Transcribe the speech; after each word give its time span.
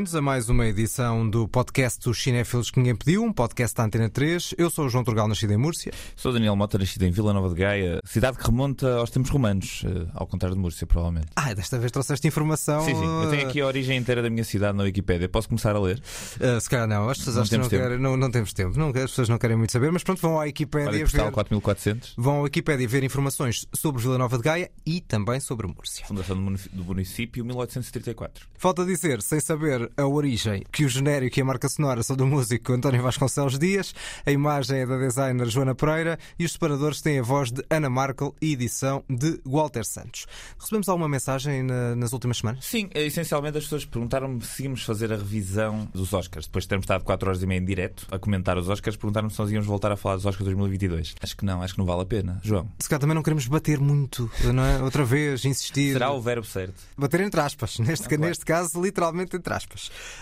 Bem-vindos 0.00 0.16
a 0.16 0.22
mais 0.22 0.48
uma 0.48 0.66
edição 0.66 1.28
do 1.28 1.46
podcast 1.46 2.00
dos 2.00 2.22
Cinéfilos 2.22 2.70
que 2.70 2.78
ninguém 2.78 2.96
pediu, 2.96 3.22
um 3.22 3.30
podcast 3.30 3.76
da 3.76 3.84
Antena 3.84 4.08
3. 4.08 4.54
Eu 4.56 4.70
sou 4.70 4.86
o 4.86 4.88
João 4.88 5.04
Turgal, 5.04 5.28
nascido 5.28 5.52
em 5.52 5.58
Múrcia. 5.58 5.92
Sou 6.16 6.32
Daniel 6.32 6.56
Mota, 6.56 6.78
nascido 6.78 7.02
em 7.02 7.10
Vila 7.10 7.34
Nova 7.34 7.50
de 7.50 7.54
Gaia, 7.56 8.00
cidade 8.06 8.38
que 8.38 8.46
remonta 8.46 8.94
aos 8.94 9.10
tempos 9.10 9.30
romanos, 9.30 9.82
eh, 9.84 10.06
ao 10.14 10.26
contrário 10.26 10.56
de 10.56 10.62
Múrcia, 10.62 10.86
provavelmente. 10.86 11.26
Ah, 11.36 11.52
desta 11.52 11.78
vez 11.78 11.92
trouxeste 11.92 12.26
informação. 12.26 12.80
Sim, 12.80 12.94
sim. 12.94 13.04
Eu 13.04 13.28
tenho 13.28 13.46
aqui 13.46 13.60
a 13.60 13.66
origem 13.66 13.98
inteira 13.98 14.22
da 14.22 14.30
minha 14.30 14.42
cidade 14.42 14.74
na 14.74 14.84
Wikipédia. 14.84 15.28
Posso 15.28 15.48
começar 15.48 15.76
a 15.76 15.78
ler? 15.78 15.98
Uh, 16.40 16.58
se 16.58 16.70
calhar 16.70 16.88
não, 16.88 17.06
as 17.10 17.18
pessoas 17.18 17.36
Não 17.36 17.42
acham 17.42 17.50
que 17.50 17.58
não, 17.58 17.68
temos 17.68 17.68
tempo. 17.68 17.82
querem, 17.82 17.98
não, 17.98 18.16
não 18.16 18.30
temos 18.30 18.52
tempo. 18.54 18.78
Não, 18.78 18.88
as 18.88 19.10
pessoas 19.10 19.28
não 19.28 19.36
querem 19.36 19.58
muito 19.58 19.70
saber, 19.70 19.92
mas 19.92 20.02
pronto, 20.02 20.22
vão 20.22 20.40
à 20.40 20.44
Wikipédia 20.44 20.86
Código 20.86 21.04
ver. 21.04 21.12
postal 21.12 21.30
4400, 21.30 22.14
Vão 22.16 22.38
à 22.38 22.40
Wikipédia 22.40 22.88
ver 22.88 23.04
informações 23.04 23.66
sobre 23.76 24.00
Vila 24.00 24.16
Nova 24.16 24.38
de 24.38 24.44
Gaia 24.44 24.70
e 24.86 25.02
também 25.02 25.40
sobre 25.40 25.66
Múrcia. 25.66 26.06
fundação 26.06 26.36
do 26.72 26.84
município, 26.84 27.44
1834. 27.44 28.46
Falta 28.56 28.82
dizer, 28.86 29.20
sem 29.20 29.40
saber 29.40 29.89
a 29.96 30.06
origem, 30.06 30.64
que 30.72 30.84
o 30.84 30.88
genérico 30.88 31.38
e 31.38 31.42
a 31.42 31.44
marca 31.44 31.68
sonora 31.68 32.02
são 32.02 32.16
do 32.16 32.26
músico 32.26 32.72
António 32.72 33.02
Vasconcelos 33.02 33.58
Dias, 33.58 33.94
a 34.24 34.30
imagem 34.30 34.80
é 34.80 34.86
da 34.86 34.96
designer 34.98 35.46
Joana 35.48 35.74
Pereira 35.74 36.18
e 36.38 36.44
os 36.44 36.52
separadores 36.52 37.00
têm 37.00 37.18
a 37.18 37.22
voz 37.22 37.50
de 37.50 37.64
Ana 37.70 37.88
Markel 37.90 38.34
e 38.40 38.52
edição 38.52 39.02
de 39.08 39.40
Walter 39.44 39.84
Santos. 39.84 40.26
Recebemos 40.58 40.88
alguma 40.88 41.08
mensagem 41.08 41.62
na- 41.62 41.94
nas 41.96 42.12
últimas 42.12 42.38
semanas? 42.38 42.64
Sim, 42.64 42.88
eh, 42.94 43.04
essencialmente 43.06 43.58
as 43.58 43.64
pessoas 43.64 43.84
perguntaram-me 43.84 44.42
se 44.44 44.62
íamos 44.64 44.82
fazer 44.82 45.12
a 45.12 45.16
revisão 45.16 45.88
dos 45.92 46.12
Oscars. 46.12 46.46
Depois 46.46 46.64
de 46.64 46.68
termos 46.68 46.84
estado 46.84 47.04
4 47.04 47.28
horas 47.28 47.42
e 47.42 47.46
meia 47.46 47.58
em 47.58 47.64
direto 47.64 48.06
a 48.10 48.18
comentar 48.18 48.56
os 48.58 48.68
Oscars, 48.68 48.96
perguntaram-me 48.96 49.32
se 49.32 49.38
nós 49.38 49.50
íamos 49.50 49.66
voltar 49.66 49.92
a 49.92 49.96
falar 49.96 50.16
dos 50.16 50.26
Oscars 50.26 50.44
2022. 50.44 51.14
Acho 51.22 51.36
que 51.36 51.44
não, 51.44 51.62
acho 51.62 51.74
que 51.74 51.78
não 51.78 51.86
vale 51.86 52.02
a 52.02 52.06
pena. 52.06 52.40
João, 52.42 52.68
Se 52.78 52.88
calhar 52.88 53.00
também 53.00 53.14
não 53.14 53.22
queremos 53.22 53.46
bater 53.46 53.78
muito, 53.80 54.30
não 54.52 54.64
é? 54.64 54.82
Outra 54.82 55.04
vez, 55.04 55.44
insistir. 55.44 55.92
será 55.92 56.10
o 56.12 56.20
verbo 56.20 56.46
certo? 56.46 56.74
Bater 56.96 57.20
entre 57.20 57.40
aspas, 57.40 57.78
neste, 57.78 58.08
claro. 58.08 58.22
neste 58.24 58.44
caso, 58.44 58.80
literalmente 58.82 59.36
entre 59.36 59.52
aspas. 59.52 59.69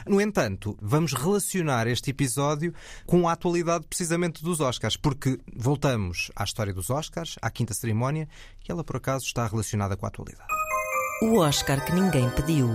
No 0.07 0.21
entanto, 0.21 0.77
vamos 0.81 1.13
relacionar 1.13 1.87
este 1.87 2.11
episódio 2.11 2.75
com 3.07 3.29
a 3.29 3.33
atualidade 3.33 3.87
precisamente 3.87 4.43
dos 4.43 4.61
Oscars, 4.61 4.97
porque 4.97 5.39
voltamos 5.55 6.31
à 6.35 6.45
história 6.45 6.73
dos 6.73 6.91
Oscars, 6.91 7.37
à 7.41 7.51
quinta 7.51 7.75
cerimónia, 7.75 8.29
e 8.67 8.71
ela 8.71 8.85
por 8.85 8.97
acaso 8.97 9.25
está 9.25 9.47
relacionada 9.47 9.97
com 9.97 10.07
a 10.07 10.09
atualidade. 10.09 10.49
O 11.23 11.39
Oscar 11.39 11.85
que 11.85 11.93
ninguém 11.93 12.31
pediu. 12.31 12.69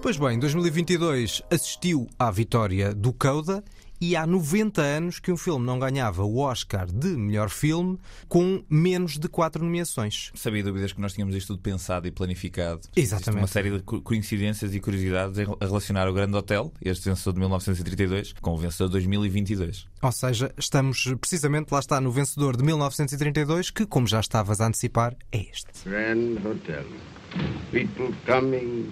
Pois 0.00 0.16
bem, 0.18 0.38
2022 0.38 1.42
assistiu 1.50 2.06
à 2.18 2.30
vitória 2.30 2.94
do 2.94 3.12
Coda 3.12 3.64
e 4.10 4.16
há 4.16 4.26
90 4.26 4.80
anos 4.82 5.18
que 5.18 5.30
um 5.32 5.36
filme 5.36 5.64
não 5.64 5.78
ganhava 5.78 6.22
o 6.24 6.38
Oscar 6.38 6.86
de 6.86 7.08
melhor 7.08 7.48
filme 7.48 7.98
com 8.28 8.62
menos 8.68 9.18
de 9.18 9.28
quatro 9.28 9.64
nomeações. 9.64 10.30
Sabia 10.34 10.62
dúvidas 10.62 10.92
que 10.92 11.00
nós 11.00 11.12
tínhamos 11.12 11.34
isto 11.34 11.48
tudo 11.54 11.62
pensado 11.62 12.06
e 12.06 12.10
planificado. 12.10 12.80
Exatamente. 12.96 13.28
Existe 13.28 13.30
uma 13.40 13.46
série 13.46 13.70
de 13.70 13.82
co- 13.82 14.00
coincidências 14.02 14.74
e 14.74 14.80
curiosidades 14.80 15.38
em- 15.38 15.46
a 15.60 15.64
relacionar 15.64 16.08
o 16.08 16.12
Grande 16.12 16.36
Hotel, 16.36 16.72
este 16.82 17.08
vencedor 17.08 17.32
de 17.34 17.40
1932, 17.40 18.32
com 18.40 18.52
o 18.54 18.56
vencedor 18.58 18.86
de 18.88 18.92
2022. 18.92 19.86
Ou 20.02 20.12
seja, 20.12 20.52
estamos 20.58 21.04
precisamente, 21.20 21.70
lá 21.72 21.78
está, 21.80 22.00
no 22.00 22.10
vencedor 22.12 22.56
de 22.56 22.64
1932, 22.64 23.70
que, 23.70 23.86
como 23.86 24.06
já 24.06 24.20
estavas 24.20 24.60
a 24.60 24.66
antecipar, 24.66 25.16
é 25.32 25.38
este. 25.50 25.66
Grand 25.88 26.36
Hotel. 26.44 26.84
People 27.72 28.14
coming, 28.26 28.86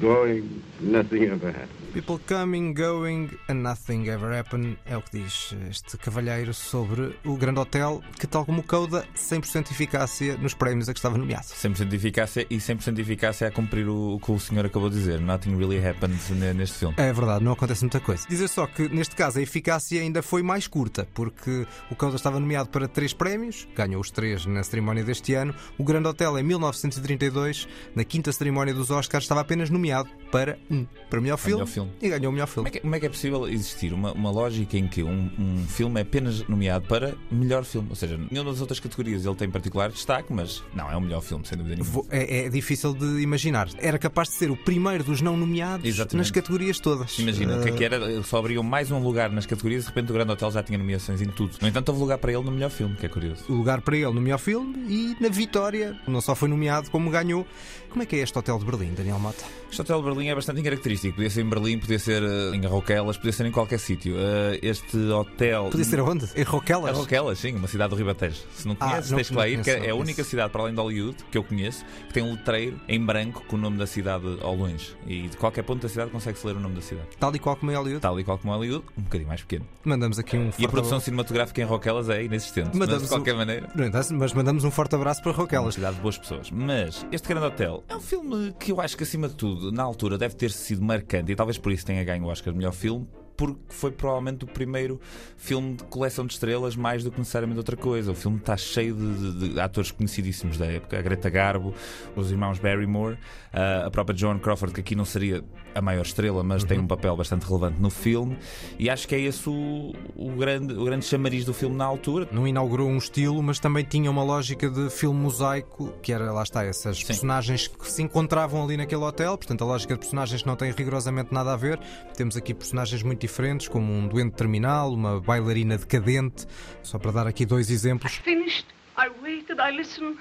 going, 0.00 0.62
nothing 0.80 1.24
ever 1.24 1.50
happened. 1.50 1.84
People 1.94 2.18
coming, 2.26 2.74
going 2.74 3.28
and 3.48 3.62
nothing 3.62 4.08
ever 4.08 4.32
happen 4.36 4.76
é 4.84 4.96
o 4.96 5.00
que 5.02 5.20
diz 5.20 5.54
este 5.70 5.96
cavalheiro 5.96 6.52
sobre 6.52 7.14
o 7.24 7.36
Grande 7.36 7.60
Hotel, 7.60 8.02
que, 8.18 8.26
tal 8.26 8.44
como 8.44 8.60
o 8.60 8.62
Coda, 8.64 9.04
100% 9.16 9.68
de 9.68 9.72
eficácia 9.72 10.36
nos 10.36 10.54
prémios 10.54 10.88
a 10.88 10.92
que 10.92 10.98
estava 10.98 11.16
nomeado. 11.16 11.44
100% 11.44 11.84
de 11.86 11.94
eficácia 11.94 12.44
e 12.50 12.56
100% 12.56 12.94
de 12.94 13.02
eficácia 13.02 13.46
a 13.46 13.50
cumprir 13.52 13.86
o, 13.88 14.14
o 14.14 14.18
que 14.20 14.32
o 14.32 14.40
senhor 14.40 14.66
acabou 14.66 14.90
de 14.90 14.96
dizer. 14.96 15.20
Nothing 15.20 15.56
really 15.56 15.78
happens 15.86 16.30
ne- 16.30 16.52
neste 16.52 16.78
filme. 16.78 16.94
É 16.98 17.12
verdade, 17.12 17.44
não 17.44 17.52
acontece 17.52 17.82
muita 17.82 18.00
coisa. 18.00 18.26
Dizer 18.28 18.48
só 18.48 18.66
que 18.66 18.88
neste 18.88 19.14
caso 19.14 19.38
a 19.38 19.42
eficácia 19.42 20.00
ainda 20.00 20.20
foi 20.20 20.42
mais 20.42 20.66
curta, 20.66 21.06
porque 21.14 21.64
o 21.92 21.94
Coda 21.94 22.16
estava 22.16 22.40
nomeado 22.40 22.70
para 22.70 22.88
três 22.88 23.12
prémios, 23.12 23.68
ganhou 23.76 24.00
os 24.00 24.10
três 24.10 24.44
na 24.46 24.64
cerimónia 24.64 25.04
deste 25.04 25.32
ano. 25.34 25.54
O 25.78 25.84
Grande 25.84 26.08
Hotel, 26.08 26.36
em 26.36 26.42
1932, 26.42 27.68
na 27.94 28.02
quinta 28.02 28.32
cerimónia 28.32 28.74
dos 28.74 28.90
Oscars, 28.90 29.22
estava 29.22 29.40
apenas 29.40 29.70
nomeado 29.70 29.83
nomeado 29.84 30.08
para 30.34 30.58
um, 30.68 30.84
para 31.08 31.20
melhor 31.20 31.36
filme, 31.36 31.54
melhor 31.62 31.66
filme. 31.72 31.90
e 32.02 32.08
ganhou 32.08 32.28
o 32.30 32.32
melhor 32.32 32.48
Como 32.52 32.66
filme. 32.66 32.68
é, 32.68 32.72
que, 32.72 32.80
como 32.80 32.94
é 32.96 32.98
que 33.00 33.06
é 33.06 33.08
possível 33.08 33.46
existir 33.48 33.92
uma, 33.92 34.10
uma 34.12 34.32
lógica 34.32 34.76
em 34.76 34.88
que 34.88 35.00
um, 35.04 35.30
um 35.38 35.64
filme 35.68 36.00
é 36.00 36.02
apenas 36.02 36.42
nomeado 36.48 36.88
para 36.88 37.14
melhor 37.30 37.64
filme? 37.64 37.86
Ou 37.90 37.94
seja, 37.94 38.18
nenhuma 38.30 38.50
das 38.50 38.60
outras 38.60 38.80
categorias 38.80 39.24
ele 39.24 39.34
tem 39.36 39.48
particular 39.48 39.90
destaque, 39.92 40.32
mas 40.32 40.60
não, 40.74 40.90
é 40.90 40.96
o 40.96 41.00
melhor 41.00 41.20
filme, 41.20 41.46
sem 41.46 41.56
dúvida 41.56 41.76
nenhuma. 41.76 42.04
É, 42.10 42.46
é 42.46 42.48
difícil 42.48 42.92
de 42.94 43.20
imaginar. 43.20 43.68
Era 43.78 43.96
capaz 43.96 44.28
de 44.28 44.34
ser 44.34 44.50
o 44.50 44.56
primeiro 44.56 45.04
dos 45.04 45.20
não 45.20 45.36
nomeados 45.36 45.86
Exatamente. 45.86 46.16
nas 46.16 46.30
categorias 46.32 46.80
todas. 46.80 47.16
Imagina, 47.18 47.58
o 47.58 47.62
que 47.62 47.68
é 47.68 47.72
Eh, 47.72 47.76
que 47.76 47.84
era? 47.84 47.96
Ele 47.96 48.24
só 48.24 48.38
abriam 48.38 48.64
mais 48.64 48.90
um 48.90 48.98
lugar 48.98 49.30
nas 49.30 49.46
categorias 49.46 49.84
e 49.84 49.86
de 49.86 49.94
repente 49.94 50.10
o 50.10 50.14
Grande 50.14 50.32
Hotel 50.32 50.50
já 50.50 50.64
tinha 50.64 50.76
nomeações 50.78 51.20
em 51.22 51.28
tudo. 51.28 51.56
No 51.62 51.68
entanto, 51.68 51.90
houve 51.90 52.00
lugar 52.00 52.18
para 52.18 52.32
ele 52.32 52.42
no 52.42 52.50
melhor 52.50 52.70
filme, 52.70 52.96
que 52.96 53.06
é 53.06 53.08
curioso. 53.08 53.44
o 53.48 53.52
lugar 53.54 53.80
para 53.82 53.96
ele 53.96 54.10
no 54.12 54.20
melhor 54.20 54.38
filme 54.38 54.74
e 54.88 55.16
na 55.20 55.28
vitória 55.28 55.96
não 56.08 56.20
só 56.20 56.34
foi 56.34 56.48
nomeado 56.48 56.90
como 56.90 57.08
ganhou. 57.08 57.46
Como 57.90 58.02
é 58.02 58.06
que 58.06 58.16
é 58.16 58.18
este 58.20 58.36
hotel 58.36 58.58
de 58.58 58.64
Berlim, 58.64 58.92
Daniel 58.92 59.20
Mota? 59.20 59.44
Este 59.70 59.80
hotel 59.82 59.98
de 60.02 60.04
Berlim 60.08 60.23
é 60.30 60.34
bastante 60.34 60.62
característico. 60.62 61.14
Podia 61.14 61.30
ser 61.30 61.42
em 61.42 61.48
Berlim, 61.48 61.78
podia 61.78 61.98
ser 61.98 62.22
eh, 62.22 62.54
em 62.56 62.64
Arroquelas, 62.66 63.16
podia 63.16 63.32
ser 63.32 63.46
em 63.46 63.50
qualquer 63.52 63.78
sítio. 63.78 64.16
Eh, 64.18 64.58
este 64.62 64.96
hotel. 65.10 65.68
Podia 65.70 65.84
ser 65.84 66.00
aonde? 66.00 66.28
Em 66.36 66.42
Roquelas? 66.42 66.90
Arroquelas, 66.96 67.38
sim, 67.38 67.54
uma 67.54 67.68
cidade 67.68 67.90
do 67.90 67.96
Ribatejo. 67.96 68.40
Se 68.54 68.66
não 68.66 68.76
Ah, 68.80 68.88
conheces, 68.90 69.10
não- 69.10 69.16
tens 69.16 69.28
que 69.28 69.34
lá 69.34 69.48
ir, 69.48 69.58
que 69.58 69.64
conheço, 69.70 69.84
é 69.86 69.90
a 69.90 69.94
única 69.94 70.24
cidade 70.24 70.50
para 70.52 70.62
além 70.62 70.74
de 70.74 70.80
Hollywood 70.80 71.16
que 71.30 71.38
eu 71.38 71.44
conheço 71.44 71.84
que 72.08 72.12
tem 72.14 72.22
um 72.22 72.32
letreiro 72.32 72.80
em 72.88 73.00
branco 73.04 73.42
com 73.48 73.56
o 73.56 73.58
nome 73.58 73.76
da 73.78 73.86
cidade 73.86 74.24
ao 74.40 74.54
longe. 74.54 74.94
E 75.06 75.28
de 75.28 75.36
qualquer 75.36 75.62
ponto 75.62 75.82
da 75.82 75.88
cidade 75.88 76.10
consegue-se 76.10 76.46
ler 76.46 76.56
o 76.56 76.60
nome 76.60 76.74
da 76.76 76.80
cidade. 76.82 77.08
Tal 77.18 77.34
e 77.34 77.38
qual 77.38 77.56
como 77.56 77.70
em 77.72 77.74
Hollywood. 77.76 78.00
Tal 78.00 78.18
e 78.20 78.24
qual 78.24 78.38
como 78.38 78.52
Hollywood, 78.54 78.84
um 78.98 79.02
bocadinho 79.02 79.28
mais 79.28 79.40
pequeno. 79.42 79.66
Mandamos 79.84 80.18
aqui 80.18 80.36
um 80.36 80.50
E 80.58 80.64
a 80.64 80.68
produção 80.68 81.00
cinematográfica 81.00 81.60
em 81.60 81.64
Roquelas 81.64 82.08
é 82.08 82.22
inexistente. 82.24 82.68
Mas 82.68 82.78
Mandamos 82.78 83.02
de 83.04 83.08
qualquer 83.08 83.34
um- 83.34 83.38
maneira. 83.38 83.68
Mas 84.12 84.32
mandamos 84.32 84.64
um 84.64 84.70
forte 84.70 84.94
abraço 84.94 85.20
para 85.22 85.30
É 85.30 85.34
uma 85.34 85.42
Roquelas. 85.42 85.74
cidade 85.74 85.96
de 85.96 86.02
boas 86.02 86.18
pessoas. 86.18 86.50
Mas 86.50 87.06
este 87.12 87.28
Grande 87.28 87.46
Hotel 87.46 87.84
é 87.88 87.96
um 87.96 88.00
filme 88.00 88.54
que 88.58 88.72
eu 88.72 88.80
acho 88.80 88.96
que, 88.96 89.02
acima 89.02 89.28
de 89.28 89.34
tudo, 89.34 89.70
na 89.72 89.82
altura, 89.82 90.13
deve 90.18 90.34
ter 90.34 90.50
sido 90.50 90.82
marcante 90.82 91.32
e 91.32 91.36
talvez 91.36 91.58
por 91.58 91.72
isso 91.72 91.84
tenha 91.86 92.02
ganho 92.04 92.24
o 92.24 92.28
Oscar 92.28 92.52
de 92.52 92.58
melhor 92.58 92.72
filme. 92.72 93.06
Porque 93.36 93.58
foi 93.68 93.90
provavelmente 93.90 94.44
o 94.44 94.46
primeiro 94.46 95.00
filme 95.36 95.74
de 95.74 95.82
coleção 95.84 96.24
de 96.24 96.34
estrelas, 96.34 96.76
mais 96.76 97.02
do 97.02 97.10
que 97.10 97.18
necessariamente 97.18 97.58
outra 97.58 97.76
coisa. 97.76 98.12
O 98.12 98.14
filme 98.14 98.38
está 98.38 98.56
cheio 98.56 98.94
de, 98.94 99.32
de- 99.40 99.54
de 99.54 99.60
atores 99.60 99.90
conhecidíssimos 99.90 100.56
da 100.56 100.66
época: 100.66 100.96
a 100.96 101.02
Greta 101.02 101.28
Garbo, 101.28 101.74
os 102.14 102.30
irmãos 102.30 102.60
Barrymore, 102.60 103.18
ah, 103.52 103.86
a 103.86 103.90
própria 103.90 104.16
Joan 104.16 104.38
Crawford, 104.38 104.72
que 104.72 104.80
aqui 104.82 104.94
não 104.94 105.04
seria 105.04 105.42
a 105.74 105.80
maior 105.80 106.02
estrela, 106.02 106.42
mas 106.42 106.64
tem 106.64 106.78
um 106.78 106.86
papel 106.86 107.16
bastante 107.16 107.46
relevante 107.46 107.80
no 107.80 107.90
filme. 107.90 108.36
E 108.78 108.88
acho 108.90 109.06
que 109.08 109.14
é 109.14 109.20
esse 109.20 109.48
o, 109.48 109.92
o 110.16 110.30
grande, 110.30 110.74
o 110.74 110.84
grande 110.84 111.04
chamariz 111.04 111.44
do 111.44 111.54
filme 111.54 111.76
na 111.76 111.84
altura. 111.84 112.28
Não 112.32 112.46
inaugurou 112.46 112.88
um 112.88 112.98
estilo, 112.98 113.42
mas 113.42 113.58
também 113.58 113.84
tinha 113.84 114.10
uma 114.10 114.22
lógica 114.22 114.68
de 114.68 114.90
filme 114.90 115.18
mosaico, 115.18 115.92
que 116.02 116.12
era, 116.12 116.32
lá 116.32 116.42
está, 116.42 116.64
essas 116.64 117.02
personagens 117.02 117.68
que 117.68 117.90
se 117.90 118.02
encontravam 118.02 118.62
ali 118.62 118.76
naquele 118.76 119.02
hotel. 119.02 119.36
Portanto, 119.36 119.62
a 119.62 119.66
lógica 119.66 119.94
de 119.94 120.00
personagens 120.00 120.42
que 120.42 120.48
não 120.48 120.56
tem 120.56 120.70
rigorosamente 120.72 121.32
nada 121.32 121.52
a 121.52 121.56
ver. 121.56 121.78
Temos 122.16 122.36
aqui 122.36 122.54
personagens 122.54 123.02
muito 123.02 123.20
diferentes, 123.20 123.68
como 123.68 123.92
um 123.92 124.06
doente 124.06 124.34
terminal, 124.34 124.92
uma 124.92 125.20
bailarina 125.20 125.76
decadente. 125.76 126.46
Só 126.82 126.98
para 126.98 127.10
dar 127.10 127.26
aqui 127.26 127.44
dois 127.46 127.70
exemplos. 127.70 128.20
finished. 128.24 128.66
I 128.96 129.08
waited, 129.22 129.58
I 129.60 129.70
listened, 129.70 130.18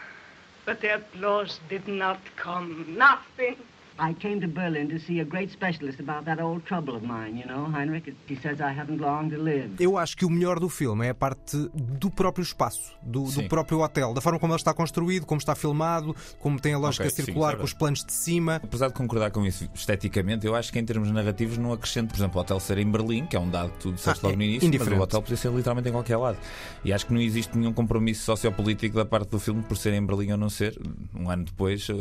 but 0.65 0.81
the 0.81 0.95
applause 0.95 1.59
did 1.69 1.87
not 1.87 2.19
come. 2.35 2.85
Nothing. 2.97 3.57
I 3.99 4.13
came 4.15 4.39
to 4.41 4.47
Berlin 4.47 4.87
to 4.89 4.99
see 4.99 5.19
a 5.19 5.23
great 5.23 5.51
specialist 5.51 5.99
about 5.99 6.25
that 6.25 6.41
old 6.41 6.63
trouble 6.65 6.95
of 6.95 7.05
mine, 7.05 7.37
you 7.37 7.45
know, 7.45 7.69
Heinrich. 7.71 8.11
He 8.27 8.35
says 8.41 8.59
I 8.59 8.73
haven't 8.77 8.99
long 8.99 9.29
to 9.29 9.37
live. 9.37 9.69
Eu 9.79 9.97
acho 9.97 10.17
que 10.17 10.25
o 10.25 10.29
melhor 10.29 10.59
do 10.59 10.67
filme 10.67 11.05
é 11.05 11.09
a 11.09 11.13
parte 11.15 11.55
do 11.75 12.09
próprio 12.09 12.41
espaço, 12.41 12.91
do, 13.03 13.23
do 13.23 13.29
Sim. 13.31 13.47
próprio 13.47 13.81
hotel, 13.81 14.13
da 14.13 14.19
forma 14.21 14.39
como 14.39 14.51
ele 14.53 14.59
está 14.59 14.73
construído, 14.73 15.25
como 15.27 15.37
está 15.39 15.53
filmado, 15.53 16.15
como 16.39 16.59
tem 16.59 16.73
a 16.73 16.77
lógica 16.77 17.03
Ok, 17.03 17.15
sim, 17.15 17.23
circular 17.23 17.49
isso 17.49 17.55
é 17.55 17.59
com 17.59 17.65
os 17.65 17.73
planos 17.73 18.03
de 18.03 18.13
cima. 18.13 18.55
Apesar 18.63 18.87
de 18.87 18.93
concordar 18.95 19.29
com 19.31 19.45
isso 19.45 19.69
esteticamente, 19.73 20.45
eu 20.47 20.55
acho 20.55 20.71
que 20.73 20.79
em 20.79 20.85
termos 20.85 21.11
narrativos 21.11 21.57
não 21.59 21.71
acrescento, 21.71 22.09
por 22.09 22.17
exemplo, 22.17 22.39
o 22.39 22.41
hotel 22.41 22.59
ser 22.59 22.79
em 22.79 22.89
Berlim, 22.89 23.25
que 23.27 23.35
é 23.35 23.39
um 23.39 23.49
dado 23.49 23.71
que 23.73 23.79
tu 23.79 23.91
disseste 23.93 24.21
Ah, 24.25 24.27
logo 24.29 24.37
no 24.37 24.43
é 24.43 24.45
início, 24.47 24.67
mas 24.67 24.75
indiferente. 24.75 24.99
o 24.99 25.03
hotel 25.03 25.21
podia 25.21 25.37
ser 25.37 25.51
literalmente 25.51 25.89
em 25.89 25.91
qualquer 25.91 26.17
lado. 26.17 26.37
E 26.83 26.91
acho 26.91 27.05
que 27.05 27.13
não 27.13 27.21
existe 27.21 27.55
nenhum 27.57 27.71
compromisso 27.73 28.23
sociopolítico 28.23 28.95
da 28.95 29.05
parte 29.05 29.29
do 29.29 29.39
filme 29.39 29.61
por 29.61 29.77
ser 29.77 29.93
em 29.93 30.03
Berlim 30.03 30.31
ou 30.31 30.37
não 30.37 30.49
ser. 30.49 30.75
Um 31.13 31.29
ano 31.29 31.45
depois 31.45 31.87
eh, 31.89 31.93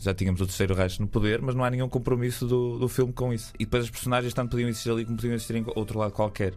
já 0.00 0.12
tínhamos 0.14 0.40
o 0.42 0.46
terceiro 0.46 0.74
Reich 0.74 1.00
no 1.00 1.08
poder, 1.08 1.37
mas 1.40 1.54
não 1.54 1.64
há 1.64 1.70
nenhum 1.70 1.88
compromisso 1.88 2.46
do, 2.46 2.78
do 2.78 2.88
filme 2.88 3.12
com 3.12 3.32
isso. 3.32 3.52
E 3.58 3.64
depois 3.64 3.84
as 3.84 3.90
personagens 3.90 4.32
tanto 4.34 4.50
podiam 4.50 4.68
existir 4.68 4.90
ali 4.90 5.04
como 5.04 5.16
podiam 5.16 5.34
existir 5.34 5.56
em 5.56 5.64
outro 5.74 5.98
lado 5.98 6.12
qualquer. 6.12 6.54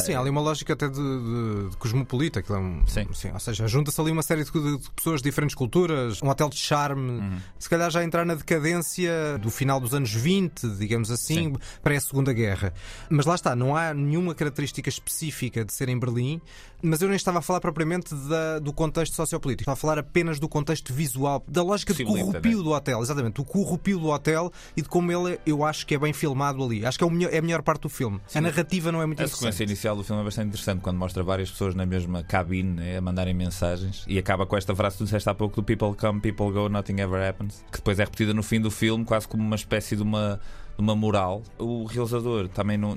Sim, 0.00 0.14
há 0.14 0.20
ali 0.20 0.30
uma 0.30 0.40
lógica 0.40 0.72
até 0.72 0.88
de, 0.88 0.96
de, 0.96 1.70
de 1.70 1.76
cosmopolita. 1.76 2.40
aquilo 2.40 2.58
É 2.58 2.60
um, 2.60 2.82
Sim. 2.88 3.06
ou 3.32 3.38
seja, 3.38 3.68
junta-se 3.68 4.00
ali 4.00 4.10
uma 4.10 4.22
série 4.24 4.42
de, 4.42 4.50
de- 4.50 4.90
pessoas 4.90 5.22
de 5.22 5.28
diferentes 5.30 5.54
culturas, 5.54 6.20
um 6.20 6.28
hotel 6.28 6.48
de 6.48 6.56
charme, 6.56 7.20
Uhum. 7.20 7.38
se 7.56 7.70
calhar 7.70 7.88
já 7.88 8.02
entrar 8.02 8.26
na 8.26 8.34
decadência 8.34 9.38
do 9.40 9.48
final 9.48 9.78
dos 9.78 9.94
anos 9.94 10.12
20, 10.12 10.70
digamos 10.76 11.08
assim, 11.08 11.52
Sim. 11.52 11.56
pré-segunda 11.84 12.32
guerra. 12.32 12.74
Mas 13.08 13.26
lá 13.26 13.36
está, 13.36 13.54
não 13.54 13.76
há 13.76 13.94
nenhuma 13.94 14.34
característica 14.34 14.88
específica 14.88 15.64
de 15.64 15.72
ser 15.72 15.88
em 15.88 15.96
Berlim, 15.96 16.40
mas 16.86 17.00
eu 17.02 17.08
nem 17.08 17.16
estava 17.16 17.38
a 17.38 17.42
falar 17.42 17.60
propriamente 17.60 18.14
da- 18.14 18.58
do 18.58 18.72
contexto 18.72 19.14
sociopolítico, 19.14 19.62
estava 19.62 19.74
a 19.74 19.80
falar 19.80 19.98
apenas 19.98 20.38
do 20.38 20.48
contexto 20.48 20.92
visual, 20.92 21.42
da 21.48 21.62
lógica 21.62 21.92
de 21.92 22.02
Possibilita, 22.04 22.32
corrupio 22.32 22.58
né? 22.58 22.64
do 22.64 22.70
hotel, 22.70 23.02
exatamente, 23.02 23.40
o 23.40 23.44
corrupio 23.44 23.98
do 23.98 24.08
hotel 24.08 24.52
e 24.76 24.82
de 24.82 24.88
como 24.88 25.10
ele, 25.12 25.38
eu 25.46 25.64
acho 25.64 25.86
que 25.86 25.94
é 25.94 25.98
bem 25.98 26.12
filmado 26.12 26.62
ali. 26.64 26.84
Acho 26.86 26.98
que 26.98 27.04
é, 27.04 27.06
o 27.06 27.10
melhor- 27.10 27.32
é 27.32 27.38
a 27.38 27.42
melhor 27.42 27.62
parte 27.62 27.82
do 27.82 27.88
filme. 27.88 28.20
A 28.34 28.40
narrativa 28.40 28.90
não 28.92 29.02
é 29.02 29.06
muito 29.06 29.20
A 29.20 29.24
interessante. 29.24 29.38
sequência 29.40 29.64
inicial 29.64 29.96
do 29.96 30.04
filme 30.04 30.20
é 30.22 30.24
bastante 30.24 30.48
interessante 30.48 30.80
quando 30.80 30.96
mostra 30.98 31.22
várias 31.22 31.50
pessoas 31.50 31.74
na 31.74 31.84
mesma 31.84 32.22
cabine 32.22 32.72
né, 32.74 32.96
a 32.98 33.00
mandarem 33.00 33.34
mensagens 33.34 34.04
e 34.06 34.18
acaba 34.18 34.46
com 34.46 34.56
esta 34.56 34.74
frase 34.74 34.94
que 34.94 34.98
tu 34.98 35.04
disseste 35.04 35.28
há 35.28 35.34
pouco 35.34 35.56
do 35.56 35.62
People 35.62 35.94
come, 35.94 36.20
people 36.20 36.50
go, 36.52 36.68
nothing 36.68 37.00
ever 37.00 37.20
happens, 37.28 37.64
que 37.72 37.78
depois 37.78 37.98
é 37.98 38.04
repetida 38.04 38.32
no 38.32 38.42
fim 38.42 38.60
do 38.60 38.70
filme 38.70 39.04
quase 39.04 39.26
como 39.26 39.42
uma 39.42 39.56
espécie 39.56 39.96
de 39.96 40.02
uma, 40.02 40.40
de 40.76 40.82
uma 40.82 40.94
moral. 40.94 41.42
O 41.58 41.84
realizador 41.84 42.48
também 42.48 42.76
não, 42.76 42.94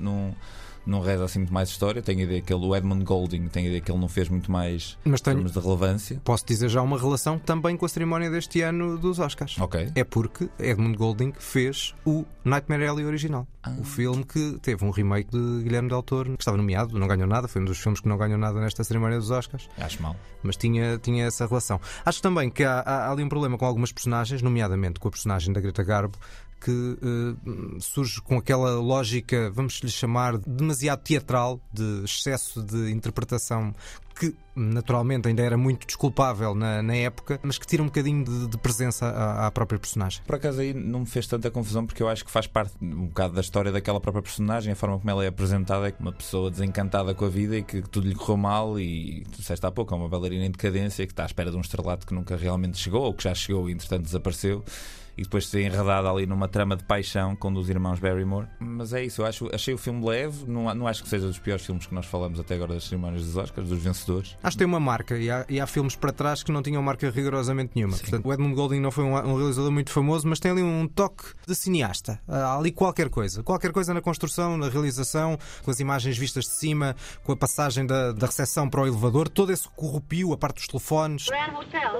não, 0.90 1.00
reza 1.00 1.24
assim 1.24 1.38
muito 1.40 1.54
mais 1.54 1.68
história, 1.68 2.02
tenho 2.02 2.20
a 2.20 2.22
ideia 2.24 2.40
que 2.42 2.52
ele, 2.52 2.64
o 2.66 2.74
Edmund 2.76 3.04
Golding, 3.04 3.48
tenho 3.48 3.66
a 3.66 3.68
ideia 3.68 3.80
que 3.80 3.90
ele 3.90 4.00
não 4.00 4.08
fez 4.08 4.28
muito 4.28 4.50
mais 4.50 4.98
Mas 5.04 5.20
em 5.20 5.24
tenho, 5.24 5.36
termos 5.36 5.52
de 5.52 5.58
relevância. 5.60 6.20
posso 6.24 6.44
dizer 6.44 6.68
já 6.68 6.82
uma 6.82 6.98
relação 6.98 7.38
também 7.38 7.76
com 7.76 7.86
a 7.86 7.88
cerimónia 7.88 8.30
deste 8.30 8.60
ano 8.62 8.98
dos 8.98 9.18
Oscars. 9.18 9.58
Ok. 9.58 9.90
É 9.94 10.04
porque 10.04 10.48
Edmund 10.58 10.96
Golding 10.96 11.32
fez 11.38 11.94
o 12.04 12.24
Nightmare 12.44 12.86
Alley 12.86 13.04
original. 13.06 13.46
Ah. 13.62 13.74
O 13.78 13.84
filme 13.84 14.24
que 14.24 14.58
teve 14.62 14.84
um 14.84 14.90
remake 14.90 15.30
de 15.30 15.62
Guilherme 15.62 15.88
Del 15.88 16.02
Toro, 16.02 16.32
que 16.36 16.42
estava 16.42 16.56
nomeado, 16.56 16.98
não 16.98 17.06
ganhou 17.06 17.26
nada, 17.26 17.46
foi 17.46 17.60
um 17.60 17.64
dos 17.66 17.78
filmes 17.78 18.00
que 18.00 18.08
não 18.08 18.16
ganhou 18.16 18.38
nada 18.38 18.58
nesta 18.60 18.82
cerimónia 18.82 19.18
dos 19.18 19.30
Oscars, 19.30 19.68
Acho 19.78 20.02
mal. 20.02 20.16
mas 20.42 20.56
tinha, 20.56 20.96
tinha 20.98 21.26
essa 21.26 21.46
relação. 21.46 21.78
Acho 22.04 22.22
também 22.22 22.48
que 22.50 22.64
há, 22.64 22.80
há- 22.80 23.06
há 23.06 23.12
ali 23.12 23.22
um 23.22 23.28
problema 23.28 23.58
com 23.58 23.66
algumas 23.66 23.92
personagens, 23.92 24.40
nomeadamente 24.40 24.98
com 24.98 25.08
a 25.08 25.10
personagem 25.10 25.52
da 25.52 25.60
Greta 25.60 25.82
Garbo, 25.82 26.16
que 26.60 26.98
eh, 27.02 27.78
surge 27.80 28.20
com 28.20 28.36
aquela 28.36 28.74
lógica, 28.74 29.50
vamos 29.50 29.80
lhe 29.82 29.90
chamar, 29.90 30.38
demasiado 30.38 31.00
teatral, 31.00 31.60
de 31.72 32.04
excesso 32.04 32.62
de 32.62 32.90
interpretação 32.90 33.74
que 34.20 34.34
naturalmente 34.54 35.28
ainda 35.28 35.42
era 35.42 35.56
muito 35.56 35.86
desculpável 35.86 36.54
na, 36.54 36.82
na 36.82 36.94
época, 36.94 37.40
mas 37.42 37.56
que 37.56 37.66
tira 37.66 37.82
um 37.82 37.86
bocadinho 37.86 38.22
de, 38.22 38.48
de 38.48 38.58
presença 38.58 39.06
à, 39.06 39.46
à 39.46 39.50
própria 39.50 39.78
personagem. 39.78 40.20
Por 40.26 40.34
acaso 40.34 40.60
aí 40.60 40.74
não 40.74 41.00
me 41.00 41.06
fez 41.06 41.26
tanta 41.26 41.50
confusão 41.50 41.86
porque 41.86 42.02
eu 42.02 42.08
acho 42.08 42.22
que 42.22 42.30
faz 42.30 42.46
parte 42.46 42.74
um 42.82 43.06
bocado 43.06 43.32
da 43.32 43.40
história 43.40 43.72
daquela 43.72 43.98
própria 43.98 44.22
personagem, 44.22 44.74
a 44.74 44.76
forma 44.76 44.98
como 44.98 45.10
ela 45.10 45.24
é 45.24 45.28
apresentada 45.28 45.88
é 45.88 45.94
uma 45.98 46.12
pessoa 46.12 46.50
desencantada 46.50 47.14
com 47.14 47.24
a 47.24 47.30
vida 47.30 47.56
e 47.56 47.62
que 47.62 47.80
tudo 47.80 48.06
lhe 48.06 48.14
correu 48.14 48.36
mal 48.36 48.78
e 48.78 49.24
tu 49.32 49.38
disseste 49.38 49.64
há 49.64 49.70
pouco, 49.70 49.94
é 49.94 49.96
uma 49.96 50.08
bailarina 50.08 50.44
em 50.44 50.50
decadência 50.50 51.06
que 51.06 51.12
está 51.12 51.22
à 51.22 51.26
espera 51.26 51.50
de 51.50 51.56
um 51.56 51.62
estrelato 51.62 52.06
que 52.06 52.12
nunca 52.12 52.36
realmente 52.36 52.76
chegou 52.76 53.04
ou 53.04 53.14
que 53.14 53.24
já 53.24 53.34
chegou 53.34 53.70
e 53.70 53.72
entretanto 53.72 54.02
desapareceu 54.02 54.62
e 55.20 55.22
depois 55.22 55.44
de 55.44 55.50
ser 55.50 55.60
enredada 55.60 56.10
ali 56.10 56.24
numa 56.24 56.48
trama 56.48 56.74
de 56.74 56.82
paixão 56.82 57.36
com 57.36 57.48
um 57.48 57.52
dos 57.52 57.68
irmãos 57.68 58.00
Barrymore. 58.00 58.46
Mas 58.58 58.94
é 58.94 59.04
isso, 59.04 59.20
eu 59.20 59.26
acho, 59.26 59.54
achei 59.54 59.74
o 59.74 59.78
filme 59.78 60.02
leve, 60.02 60.46
não, 60.46 60.74
não 60.74 60.86
acho 60.86 61.02
que 61.02 61.10
seja 61.10 61.26
dos 61.26 61.38
piores 61.38 61.64
filmes 61.64 61.84
que 61.84 61.94
nós 61.94 62.06
falamos 62.06 62.40
até 62.40 62.54
agora 62.54 62.72
das 62.72 62.84
cerimónias 62.84 63.26
dos 63.26 63.36
Oscars, 63.36 63.68
dos 63.68 63.82
vencedores. 63.82 64.38
Acho 64.42 64.54
que 64.56 64.58
tem 64.58 64.66
uma 64.66 64.80
marca 64.80 65.18
e 65.18 65.30
há, 65.30 65.44
e 65.46 65.60
há 65.60 65.66
filmes 65.66 65.94
para 65.94 66.10
trás 66.10 66.42
que 66.42 66.50
não 66.50 66.62
tinham 66.62 66.82
marca 66.82 67.10
rigorosamente 67.10 67.72
nenhuma. 67.74 67.98
Portanto, 67.98 68.24
o 68.24 68.32
Edmund 68.32 68.54
Golding 68.54 68.80
não 68.80 68.90
foi 68.90 69.04
um, 69.04 69.14
um 69.14 69.36
realizador 69.36 69.70
muito 69.70 69.90
famoso, 69.90 70.26
mas 70.26 70.40
tem 70.40 70.52
ali 70.52 70.62
um 70.62 70.88
toque 70.88 71.24
de 71.46 71.54
cineasta. 71.54 72.18
Há 72.26 72.56
ali 72.56 72.72
qualquer 72.72 73.10
coisa. 73.10 73.42
Qualquer 73.42 73.72
coisa 73.72 73.92
na 73.92 74.00
construção, 74.00 74.56
na 74.56 74.70
realização, 74.70 75.38
com 75.62 75.70
as 75.70 75.80
imagens 75.80 76.16
vistas 76.16 76.44
de 76.44 76.52
cima, 76.52 76.96
com 77.24 77.32
a 77.32 77.36
passagem 77.36 77.84
da, 77.84 78.12
da 78.12 78.26
recepção 78.26 78.70
para 78.70 78.80
o 78.80 78.86
elevador, 78.86 79.28
todo 79.28 79.52
esse 79.52 79.68
corrupio, 79.68 80.32
a 80.32 80.38
parte 80.38 80.56
dos 80.56 80.66
telefones. 80.66 81.26
Grand 81.26 81.58
Hotel. 81.58 81.90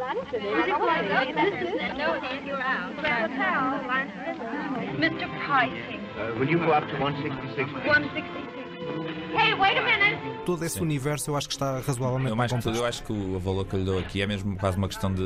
Hotel. 3.10 3.82
Mr. 5.00 5.26
Pricing, 5.46 6.00
Uh, 6.18 6.34
will 6.38 6.48
you 6.48 6.58
go 6.58 6.70
up 6.72 6.86
to 6.88 6.94
166? 6.98 7.72
166. 7.86 8.26
Hey, 9.36 9.54
wait 9.54 9.76
a 9.76 9.82
minute. 9.82 9.99
Todo 10.44 10.64
esse 10.64 10.80
universo 10.80 11.30
eu 11.30 11.36
acho 11.36 11.48
que 11.48 11.54
está 11.54 11.80
razoavelmente 11.80 12.30
Eu, 12.30 12.36
mais 12.36 12.52
que 12.52 12.60
tudo, 12.60 12.76
eu 12.78 12.84
acho 12.84 13.02
que 13.04 13.12
o 13.12 13.38
valor 13.38 13.64
que 13.64 13.74
eu 13.74 13.80
lhe 13.80 13.84
dou 13.84 13.98
aqui 13.98 14.20
é 14.22 14.26
mesmo 14.26 14.56
quase 14.56 14.76
uma 14.76 14.88
questão 14.88 15.12
de 15.12 15.22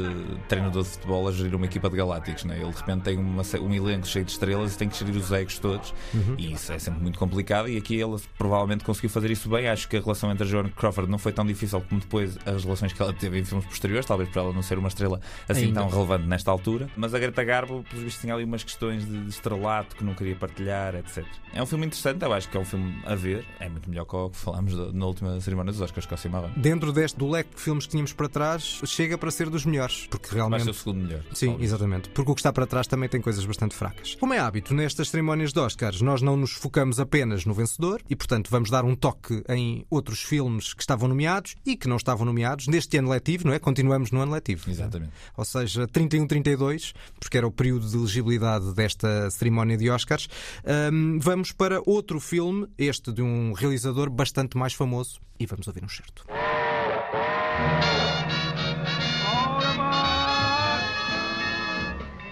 treinador 0.48 0.82
de 0.82 0.88
futebol 0.90 1.28
a 1.28 1.32
gerir 1.32 1.54
uma 1.54 1.66
equipa 1.66 1.88
de 1.88 1.96
galácticos. 1.96 2.44
Né? 2.44 2.58
Ele 2.60 2.70
de 2.70 2.76
repente 2.76 3.02
tem 3.02 3.18
uma 3.18 3.42
um 3.60 3.72
elenco 3.74 4.06
cheio 4.06 4.24
de 4.24 4.32
estrelas 4.32 4.74
e 4.74 4.78
tem 4.78 4.88
que 4.88 4.98
gerir 4.98 5.16
os 5.16 5.30
egos 5.32 5.58
todos. 5.58 5.94
E 6.38 6.52
isso 6.52 6.72
é 6.72 6.78
sempre 6.78 7.00
muito 7.02 7.18
complicado. 7.18 7.68
E 7.68 7.76
aqui 7.76 7.94
ele 8.00 8.16
provavelmente 8.36 8.84
conseguiu 8.84 9.10
fazer 9.10 9.30
isso 9.30 9.48
bem. 9.48 9.68
Acho 9.68 9.88
que 9.88 9.96
a 9.96 10.00
relação 10.00 10.30
entre 10.30 10.44
a 10.44 10.46
Joan 10.46 10.68
Crawford 10.68 11.10
não 11.10 11.18
foi 11.18 11.32
tão 11.32 11.46
difícil 11.46 11.80
como 11.88 12.00
depois 12.00 12.36
as 12.44 12.64
relações 12.64 12.92
que 12.92 13.00
ela 13.00 13.12
teve 13.12 13.38
em 13.38 13.44
filmes 13.44 13.66
posteriores, 13.66 14.06
talvez 14.06 14.28
por 14.28 14.38
ela 14.40 14.52
não 14.52 14.62
ser 14.62 14.78
uma 14.78 14.88
estrela 14.88 15.20
assim 15.48 15.66
Ainda. 15.66 15.80
tão 15.80 15.88
relevante 15.88 16.26
nesta 16.26 16.50
altura. 16.50 16.88
Mas 16.96 17.14
a 17.14 17.18
Greta 17.18 17.42
Garbo, 17.44 17.82
pelos 17.88 18.04
vistos, 18.04 18.20
tinha 18.20 18.34
ali 18.34 18.44
umas 18.44 18.62
questões 18.64 19.04
de, 19.06 19.22
de 19.24 19.30
estrelato 19.30 19.96
que 19.96 20.04
não 20.04 20.14
queria 20.14 20.34
partilhar, 20.36 20.94
etc. 20.94 21.24
É 21.52 21.62
um 21.62 21.66
filme 21.66 21.86
interessante, 21.86 22.22
eu 22.22 22.32
acho 22.32 22.48
que 22.48 22.56
é 22.56 22.60
um 22.60 22.64
filme 22.64 22.94
a 23.06 23.14
ver. 23.14 23.44
É 23.60 23.68
muito 23.68 23.88
melhor 23.88 24.04
que 24.04 24.16
o 24.16 24.30
que 24.30 24.36
falámos 24.36 24.76
da- 24.76 24.92
na 25.04 25.08
última 25.08 25.40
cerimónia 25.40 25.70
dos 25.70 25.80
Oscars, 25.82 26.06
com 26.06 26.14
a 26.14 26.18
Cimarrón. 26.18 26.50
Dentro 26.56 26.90
deste 26.92 27.18
do 27.18 27.28
leque 27.28 27.54
de 27.54 27.60
filmes 27.60 27.84
que 27.84 27.90
tínhamos 27.90 28.12
para 28.14 28.28
trás, 28.28 28.80
chega 28.86 29.18
para 29.18 29.30
ser 29.30 29.50
dos 29.50 29.64
melhores. 29.66 30.06
Porque 30.10 30.28
Vai 30.28 30.36
realmente 30.36 30.64
ser 30.64 30.70
o 30.70 30.74
segundo 30.74 31.04
melhor. 31.04 31.22
Sim, 31.34 31.48
talvez. 31.48 31.70
exatamente. 31.70 32.08
Porque 32.10 32.30
o 32.30 32.34
que 32.34 32.40
está 32.40 32.52
para 32.52 32.66
trás 32.66 32.86
também 32.86 33.08
tem 33.08 33.20
coisas 33.20 33.44
bastante 33.44 33.74
fracas. 33.74 34.16
Como 34.18 34.32
é 34.32 34.38
hábito, 34.38 34.72
nestas 34.74 35.10
cerimónias 35.10 35.52
de 35.52 35.60
Oscars, 35.60 36.00
nós 36.00 36.22
não 36.22 36.36
nos 36.36 36.52
focamos 36.52 36.98
apenas 36.98 37.44
no 37.44 37.52
vencedor 37.52 38.00
e, 38.08 38.16
portanto, 38.16 38.48
vamos 38.50 38.70
dar 38.70 38.84
um 38.84 38.94
toque 38.96 39.42
em 39.48 39.84
outros 39.90 40.22
filmes 40.22 40.72
que 40.72 40.80
estavam 40.82 41.06
nomeados 41.08 41.54
e 41.66 41.76
que 41.76 41.86
não 41.86 41.96
estavam 41.96 42.24
nomeados 42.24 42.66
neste 42.66 42.96
ano 42.96 43.10
letivo, 43.10 43.46
não 43.46 43.52
é? 43.52 43.58
Continuamos 43.58 44.10
no 44.10 44.20
ano 44.20 44.32
letivo. 44.32 44.70
Exatamente. 44.70 45.12
Ou 45.36 45.44
seja, 45.44 45.86
31-32, 45.88 46.94
porque 47.20 47.36
era 47.36 47.46
o 47.46 47.52
período 47.52 47.86
de 47.86 47.96
elegibilidade 47.96 48.72
desta 48.72 49.30
cerimónia 49.30 49.76
de 49.76 49.90
Oscars. 49.90 50.28
Ahm, 50.64 51.18
vamos 51.20 51.52
para 51.52 51.82
outro 51.84 52.18
filme, 52.18 52.66
este 52.78 53.12
de 53.12 53.20
um 53.20 53.52
realizador 53.52 54.08
bastante 54.08 54.56
mais 54.56 54.72
famoso, 54.72 54.93
e 55.38 55.46
vamos 55.46 55.66
ouvir 55.66 55.84
um 55.84 55.88
certo. 55.88 56.24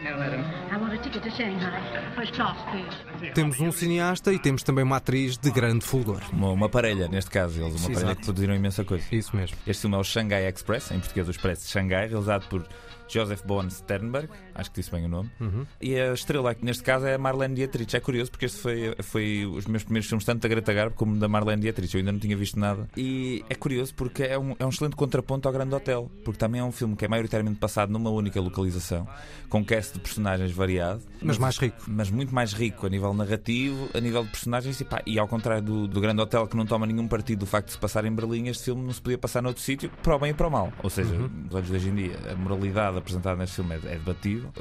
No, 0.03 0.19
madam. 0.19 0.45
I 0.71 0.77
want 0.77 0.95
a 0.95 0.99
ticket 0.99 1.23
to 1.23 1.31
Shanghai. 1.31 1.81
First 2.17 2.35
class, 2.35 2.57
please. 2.71 3.33
Temos 3.35 3.61
um 3.61 3.71
cineasta 3.71 4.33
e 4.33 4.39
temos 4.39 4.63
também 4.63 4.85
uma 4.85 4.97
atriz 4.97 5.37
de 5.39 5.51
grande 5.51 5.85
fulgor. 5.85 6.21
Uma, 6.33 6.51
uma 6.51 6.69
parelha, 6.69 7.09
neste 7.09 7.31
caso, 7.31 7.61
eles, 7.61 7.73
uma 7.73 7.79
Sim, 7.79 7.93
parelha 7.93 8.07
exato. 8.07 8.21
que 8.21 8.25
produziram 8.25 8.55
imensa 8.55 8.85
coisa. 8.85 9.05
Isso 9.13 9.35
mesmo. 9.37 9.57
Este 9.67 9.83
filme 9.83 9.97
é 9.97 10.01
o 10.01 10.05
Shanghai 10.05 10.49
Express, 10.49 10.91
em 10.91 10.99
português 10.99 11.29
o 11.29 11.31
Expresso 11.31 11.65
de 11.67 11.71
Xangai, 11.71 12.09
realizado 12.09 12.49
por 12.49 12.67
Joseph 13.09 13.43
Bowen 13.45 13.71
Sternberg, 13.71 14.29
acho 14.55 14.71
que 14.71 14.81
disse 14.81 14.91
bem 14.91 15.05
o 15.05 15.09
nome. 15.09 15.31
Uhum. 15.41 15.67
E 15.81 15.97
a 15.99 16.13
estrela, 16.13 16.55
neste 16.63 16.83
caso, 16.83 17.07
é 17.07 17.15
a 17.15 17.19
Marlene 17.19 17.55
Dietrich. 17.55 17.97
É 17.97 18.01
curioso 18.01 18.31
porque 18.31 18.47
este 18.47 18.59
foi, 18.59 18.95
foi 19.03 19.47
os 19.47 19.67
meus 19.67 19.83
primeiros 19.85 20.09
filmes, 20.09 20.25
tanto 20.25 20.43
da 20.43 20.49
Greta 20.49 20.73
Garbo 20.73 20.95
como 20.97 21.17
da 21.19 21.29
Marlene 21.29 21.63
Dietrich. 21.63 21.95
Eu 21.95 21.99
ainda 22.01 22.13
não 22.13 22.19
tinha 22.19 22.37
visto 22.37 22.59
nada. 22.59 22.89
E 22.97 23.45
é 23.49 23.55
curioso 23.55 23.95
porque 23.95 24.23
é 24.23 24.39
um, 24.39 24.55
é 24.59 24.65
um 24.65 24.69
excelente 24.69 24.97
contraponto 24.97 25.49
ao 25.49 25.53
Grande 25.53 25.75
Hotel, 25.75 26.11
porque 26.25 26.39
também 26.39 26.61
é 26.61 26.65
um 26.65 26.73
filme 26.73 26.97
que 26.97 27.05
é 27.05 27.09
maioritariamente 27.09 27.59
passado 27.59 27.91
numa 27.91 28.11
única 28.11 28.41
localização, 28.41 29.07
com 29.49 29.65
cast 29.65 29.95
de 29.95 30.01
personagens 30.01 30.53
variado, 30.53 31.03
Mas 31.23 31.39
mais 31.39 31.57
rico. 31.59 31.77
mas 31.87 32.11
muito 32.11 32.35
mais 32.35 32.53
rico 32.53 32.87
a 32.87 32.91
nível 32.91 33.13
narrativo, 33.15 33.89
a 33.95 34.01
nível 34.01 34.25
de 34.25 34.31
personagens 34.31 34.81
e, 34.81 34.85
pá, 34.85 35.03
e 35.07 35.19
ao 35.19 35.29
contrário 35.29 35.63
do, 35.63 35.87
do 35.89 36.01
Grande 36.01 36.21
Hotel 36.21 36.47
que 36.47 36.57
não 36.57 36.67
toma 36.67 36.87
nenhum 36.87 37.07
partido 37.09 37.41
do 37.41 37.47
facto 37.47 37.67
de 37.67 37.73
se 37.73 37.79
passar 37.79 38.05
em 38.05 38.13
Berlim, 38.13 38.49
este 38.49 38.65
filme 38.65 38.83
não 38.83 38.93
se 38.93 39.01
podia 39.01 39.19
passar 39.19 39.43
noutro 39.43 39.63
sítio 39.63 39.91
para 40.03 40.17
o 40.17 40.19
bem 40.19 40.31
e 40.31 40.35
para 40.35 40.47
o 40.47 40.51
mal. 40.51 40.73
Ou 40.83 40.91
seja, 40.91 41.15
nos 41.17 41.55
olhos 41.55 41.69
de 41.69 41.75
hoje 41.77 41.89
em 41.89 41.95
dia, 41.95 42.19
a 42.31 42.35
moralidade 42.37 42.99
apresentada 42.99 43.37
neste 43.37 43.57
filme 43.57 43.75
é, 43.75 43.95
é 43.95 43.99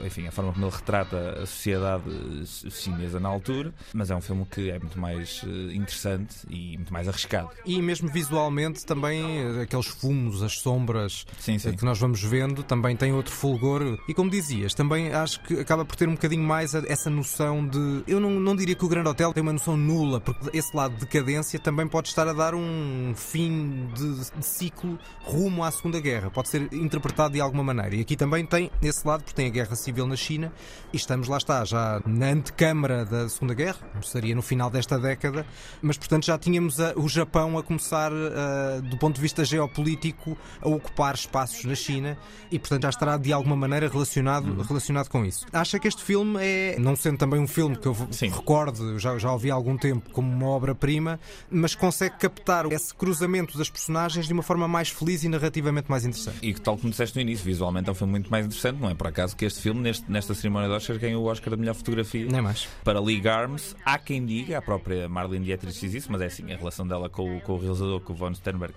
Enfim, 0.03 0.27
a 0.27 0.31
forma 0.31 0.51
como 0.51 0.65
ele 0.65 0.75
retrata 0.75 1.41
a 1.41 1.45
sociedade 1.45 2.03
chinesa 2.45 3.19
na 3.19 3.29
altura, 3.29 3.73
mas 3.93 4.09
é 4.09 4.15
um 4.15 4.21
filme 4.21 4.45
que 4.49 4.69
é 4.69 4.79
muito 4.79 4.99
mais 4.99 5.43
eh, 5.45 5.75
interessante 5.75 6.35
e 6.49 6.77
muito 6.77 6.91
mais 6.91 7.07
arriscado. 7.07 7.49
E 7.65 7.81
mesmo 7.81 8.09
visualmente 8.09 8.85
também 8.85 9.39
eh, 9.39 9.61
aqueles 9.61 9.87
fumos, 9.87 10.43
as 10.43 10.59
sombras 10.59 11.25
Sim, 11.39 11.55
eh, 11.55 11.59
sim. 11.59 11.73
que 11.73 11.85
nós 11.85 11.99
vamos 11.99 12.21
vendo 12.21 12.63
também 12.63 12.95
tem 12.95 13.13
outro 13.13 13.33
fulgor. 13.33 13.99
E 14.07 14.13
como 14.13 14.29
dizias, 14.29 14.73
também 14.73 15.13
acho 15.13 15.41
que 15.43 15.59
acaba 15.59 15.85
por 15.85 15.95
ter 15.95 16.07
um 16.07 16.13
bocadinho 16.13 16.43
mais 16.43 16.73
essa 16.73 17.09
noção 17.09 17.65
de. 17.65 18.03
Eu 18.07 18.19
não, 18.19 18.31
não 18.31 18.55
diria 18.55 18.75
que 18.75 18.85
o 18.85 18.89
Grande 18.89 19.09
Hotel 19.09 19.33
tem 19.33 19.41
uma 19.41 19.53
noção 19.53 19.77
nula, 19.77 20.19
porque 20.19 20.57
esse 20.57 20.75
lado 20.75 20.95
de 20.95 21.01
decadência 21.01 21.59
também 21.59 21.87
pode 21.87 22.09
estar 22.09 22.27
a 22.27 22.33
dar 22.33 22.55
um 22.55 23.13
fim 23.15 23.87
de, 23.93 24.31
de 24.37 24.45
ciclo 24.45 24.97
rumo 25.21 25.63
à 25.63 25.71
Segunda 25.71 25.99
Guerra. 25.99 26.29
Pode 26.29 26.49
ser 26.49 26.73
interpretado 26.73 27.33
de 27.33 27.41
alguma 27.41 27.63
maneira. 27.63 27.95
E 27.95 28.01
aqui 28.01 28.15
também 28.15 28.31
também 28.31 28.45
tem 28.45 28.71
esse 28.81 29.05
lado, 29.05 29.23
porque 29.23 29.35
tem 29.35 29.47
a 29.47 29.49
guerra 29.49 29.70
civil 29.75 30.07
na 30.07 30.15
China 30.15 30.51
e 30.93 30.97
estamos 30.97 31.27
lá 31.27 31.37
está, 31.37 31.63
já 31.65 32.01
na 32.05 32.27
antecâmara 32.27 33.05
da 33.05 33.27
Segunda 33.29 33.53
Guerra, 33.53 33.79
seria 34.03 34.35
no 34.35 34.41
final 34.41 34.69
desta 34.69 34.99
década, 34.99 35.45
mas 35.81 35.97
portanto 35.97 36.25
já 36.25 36.37
tínhamos 36.37 36.79
a, 36.79 36.93
o 36.95 37.07
Japão 37.07 37.57
a 37.57 37.63
começar, 37.63 38.11
uh, 38.11 38.81
do 38.89 38.97
ponto 38.97 39.15
de 39.15 39.21
vista 39.21 39.43
geopolítico, 39.45 40.37
a 40.61 40.69
ocupar 40.69 41.15
espaços 41.15 41.65
na 41.65 41.75
China 41.75 42.17
e 42.51 42.59
portanto 42.59 42.83
já 42.83 42.89
estará 42.89 43.17
de 43.17 43.31
alguma 43.31 43.55
maneira 43.55 43.87
relacionado, 43.87 44.47
uhum. 44.47 44.61
relacionado 44.61 45.09
com 45.09 45.25
isso. 45.25 45.45
Acha 45.53 45.79
que 45.79 45.87
este 45.87 46.03
filme 46.03 46.37
é, 46.41 46.75
não 46.79 46.95
sendo 46.95 47.17
também 47.17 47.39
um 47.39 47.47
filme 47.47 47.75
que 47.75 47.87
eu 47.87 47.95
Sim. 48.11 48.29
recordo, 48.29 48.99
já, 48.99 49.17
já 49.17 49.31
ouvi 49.31 49.51
há 49.51 49.53
algum 49.53 49.77
tempo, 49.77 50.09
como 50.11 50.31
uma 50.31 50.47
obra-prima, 50.47 51.19
mas 51.49 51.75
consegue 51.75 52.17
captar 52.17 52.71
esse 52.71 52.93
cruzamento 52.93 53.57
das 53.57 53.69
personagens 53.69 54.27
de 54.27 54.33
uma 54.33 54.43
forma 54.43 54.67
mais 54.67 54.89
feliz 54.89 55.23
e 55.23 55.29
narrativamente 55.29 55.89
mais 55.89 56.05
interessante. 56.05 56.37
E 56.41 56.53
que, 56.53 56.61
tal 56.61 56.77
como 56.77 56.89
disseste 56.89 57.15
no 57.15 57.21
início, 57.21 57.45
visualmente 57.45 57.89
é 57.89 57.91
um 57.91 57.95
filme 57.95 58.11
muito 58.11 58.29
mais 58.29 58.45
interessante, 58.45 58.79
não 58.79 58.89
é 58.89 58.95
por 58.95 59.07
acaso 59.07 59.35
que 59.35 59.45
este 59.45 59.60
filme, 59.61 59.81
neste, 59.81 60.11
nesta 60.11 60.33
cerimónia 60.33 60.67
de 60.69 60.75
Oscar, 60.75 60.97
ganhou 60.97 61.23
o 61.23 61.27
Oscar 61.27 61.51
da 61.51 61.57
melhor 61.57 61.75
fotografia 61.75 62.25
Nem 62.25 62.41
mais. 62.41 62.67
para 62.83 62.99
Lee 62.99 63.27
Arms. 63.27 63.75
Há 63.85 63.97
quem 63.97 64.25
diga, 64.25 64.57
a 64.57 64.61
própria 64.61 65.07
Marlene 65.07 65.45
Dietrich 65.45 65.79
diz 65.79 65.93
isso, 65.93 66.11
mas 66.11 66.21
é 66.21 66.25
assim, 66.25 66.51
a 66.51 66.57
relação 66.57 66.87
dela 66.87 67.09
com, 67.09 67.39
com 67.41 67.53
o 67.53 67.57
realizador, 67.57 67.99
com 68.01 68.13
o 68.13 68.15
Von 68.15 68.33
Sternberg, 68.33 68.73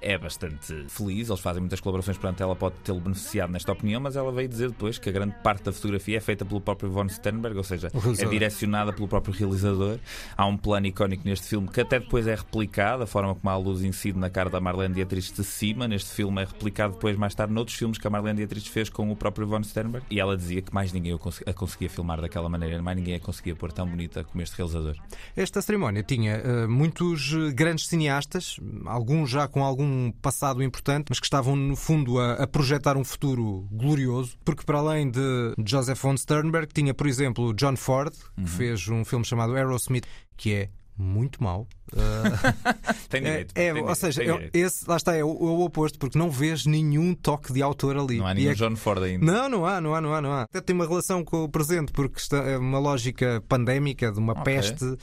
é 0.00 0.16
bastante 0.18 0.86
feliz. 0.88 1.28
Eles 1.28 1.40
fazem 1.40 1.60
muitas 1.60 1.80
colaborações, 1.80 2.16
portanto, 2.16 2.40
ela 2.40 2.56
pode 2.56 2.76
tê-lo 2.84 3.00
beneficiado 3.00 3.50
nesta 3.50 3.72
opinião, 3.72 4.00
mas 4.00 4.16
ela 4.16 4.32
veio 4.32 4.48
dizer 4.48 4.70
depois 4.70 4.98
que 4.98 5.08
a 5.08 5.12
grande 5.12 5.34
parte 5.42 5.64
da 5.64 5.72
fotografia 5.72 6.18
é 6.18 6.20
feita 6.20 6.44
pelo 6.44 6.60
próprio 6.60 6.90
Von 6.90 7.08
Sternberg, 7.08 7.56
ou 7.56 7.64
seja, 7.64 7.90
é 8.18 8.24
direcionada 8.26 8.92
pelo 8.92 9.08
próprio 9.08 9.34
realizador. 9.34 9.98
Há 10.36 10.46
um 10.46 10.56
plano 10.56 10.86
icónico 10.86 11.22
neste 11.26 11.46
filme 11.46 11.68
que 11.68 11.80
até 11.80 11.98
depois 11.98 12.26
é 12.26 12.34
replicado, 12.34 13.02
a 13.02 13.06
forma 13.06 13.34
como 13.34 13.50
a 13.50 13.56
luz 13.56 13.82
incide 13.82 14.18
na 14.18 14.30
cara 14.30 14.50
da 14.50 14.60
Marlene 14.60 14.94
Dietrich 14.94 15.32
de 15.32 15.44
cima. 15.44 15.88
Neste 15.88 16.10
filme 16.10 16.42
é 16.42 16.44
replicado 16.44 16.94
depois, 16.94 17.16
mais 17.16 17.34
tarde, 17.34 17.52
noutros 17.52 17.76
filmes 17.76 17.98
que 17.98 18.06
a 18.06 18.10
Marlene 18.10 18.38
Dietrich 18.38 18.70
fez 18.70 18.88
com 18.88 19.10
o 19.10 19.16
próprio 19.16 19.46
Von 19.46 19.62
Sternberg. 19.62 20.06
E 20.10 20.20
ela 20.20 20.36
dizia 20.36 20.62
que 20.62 20.72
mais 20.74 20.92
ninguém 20.92 21.18
a 21.46 21.52
conseguia 21.52 21.88
filmar 21.88 22.20
daquela 22.20 22.48
maneira, 22.48 22.80
mais 22.82 22.96
ninguém 22.96 23.14
a 23.14 23.20
conseguia 23.20 23.54
pôr 23.54 23.72
tão 23.72 23.86
bonita 23.86 24.24
como 24.24 24.42
este 24.42 24.56
realizador. 24.56 24.96
Esta 25.36 25.60
cerimónia 25.62 26.02
tinha 26.02 26.40
uh, 26.40 26.68
muitos 26.68 27.32
eh, 27.32 27.52
grandes 27.52 27.86
cineastas, 27.86 28.58
alguns 28.84 29.30
já 29.30 29.48
com 29.48 29.62
algum 29.62 29.85
passado 30.22 30.62
importante, 30.62 31.06
mas 31.08 31.20
que 31.20 31.26
estavam, 31.26 31.56
no 31.56 31.76
fundo, 31.76 32.18
a, 32.18 32.34
a 32.34 32.46
projetar 32.46 32.96
um 32.96 33.04
futuro 33.04 33.66
glorioso, 33.70 34.36
porque 34.44 34.64
para 34.64 34.78
além 34.78 35.10
de 35.10 35.54
Joseph 35.64 36.00
von 36.00 36.16
Sternberg, 36.16 36.72
tinha, 36.72 36.94
por 36.94 37.06
exemplo, 37.06 37.54
John 37.54 37.76
Ford, 37.76 38.12
que 38.12 38.40
uhum. 38.40 38.46
fez 38.46 38.88
um 38.88 39.04
filme 39.04 39.24
chamado 39.24 39.54
Aerosmith, 39.54 40.06
que 40.36 40.52
é 40.52 40.68
muito 40.98 41.42
mau. 41.42 41.66
Uh, 41.86 43.08
tem 43.08 43.22
direito. 43.22 43.52
É, 43.56 43.66
é 43.66 43.72
tem 43.72 43.82
ou 43.84 43.94
seja, 43.94 44.20
é, 44.24 44.50
esse, 44.52 44.88
lá 44.88 44.96
está, 44.96 45.14
é 45.14 45.22
o, 45.22 45.28
é 45.28 45.30
o, 45.30 45.60
oposto, 45.60 46.00
porque 46.00 46.18
não 46.18 46.28
vês 46.28 46.66
nenhum 46.66 47.14
toque 47.14 47.52
de 47.52 47.62
autor 47.62 47.96
ali. 47.96 48.18
Não 48.18 48.26
há 48.26 48.34
nenhum 48.34 48.50
é 48.50 48.54
John 48.54 48.74
Ford 48.74 49.04
ainda. 49.04 49.24
Não, 49.24 49.48
não 49.48 49.64
há, 49.64 49.80
não 49.80 49.94
há, 49.94 50.00
não 50.00 50.12
há, 50.12 50.20
não 50.20 50.32
há. 50.32 50.42
Até 50.42 50.60
tem 50.60 50.74
uma 50.74 50.84
relação 50.84 51.24
com 51.24 51.44
o 51.44 51.48
presente, 51.48 51.92
porque 51.92 52.18
está, 52.18 52.38
é 52.38 52.58
uma 52.58 52.80
lógica 52.80 53.40
pandémica 53.48 54.10
de 54.10 54.18
uma 54.18 54.32
okay. 54.32 54.56
peste 54.56 54.96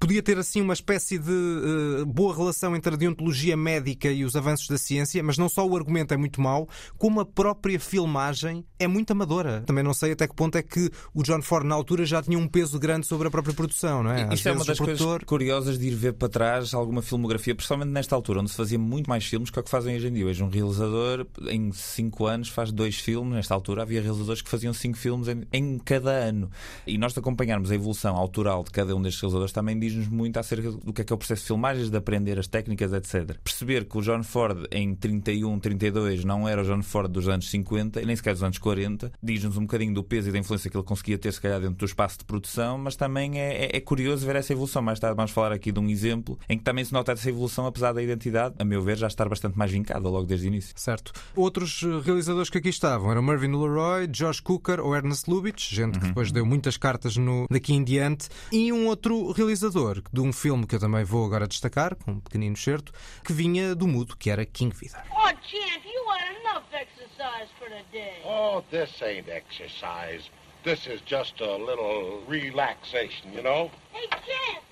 podia 0.00 0.22
ter 0.22 0.38
assim 0.38 0.62
uma 0.62 0.72
espécie 0.72 1.18
de 1.18 1.30
uh, 1.30 2.06
boa 2.06 2.34
relação 2.34 2.74
entre 2.74 2.94
a 2.94 2.96
deontologia 2.96 3.56
médica 3.56 4.10
e 4.10 4.24
os 4.24 4.34
avanços 4.34 4.66
da 4.66 4.78
ciência, 4.78 5.22
mas 5.22 5.36
não 5.36 5.48
só 5.48 5.66
o 5.66 5.76
argumento 5.76 6.14
é 6.14 6.16
muito 6.16 6.40
mau, 6.40 6.66
como 6.96 7.20
a 7.20 7.26
própria 7.26 7.78
filmagem 7.78 8.64
é 8.78 8.88
muito 8.88 9.10
amadora. 9.12 9.62
Também 9.66 9.84
não 9.84 9.92
sei 9.92 10.12
até 10.12 10.26
que 10.26 10.34
ponto 10.34 10.56
é 10.56 10.62
que 10.62 10.90
o 11.14 11.22
John 11.22 11.42
Ford 11.42 11.66
na 11.66 11.74
altura 11.74 12.06
já 12.06 12.22
tinha 12.22 12.38
um 12.38 12.48
peso 12.48 12.78
grande 12.78 13.06
sobre 13.06 13.28
a 13.28 13.30
própria 13.30 13.54
produção, 13.54 14.02
não 14.02 14.10
é? 14.10 14.22
Às 14.24 14.34
Isto 14.34 14.48
é 14.48 14.52
uma 14.52 14.64
das 14.64 14.78
produtor... 14.78 15.06
coisas 15.06 15.24
curiosas 15.24 15.78
de 15.78 15.86
ir 15.86 15.94
ver 15.94 16.14
para 16.14 16.28
trás 16.28 16.72
alguma 16.72 17.02
filmografia, 17.02 17.54
principalmente 17.54 17.90
nesta 17.90 18.14
altura, 18.14 18.40
onde 18.40 18.50
se 18.50 18.56
fazia 18.56 18.78
muito 18.78 19.08
mais 19.08 19.26
filmes 19.26 19.50
que 19.50 19.60
o 19.60 19.62
que 19.62 19.70
fazem 19.70 19.96
hoje 19.96 20.08
em 20.08 20.12
dia. 20.12 20.26
Hoje 20.26 20.42
um 20.42 20.48
realizador 20.48 21.26
em 21.48 21.70
5 21.72 22.26
anos 22.26 22.48
faz 22.48 22.72
dois 22.72 22.98
filmes, 22.98 23.34
nesta 23.34 23.54
altura 23.54 23.82
havia 23.82 24.00
realizadores 24.00 24.40
que 24.40 24.48
faziam 24.48 24.72
5 24.72 24.96
filmes 24.96 25.28
em, 25.28 25.42
em, 25.52 25.78
cada 25.78 26.10
ano. 26.10 26.50
E 26.86 26.96
nós 26.96 27.16
acompanharmos 27.16 27.70
a 27.70 27.74
evolução 27.74 28.16
autoral 28.16 28.64
de 28.64 28.70
cada 28.70 28.96
um 28.96 29.02
destes 29.02 29.20
realizadores 29.20 29.52
também 29.52 29.78
diz 29.78 29.89
diz-nos 29.90 30.08
muito 30.08 30.38
acerca 30.38 30.70
do 30.70 30.92
que 30.92 31.02
é 31.02 31.04
que 31.04 31.12
é 31.12 31.14
o 31.14 31.18
processo 31.18 31.42
de 31.42 31.46
filmagens, 31.48 31.90
de 31.90 31.96
aprender 31.96 32.38
as 32.38 32.46
técnicas, 32.46 32.92
etc. 32.92 33.36
Perceber 33.42 33.84
que 33.84 33.98
o 33.98 34.00
John 34.00 34.22
Ford 34.22 34.66
em 34.70 34.94
31, 34.94 35.58
32 35.58 36.24
não 36.24 36.48
era 36.48 36.62
o 36.62 36.64
John 36.64 36.82
Ford 36.82 37.10
dos 37.10 37.28
anos 37.28 37.50
50 37.50 38.00
e 38.00 38.06
nem 38.06 38.16
sequer 38.16 38.34
dos 38.34 38.42
anos 38.42 38.58
40, 38.58 39.12
diz-nos 39.22 39.56
um 39.56 39.62
bocadinho 39.62 39.94
do 39.94 40.04
peso 40.04 40.28
e 40.28 40.32
da 40.32 40.38
influência 40.38 40.70
que 40.70 40.76
ele 40.76 40.84
conseguia 40.84 41.18
ter, 41.18 41.32
se 41.32 41.40
calhar, 41.40 41.60
dentro 41.60 41.76
do 41.76 41.84
espaço 41.84 42.18
de 42.18 42.24
produção, 42.24 42.78
mas 42.78 42.96
também 42.96 43.38
é, 43.38 43.66
é, 43.66 43.76
é 43.76 43.80
curioso 43.80 44.24
ver 44.26 44.36
essa 44.36 44.52
evolução. 44.52 44.82
Mais 44.82 44.98
tarde 44.98 45.16
vamos 45.16 45.30
falar 45.30 45.52
aqui 45.52 45.72
de 45.72 45.80
um 45.80 45.88
exemplo 45.88 46.38
em 46.48 46.56
que 46.56 46.64
também 46.64 46.84
se 46.84 46.92
nota 46.92 47.12
essa 47.12 47.28
evolução, 47.28 47.66
apesar 47.66 47.92
da 47.92 48.02
identidade, 48.02 48.54
a 48.58 48.64
meu 48.64 48.82
ver, 48.82 48.96
já 48.96 49.06
estar 49.06 49.28
bastante 49.28 49.58
mais 49.58 49.70
vincada 49.70 50.08
logo 50.08 50.26
desde 50.26 50.46
o 50.46 50.48
início. 50.48 50.72
Certo. 50.76 51.12
Outros 51.34 51.82
eh, 51.82 52.00
realizadores 52.04 52.50
que 52.50 52.58
aqui 52.58 52.68
estavam 52.68 53.10
eram 53.10 53.22
Mervyn 53.22 53.52
LeRoy, 53.52 54.06
Josh 54.06 54.40
Cooker 54.40 54.80
ou 54.80 54.94
Ernest 54.94 55.28
Lubitsch, 55.30 55.72
gente 55.72 55.94
uhum. 55.94 56.00
que 56.00 56.06
depois 56.08 56.32
deu 56.32 56.46
muitas 56.46 56.76
cartas 56.76 57.16
no, 57.16 57.46
daqui 57.50 57.74
em 57.74 57.82
diante, 57.82 58.28
e 58.52 58.72
um 58.72 58.86
outro 58.86 59.32
realizador 59.32 59.79
de 60.12 60.20
um 60.20 60.32
filme 60.32 60.66
que 60.66 60.74
eu 60.74 60.80
também 60.80 61.04
vou 61.04 61.24
agora 61.24 61.46
destacar, 61.46 61.94
com 61.96 62.12
um 62.12 62.20
pequenino 62.20 62.56
certo, 62.56 62.92
que 63.24 63.32
vinha 63.32 63.74
do 63.74 63.86
mudo, 63.86 64.16
que 64.16 64.30
era 64.30 64.44
King 64.44 64.74
Vidor. 64.74 65.00
Oh, 65.10 65.28
Champ, 65.42 65.84
you 65.84 66.04
want 66.06 66.22
enough 66.40 66.64
exercise 66.72 67.50
for 67.58 67.68
the 67.68 67.84
day. 67.92 68.22
Oh, 68.24 68.62
this 68.70 69.02
ain't 69.02 69.28
exercise. 69.28 70.30
This 70.62 70.86
is 70.86 71.00
just 71.06 71.40
a 71.40 71.56
little 71.56 72.22
relaxation, 72.28 73.32
you 73.32 73.42
know? 73.42 73.70
Hey, 73.92 74.08
Champ! 74.10 74.62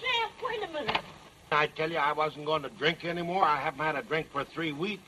Champ, 0.00 0.32
wait 0.42 0.62
a 0.62 0.68
minute. 0.68 1.16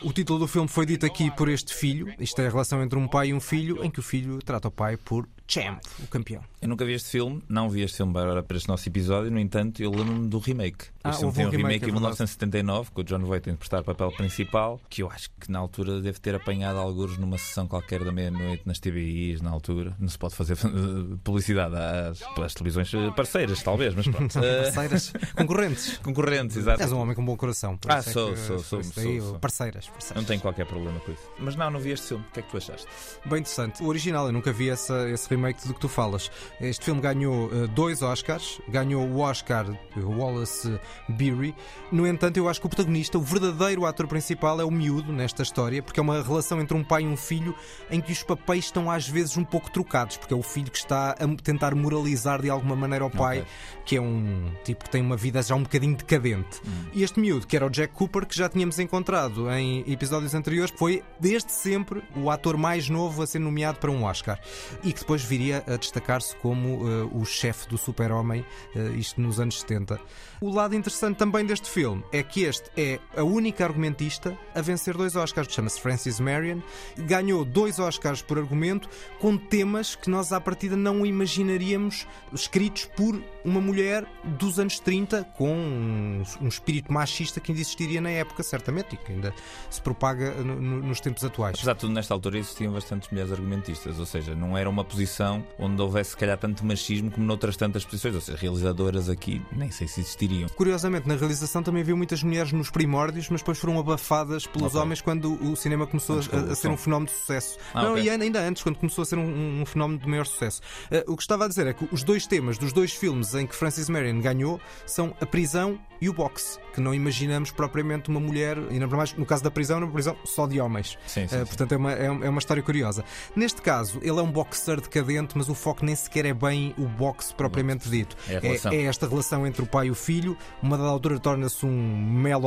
O 0.03 0.13
título 0.13 0.39
do 0.39 0.47
filme 0.47 0.69
foi 0.69 0.87
dito 0.87 1.05
aqui 1.05 1.33
por 1.33 1.49
este 1.49 1.75
filho. 1.75 2.15
Isto 2.21 2.43
é 2.43 2.47
a 2.47 2.51
relação 2.51 2.81
entre 2.81 2.97
um 2.97 3.09
pai 3.09 3.29
e 3.29 3.35
um 3.35 3.41
filho, 3.41 3.85
em 3.85 3.91
que 3.91 3.99
o 3.99 4.03
filho 4.03 4.39
trata 4.39 4.69
o 4.69 4.71
pai 4.71 4.97
por 4.97 5.29
Champ, 5.49 5.81
o 6.03 6.07
campeão. 6.07 6.43
Eu 6.61 6.69
nunca 6.69 6.85
vi 6.85 6.93
este 6.93 7.09
filme, 7.09 7.43
não 7.49 7.71
vi 7.71 7.81
este 7.81 7.97
filme 7.97 8.13
para, 8.13 8.43
para 8.43 8.57
este 8.59 8.69
nosso 8.69 8.87
episódio, 8.87 9.31
no 9.31 9.41
entanto, 9.41 9.83
eu 9.83 9.91
lembro-me 9.91 10.29
do 10.29 10.39
remake. 10.39 10.89
Ah, 11.03 11.09
este 11.09 11.21
filme 11.21 11.35
tem 11.35 11.47
um 11.47 11.51
remake, 11.51 11.67
remake 11.67 11.85
é 11.87 11.89
em 11.89 11.93
1979, 11.93 12.91
com 12.91 13.01
o 13.01 13.05
John 13.05 13.21
Voight 13.21 13.49
a 13.49 13.53
interpretar 13.53 13.81
o 13.81 13.85
papel 13.85 14.13
principal, 14.13 14.79
que 14.91 15.03
eu 15.03 15.11
acho 15.11 15.31
que 15.41 15.51
na 15.51 15.59
altura 15.59 16.03
deve 16.03 16.21
ter 16.21 16.35
apanhado 16.35 16.79
alguns 16.79 17.17
numa 17.17 17.39
sessão 17.39 17.67
qualquer 17.67 18.05
da 18.05 18.13
meia-noite 18.13 18.65
nas 18.67 18.79
TVIs, 18.79 19.41
na 19.41 19.49
altura. 19.51 19.97
Não 19.99 20.09
se 20.09 20.19
pode 20.19 20.35
fazer 20.35 20.55
publicidade 21.25 21.75
às, 21.75 22.21
às 22.39 22.53
televisões 22.53 22.93
parceiras, 23.17 23.63
talvez, 23.63 23.95
mas 23.95 24.07
pronto. 24.07 24.35
parceiras, 24.39 25.13
concorrentes. 25.35 25.97
Concorrentes, 25.99 26.57
exato. 26.59 26.83
És 26.83 26.93
um 26.93 26.99
homem 26.99 27.15
com 27.15 27.25
bom 27.25 27.37
coração. 27.39 27.79
Ah, 27.89 28.03
sou, 28.03 28.35
é 28.35 28.37
sou, 28.37 28.59
sou, 28.59 28.83
sou, 28.83 28.93
sou, 28.93 29.39
Parceiras, 29.39 29.89
parceiras. 29.89 30.17
Não 30.17 30.25
tenho 30.25 30.43
qualquer 30.43 30.67
problema 30.67 31.01
com 31.01 31.11
isso. 31.11 31.23
Mas 31.39 31.57
não, 31.57 31.71
não 31.71 31.81
vi 31.81 31.93
este 31.93 32.09
filme. 32.09 32.25
O 32.29 32.33
que 32.33 32.41
é 32.41 32.43
que 32.43 32.51
tu 32.51 32.59
achaste? 32.59 32.87
Bem 33.25 33.39
interessante. 33.39 33.83
O 33.83 33.87
original, 33.87 34.27
eu 34.27 34.33
nunca 34.33 34.53
vi 34.53 34.69
essa, 34.69 35.09
esse 35.09 35.27
remake 35.29 35.38
remake 35.39 35.67
do 35.67 35.75
que 35.75 35.81
tu 35.81 35.89
falas. 35.89 36.31
Este 36.61 36.85
filme 36.85 37.01
ganhou 37.01 37.47
uh, 37.47 37.69
dois 37.69 38.03
Oscars, 38.03 38.61
ganhou 38.69 39.07
o 39.07 39.21
Oscar 39.21 39.67
Wallace 39.97 40.79
Beery. 41.09 41.55
No 41.91 42.07
entanto, 42.07 42.37
eu 42.37 42.49
acho 42.49 42.61
que 42.61 42.67
o 42.67 42.69
protagonista, 42.69 43.19
o 43.19 43.23
verdadeiro 43.23 43.87
ator 43.87 44.07
principal, 44.07 44.61
é 44.61 44.65
o 44.65 44.71
miúdo 44.71 45.13
nesta 45.13 45.43
história, 45.43 45.83
porque 45.83 46.01
é 46.01 46.03
uma 46.03 46.23
relação 46.23 46.61
entre 46.61 46.77
um 46.77 46.85
pai 46.85 47.03
e 47.03 47.07
um 47.07 47.17
filho 47.17 47.55
em 47.91 48.01
que 48.01 48.13
os 48.13 48.23
papéis 48.23 48.67
estão 48.67 48.91
às 48.91 49.09
vezes 49.09 49.37
um 49.37 49.45
pouco 49.45 49.71
trocados, 49.71 50.17
porque 50.17 50.35
é 50.35 50.37
o 50.37 50.43
filho 50.43 50.71
que 50.71 50.79
está 50.79 51.13
a 51.13 51.43
tentar 51.43 51.75
moralizar 51.75 52.43
de 52.43 52.51
alguma 52.51 52.77
maneira 52.77 53.05
ao 53.05 53.11
pai, 53.11 53.41
okay. 53.41 53.51
que 53.85 53.97
é 53.97 54.01
um 54.01 54.51
tipo 54.65 54.85
que 54.85 54.91
tem 54.91 55.01
uma 55.01 55.17
vida 55.17 55.43
já 55.43 55.55
um 55.55 55.63
bocadinho 55.63 55.97
decadente. 55.97 56.61
Hum. 56.67 56.87
E 56.93 57.03
este 57.03 57.21
miúdo, 57.21 57.47
que 57.47 57.57
era 57.57 57.67
o 57.67 57.71
Jack 57.71 57.95
Cooper, 57.95 58.27
que 58.27 58.37
já 58.37 58.49
tínhamos 58.49 58.79
encontrado 58.79 59.51
em 59.51 59.85
episódios 59.91 60.35
anteriores, 60.35 60.73
foi 60.77 61.03
desde 61.19 61.53
sempre 61.53 62.03
o 62.17 62.31
ator 62.31 62.57
mais 62.57 62.89
novo 62.89 63.23
a 63.23 63.27
ser 63.27 63.39
nomeado 63.39 63.79
para 63.79 63.91
um 63.91 64.05
Oscar 64.05 64.39
e 64.83 64.93
que 64.93 65.01
depois 65.01 65.23
viria 65.29 65.63
a 65.67 65.77
destacar-se 65.77 66.35
como 66.37 66.85
uh, 66.85 67.21
o 67.21 67.25
chefe 67.25 67.69
do 67.69 67.77
super-homem, 67.77 68.45
uh, 68.75 68.95
isto 68.97 69.21
nos 69.21 69.39
anos 69.39 69.61
70. 69.61 70.01
O 70.41 70.51
lado 70.51 70.75
interessante 70.75 71.17
também 71.17 71.45
deste 71.45 71.69
filme 71.69 72.05
é 72.13 72.23
que 72.23 72.45
este 72.45 72.71
é 72.77 72.99
a 73.17 73.25
única 73.25 73.65
argumentista 73.65 74.39
a 74.55 74.61
vencer 74.61 74.97
dois 74.97 75.17
Oscars. 75.17 75.53
Chama-se 75.53 75.81
Francis 75.81 76.21
Marion. 76.21 76.61
Ganhou 76.97 77.45
dois 77.45 77.79
Oscars 77.79 78.23
por 78.23 78.39
argumento 78.39 78.89
com 79.19 79.37
temas 79.37 79.97
que 79.97 80.09
nós 80.09 80.33
à 80.33 80.41
partida 80.41 80.77
não 80.77 81.05
imaginaríamos 81.05 82.07
escritos 82.33 82.85
por 82.97 83.21
uma 83.45 83.61
mulher 83.61 84.07
dos 84.39 84.61
anos 84.61 84.79
30 84.79 85.25
com 85.37 85.53
um, 85.53 86.23
um 86.41 86.49
espírito 86.49 86.93
machista 86.93 87.41
que 87.41 87.51
ainda 87.51 87.61
existiria 87.61 88.01
na 88.01 88.11
época, 88.11 88.43
certamente, 88.43 88.95
e 88.95 88.97
que 88.97 89.13
ainda 89.13 89.35
se 89.69 89.83
propaga 89.83 90.31
no, 90.43 90.61
no, 90.61 90.83
nos 90.83 91.01
tempos 91.01 91.25
atuais. 91.25 91.55
Apesar 91.57 91.75
de 91.75 91.81
tudo, 91.81 91.93
nesta 91.93 92.15
altura 92.15 92.39
existiam 92.39 92.73
bastantes 92.73 93.11
mulheres 93.11 93.33
argumentistas, 93.33 93.99
ou 93.99 94.07
seja, 94.07 94.35
não 94.35 94.57
era 94.57 94.71
uma 94.71 94.85
posição 94.85 95.18
onde 95.59 95.81
houvesse, 95.83 96.11
se 96.11 96.17
calhar, 96.17 96.39
tanto 96.39 96.65
machismo 96.65 97.11
como 97.11 97.27
noutras 97.27 97.57
tantas 97.57 97.85
posições. 97.85 98.15
Ou 98.15 98.21
seja, 98.21 98.39
realizadoras 98.39 99.09
aqui 99.09 99.43
nem 99.53 99.71
sei 99.71 99.89
se 99.89 100.01
existiriam. 100.01 100.49
Curiosamente, 100.51 101.09
na 101.09 101.17
realização 101.17 101.63
também 101.63 101.83
havia 101.83 101.97
muitas 101.97 102.23
mulheres 102.23 102.53
nos 102.53 102.71
primórdios, 102.71 103.29
mas 103.29 103.41
depois 103.41 103.59
foram 103.59 103.79
abafadas 103.79 104.47
pelos 104.47 104.75
Ok. 104.75 104.81
homens 104.81 105.01
quando 105.01 105.35
o 105.43 105.57
cinema 105.57 105.87
começou 105.87 106.17
a, 106.17 106.53
a 106.53 106.55
ser 106.55 106.69
um 106.69 106.77
fenómeno 106.77 107.07
de 107.11 107.19
sucesso. 107.19 107.59
Ah, 107.75 107.83
não, 107.83 107.93
ok. 107.93 108.05
e 108.05 108.11
ainda 108.11 108.41
antes, 108.41 108.63
quando 108.63 108.77
começou 108.77 109.03
a 109.03 109.07
ser 109.07 109.19
um, 109.19 109.61
um 109.63 109.67
fenómeno 109.67 109.99
de 110.01 110.09
maior 110.09 110.27
sucesso. 110.27 110.61
Eh, 110.91 111.05
o 111.09 111.17
que 111.17 111.23
estava 111.23 111.45
a 111.45 111.49
dizer 111.49 111.67
é 111.67 111.73
que 111.73 111.89
os 111.93 112.03
dois 112.03 112.27
temas 112.27 112.57
dos 112.59 112.73
dois 112.73 112.93
filmes 112.93 113.35
em 113.35 113.47
que 113.47 113.55
Francis 113.55 113.89
Marion 113.89 114.21
ganhou 114.21 114.61
são 114.87 115.15
a 115.21 115.27
prisão 115.27 115.79
e 116.01 116.09
o 116.09 116.13
boxe, 116.13 116.61
que 116.73 116.81
não 116.81 116.95
imaginamos 116.95 117.51
propriamente 117.51 118.09
uma 118.09 118.21
mulher, 118.21 118.57
e 118.71 118.75
ainda 118.75 118.87
mais 118.87 119.13
no 119.15 119.27
caso 119.27 119.43
da 119.43 119.51
prisão, 119.51 119.79
uma 119.79 119.91
prisão 119.91 120.17
só 120.25 120.47
de 120.47 120.61
homens. 120.61 120.97
Sim, 121.07 121.27
sim, 121.27 121.39
sim. 121.39 121.45
portanto, 121.45 121.73
é 121.73 121.77
uma, 121.77 121.93
é 121.93 122.09
uma 122.09 122.29
é 122.29 122.31
uma 122.31 122.39
história 122.39 122.63
curiosa. 122.63 123.05
Neste 123.35 123.61
caso, 123.61 123.99
ele 124.03 124.19
é 124.19 124.23
um 124.23 124.31
boxer 124.31 124.81
decadente, 125.03 125.37
mas 125.37 125.49
o 125.49 125.55
foco 125.55 125.85
nem 125.85 125.95
sequer 125.95 126.27
é 126.27 126.35
bem 126.35 126.75
o 126.79 126.87
boxe 126.87 127.35
propriamente 127.35 127.89
dito. 127.89 128.17
É 128.29 128.39
relação. 128.39 128.73
é 128.73 128.83
esta 128.85 129.09
relação 129.09 129.47
entre 129.47 129.63
o 129.63 129.67
pai 129.67 129.87
e 129.89 129.91
o 129.91 129.95
filho. 129.95 130.37
Uma 130.63 130.77
dada 130.77 130.89
altura 130.91 131.19
torna-se 131.19 131.65
um 131.65 131.71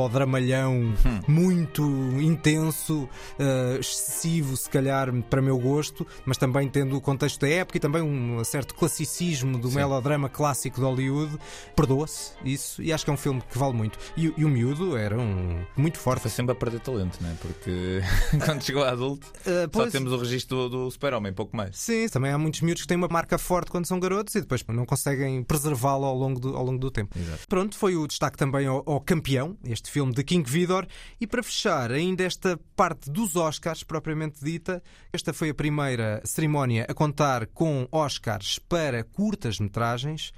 melodramalhão 0.02 0.92
Hum. 1.04 1.20
muito 1.28 1.82
intenso, 2.20 3.08
eh, 3.38 3.78
excessivo, 3.80 4.56
se 4.56 4.68
calhar, 4.68 5.12
para 5.30 5.40
meu 5.42 5.58
gosto, 5.58 6.06
mas 6.24 6.36
também 6.36 6.68
tendo 6.68 6.96
o 6.96 7.00
contexto 7.00 7.40
da 7.40 7.48
época 7.48 7.76
e 7.76 7.80
também 7.80 8.02
um 8.02 8.42
certo 8.44 8.74
classicismo 8.74 9.58
do 9.58 9.68
Sim. 9.68 9.76
melodrama 9.76 10.28
clássico 10.28 10.76
de 10.80 10.82
Hollywood. 10.86 11.38
Perdoa-se 11.76 12.32
isso 12.44 12.82
e 12.82 12.92
acho 12.92 13.04
que 13.04 13.10
é 13.10 13.14
um 13.14 13.16
filme 13.16 13.42
que 13.50 13.58
vale 13.58 13.74
muito. 13.74 13.98
E, 14.16 14.32
e 14.36 14.44
o 14.44 14.48
miúdo 14.48 14.96
era 14.96 15.18
um 15.18 15.64
muito 15.76 15.98
forte. 15.98 16.22
Foi 16.22 16.30
sempre 16.30 16.52
a 16.52 16.54
perder 16.54 16.80
talento, 16.80 17.18
não 17.20 17.30
é? 17.30 17.34
Porque 17.40 18.00
quando 18.44 18.62
chegou 18.62 18.84
a 18.84 18.90
adulto, 18.90 19.26
só 19.26 19.68
pois- 19.70 19.92
temos 19.92 20.12
o 20.12 20.16
registro 20.16 20.68
do, 20.68 20.84
do 20.84 20.90
super-homem, 20.90 21.32
pouco 21.32 21.56
mais. 21.56 21.76
Sim, 21.76 22.08
também 22.08 22.30
há 22.30 22.38
muitos 22.42 22.60
miúdos 22.60 22.82
que 22.82 22.88
têm 22.88 22.96
uma 22.96 23.08
marca 23.08 23.38
forte 23.38 23.70
quando 23.70 23.86
são 23.86 23.98
garotos 23.98 24.34
e 24.34 24.40
depois 24.40 24.64
não 24.68 24.84
conseguem 24.84 25.42
preservá-lo 25.42 26.04
ao 26.04 26.16
longo 26.16 26.40
do, 26.40 26.56
ao 26.56 26.64
longo 26.64 26.78
do 26.78 26.90
tempo. 26.90 27.18
Exato. 27.18 27.48
Pronto, 27.48 27.76
foi 27.76 27.96
o 27.96 28.06
destaque 28.06 28.36
também 28.36 28.66
ao, 28.66 28.82
ao 28.86 29.00
campeão, 29.00 29.56
este 29.64 29.90
filme 29.90 30.12
de 30.12 30.22
King 30.22 30.48
Vidor. 30.48 30.86
E 31.20 31.26
para 31.26 31.42
fechar 31.42 31.90
ainda 31.90 32.24
esta 32.24 32.58
parte 32.76 33.10
dos 33.10 33.36
Oscars, 33.36 33.82
propriamente 33.82 34.44
dita, 34.44 34.82
esta 35.12 35.32
foi 35.32 35.50
a 35.50 35.54
primeira 35.54 36.20
cerimónia 36.24 36.84
a 36.88 36.94
contar 36.94 37.46
com 37.46 37.86
Oscars 37.90 38.58
para 38.58 39.04
curtas-metragens 39.04 40.32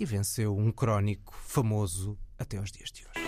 e 0.00 0.04
venceu 0.04 0.56
um 0.56 0.72
crónico 0.72 1.34
famoso 1.46 2.18
até 2.38 2.56
aos 2.56 2.72
dias 2.72 2.90
de 2.90 3.04
hoje. 3.04 3.22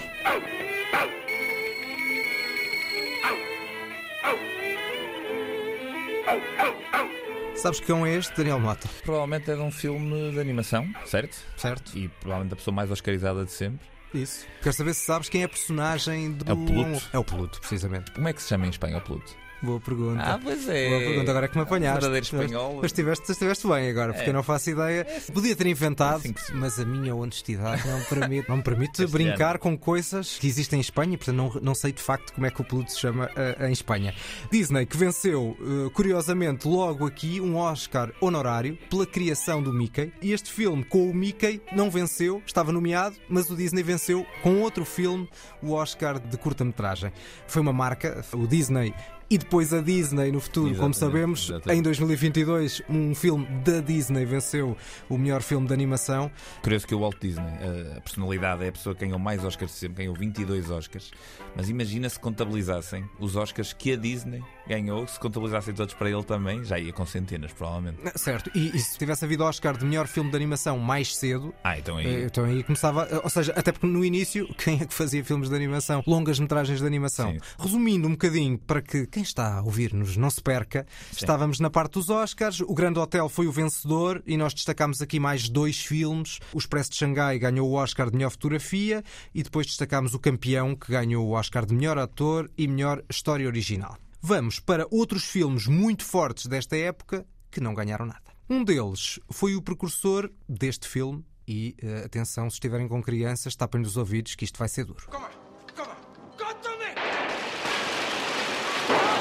Sabes 7.56 7.80
que 7.80 7.86
cão 7.86 8.04
é 8.04 8.14
este, 8.14 8.36
Daniel 8.36 8.60
Mota? 8.60 8.88
Provavelmente 9.04 9.50
é 9.50 9.54
de 9.54 9.60
um 9.60 9.70
filme 9.70 10.32
de 10.32 10.38
animação, 10.38 10.86
certo? 11.06 11.36
Certo? 11.56 11.96
E 11.96 12.08
provavelmente 12.08 12.52
a 12.52 12.56
pessoa 12.56 12.74
mais 12.74 12.90
oscarizada 12.90 13.44
de 13.44 13.52
sempre. 13.52 13.86
Isso. 14.12 14.46
Quero 14.62 14.74
saber 14.74 14.94
se 14.94 15.04
sabes 15.06 15.28
quem 15.28 15.42
é 15.42 15.44
a 15.44 15.48
personagem 15.48 16.32
do. 16.32 16.48
É 16.48 16.52
o 16.52 16.56
Pluto. 16.56 17.10
É 17.12 17.18
o 17.18 17.24
Pluto, 17.24 17.60
precisamente. 17.60 18.10
Como 18.12 18.28
é 18.28 18.32
que 18.32 18.42
se 18.42 18.48
chama 18.48 18.66
em 18.66 18.70
espanhol, 18.70 19.00
Pluto? 19.00 19.34
Boa 19.64 19.80
pergunta. 19.80 20.40
pois 20.42 20.68
é. 20.68 20.88
Boa 20.88 21.00
pergunta, 21.00 21.30
agora 21.30 21.46
é 21.46 21.48
que 21.48 21.56
me 21.56 21.62
apanhaste. 21.62 22.00
Verdadeiro 22.00 22.24
espanhol. 22.24 22.74
Mas 22.76 22.86
estiveste, 22.86 23.30
estiveste 23.32 23.66
bem 23.66 23.88
agora, 23.88 24.12
porque 24.12 24.26
É. 24.26 24.30
eu 24.30 24.34
não 24.34 24.42
faço 24.42 24.70
ideia. 24.70 25.06
Podia 25.32 25.56
ter 25.56 25.66
inventado, 25.66 26.16
Assim 26.16 26.34
se- 26.36 26.52
mas 26.54 26.78
a 26.78 26.84
minha 26.84 27.14
honestidade 27.14 27.86
não 27.88 27.98
me 27.98 28.04
permite, 28.04 28.48
não 28.48 28.56
me 28.58 28.62
permite 28.62 29.06
brincar 29.06 29.58
com 29.58 29.76
coisas 29.76 30.38
que 30.38 30.46
existem 30.46 30.78
em 30.78 30.80
Espanha, 30.80 31.16
portanto 31.16 31.36
não, 31.36 31.60
não 31.62 31.74
sei 31.74 31.92
de 31.92 32.02
facto 32.02 32.32
como 32.32 32.46
é 32.46 32.50
que 32.50 32.60
o 32.60 32.64
Pluto 32.64 32.92
se 32.92 33.00
chama 33.00 33.30
eh, 33.36 33.68
em 33.68 33.72
Espanha. 33.72 34.14
Disney, 34.50 34.86
que 34.86 34.96
venceu, 34.96 35.56
eh, 35.60 35.90
curiosamente, 35.94 36.66
logo 36.68 37.06
aqui 37.06 37.40
um 37.40 37.56
Oscar 37.56 38.12
honorário 38.20 38.76
pela 38.90 39.06
criação 39.06 39.62
do 39.62 39.72
Mickey. 39.72 40.12
E 40.20 40.32
este 40.32 40.50
filme 40.52 40.84
com 40.84 41.08
o 41.10 41.14
Mickey 41.14 41.60
não 41.72 41.90
venceu, 41.90 42.42
estava 42.46 42.72
nomeado, 42.72 43.16
mas 43.28 43.50
o 43.50 43.56
Disney 43.56 43.82
venceu 43.82 44.26
com 44.42 44.60
outro 44.60 44.84
filme 44.84 45.28
o 45.62 45.72
Oscar 45.72 46.18
de 46.18 46.36
curta-metragem. 46.36 47.12
Foi 47.46 47.62
uma 47.62 47.72
marca, 47.72 48.24
o 48.32 48.46
Disney. 48.46 48.92
E 49.30 49.38
depois 49.38 49.72
a 49.72 49.80
Disney 49.80 50.30
no 50.30 50.40
futuro, 50.40 50.74
como 50.74 50.90
Exatamente, 50.90 50.98
sabemos, 50.98 51.48
exatamente. 51.48 51.78
em 51.78 51.82
2022, 51.82 52.82
um 52.88 53.14
filme 53.14 53.46
da 53.64 53.80
Disney 53.80 54.24
venceu 54.24 54.76
o 55.08 55.16
melhor 55.16 55.42
filme 55.42 55.66
de 55.66 55.72
animação. 55.72 56.30
Curioso 56.62 56.86
que 56.86 56.94
o 56.94 57.00
Walt 57.00 57.16
Disney, 57.20 57.52
a 57.96 58.00
personalidade, 58.00 58.64
é 58.64 58.68
a 58.68 58.72
pessoa 58.72 58.94
que 58.94 59.00
ganhou 59.00 59.18
mais 59.18 59.42
Oscars 59.44 59.72
de 59.72 59.78
sempre, 59.78 60.04
ganhou 60.04 60.14
22 60.14 60.70
Oscars. 60.70 61.10
Mas 61.56 61.68
imagina 61.68 62.08
se 62.08 62.20
contabilizassem 62.20 63.04
os 63.18 63.34
Oscars 63.34 63.72
que 63.72 63.92
a 63.92 63.96
Disney 63.96 64.42
ganhou, 64.68 65.06
se 65.06 65.18
contabilizassem 65.20 65.74
todos 65.74 65.94
para 65.94 66.10
ele 66.10 66.22
também, 66.24 66.64
já 66.64 66.78
ia 66.78 66.92
com 66.92 67.04
centenas, 67.06 67.52
provavelmente. 67.52 67.98
Certo, 68.16 68.50
e, 68.54 68.74
e 68.76 68.78
se 68.78 68.96
tivesse 68.98 69.24
havido 69.24 69.44
Oscar 69.44 69.76
de 69.76 69.84
melhor 69.84 70.06
filme 70.06 70.30
de 70.30 70.36
animação 70.36 70.78
mais 70.78 71.14
cedo, 71.16 71.54
Ah, 71.62 71.78
então 71.78 71.98
eh, 72.00 72.04
aí. 72.06 72.24
então 72.24 72.44
aí 72.44 72.62
começava. 72.62 73.06
eh, 73.10 73.20
Ou 73.22 73.30
seja, 73.30 73.52
até 73.56 73.72
porque 73.72 73.86
no 73.86 74.04
início, 74.04 74.48
quem 74.56 74.80
é 74.80 74.86
que 74.86 74.94
fazia 74.94 75.24
filmes 75.24 75.48
de 75.48 75.54
animação? 75.54 76.02
Longas 76.06 76.38
metragens 76.38 76.80
de 76.80 76.86
animação. 76.86 77.32
Sim. 77.32 77.38
Resumindo 77.58 78.08
um 78.08 78.12
bocadinho, 78.12 78.58
para 78.58 78.80
que 78.82 79.06
quem 79.06 79.22
está 79.22 79.58
a 79.58 79.62
ouvir-nos 79.62 80.16
não 80.16 80.30
se 80.30 80.40
perca, 80.40 80.86
estávamos 81.12 81.60
na 81.60 81.70
parte 81.70 81.92
dos 81.94 82.08
Oscars. 82.10 82.60
O 82.60 82.74
Grande 82.74 82.98
Hotel 82.98 83.28
foi 83.28 83.46
o 83.46 83.52
vencedor 83.52 84.22
e 84.26 84.36
nós 84.36 84.54
destacámos 84.54 85.00
aqui 85.02 85.18
mais 85.20 85.48
dois 85.48 85.78
filmes. 85.84 86.38
O 86.52 86.58
Expresso 86.58 86.90
de 86.90 86.96
Xangai 86.96 87.38
ganhou 87.38 87.68
o 87.68 87.74
Oscar 87.74 88.10
de 88.10 88.16
melhor 88.16 88.30
fotografia 88.30 89.02
e 89.34 89.42
depois 89.42 89.66
destacámos 89.66 90.14
o 90.14 90.18
campeão 90.18 90.74
que 90.74 90.90
ganhou 90.92 91.26
o 91.26 91.32
Oscar 91.32 91.66
de 91.66 91.74
melhor 91.74 91.98
ator 91.98 92.50
e 92.56 92.66
melhor 92.66 93.02
história 93.10 93.46
original. 93.46 93.96
Vamos 94.26 94.58
para 94.58 94.86
outros 94.90 95.24
filmes 95.24 95.66
muito 95.66 96.02
fortes 96.02 96.46
desta 96.46 96.74
época 96.74 97.26
que 97.50 97.60
não 97.60 97.74
ganharam 97.74 98.06
nada. 98.06 98.22
Um 98.48 98.64
deles 98.64 99.20
foi 99.30 99.54
o 99.54 99.60
precursor 99.60 100.30
deste 100.48 100.88
filme. 100.88 101.22
E 101.46 101.76
eh, 101.82 102.04
atenção, 102.06 102.48
se 102.48 102.54
estiverem 102.54 102.88
com 102.88 103.02
crianças, 103.02 103.54
tapem 103.54 103.82
os 103.82 103.98
ouvidos 103.98 104.34
que 104.34 104.46
isto 104.46 104.58
vai 104.58 104.66
ser 104.66 104.86
duro. 104.86 105.06
Come 105.10 105.26
on, 105.26 105.28
come 105.76 105.90
on, 105.90 105.96
go 106.38 106.54
to 106.54 106.70
me! 106.78 106.92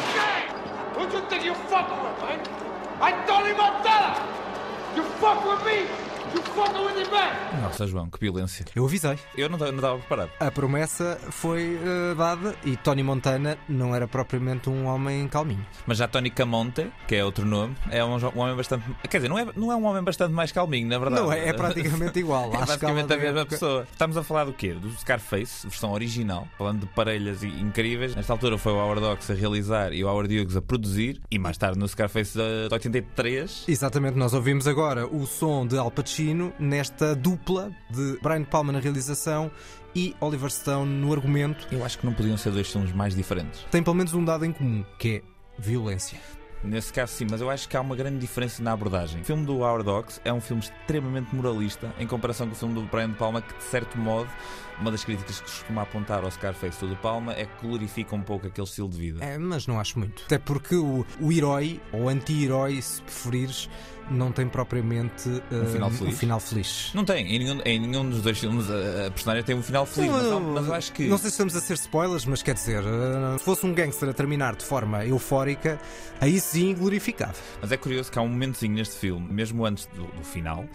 Okay! 0.08 0.48
Who 0.98 1.06
do 1.10 1.18
you 1.18 1.28
think 1.28 1.46
you 1.48 1.54
fucking 1.54 2.00
with, 2.02 2.22
man? 2.22 2.40
I 3.02 3.12
Tony 3.28 3.52
Montana! 3.52 4.16
You 4.96 5.04
fuck 5.20 5.44
with 5.44 5.66
me! 5.66 6.13
Nossa, 7.62 7.88
João, 7.88 8.10
que 8.10 8.20
violência. 8.20 8.66
Eu 8.76 8.86
avisei. 8.86 9.18
Eu 9.38 9.50
não, 9.50 9.58
não 9.58 9.68
estava 9.76 9.98
preparado. 9.98 10.30
A 10.40 10.52
promessa 10.52 11.20
foi 11.32 11.80
eh, 11.84 12.16
dada 12.16 12.56
e 12.64 12.76
Tony 12.78 13.02
Montana 13.02 13.58
não 13.68 13.96
era 13.96 14.08
propriamente 14.08 14.70
um 14.70 14.86
homem 14.86 15.28
calminho. 15.28 15.66
Mas 15.86 15.98
já 15.98 16.08
Tony 16.08 16.30
Camonte, 16.30 16.88
que 17.08 17.16
é 17.16 17.24
outro 17.24 17.46
nome, 17.46 17.76
é 17.90 18.04
um, 18.04 18.16
um 18.16 18.40
homem 18.40 18.56
bastante. 18.56 18.84
Quer 19.10 19.18
dizer, 19.18 19.30
não 19.30 19.40
é, 19.40 19.48
não 19.56 19.72
é 19.72 19.76
um 19.76 19.86
homem 19.86 20.04
bastante 20.04 20.34
mais 20.34 20.52
calminho, 20.52 20.88
na 20.88 21.00
verdade. 21.00 21.22
Não, 21.22 21.32
é, 21.32 21.50
é 21.50 21.54
praticamente 21.54 22.18
igual. 22.20 22.52
É 22.54 22.66
da 22.66 22.74
a 22.74 23.18
mesma 23.18 23.40
época. 23.42 23.46
pessoa. 23.46 23.88
Estamos 23.92 24.18
a 24.18 24.24
falar 24.24 24.46
do 24.46 24.54
quê? 24.54 24.74
Do 24.74 24.92
Scarface, 24.92 25.68
versão 25.68 25.92
original, 25.94 26.48
falando 26.58 26.82
de 26.82 26.86
parelhas 26.88 27.44
incríveis. 27.44 28.16
Nesta 28.16 28.34
altura 28.34 28.58
foi 28.58 28.74
o 28.74 28.76
Howard 28.76 29.04
Hawks 29.06 29.30
a 29.32 29.34
realizar 29.34 29.94
e 29.94 30.04
o 30.04 30.08
Howard 30.08 30.36
Hughes 30.38 30.56
a 30.56 30.62
produzir. 30.62 31.22
E 31.32 31.40
mais 31.40 31.58
tarde 31.58 31.80
no 31.80 31.88
Scarface 31.88 32.38
de 32.38 32.68
de 32.68 32.74
83. 32.74 33.66
Exatamente, 33.68 34.18
nós 34.18 34.34
ouvimos 34.34 34.68
agora 34.68 35.08
o 35.08 35.26
som 35.26 35.66
de 35.66 35.78
Al 35.78 35.90
Pacino 35.90 36.23
nesta 36.60 37.16
dupla 37.16 37.72
de 37.90 38.20
Brian 38.22 38.44
Palma 38.44 38.72
na 38.72 38.80
realização 38.80 39.52
e 39.96 40.16
Oliver 40.20 40.50
Stone 40.50 40.90
no 40.90 41.12
argumento. 41.12 41.68
Eu 41.72 41.84
acho 41.84 41.98
que 41.98 42.06
não 42.06 42.14
podiam 42.14 42.38
ser 42.38 42.52
dois 42.52 42.70
filmes 42.70 42.92
mais 42.92 43.16
diferentes. 43.16 43.66
Tem 43.72 43.84
pelo 43.84 43.96
menos 43.96 44.14
um 44.14 44.24
dado 44.24 44.46
em 44.46 44.52
comum, 44.52 44.86
que 44.98 45.18
é 45.18 45.22
violência. 45.62 46.20
Nesse 46.64 46.94
caso, 46.94 47.12
sim, 47.12 47.28
mas 47.30 47.42
eu 47.42 47.50
acho 47.50 47.68
que 47.68 47.76
há 47.76 47.82
uma 47.82 47.96
grande 47.96 48.20
diferença 48.20 48.64
na 48.64 48.72
abordagem. 48.72 49.22
O 49.22 49.26
filme 49.26 49.46
do 49.46 49.58
Howard 49.58 49.90
Hawks 49.90 50.22
é 50.24 50.32
um 50.32 50.40
filme 50.40 50.64
extremamente 50.64 51.36
moralista 51.36 51.94
em 52.00 52.08
comparação 52.08 52.48
com 52.48 52.54
o 52.54 52.56
filme 52.56 52.74
do 52.74 52.84
Brian 52.84 53.12
Palma, 53.12 53.42
que 53.42 53.54
de 53.54 53.64
certo 53.66 53.98
modo, 53.98 54.30
uma 54.80 54.92
das 54.92 55.04
críticas 55.04 55.40
que 55.40 55.50
se 55.50 55.58
costuma 55.58 55.84
apontar 55.84 56.24
ao 56.24 56.32
Scarface 56.32 56.80
do 56.80 56.90
De 56.90 56.96
Palma 56.96 57.34
é 57.34 57.46
que 57.46 57.66
glorifica 57.66 58.16
um 58.16 58.22
pouco 58.22 58.48
aquele 58.48 58.68
estilo 58.68 58.90
de 58.90 58.98
vida. 58.98 59.24
É, 59.24 59.38
mas 59.38 59.68
não 59.68 59.80
acho 59.80 60.00
muito. 60.00 60.24
Até 60.26 60.38
porque 60.38 60.76
o, 60.76 61.06
o 61.20 61.32
herói, 61.32 61.80
ou 61.92 62.10
anti-herói, 62.10 62.82
se 62.82 63.02
preferires, 63.02 63.70
não 64.10 64.32
tem 64.32 64.48
propriamente 64.48 65.30
eh, 65.52 65.66
final 65.72 65.90
feliz? 65.90 66.14
um 66.14 66.18
final 66.18 66.40
feliz. 66.40 66.92
Não 66.94 67.06
tem, 67.06 67.26
em 67.36 67.40
nenhum, 67.40 67.62
em 67.66 67.80
nenhum 67.80 68.10
dos 68.10 68.22
dois 68.22 68.38
filmes 68.38 68.70
a, 68.70 69.08
a 69.08 69.12
personagem 69.12 69.44
tem 69.44 69.56
um 69.56 69.64
final 69.64 69.86
feliz, 69.86 70.12
mas, 70.12 70.24
Não, 70.24 70.40
mas 70.40 70.68
eu 70.68 70.74
acho 70.74 70.92
que. 70.92 71.08
Não 71.08 71.18
sei 71.18 71.30
se 71.30 71.34
estamos 71.36 71.56
a 71.56 71.62
ser 71.62 71.74
spoilers, 71.76 72.26
mas 72.26 72.44
quer 72.44 72.56
dizer, 72.56 72.84
eh, 72.84 73.38
se 73.38 73.46
fosse 73.46 73.66
um 73.66 73.74
gangster 73.74 74.10
a 74.10 74.14
terminar 74.14 74.56
de 74.56 74.66
forma 74.66 75.06
eufórica, 75.06 75.80
aí 76.20 76.40
sim 76.40 76.74
glorificava. 76.74 77.36
Mas 77.62 77.72
é 77.72 77.78
curioso 77.78 78.12
que 78.12 78.20
há 78.20 78.22
um 78.22 78.28
momentozinho 78.28 78.76
neste 78.76 78.96
filme, 78.96 79.32
mesmo 79.32 79.66
antes 79.66 79.86
do, 79.88 80.06
do 80.06 80.24
final, 80.24 80.66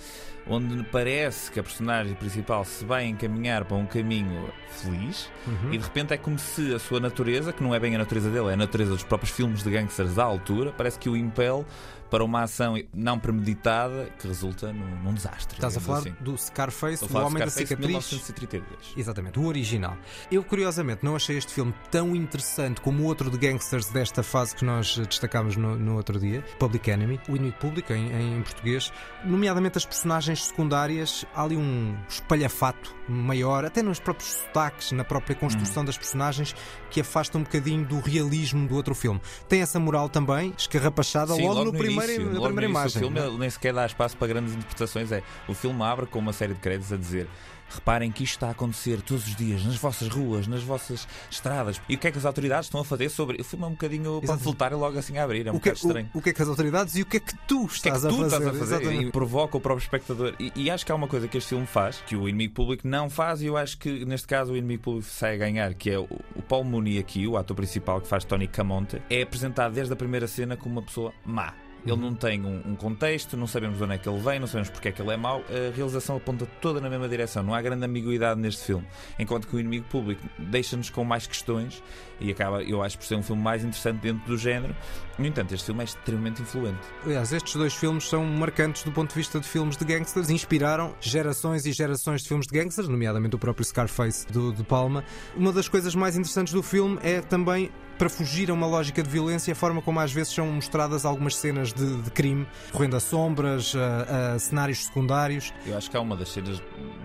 onde 0.49 0.83
parece 0.85 1.51
que 1.51 1.61
a 1.61 1.63
personagem 1.63 2.15
principal 2.15 2.65
se 2.65 2.85
vai 2.85 3.05
encaminhar 3.07 3.65
para 3.65 3.77
um 3.77 3.87
caminho 3.87 4.49
feliz 4.69 5.31
Uhum. 5.47 5.73
e 5.73 5.79
de 5.79 5.85
repente 5.85 6.13
é 6.13 6.17
como 6.17 6.39
se 6.39 6.75
a 6.75 6.79
sua 6.79 7.01
natureza, 7.01 7.53
que 7.53 7.63
não 7.63 7.75
é 7.75 7.81
bem 7.81 7.95
a 7.95 7.99
natureza 7.99 8.31
dele, 8.31 8.49
é 8.49 8.53
a 8.53 8.57
natureza 8.57 8.91
dos 8.93 9.03
próprios 9.03 9.33
filmes 9.33 9.63
de 9.63 9.71
gangsters 9.71 10.15
da 10.15 10.25
altura, 10.25 10.73
parece 10.77 10.99
que 10.99 11.09
o 11.09 11.17
impele 11.17 11.65
para 12.11 12.25
uma 12.25 12.43
ação 12.43 12.75
não 12.95 13.19
premeditada 13.19 14.11
que 14.19 14.27
resulta 14.27 14.73
num, 14.73 15.03
num 15.03 15.15
desastre. 15.15 15.57
Estás 15.57 15.77
a 15.77 15.81
falar 15.81 15.99
assim. 15.99 16.15
do 16.21 16.37
Scarface, 16.37 17.05
o 17.05 17.17
Homem 17.17 17.45
da 17.45 17.51
Scarface 17.51 17.59
de 17.59 17.69
Cicatriz. 17.69 17.89
1932. 17.89 18.95
Exatamente, 18.97 19.39
o 19.39 19.47
original. 19.47 19.97
Eu, 20.31 20.43
curiosamente, 20.43 21.05
não 21.05 21.17
achei 21.17 21.37
este 21.37 21.53
filme 21.53 21.75
tão 21.91 22.15
interessante 22.15 22.81
como 22.81 23.03
o 23.03 23.07
outro 23.07 23.31
de 23.31 23.39
gangsters 23.39 23.87
desta 23.91 24.23
fase 24.23 24.55
que 24.55 24.65
nós 24.65 24.97
destacámos 24.99 25.57
no, 25.57 25.77
no 25.77 25.97
outro 25.97 26.19
dia, 26.19 26.43
Public 26.59 26.91
Enemy, 26.91 27.21
o 27.29 27.37
inimigo 27.37 27.59
público 27.59 27.93
em, 27.93 28.39
em 28.39 28.43
português, 28.43 28.93
nomeadamente 29.25 29.79
as 29.79 29.85
personagens 29.85 30.45
secundárias. 30.45 31.25
Há 31.35 31.43
ali 31.43 31.57
um 31.57 31.97
espalhafato 32.09 32.95
maior, 33.09 33.65
até 33.65 33.83
nos 33.83 33.99
próprios 34.01 34.33
sotaques, 34.33 34.93
na 34.93 35.05
própria 35.05 35.35
construção 35.35 35.85
das 35.85 35.97
personagens, 35.97 36.55
que 36.91 37.01
afasta 37.01 37.39
um 37.39 37.43
bocadinho 37.43 37.85
do 37.85 38.01
realismo 38.01 38.67
do 38.67 38.75
outro 38.75 38.95
filme. 38.95 39.21
Tem 39.49 39.63
essa 39.63 39.79
moral 39.79 40.09
também, 40.09 40.55
escarrapachada 40.57 41.35
Sim, 41.35 41.47
logo, 41.47 41.65
no 41.65 41.73
primeiro, 41.73 41.98
primeira 42.07 42.67
imagem. 42.67 43.03
do 43.03 43.11
não 43.11 43.17
é? 43.17 43.21
filme 43.21 43.31
ele 43.35 43.39
nem 43.41 43.51
sequer 43.51 43.73
dá 43.75 43.87
espaço 43.87 44.17
para 44.17 44.29
grandes 44.29 44.53
interpretações. 44.55 45.13
É, 45.13 45.23
o 45.49 45.55
filme 45.55 45.83
abre 45.83 46.07
com 46.07 46.19
uma 46.19 46.33
série 46.33 46.55
de 46.55 46.61
créditos 46.61 46.93
a 46.93 46.97
dizer. 46.97 47.29
Reparem 47.71 48.11
que 48.11 48.25
isto 48.25 48.33
está 48.37 48.49
a 48.49 48.53
acontecer 48.53 49.03
todos 49.03 49.27
os 49.27 49.37
dias, 49.37 49.63
nas 49.63 49.77
vossas 49.77 50.09
ruas, 50.09 50.47
nas 50.47 50.63
vossas 50.63 51.07
estradas. 51.31 51.79
E 51.87 51.97
o 51.97 51.99
que 51.99 52.09
é 52.09 52.11
que 52.11 52.17
as 52.17 52.25
autoridades 52.25 52.65
estão 52.65 52.81
a 52.81 52.85
fazer 52.85 53.11
sobre. 53.11 53.39
O 53.43 53.45
filme 53.45 53.63
é 53.67 53.69
um 53.69 53.73
bocadinho 53.73 54.23
e 54.23 54.75
logo 54.75 54.99
assim 54.99 55.19
a 55.19 55.25
abrir. 55.25 55.47
É 55.47 55.53
um 55.53 55.57
O 55.57 55.61
que, 55.61 55.69
bocado 55.69 55.87
estranho. 55.87 56.11
o, 56.15 56.19
o 56.19 56.23
que 56.23 56.31
é 56.31 56.33
que 56.33 56.41
as 56.41 56.49
autoridades 56.49 56.97
e 56.97 57.03
o 57.03 57.05
que 57.05 57.19
é 57.19 57.21
que 57.21 57.35
tu 57.47 57.65
O 57.65 57.69
que 57.69 57.75
é 57.75 57.93
estás, 57.93 58.03
que 58.05 58.09
tu 58.09 58.15
a, 58.15 58.31
fazer? 58.31 58.37
estás 58.37 58.47
a 58.47 58.59
fazer 58.59 58.75
Exatamente. 58.77 59.09
e 59.09 59.13
provoca 59.13 59.59
o 59.59 59.61
próprio 59.61 59.83
espectador. 59.85 60.35
E, 60.41 60.51
e 60.57 60.71
acho 60.71 60.87
que 60.87 60.91
há 60.91 60.95
uma 60.95 61.09
coisa 61.09 61.29
que 61.29 61.37
este 61.37 61.51
filme 61.51 61.67
faz, 61.67 62.03
que 62.07 62.17
o 62.17 62.27
inimigo 62.27 62.55
público 62.55 62.89
não 62.89 63.11
faz, 63.11 63.43
e 63.43 63.47
eu 63.47 63.57
acho 63.59 63.77
que 63.77 64.03
neste 64.07 64.27
caso 64.27 64.55
o 64.55 64.57
inimigo 64.57 64.85
público 64.85 65.07
sai 65.07 65.35
a 65.35 65.37
ganhar, 65.37 65.75
que 65.75 65.91
é 65.91 65.99
o, 65.99 66.09
o 66.35 66.41
Paul 66.41 66.65
Mooney 66.65 66.99
aqui, 66.99 67.27
o 67.27 67.37
ator 67.37 67.55
principal 67.55 68.01
que 68.01 68.09
faz 68.09 68.25
Tony 68.25 68.49
Camonte, 68.49 69.03
é 69.11 69.21
apresentado 69.21 69.75
desde 69.75 69.93
a 69.93 69.97
primeira 69.97 70.27
cena 70.27 70.57
como 70.57 70.77
uma 70.77 70.83
pessoa 70.83 71.13
má. 71.23 71.53
Ele 71.87 71.97
não 71.97 72.15
tem 72.15 72.45
um, 72.45 72.63
um 72.67 72.77
contexto, 72.77 73.37
não 73.37 73.47
sabemos 73.47 73.79
de 73.79 73.85
onde 73.85 73.95
é 73.95 73.99
que 73.99 74.09
ele 74.09 74.19
vem, 74.19 74.39
não 74.39 74.47
sabemos 74.47 74.69
porque 74.71 74.89
é 74.89 74.93
que 74.93 75.01
ele 75.01 75.13
é 75.13 75.17
mau. 75.17 75.43
A 75.49 75.75
realização 75.75 76.17
aponta 76.17 76.47
toda 76.61 76.81
na 76.81 76.91
mesma 76.91 77.09
direção. 77.09 77.43
Não 77.43 77.55
há 77.55 77.63
grande 77.63 77.85
ambiguidade 77.85 78.41
neste 78.41 78.65
filme. 78.65 78.87
Enquanto 79.19 79.47
que 79.47 79.57
o 79.57 79.61
inimigo 79.61 79.87
público 79.89 80.23
deixa-nos 80.39 80.91
com 80.91 81.05
mais 81.05 81.27
questões 81.27 81.83
e 82.21 82.31
acaba, 82.31 82.63
eu 82.63 82.83
acho, 82.83 82.99
por 82.99 83.07
ser 83.07 83.15
um 83.15 83.23
filme 83.23 83.43
mais 83.43 83.63
interessante 83.63 84.01
dentro 84.01 84.27
do 84.27 84.37
género. 84.37 84.75
No 85.19 85.27
entanto, 85.27 85.53
este 85.55 85.67
filme 85.67 85.81
é 85.81 85.85
extremamente 85.85 86.43
influente. 86.43 86.79
Aliás, 87.05 87.33
estes 87.33 87.55
dois 87.55 87.75
filmes 87.75 88.09
são 88.09 88.25
marcantes 88.25 88.85
do 88.85 88.93
ponto 88.93 89.11
de 89.11 89.17
vista 89.17 89.41
de 89.41 89.49
filmes 89.49 89.77
de 89.77 89.85
gangsters, 89.85 90.31
inspiraram 90.31 90.95
gerações 91.01 91.67
e 91.67 91.73
gerações 91.73 92.23
de 92.23 92.29
filmes 92.29 92.47
de 92.47 92.57
gangsters, 92.57 92.89
nomeadamente 92.89 93.35
o 93.35 93.39
próprio 93.39 93.65
Scarface 93.65 94.27
do, 94.29 94.53
de 94.53 94.63
Palma. 94.63 95.05
Uma 95.37 95.53
das 95.53 95.69
coisas 95.69 95.95
mais 95.95 96.17
interessantes 96.17 96.53
do 96.53 96.63
filme 96.63 96.99
é 97.03 97.21
também 97.21 97.71
para 97.99 98.09
fugir 98.09 98.49
a 98.49 98.55
uma 98.55 98.67
lógica 98.67 99.03
de 99.03 99.11
violência, 99.11 99.53
a 99.53 99.57
forma 99.57 99.83
como 99.83 99.99
às 99.99 100.13
vezes 100.13 100.33
são 100.33 100.47
mostradas 100.47 101.05
algumas 101.05 101.35
cenas 101.37 101.73
de, 101.73 102.01
de 102.01 102.11
crime, 102.13 102.47
correndo 102.71 102.97
a 102.97 103.01
sombras, 103.01 103.75
a, 103.75 104.35
a 104.35 104.39
cenários 104.39 104.85
secundários. 104.85 105.53
Eu 105.67 105.77
acho 105.77 105.91
que 105.91 105.97
há 105.97 106.01
uma 106.01 106.17
das 106.17 106.29
cenas 106.29 106.63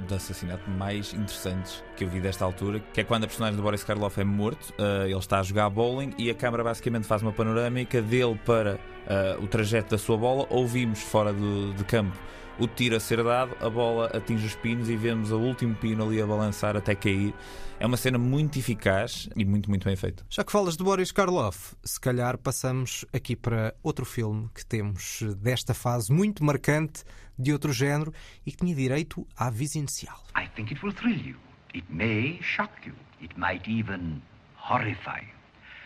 de 0.08 0.14
assassinato 0.14 0.70
mais 0.70 1.12
interessantes 1.14 1.84
que 1.96 2.04
eu 2.04 2.10
vi 2.10 2.20
desta 2.20 2.46
altura, 2.46 2.80
que 2.94 3.02
é 3.02 3.04
quando 3.04 3.24
a 3.24 3.28
personagem 3.28 3.56
de 3.56 3.62
Boris 3.62 3.84
Karloff 3.84 4.20
é 4.20 4.24
morto, 4.24 4.72
uh, 4.80 5.03
ele 5.06 5.18
está 5.18 5.40
a 5.40 5.44
jogar 5.44 5.70
bowling 5.70 6.14
e 6.18 6.30
a 6.30 6.36
câmara 6.36 6.64
basicamente 6.64 7.06
faz 7.08 7.22
uma 7.22 7.32
panorâmica 7.32 8.02
dele 8.02 8.40
para 8.46 8.76
uh, 8.76 9.44
o 9.44 9.48
trajeto 9.48 9.92
da 9.92 9.98
sua 9.98 10.18
bola. 10.18 10.46
Ouvimos 10.50 11.02
fora 11.02 11.34
do, 11.34 11.74
de 11.74 11.84
campo 11.84 12.18
o 12.60 12.68
tiro 12.68 12.96
a 12.96 13.00
ser 13.00 13.24
dado, 13.24 13.56
a 13.60 13.70
bola 13.70 14.08
atinge 14.08 14.46
os 14.46 14.56
pinos 14.56 14.90
e 14.90 14.96
vemos 14.96 15.32
o 15.32 15.40
último 15.40 15.76
pino 15.76 16.06
ali 16.06 16.22
a 16.22 16.26
balançar 16.26 16.76
até 16.76 16.94
cair. 16.96 17.34
É 17.80 17.86
uma 17.86 17.98
cena 17.98 18.18
muito 18.18 18.60
eficaz 18.60 19.28
e 19.36 19.44
muito, 19.44 19.70
muito 19.70 19.86
bem 19.86 19.96
feita. 19.96 20.24
Já 20.30 20.44
que 20.44 20.52
falas 20.52 20.78
de 20.78 20.84
Boris 20.84 21.12
Karloff, 21.12 21.76
se 21.84 22.00
calhar 22.00 22.38
passamos 22.38 23.06
aqui 23.12 23.36
para 23.36 23.74
outro 23.82 24.06
filme 24.06 24.50
que 24.54 24.66
temos 24.66 25.22
desta 25.38 25.74
fase 25.74 26.12
muito 26.12 26.44
marcante 26.44 27.04
de 27.38 27.52
outro 27.52 27.74
género 27.74 28.14
e 28.46 28.52
que 28.52 28.58
tinha 28.58 28.76
direito 28.76 29.28
à 29.36 29.50
visa 29.50 29.80
inicial. 29.80 30.24
I 30.38 30.48
think 30.56 30.72
it 30.74 30.86
will 30.86 30.94
thrill 30.94 31.20
you. 31.20 31.38
It 31.74 31.86
may 31.90 32.40
shock 32.42 32.72
you. 32.86 32.94
It 33.20 33.38
might 33.38 33.68
even 33.70 34.22
horrify 34.70 35.20
you. 35.22 35.34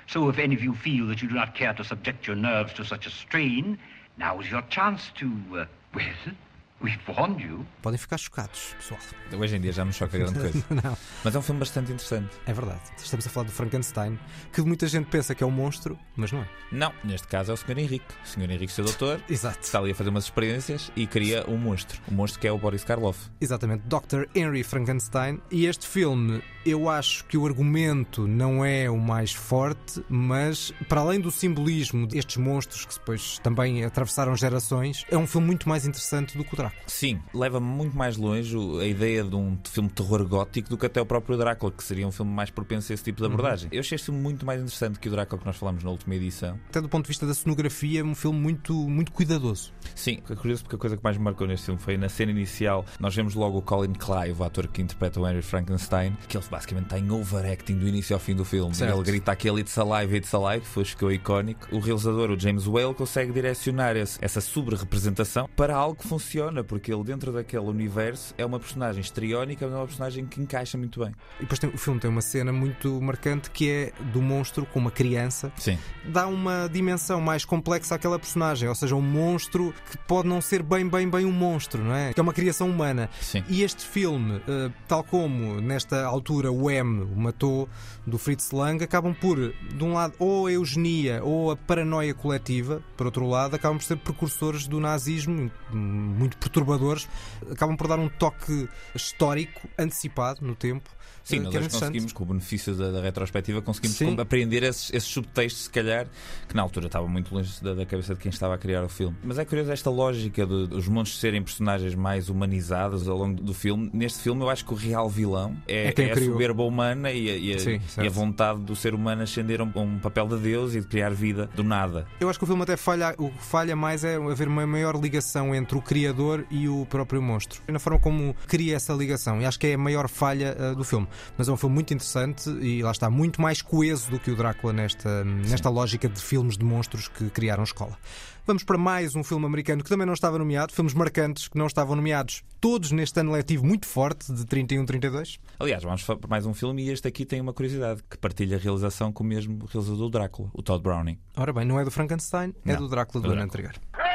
So 0.08 0.30
if 0.30 0.38
any 0.40 0.56
of 0.56 0.62
you 0.64 0.74
feel 0.74 1.08
that 1.08 1.22
you 1.22 1.28
do 1.28 1.36
not 1.36 1.54
care 1.54 1.74
to 1.74 1.84
subject 1.84 2.28
your 2.28 2.38
nerves 2.38 2.74
to 2.76 2.86
such 2.86 3.08
a 3.08 3.10
strain, 3.10 3.78
now 4.18 4.40
is 4.40 4.50
your 4.50 4.64
chance 4.70 5.12
to, 5.16 5.26
uh, 5.54 5.66
well, 5.94 6.34
we've 6.82 6.98
warned 7.08 7.42
you. 7.42 7.66
Podem 7.82 7.98
ficar 7.98 8.18
chocados, 8.18 8.74
pessoal. 8.78 9.00
Hoje 9.38 9.58
em 9.58 9.60
dia 9.60 9.74
já 9.74 9.84
não 9.84 9.92
choca 9.92 10.18
grande 10.18 10.40
coisa. 10.40 10.64
Não. 10.82 10.98
Mas 11.26 11.36
é 11.36 11.40
um 11.40 11.42
filme 11.42 11.60
bastante 11.60 11.92
interessante. 11.92 12.30
É 12.46 12.54
verdade. 12.54 12.80
Estamos 12.98 13.28
a 13.28 13.30
falar 13.30 13.48
do 13.48 13.52
Frankenstein, 13.52 14.18
que 14.54 14.62
muita 14.62 14.88
gente 14.88 15.08
pensa 15.08 15.36
que 15.36 15.44
é 15.44 15.48
um 15.48 15.52
monstro, 15.52 16.00
mas 16.16 16.32
não 16.32 16.42
é. 16.42 16.48
Não, 16.72 16.94
neste 17.04 17.28
caso 17.28 17.52
é 17.52 17.54
o 17.54 17.58
Sr. 17.58 17.80
Henrique. 17.80 18.06
O 18.24 18.28
Sr. 18.28 18.50
Henrique, 18.50 18.72
seu 18.72 18.86
doutor, 18.86 19.22
Exato. 19.30 19.60
está 19.62 19.80
ali 19.80 19.92
a 19.92 19.96
fazer 19.96 20.10
umas 20.10 20.24
experiências 20.26 20.90
e 20.96 21.06
cria 21.06 21.44
um 21.50 21.58
monstro. 21.58 22.00
Um 22.10 22.16
monstro 22.16 22.40
que 22.40 22.48
é 22.48 22.52
o 22.52 22.58
Boris 22.58 22.84
Karloff. 22.86 23.30
Exatamente, 23.42 23.84
Dr. 23.88 24.24
Henry 24.34 24.64
Frankenstein. 24.64 25.42
E 25.52 25.66
este 25.66 25.86
filme, 25.86 26.42
eu 26.68 26.90
acho 26.90 27.24
que 27.26 27.38
o 27.38 27.46
argumento 27.46 28.28
não 28.28 28.64
é 28.64 28.90
o 28.90 28.98
mais 28.98 29.34
forte, 29.34 30.04
mas 30.10 30.74
para 30.90 31.02
além 31.02 31.20
do 31.20 31.32
simbolismo 31.32 32.06
destes 32.06 32.38
monstros 32.38 32.86
que 32.86 32.94
depois 32.94 33.40
também 33.40 33.84
atravessaram 33.84 34.36
gerações, 34.36 35.06
é 35.10 35.18
um 35.18 35.26
filme 35.26 35.48
muito 35.48 35.70
mais 35.70 35.86
interessante 35.86 36.38
do 36.38 36.44
que 36.44 36.54
o 36.54 36.58
Drácula. 36.58 36.82
Sim, 36.86 37.22
leva 37.34 37.60
muito 37.60 37.96
mais 37.96 38.18
longe 38.18 38.56
a 38.82 38.86
ideia 38.86 39.24
de 39.24 39.36
um 39.36 39.58
filme 39.64 39.90
de 39.90 39.96
terror 39.96 40.28
gótico 40.28 40.70
do 40.70 40.78
que 40.78 40.86
até 40.86 41.02
o 41.02 41.06
próprio 41.06 41.38
Drácula, 41.38 41.72
que 41.72 41.84
seria 41.84 42.08
um 42.08 42.12
filme 42.12 42.32
mais 42.32 42.50
propenso 42.50 42.92
a 42.92 42.96
esse 42.96 43.04
tipo 43.04 43.22
de 43.22 43.26
abordagem. 43.26 43.70
Eu 43.72 43.80
achei 43.80 43.96
este 43.96 44.06
filme 44.06 44.20
muito 44.20 44.46
mais 44.46 44.60
interessante 44.60 45.00
que 45.00 45.08
o 45.08 45.12
Drácula 45.12 45.40
que 45.40 45.46
nós 45.46 45.56
falamos 45.56 45.84
na 45.84 45.90
última 45.90 46.16
edição. 46.16 46.60
Até 46.70 46.82
do 46.82 46.90
ponto 46.90 47.06
de 47.06 47.10
vista 47.10 47.26
da 47.26 47.34
cenografia, 47.34 48.02
é 48.02 48.04
um 48.04 48.16
filme 48.16 48.40
muito, 48.40 48.74
muito 48.74 49.12
cuidadoso. 49.12 49.72
Sim, 49.96 50.20
é 50.30 50.36
curioso 50.36 50.64
porque 50.64 50.76
a 50.76 50.80
coisa 50.80 50.98
que 50.98 51.04
mais 51.04 51.18
me 51.18 51.24
marcou 51.24 51.48
neste 51.48 51.66
filme 51.66 51.80
foi 51.80 51.98
na 51.98 52.10
cena 52.10 52.32
inicial. 52.32 52.86
Nós 53.00 53.16
vemos 53.16 53.36
logo 53.36 53.58
o 53.58 53.62
Colin 53.62 53.94
Clive, 53.94 54.42
o 54.42 54.44
ator 54.44 54.68
que 54.68 54.82
interpreta 54.82 55.20
o 55.20 55.28
Henry 55.28 55.42
Frankenstein, 55.42 56.18
que 56.28 56.36
ele 56.38 56.44
basicamente 56.58 56.86
está 56.86 56.98
em 57.00 57.12
overacting 57.12 57.76
do 57.78 57.88
início 57.88 58.16
ao 58.16 58.20
fim 58.20 58.36
do 58.36 58.44
filme. 58.44 58.74
Certo. 58.74 58.94
Ele 58.96 59.04
grita 59.04 59.32
aquele 59.32 59.62
It's 59.62 59.78
alive, 59.78 60.18
it's 60.18 60.34
alive, 60.34 60.66
foi 60.66 60.84
ficou 60.84 61.12
icónico. 61.12 61.68
O 61.72 61.80
realizador, 61.80 62.32
o 62.32 62.40
James 62.40 62.66
Whale, 62.68 62.94
consegue 62.96 63.32
direcionar 63.32 63.96
esse- 63.96 64.18
essa 64.22 64.42
sobre-representação 64.42 65.48
para 65.56 65.76
algo 65.76 65.96
que 66.02 66.08
funciona, 66.08 66.64
porque 66.64 66.92
ele, 66.92 67.04
dentro 67.04 67.32
daquele 67.32 67.66
universo, 67.66 68.34
é 68.38 68.46
uma 68.46 68.60
personagem 68.60 69.02
estriónica, 69.02 69.66
mas 69.66 69.74
é 69.76 69.78
uma 69.78 69.86
personagem 69.86 70.26
que 70.26 70.42
encaixa 70.42 70.78
muito 70.78 71.00
bem. 71.00 71.14
E 71.38 71.42
depois 71.42 71.60
tem- 71.60 71.70
o 71.70 71.78
filme 71.78 72.00
tem 72.00 72.10
uma 72.10 72.22
cena 72.22 72.52
muito 72.52 73.00
marcante 73.02 73.52
que 73.52 73.70
é 73.70 73.94
do 74.12 74.22
monstro 74.22 74.66
com 74.66 74.80
uma 74.80 74.92
criança. 74.92 75.52
Sim. 75.58 75.78
Dá 76.06 76.26
uma 76.28 76.68
dimensão 76.72 77.22
mais 77.22 77.46
complexa 77.46 77.96
àquela 77.96 78.18
personagem, 78.18 78.68
ou 78.68 78.76
seja, 78.76 78.96
um 78.96 79.02
monstro 79.02 79.74
que 79.92 79.98
pode 80.08 80.28
não 80.28 80.42
ser 80.42 80.64
bem, 80.64 80.88
bem, 80.88 81.08
bem 81.10 81.26
um 81.26 81.32
monstro, 81.32 81.84
não 81.84 81.94
é? 81.94 82.14
Que 82.14 82.20
é 82.20 82.24
uma 82.24 82.34
criação 82.34 82.70
humana. 82.70 83.10
Sim. 83.22 83.44
E 83.48 83.62
este 83.64 83.86
filme, 83.86 84.42
eh, 84.48 84.72
tal 84.88 85.04
como 85.04 85.62
nesta 85.62 86.04
altura 86.06 86.47
o 86.50 86.70
M 86.70 87.04
o 87.04 87.16
matou 87.16 87.70
do 88.06 88.18
Fritz 88.18 88.52
Lang, 88.52 88.84
acabam 88.84 89.14
por, 89.14 89.38
de 89.38 89.84
um 89.84 89.94
lado, 89.94 90.14
ou 90.20 90.48
a 90.48 90.52
eugenia 90.52 91.24
ou 91.24 91.52
a 91.52 91.56
paranoia 91.56 92.14
coletiva, 92.14 92.82
por 92.96 93.06
outro 93.06 93.28
lado, 93.28 93.56
acabam 93.56 93.78
por 93.78 93.84
ser 93.84 93.98
precursores 93.98 94.68
do 94.68 94.80
nazismo, 94.80 95.52
muito 95.72 96.38
perturbadores, 96.38 97.08
acabam 97.52 97.76
por 97.76 97.88
dar 97.88 98.00
um 98.00 98.10
toque 98.10 98.70
histórico 98.96 99.68
antecipado 99.78 100.46
no 100.46 100.56
tempo. 100.56 100.90
Sim, 101.28 101.38
eh, 101.38 101.40
nós 101.40 101.48
hoje 101.50 101.58
interessante. 101.58 101.82
conseguimos, 101.82 102.14
com 102.14 102.24
o 102.24 102.28
benefício 102.28 102.74
da, 102.76 102.92
da 102.92 103.02
retrospectiva, 103.02 103.62
conseguimos 103.62 103.98
Sim. 103.98 104.16
apreender 104.20 104.64
esses, 104.64 104.94
esses 104.94 105.10
subtextos, 105.10 105.64
se 105.64 105.70
calhar, 105.70 106.08
que 106.48 106.56
na 106.56 106.62
altura 106.62 106.86
estava 106.88 107.08
muito 107.08 107.34
longe 107.34 107.52
da, 107.62 107.74
da 107.74 107.86
cabeça 107.86 108.14
de 108.14 108.20
quem 108.22 108.30
estava 108.30 108.56
a 108.56 108.58
criar 108.58 108.84
o 108.84 108.90
filme. 108.90 109.16
Mas 109.24 109.38
é 109.38 109.46
curioso 109.46 109.72
esta 109.72 109.90
lógica 109.90 110.46
de, 110.46 110.54
os 110.74 110.88
monstros 110.88 111.20
serem 111.20 111.42
personagens 111.44 111.94
mais 111.96 112.30
humanizados 112.30 113.08
ao 113.08 113.18
longo 113.18 113.42
do 113.42 113.54
filme. 113.54 113.90
Neste 113.94 114.20
filme, 114.20 114.42
eu 114.42 114.50
acho 114.50 114.66
que 114.66 114.74
o 114.74 114.76
real 114.76 115.10
vilão 115.10 115.56
é, 115.68 115.94
É 115.98 116.02
é 116.08 116.12
a 116.12 116.16
soberba 116.18 116.64
humana 116.64 117.12
e 117.12 117.30
a, 117.30 117.36
e 117.36 117.54
a- 117.54 117.60
Sim, 117.60 117.82
e 118.02 118.08
a 118.08 118.10
vontade 118.10 118.60
do 118.62 118.76
ser 118.76 118.94
humano 118.94 119.22
ascender 119.24 119.60
a 119.62 119.64
um, 119.64 119.72
um 119.76 120.00
papel 120.00 120.28
de 120.28 120.38
Deus 120.38 120.76
e 120.76 120.80
de 120.82 120.88
criar 120.88 121.10
vida 121.12 121.50
do 121.56 121.64
nada. 121.64 122.08
Eu 122.20 122.30
acho 122.30 122.40
que 122.40 122.44
o 122.44 122.48
filme 122.48 122.64
até 122.64 122.78
falha, 122.78 123.14
o 123.18 123.30
que 123.30 123.44
falha 123.44 123.76
mais 123.76 124.04
é 124.04 124.16
haver 124.16 124.48
uma 124.48 124.66
maior 124.66 124.96
ligação 124.96 125.54
entre 125.54 125.78
o 125.78 125.82
criador 125.82 126.46
e 126.50 126.68
o 126.70 126.86
próprio 126.86 127.22
monstro. 127.22 127.62
Na 127.68 127.80
forma 127.80 128.00
como 128.00 128.36
cria 128.48 128.76
essa 128.76 128.94
ligação. 128.94 129.42
E 129.42 129.46
acho 129.46 129.60
que 129.60 129.68
é 129.68 129.74
a 129.74 129.78
maior 129.78 130.08
falha 130.08 130.56
uh, 130.72 130.76
do 130.76 130.84
filme. 130.84 131.08
Mas 131.38 131.48
é 131.48 131.52
um 131.52 131.58
filme 131.58 131.76
muito 131.76 131.94
interessante 131.94 132.50
e 132.50 132.82
lá 132.84 132.92
está, 132.92 133.10
muito 133.10 133.42
mais 133.42 133.62
coeso 133.62 134.10
do 134.12 134.20
que 134.20 134.32
o 134.32 134.36
Drácula 134.36 134.74
nesta, 134.74 135.24
nesta 135.24 135.70
lógica 135.70 136.08
de 136.10 136.22
filmes 136.22 136.58
de 136.58 136.66
monstros 136.66 137.08
que 137.08 137.30
criaram 137.30 137.64
escola. 137.64 137.98
Vamos 138.46 138.64
para 138.64 138.78
mais 138.78 139.14
um 139.14 139.24
filme 139.26 139.46
americano 139.46 139.84
que 139.84 139.90
também 139.90 140.06
não 140.08 140.14
estava 140.14 140.38
nomeado, 140.40 140.72
filmes 140.72 140.94
marcantes 140.94 141.50
que 141.50 141.58
não 141.58 141.68
estavam 141.68 141.98
nomeados, 141.98 142.44
todos 142.62 142.92
neste 142.92 143.20
ano 143.20 143.34
letivo 143.34 143.66
muito 143.66 143.86
forte, 143.86 144.32
de 144.32 144.46
31-32. 144.46 145.38
Aliás, 145.60 145.84
vamos 145.84 146.02
para 146.04 146.18
mais 146.30 146.46
um 146.46 146.54
filme 146.54 146.86
e 146.86 146.90
este 146.90 147.08
aqui 147.10 147.26
tem 147.26 147.42
uma 147.42 147.52
curiosidade, 147.52 148.02
que 148.10 148.18
partilha 148.18 148.56
a 148.56 148.60
realização 148.60 149.12
com 149.12 149.24
o 149.24 149.28
mesmo 149.28 149.66
realizador 149.66 149.98
do 149.98 150.10
Drácula, 150.10 150.50
o 150.54 150.64
Todd 150.64 150.82
Browning. 150.82 151.20
Ora 151.36 151.52
bem, 151.52 151.66
não 151.66 151.78
é 151.78 151.84
do 151.84 151.92
Frankenstein, 151.92 152.54
é 152.66 152.72
Não, 152.72 152.80
do 152.80 152.88
Drácula 152.88 153.22
do 153.22 153.28
do 153.28 153.34
ano 153.34 153.48
Drácula. 153.48 153.70
anterior. 153.70 154.08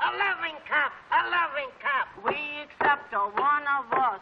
A 0.00 0.10
loving 0.12 0.56
cup. 0.66 0.92
A 1.10 1.20
loving 1.28 1.70
cup. 1.80 2.24
We 2.24 2.36
accept 2.64 3.12
a 3.14 3.20
one 3.20 3.66
of 3.78 3.86
us. 3.92 4.20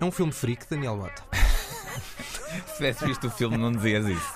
É 0.00 0.04
um 0.04 0.10
filme 0.10 0.32
freak, 0.32 0.68
Daniel 0.68 0.96
Bota. 0.96 1.22
Se 2.66 2.76
tivesse 2.76 3.04
visto 3.06 3.26
o 3.26 3.30
filme, 3.30 3.56
não 3.56 3.70
dizias 3.70 4.06
isso. 4.06 4.34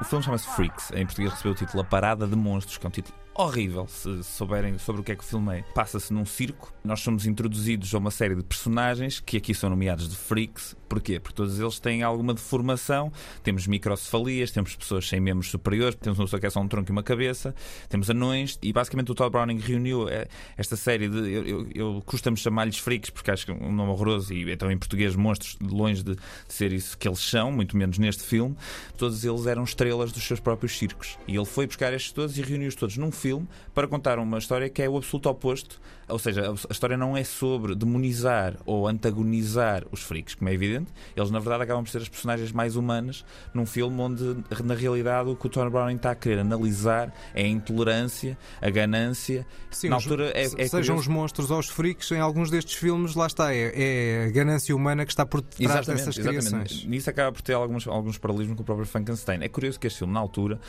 O 0.00 0.04
filme 0.04 0.24
chama-se 0.24 0.46
Freaks. 0.54 0.92
Em 0.92 1.04
português 1.04 1.32
recebeu 1.32 1.52
o 1.52 1.54
título 1.54 1.82
A 1.82 1.84
Parada 1.84 2.26
de 2.26 2.36
Monstros, 2.36 2.78
que 2.78 2.86
é 2.86 2.88
um 2.88 2.92
título 2.92 3.16
horrível, 3.34 3.86
se 3.88 4.22
souberem 4.22 4.78
sobre 4.78 5.00
o 5.00 5.04
que 5.04 5.12
é 5.12 5.16
que 5.16 5.24
o 5.24 5.26
filme 5.26 5.58
é. 5.58 5.62
Passa-se 5.74 6.12
num 6.12 6.24
circo. 6.24 6.72
Nós 6.84 7.00
somos 7.00 7.26
introduzidos 7.26 7.92
a 7.94 7.98
uma 7.98 8.10
série 8.10 8.34
de 8.34 8.42
personagens 8.42 9.20
que 9.20 9.36
aqui 9.36 9.54
são 9.54 9.68
nomeados 9.68 10.08
de 10.08 10.16
freaks. 10.16 10.76
Porquê? 10.88 11.20
Porque 11.20 11.34
todos 11.34 11.60
eles 11.60 11.78
têm 11.78 12.02
alguma 12.02 12.32
deformação. 12.32 13.12
Temos 13.42 13.66
microcefalias, 13.66 14.50
temos 14.50 14.74
pessoas 14.74 15.08
sem 15.08 15.20
membros 15.20 15.50
superiores, 15.50 15.96
temos 15.96 16.18
uma 16.18 16.24
pessoa 16.24 16.40
que 16.40 16.46
é 16.46 16.50
só 16.50 16.60
um 16.60 16.68
tronco 16.68 16.90
e 16.90 16.92
uma 16.92 17.02
cabeça, 17.02 17.54
temos 17.88 18.08
anões. 18.10 18.58
E 18.62 18.72
basicamente 18.72 19.12
o 19.12 19.14
Todd 19.14 19.30
Browning 19.30 19.58
reuniu 19.58 20.08
eh, 20.08 20.26
esta 20.56 20.76
série 20.76 21.08
de. 21.08 21.18
Eu, 21.18 21.46
eu, 21.46 21.68
eu 21.74 22.02
costumo 22.06 22.36
chamar-lhes 22.36 22.78
freaks 22.78 23.10
porque 23.10 23.30
acho 23.30 23.46
que 23.46 23.52
é 23.52 23.54
um 23.54 23.72
nome 23.72 23.90
horroroso 23.90 24.32
e 24.32 24.50
então 24.50 24.70
em 24.70 24.78
português 24.78 25.14
monstros, 25.14 25.56
longe 25.60 26.02
de, 26.02 26.14
de 26.14 26.20
ser 26.48 26.72
isso 26.72 26.96
que 26.96 27.06
eles 27.06 27.20
são, 27.20 27.52
muito 27.52 27.76
menos 27.76 27.98
neste 27.98 28.22
filme. 28.22 28.56
Todos 28.96 29.24
eles 29.24 29.46
eram 29.46 29.64
estrelas 29.64 30.10
dos 30.10 30.26
seus 30.26 30.40
próprios 30.40 30.76
circos. 30.76 31.18
E 31.28 31.36
ele 31.36 31.44
foi 31.44 31.66
buscar 31.66 31.92
estes 31.92 32.12
todos 32.12 32.36
e 32.38 32.42
reuniu-os 32.42 32.74
todos 32.74 32.96
num 32.96 33.12
filme 33.12 33.26
filme 33.26 33.48
para 33.74 33.88
contar 33.88 34.18
uma 34.18 34.38
história 34.38 34.68
que 34.68 34.82
é 34.82 34.88
o 34.88 34.96
absoluto 34.96 35.28
oposto. 35.28 35.80
Ou 36.08 36.18
seja, 36.18 36.50
a 36.50 36.72
história 36.72 36.96
não 36.96 37.16
é 37.16 37.24
sobre 37.24 37.74
demonizar 37.74 38.56
ou 38.64 38.86
antagonizar 38.86 39.84
os 39.90 40.02
freaks, 40.02 40.34
como 40.34 40.48
é 40.48 40.54
evidente. 40.54 40.92
Eles, 41.16 41.30
na 41.30 41.38
verdade, 41.38 41.64
acabam 41.64 41.82
por 41.82 41.90
ser 41.90 41.98
as 41.98 42.08
personagens 42.08 42.52
mais 42.52 42.76
humanas 42.76 43.24
num 43.52 43.66
filme 43.66 44.00
onde, 44.00 44.36
na 44.64 44.74
realidade, 44.74 45.28
o 45.28 45.36
que 45.36 45.46
o 45.46 45.48
Tony 45.48 45.70
Browning 45.70 45.96
está 45.96 46.12
a 46.12 46.14
querer 46.14 46.38
analisar 46.38 47.12
é 47.34 47.42
a 47.42 47.46
intolerância, 47.46 48.38
a 48.60 48.70
ganância. 48.70 49.46
Sim, 49.70 49.88
na 49.88 49.96
altura, 49.96 50.30
é, 50.34 50.42
é 50.42 50.48
sejam 50.48 50.70
curioso. 50.70 51.00
os 51.00 51.08
monstros 51.08 51.50
ou 51.50 51.58
os 51.58 51.68
freaks, 51.68 52.10
em 52.12 52.20
alguns 52.20 52.50
destes 52.50 52.74
filmes, 52.74 53.14
lá 53.14 53.26
está, 53.26 53.52
é, 53.52 53.72
é 53.74 54.24
a 54.26 54.30
ganância 54.30 54.74
humana 54.74 55.04
que 55.04 55.12
está 55.12 55.26
por 55.26 55.42
trás 55.42 55.60
Exatamente, 55.60 56.04
dessas 56.04 56.18
exatamente. 56.18 56.48
criações. 56.48 56.84
Nisso 56.86 57.10
acaba 57.10 57.32
por 57.32 57.42
ter 57.42 57.54
alguns, 57.54 57.86
alguns 57.86 58.16
paralelismos 58.16 58.56
com 58.56 58.62
o 58.62 58.66
próprio 58.66 58.86
Frankenstein. 58.86 59.42
É 59.42 59.48
curioso 59.48 59.80
que 59.80 59.86
este 59.86 59.98
filme, 59.98 60.12
na 60.12 60.20
altura, 60.20 60.60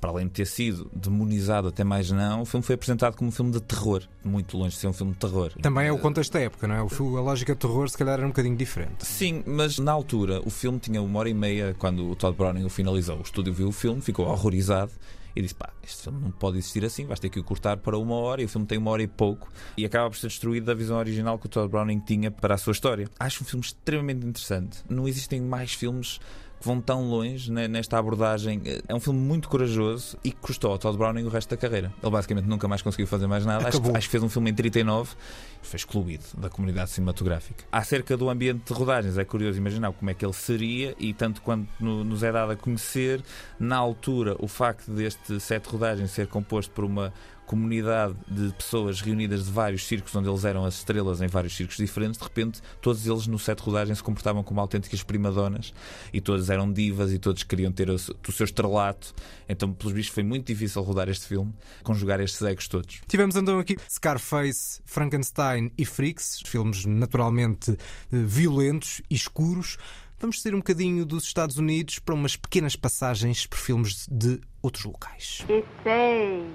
para 0.00 0.10
além 0.10 0.26
de 0.26 0.32
ter 0.32 0.46
sido 0.46 0.90
demonizado 0.94 1.68
até 1.68 1.82
mais 1.84 2.10
não, 2.10 2.42
o 2.42 2.44
filme 2.44 2.64
foi 2.64 2.74
apresentado 2.74 3.16
como 3.16 3.28
um 3.28 3.32
filme 3.32 3.50
de 3.52 3.60
terror, 3.60 4.02
muito 4.24 4.56
longe 4.56 4.74
de 4.74 4.80
ser 4.80 4.88
um 4.88 4.92
filme 4.92 5.12
de 5.12 5.18
terror. 5.18 5.52
Também 5.62 5.86
é 5.86 5.92
o 5.92 5.98
contexto 5.98 6.32
da 6.32 6.40
época, 6.40 6.66
não 6.68 6.74
é? 6.74 6.82
O 6.82 6.88
filme- 6.88 7.16
A 7.16 7.20
lógica 7.20 7.54
de 7.54 7.60
terror, 7.60 7.88
se 7.88 7.96
calhar, 7.96 8.14
era 8.18 8.24
um 8.26 8.30
bocadinho 8.30 8.56
diferente. 8.56 9.04
Sim, 9.06 9.42
mas 9.46 9.78
na 9.78 9.92
altura 9.92 10.40
o 10.44 10.50
filme 10.50 10.78
tinha 10.78 11.00
uma 11.02 11.18
hora 11.18 11.28
e 11.28 11.34
meia 11.34 11.74
quando 11.78 12.08
o 12.10 12.14
Todd 12.16 12.36
Browning 12.36 12.64
o 12.64 12.68
finalizou. 12.68 13.18
O 13.18 13.22
estúdio 13.22 13.52
viu 13.52 13.68
o 13.68 13.72
filme, 13.72 14.00
ficou 14.00 14.26
horrorizado 14.26 14.92
e 15.34 15.42
disse: 15.42 15.54
pá, 15.54 15.70
este 15.82 16.02
filme 16.04 16.20
não 16.20 16.30
pode 16.30 16.58
existir 16.58 16.84
assim, 16.84 17.04
vais 17.04 17.20
ter 17.20 17.28
que 17.28 17.38
o 17.38 17.44
cortar 17.44 17.76
para 17.78 17.96
uma 17.98 18.14
hora. 18.14 18.42
E 18.42 18.44
o 18.44 18.48
filme 18.48 18.66
tem 18.66 18.78
uma 18.78 18.90
hora 18.90 19.02
e 19.02 19.06
pouco 19.06 19.48
e 19.76 19.84
acaba 19.84 20.08
por 20.10 20.16
ser 20.16 20.28
destruído 20.28 20.64
da 20.66 20.74
visão 20.74 20.96
original 20.98 21.38
que 21.38 21.46
o 21.46 21.48
Todd 21.48 21.70
Browning 21.70 22.00
tinha 22.00 22.30
para 22.30 22.54
a 22.54 22.58
sua 22.58 22.72
história. 22.72 23.08
Acho 23.18 23.42
um 23.42 23.46
filme 23.46 23.64
extremamente 23.64 24.26
interessante. 24.26 24.78
Não 24.88 25.06
existem 25.08 25.40
mais 25.40 25.72
filmes 25.72 26.18
que 26.58 26.66
vão 26.66 26.80
tão 26.80 27.08
longe 27.08 27.50
ne- 27.52 27.68
nesta 27.68 27.98
abordagem. 27.98 28.62
É 28.88 28.94
um 28.94 29.00
filme 29.00 29.18
muito 29.20 29.48
corajoso 29.48 30.16
e 30.24 30.30
que 30.30 30.36
custou 30.38 30.70
ao 30.72 30.78
Todd 30.78 30.96
Browning 30.96 31.24
o 31.24 31.28
resto 31.28 31.50
da 31.50 31.56
carreira. 31.56 31.92
Ele 32.02 32.10
basicamente 32.10 32.46
nunca 32.46 32.66
mais 32.66 32.82
conseguiu 32.82 33.06
fazer 33.06 33.26
mais 33.26 33.44
nada. 33.44 33.68
Acho, 33.68 33.78
acho 33.96 34.06
que 34.06 34.10
fez 34.12 34.22
um 34.22 34.28
filme 34.28 34.50
em 34.50 34.54
39 34.54 35.10
foi 35.62 35.76
excluído 35.78 36.22
da 36.38 36.48
comunidade 36.48 36.90
cinematográfica. 36.90 37.64
Acerca 37.72 38.16
do 38.16 38.30
ambiente 38.30 38.62
de 38.66 38.72
rodagens, 38.72 39.18
é 39.18 39.24
curioso 39.24 39.58
imaginar 39.58 39.92
como 39.92 40.08
é 40.08 40.14
que 40.14 40.24
ele 40.24 40.32
seria 40.32 40.94
e 40.96 41.12
tanto 41.12 41.42
quanto 41.42 41.66
no- 41.80 42.04
nos 42.04 42.22
é 42.22 42.30
dado 42.30 42.52
a 42.52 42.56
conhecer, 42.56 43.20
na 43.58 43.76
altura, 43.76 44.36
o 44.38 44.46
facto 44.46 44.90
deste 44.92 45.40
set 45.40 45.64
de 45.64 45.68
rodagens 45.70 46.12
ser 46.12 46.28
composto 46.28 46.70
por 46.72 46.84
uma 46.84 47.12
comunidade 47.46 48.14
de 48.28 48.52
pessoas 48.54 49.00
reunidas 49.00 49.46
de 49.46 49.50
vários 49.52 49.86
circos 49.86 50.14
onde 50.14 50.28
eles 50.28 50.44
eram 50.44 50.64
as 50.64 50.74
estrelas 50.74 51.20
em 51.22 51.26
vários 51.28 51.56
circos 51.56 51.76
diferentes, 51.76 52.18
de 52.18 52.24
repente 52.24 52.60
todos 52.82 53.06
eles 53.06 53.26
no 53.26 53.38
set 53.38 53.56
de 53.58 53.62
rodagem 53.64 53.94
se 53.94 54.02
comportavam 54.02 54.42
como 54.42 54.60
autênticas 54.60 55.02
primadonas 55.02 55.72
e 56.12 56.20
todos 56.20 56.50
eram 56.50 56.72
divas 56.72 57.12
e 57.12 57.18
todos 57.18 57.42
queriam 57.42 57.72
ter 57.72 57.88
o, 57.88 57.98
seu- 57.98 58.16
estrelato. 58.44 59.14
Então, 59.48 59.72
pelos 59.72 59.92
bichos, 59.92 60.12
foi 60.12 60.22
muito 60.22 60.46
difícil 60.46 60.82
rodar 60.82 61.08
este 61.08 61.26
filme, 61.26 61.54
conjugar 61.82 62.20
estes 62.20 62.42
egos 62.42 62.68
todos. 62.68 63.00
Tivemos 63.08 63.36
então 63.36 63.58
aqui 63.58 63.76
Scarface, 63.90 64.80
Frankenstein 64.84 65.70
e 65.78 65.84
Freaks, 65.84 66.42
filmes 66.44 66.84
naturalmente 66.84 67.70
eh, 67.72 67.76
violentos 68.10 69.00
e 69.08 69.14
escuros. 69.14 69.76
Vamos 70.18 70.40
sair 70.40 70.54
um 70.54 70.58
bocadinho 70.58 71.04
dos 71.04 71.24
Estados 71.24 71.58
Unidos 71.58 71.98
para 71.98 72.14
umas 72.14 72.36
pequenas 72.36 72.74
passagens 72.74 73.46
por 73.46 73.58
filmes 73.58 74.06
de 74.10 74.40
outros 74.62 74.84
locais. 74.84 75.40
Issei. 75.42 75.60
Issei. 75.60 76.46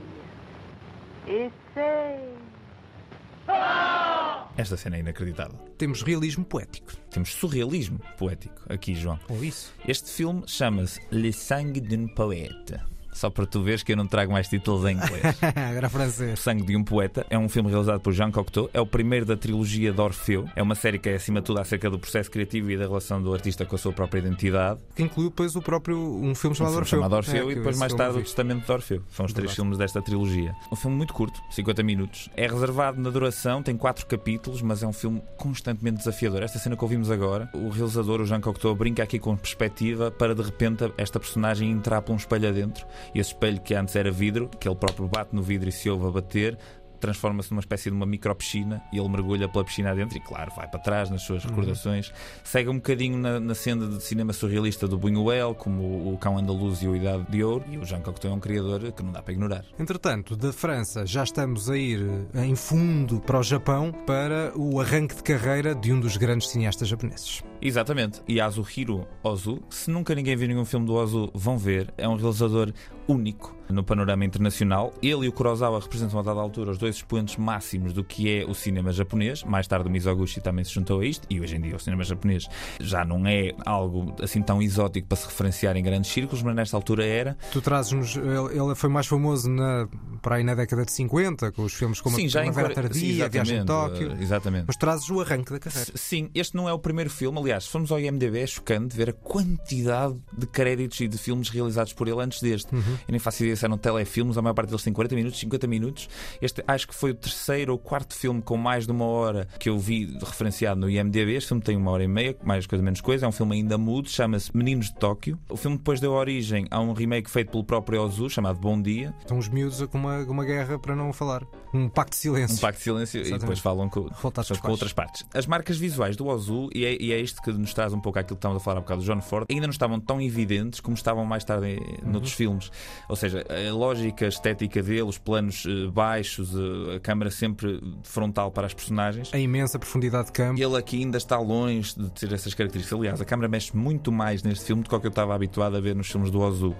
Esta 4.57 4.77
cena 4.77 4.97
é 4.97 4.99
inacreditável. 4.99 5.57
Temos 5.77 6.01
realismo 6.01 6.43
poético. 6.43 6.91
Temos 7.09 7.33
surrealismo 7.33 7.99
poético 8.17 8.61
aqui, 8.69 8.95
João. 8.95 9.19
Ou 9.29 9.43
isso. 9.43 9.73
Este 9.87 10.09
filme 10.09 10.43
chama-se 10.47 10.99
Le 11.11 11.31
Sangue 11.31 11.81
d'un 11.81 12.07
Poète. 12.07 12.90
Só 13.13 13.29
para 13.29 13.45
tu 13.45 13.61
veres 13.61 13.83
que 13.83 13.91
eu 13.93 13.97
não 13.97 14.07
trago 14.07 14.31
mais 14.31 14.47
títulos 14.47 14.85
em 14.85 14.95
inglês. 14.95 15.21
O 15.85 15.89
francês. 15.89 16.39
Sangue 16.39 16.63
de 16.63 16.75
um 16.75 16.83
Poeta 16.83 17.25
é 17.29 17.37
um 17.37 17.49
filme 17.49 17.69
realizado 17.69 17.99
por 17.99 18.13
Jean 18.13 18.31
Cocteau. 18.31 18.69
É 18.73 18.79
o 18.79 18.85
primeiro 18.85 19.25
da 19.25 19.35
trilogia 19.35 19.91
de 19.91 19.99
Orfeu. 19.99 20.47
É 20.55 20.61
uma 20.61 20.75
série 20.75 20.97
que 20.99 21.09
é, 21.09 21.15
acima 21.15 21.39
de 21.41 21.47
tudo, 21.47 21.59
acerca 21.59 21.89
do 21.89 21.99
processo 21.99 22.29
criativo 22.29 22.71
e 22.71 22.77
da 22.77 22.85
relação 22.85 23.21
do 23.21 23.33
artista 23.33 23.65
com 23.65 23.75
a 23.75 23.79
sua 23.79 23.91
própria 23.91 24.19
identidade. 24.19 24.79
Que 24.95 25.03
incluiu 25.03 25.29
depois 25.29 25.55
o 25.55 25.61
próprio 25.61 25.97
um 25.97 26.33
filme 26.35 26.53
Um 26.53 26.55
chamado 26.55 26.55
filme 26.55 26.77
Orfeu. 26.77 26.99
chamado 26.99 27.15
Orfeu 27.15 27.49
É, 27.49 27.51
e 27.51 27.55
depois 27.55 27.77
mais 27.77 27.93
tarde 27.93 28.19
o. 28.19 28.21
Testamento 28.21 28.65
de 28.65 28.71
Orfeu. 28.71 29.03
São 29.11 29.25
os 29.25 29.33
três 29.33 29.51
Verdade. 29.51 29.55
filmes 29.55 29.77
desta 29.77 30.01
trilogia. 30.01 30.55
Um 30.71 30.75
filme 30.75 30.95
muito 30.95 31.13
curto, 31.13 31.41
50 31.49 31.83
minutos. 31.83 32.29
É 32.35 32.47
reservado 32.47 33.01
na 33.01 33.09
duração, 33.09 33.61
tem 33.61 33.75
quatro 33.75 34.05
capítulos, 34.05 34.61
mas 34.61 34.83
é 34.83 34.87
um 34.87 34.93
filme 34.93 35.21
constantemente 35.37 35.97
desafiador. 35.97 36.43
Esta 36.43 36.59
cena 36.59 36.77
que 36.77 36.83
ouvimos 36.83 37.09
agora, 37.11 37.49
o 37.53 37.69
realizador, 37.69 38.21
o 38.21 38.25
Jean 38.25 38.41
Cocteau, 38.41 38.75
brinca 38.75 39.03
aqui 39.03 39.19
com 39.19 39.35
perspectiva 39.35 40.11
para 40.11 40.33
de 40.35 40.41
repente 40.41 40.91
esta 40.97 41.19
personagem 41.19 41.69
entrar 41.71 42.01
por 42.01 42.13
um 42.13 42.17
espelho 42.17 42.47
adentro 42.47 42.85
esse 43.13 43.31
espelho 43.31 43.59
que 43.61 43.73
antes 43.73 43.95
era 43.95 44.11
vidro, 44.11 44.49
que 44.59 44.67
ele 44.67 44.75
próprio 44.75 45.07
bate 45.07 45.35
no 45.35 45.41
vidro 45.41 45.69
e 45.69 45.71
se 45.71 45.89
ouve 45.89 46.07
a 46.07 46.11
bater. 46.11 46.57
Transforma-se 46.99 47.49
numa 47.49 47.61
espécie 47.61 47.89
de 47.89 47.95
uma 47.95 48.05
micro 48.05 48.33
piscina 48.35 48.79
e 48.93 48.99
ele 48.99 49.09
mergulha 49.09 49.49
pela 49.49 49.65
piscina 49.65 49.89
adentro 49.89 50.15
e, 50.15 50.21
claro, 50.21 50.51
vai 50.55 50.67
para 50.67 50.79
trás 50.79 51.09
nas 51.09 51.23
suas 51.23 51.43
recordações. 51.43 52.13
Segue 52.43 52.69
um 52.69 52.75
bocadinho 52.75 53.17
na, 53.17 53.39
na 53.39 53.55
senda 53.55 53.87
de 53.87 54.03
cinema 54.03 54.31
surrealista 54.33 54.87
do 54.87 54.99
Buñuel, 54.99 55.55
como 55.55 55.81
o, 55.81 56.13
o 56.13 56.17
Cão 56.19 56.37
Andaluz 56.37 56.83
e 56.83 56.87
o 56.87 56.95
Idade 56.95 57.25
de 57.27 57.43
Ouro. 57.43 57.65
E 57.71 57.77
o 57.79 57.85
Jean 57.85 58.01
Cocteau 58.01 58.33
é 58.33 58.37
um 58.37 58.39
criador 58.39 58.91
que 58.91 59.01
não 59.01 59.11
dá 59.11 59.23
para 59.23 59.33
ignorar. 59.33 59.65
Entretanto, 59.79 60.35
da 60.35 60.53
França 60.53 61.03
já 61.03 61.23
estamos 61.23 61.71
a 61.71 61.75
ir 61.77 62.05
eh, 62.35 62.45
em 62.45 62.55
fundo 62.55 63.19
para 63.19 63.39
o 63.39 63.43
Japão 63.43 63.91
para 64.05 64.51
o 64.55 64.79
arranque 64.79 65.15
de 65.15 65.23
carreira 65.23 65.73
de 65.73 65.91
um 65.91 65.99
dos 65.99 66.17
grandes 66.17 66.49
cineastas 66.49 66.87
japoneses. 66.87 67.41
Exatamente. 67.61 68.21
Yasuhiro 68.29 69.07
Ozu. 69.23 69.61
Se 69.69 69.89
nunca 69.91 70.15
ninguém 70.15 70.35
viu 70.35 70.47
nenhum 70.47 70.65
filme 70.65 70.85
do 70.85 70.93
Ozu, 70.93 71.29
vão 71.33 71.57
ver. 71.57 71.93
É 71.97 72.07
um 72.07 72.15
realizador 72.15 72.71
único 73.07 73.55
no 73.69 73.83
panorama 73.83 74.23
internacional. 74.25 74.93
Ele 75.01 75.25
e 75.25 75.29
o 75.29 75.31
Kurosawa 75.31 75.79
representam 75.79 76.19
a 76.19 76.23
dada 76.23 76.39
altura 76.39 76.71
os 76.71 76.77
dois 76.77 76.95
expoentes 76.95 77.37
máximos 77.37 77.93
do 77.93 78.03
que 78.03 78.29
é 78.39 78.45
o 78.45 78.53
cinema 78.53 78.91
japonês. 78.91 79.43
Mais 79.43 79.67
tarde 79.67 79.87
o 79.87 79.91
Mizoguchi 79.91 80.41
também 80.41 80.63
se 80.63 80.71
juntou 80.73 80.99
a 81.01 81.05
isto 81.05 81.25
e 81.29 81.39
hoje 81.39 81.55
em 81.55 81.61
dia 81.61 81.75
o 81.75 81.79
cinema 81.79 82.03
japonês 82.03 82.47
já 82.79 83.05
não 83.05 83.25
é 83.27 83.53
algo 83.65 84.13
assim 84.21 84.41
tão 84.41 84.61
exótico 84.61 85.07
para 85.07 85.17
se 85.17 85.25
referenciar 85.25 85.75
em 85.77 85.83
grandes 85.83 86.11
círculos, 86.11 86.43
mas 86.43 86.55
nesta 86.55 86.75
altura 86.77 87.05
era. 87.05 87.37
Tu 87.51 87.61
trazes-nos. 87.61 88.15
Ele, 88.15 88.59
ele 88.61 88.75
foi 88.75 88.89
mais 88.89 89.07
famoso 89.07 89.49
na, 89.49 89.87
para 90.21 90.35
aí 90.35 90.43
na 90.43 90.53
década 90.55 90.83
de 90.85 90.91
50, 90.91 91.51
com 91.51 91.63
os 91.63 91.73
filmes 91.73 92.01
como 92.01 92.15
Sim, 92.15 92.25
a 92.25 92.29
já 92.29 92.45
em 92.45 92.51
quar- 92.53 92.67
Sim, 92.67 92.73
Tardia, 92.73 93.25
a 93.25 93.27
Viagem 93.29 93.55
exatamente, 93.57 93.67
Tóquio. 93.67 94.21
Exatamente. 94.21 94.63
Mas 94.67 94.75
trazes 94.75 95.09
o 95.09 95.21
arranque 95.21 95.51
da 95.51 95.59
carreira. 95.59 95.91
Sim, 95.95 96.29
este 96.35 96.55
não 96.55 96.67
é 96.67 96.73
o 96.73 96.79
primeiro 96.79 97.09
filme. 97.09 97.37
Aliás, 97.39 97.50
se 97.59 97.69
formos 97.69 97.91
ao 97.91 97.99
IMDb, 97.99 98.39
é 98.39 98.47
chocante 98.47 98.95
ver 98.95 99.09
a 99.09 99.13
quantidade 99.13 100.15
de 100.37 100.45
créditos 100.47 100.99
e 101.01 101.07
de 101.07 101.17
filmes 101.17 101.49
realizados 101.49 101.93
por 101.93 102.07
ele 102.07 102.21
antes 102.21 102.41
deste. 102.41 102.73
Uhum. 102.73 102.81
Eu 102.81 103.11
nem 103.11 103.19
faço 103.19 103.43
ideia 103.43 103.55
se 103.55 103.65
eram 103.65 103.77
telefilmes, 103.77 104.37
a 104.37 104.41
maior 104.41 104.53
parte 104.53 104.69
deles 104.69 104.83
tem 104.83 104.93
40 104.93 105.15
minutos, 105.15 105.39
50 105.39 105.67
minutos. 105.67 106.09
Este 106.41 106.63
acho 106.67 106.87
que 106.87 106.95
foi 106.95 107.11
o 107.11 107.15
terceiro 107.15 107.73
ou 107.73 107.79
quarto 107.79 108.15
filme 108.15 108.41
com 108.41 108.57
mais 108.57 108.85
de 108.85 108.91
uma 108.91 109.05
hora 109.05 109.47
que 109.59 109.69
eu 109.69 109.77
vi 109.77 110.17
referenciado 110.19 110.79
no 110.79 110.89
IMDb. 110.89 111.33
Este 111.33 111.49
filme 111.49 111.63
tem 111.63 111.75
uma 111.75 111.91
hora 111.91 112.03
e 112.03 112.07
meia, 112.07 112.35
mais 112.43 112.65
coisa 112.65 112.83
menos 112.83 113.01
coisa. 113.01 113.25
É 113.25 113.29
um 113.29 113.31
filme 113.31 113.55
ainda 113.55 113.77
mudo, 113.77 114.09
chama-se 114.09 114.55
Meninos 114.55 114.87
de 114.87 114.95
Tóquio. 114.95 115.39
O 115.49 115.57
filme 115.57 115.77
depois 115.77 115.99
deu 115.99 116.11
origem 116.13 116.67
a 116.69 116.79
um 116.79 116.93
remake 116.93 117.29
feito 117.29 117.51
pelo 117.51 117.63
próprio 117.63 118.01
Ozu, 118.01 118.29
chamado 118.29 118.59
Bom 118.59 118.81
Dia. 118.81 119.13
Estão 119.19 119.37
os 119.37 119.49
miúdos 119.49 119.81
com 119.83 119.97
uma, 119.97 120.19
uma 120.19 120.45
guerra 120.45 120.77
para 120.77 120.95
não 120.95 121.11
falar. 121.11 121.45
Um 121.73 121.87
pacto 121.87 122.11
de 122.11 122.17
silêncio. 122.17 122.57
Um 122.57 122.59
pacto 122.59 122.77
de 122.77 122.83
silêncio 122.83 123.17
e 123.17 123.21
Exatamente. 123.21 123.41
depois 123.41 123.59
falam 123.59 123.89
com, 123.89 124.09
com 124.09 124.71
outras 124.71 124.93
partes. 124.93 125.25
As 125.33 125.45
marcas 125.45 125.77
visuais 125.77 126.15
do 126.15 126.27
Ozu, 126.27 126.69
e 126.73 126.85
é, 126.85 127.01
e 127.01 127.11
é 127.11 127.19
isto 127.19 127.40
que 127.43 127.51
nos 127.51 127.73
traz 127.73 127.93
um 127.93 127.99
pouco 127.99 128.17
aquilo 128.19 128.35
que 128.35 128.39
estávamos 128.39 128.61
a 128.61 128.63
falar 128.63 128.77
há 128.77 128.81
bocado 128.81 129.01
do 129.01 129.05
John 129.05 129.21
Ford, 129.21 129.45
ainda 129.49 129.67
não 129.67 129.71
estavam 129.71 129.99
tão 129.99 130.21
evidentes 130.21 130.79
como 130.79 130.95
estavam 130.95 131.25
mais 131.25 131.43
tarde 131.43 131.67
em- 131.67 131.79
Uhum. 132.05 132.11
noutros 132.13 132.33
filmes. 132.33 132.71
Ou 133.09 133.15
seja, 133.15 133.43
a 133.49 133.73
lógica 133.73 134.27
estética 134.27 134.81
dele, 134.81 135.01
os 135.03 135.17
planos 135.17 135.65
eh, 135.67 135.87
baixos, 135.91 136.53
eh, 136.55 136.95
a 136.95 136.99
câmera 136.99 137.29
sempre 137.31 137.81
frontal 138.03 138.51
para 138.51 138.65
as 138.67 138.73
personagens. 138.73 139.33
A 139.33 139.39
imensa 139.39 139.77
profundidade 139.77 140.27
de 140.27 140.31
campo. 140.31 140.59
E 140.59 140.63
ele 140.63 140.77
aqui 140.77 140.99
ainda 140.99 141.17
está 141.17 141.37
longe 141.39 141.93
de 141.97 142.09
ter 142.11 142.31
essas 142.33 142.53
características. 142.53 142.97
Aliás, 142.97 143.19
a 143.21 143.25
câmera 143.25 143.47
mexe 143.49 143.75
muito 143.75 144.11
mais 144.11 144.41
neste 144.43 144.65
filme 144.65 144.83
do 144.83 144.89
que 144.89 145.01
que 145.01 145.07
eu 145.07 145.09
estava 145.09 145.33
habituado 145.33 145.75
a 145.75 145.79
ver 145.81 145.95
nos 145.95 146.07
filmes 146.11 146.29
do 146.29 146.39
Ozu. 146.41 146.75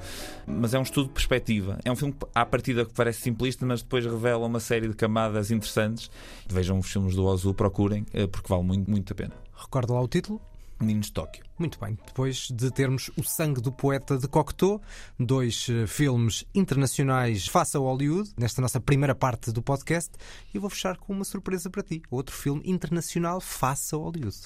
Mas 0.46 0.74
é 0.76 0.80
um 0.80 0.84
estudo 0.84 1.08
de 1.08 1.14
perspectiva. 1.14 1.80
É 1.84 1.92
um 1.92 1.96
filme 1.96 2.14
que, 2.14 2.26
à 2.36 2.46
partida, 2.46 2.86
que 2.86 2.94
parece 2.94 3.22
simplista, 3.22 3.66
mas 3.66 3.82
depois 3.82 4.06
revela 4.06 4.46
uma 4.46 4.60
série 4.60 4.88
de 4.88 4.94
camadas 4.96 5.50
interessantes. 5.50 6.10
Vejam 6.48 6.78
os 6.78 6.92
filmes 6.92 7.16
do 7.16 7.26
Ozu, 7.26 7.54
procurem, 7.54 8.06
eh, 8.14 8.28
porque 8.28 8.48
vale 8.48 8.64
muito, 8.64 8.90
muito 8.92 9.12
a 9.12 9.16
pena. 9.16 9.34
Recorda 9.56 9.94
lá 9.94 10.02
o 10.02 10.08
título? 10.08 10.40
Meninos 10.82 11.08
de 11.08 11.14
Tóquio. 11.14 11.44
Muito 11.58 11.80
bem, 11.80 11.98
depois 12.06 12.50
de 12.52 12.70
termos 12.72 13.10
O 13.16 13.24
Sangue 13.24 13.62
do 13.62 13.72
Poeta 13.72 14.18
de 14.18 14.28
Cocteau, 14.28 14.82
dois 15.20 15.68
eh, 15.70 15.86
filmes 15.86 16.44
internacionais 16.56 17.48
face 17.48 17.78
a 17.78 17.80
Hollywood, 17.80 18.32
nesta 18.38 18.60
nossa 18.62 18.80
primeira 18.80 19.14
parte 19.14 19.52
do 19.52 19.62
podcast, 19.62 20.12
e 20.54 20.58
vou 20.58 20.70
fechar 20.70 20.98
com 20.98 21.14
uma 21.14 21.24
surpresa 21.24 21.70
para 21.70 21.84
ti. 21.84 22.02
Outro 22.10 22.36
filme 22.36 22.64
internacional 22.66 23.40
face 23.40 23.94
a 23.94 24.00
Hollywood. 24.00 24.38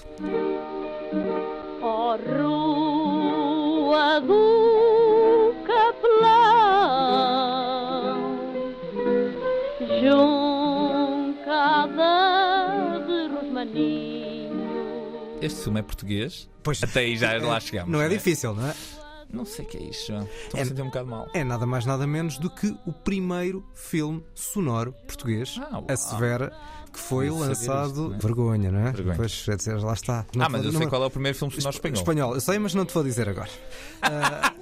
Oh, 1.81 2.17
Rua 2.17 4.19
do 4.21 5.55
Capelão, 5.65 7.05
juncada 11.39 12.13
de 13.05 13.27
Rosmaninho. 13.33 14.14
Este 15.45 15.63
filme 15.63 15.79
é 15.79 15.83
português. 15.83 16.49
Pois, 16.63 16.81
Até 16.83 17.01
aí 17.01 17.15
já 17.17 17.37
lá 17.37 17.59
chegamos. 17.59 17.91
Não 17.91 18.01
é 18.01 18.09
né? 18.09 18.15
difícil, 18.15 18.53
não 18.55 18.67
é? 18.67 18.73
Não 19.31 19.45
sei 19.45 19.65
o 19.65 19.67
que 19.67 19.77
é 19.77 19.83
isto, 19.83 20.07
João. 20.07 20.23
Estou 20.45 20.59
É- 20.59 20.63
a 20.63 20.65
sentir 20.65 20.81
um 20.81 20.85
bocado 20.85 21.07
mal. 21.07 21.27
É 21.33 21.43
nada 21.43 21.65
mais 21.65 21.85
nada 21.85 22.05
menos 22.07 22.37
do 22.37 22.49
que 22.49 22.75
o 22.85 22.93
primeiro 22.93 23.65
filme 23.73 24.23
sonoro 24.33 24.93
português, 25.07 25.59
Ah. 25.71 25.81
A 25.87 25.97
Severa, 25.97 26.51
que 26.93 26.99
foi 26.99 27.27
Não 27.27 27.39
lançado. 27.39 27.87
disto, 27.89 28.09
não 28.09 28.15
é? 28.15 28.19
Vergonha, 28.19 28.71
não 28.71 28.79
é? 28.87 28.91
Vergonha. 28.91 29.15
Pois, 29.17 29.45
é 29.49 29.55
dizer, 29.55 29.79
lá 29.81 29.93
está. 29.93 30.25
Não 30.35 30.45
ah, 30.45 30.49
mas 30.49 30.63
eu 30.63 30.71
sei 30.71 30.87
qual 30.87 31.03
é 31.03 31.05
o 31.07 31.09
primeiro 31.11 31.37
filme 31.37 31.53
sonoro 31.53 31.75
espanhol. 31.75 31.97
Espanhol, 31.97 32.33
eu 32.35 32.41
sei, 32.41 32.57
mas 32.59 32.73
não 32.73 32.85
te 32.85 32.93
vou 32.93 33.03
dizer 33.03 33.27
agora. 33.27 33.49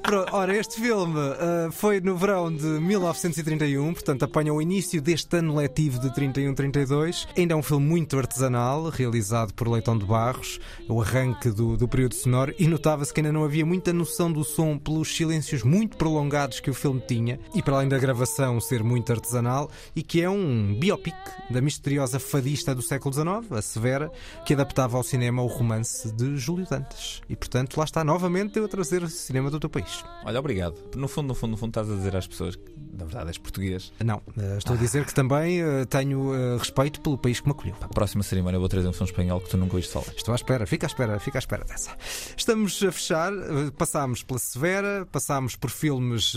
Pro- 0.02 0.03
ora, 0.32 0.56
este 0.58 0.82
filme 0.82 1.20
ah, 1.20 1.70
foi 1.72 2.02
no 2.02 2.18
verão 2.18 2.54
de 2.54 2.66
1931, 2.66 3.94
portanto 3.94 4.24
apanha 4.24 4.54
o 4.54 4.62
início 4.62 5.02
deste 5.02 5.38
ano 5.38 5.56
letivo 5.56 6.00
de 6.00 6.10
31-32. 6.10 7.28
Ainda 7.38 7.54
é 7.54 7.56
um 7.56 7.64
filme 7.64 7.86
muito 7.86 8.18
artesanal, 8.18 8.90
realizado 8.90 9.54
por 9.54 9.68
Leitão 9.68 9.98
de 9.98 10.06
Barros, 10.06 10.60
o 10.90 11.02
arranque 11.02 11.50
do, 11.50 11.78
do 11.78 11.88
período 11.88 12.16
sonoro, 12.16 12.54
e 12.60 12.68
notava-se 12.68 13.14
que 13.14 13.22
ainda 13.22 13.32
não 13.32 13.44
havia 13.44 13.66
muita 13.66 13.94
noção 13.94 14.32
do 14.32 14.44
som 14.44 14.78
pelos 14.78 15.16
silêncios 15.16 15.64
muito 15.64 15.96
prolongados 15.96 16.60
que 16.60 16.70
o 16.70 16.74
filme 16.74 17.02
tinha, 17.08 17.40
e 17.56 17.62
para 17.62 17.76
além 17.78 17.88
da 17.88 17.98
gravação 17.98 18.60
ser 18.60 18.84
muito 18.84 19.12
artesanal, 19.12 19.70
e 19.96 20.04
que 20.04 20.22
é 20.22 20.30
um 20.30 20.78
biopic 20.78 21.16
da 21.50 21.62
misteriosa 21.62 22.20
fadista 22.20 22.76
do 22.76 22.82
século 22.82 23.14
XIX, 23.14 23.52
a 23.52 23.62
Severa, 23.62 24.12
que 24.46 24.54
adaptava 24.54 24.98
ao 24.98 25.04
cinema 25.04 25.42
o 25.42 25.48
romance 25.48 26.12
de 26.12 26.36
Júlio 26.38 26.68
Dantas. 26.70 27.22
E 27.30 27.36
portanto, 27.36 27.78
lá 27.78 27.86
está 27.86 28.04
novamente 28.04 28.58
eu 28.58 28.66
a 28.66 28.68
trazer 28.68 29.02
o 29.02 29.10
cinema 29.10 29.50
do 29.50 29.60
teu 29.60 29.70
país. 29.70 29.93
Olha, 30.26 30.40
obrigado. 30.40 30.76
No 30.96 31.08
fundo, 31.08 31.28
no 31.28 31.36
fundo, 31.36 31.52
no 31.52 31.58
fundo, 31.58 31.70
estás 31.70 31.90
a 31.90 31.96
dizer 31.96 32.16
às 32.16 32.26
pessoas 32.26 32.56
que, 32.56 32.74
na 32.94 33.04
verdade, 33.04 33.28
és 33.28 33.38
português. 33.38 33.92
Não, 34.04 34.22
eh, 34.38 34.58
estou 34.58 34.76
a 34.76 34.80
dizer 34.80 35.06
que 35.06 35.14
também 35.14 35.62
eh, 35.62 35.86
tenho 35.86 36.34
eh, 36.34 36.58
respeito 36.58 37.02
pelo 37.02 37.18
país 37.18 37.42
que 37.42 37.48
me 37.48 37.52
acolheu. 37.52 37.76
A 37.82 37.88
próxima 37.90 38.24
cerimónia 38.24 38.58
vou 38.58 38.70
trazer 38.70 38.88
um 38.88 38.94
filme 38.94 39.10
espanhol 39.10 39.42
que 39.42 39.50
tu 39.50 39.58
nunca 39.58 39.74
ouviste 39.74 39.92
falar. 39.92 40.08
Estou 40.16 40.32
à 40.32 40.36
espera, 40.36 40.66
fica 40.66 40.86
à 40.86 40.88
espera, 40.88 41.20
fica 41.20 41.38
à 41.38 41.40
espera 41.40 41.66
dessa. 41.66 41.92
Estamos 42.38 42.82
a 42.82 42.92
fechar, 42.92 43.34
passámos 43.78 44.24
pela 44.24 44.40
Severa, 44.40 45.06
passámos 45.12 45.56
por 45.58 45.70
filmes 45.70 46.36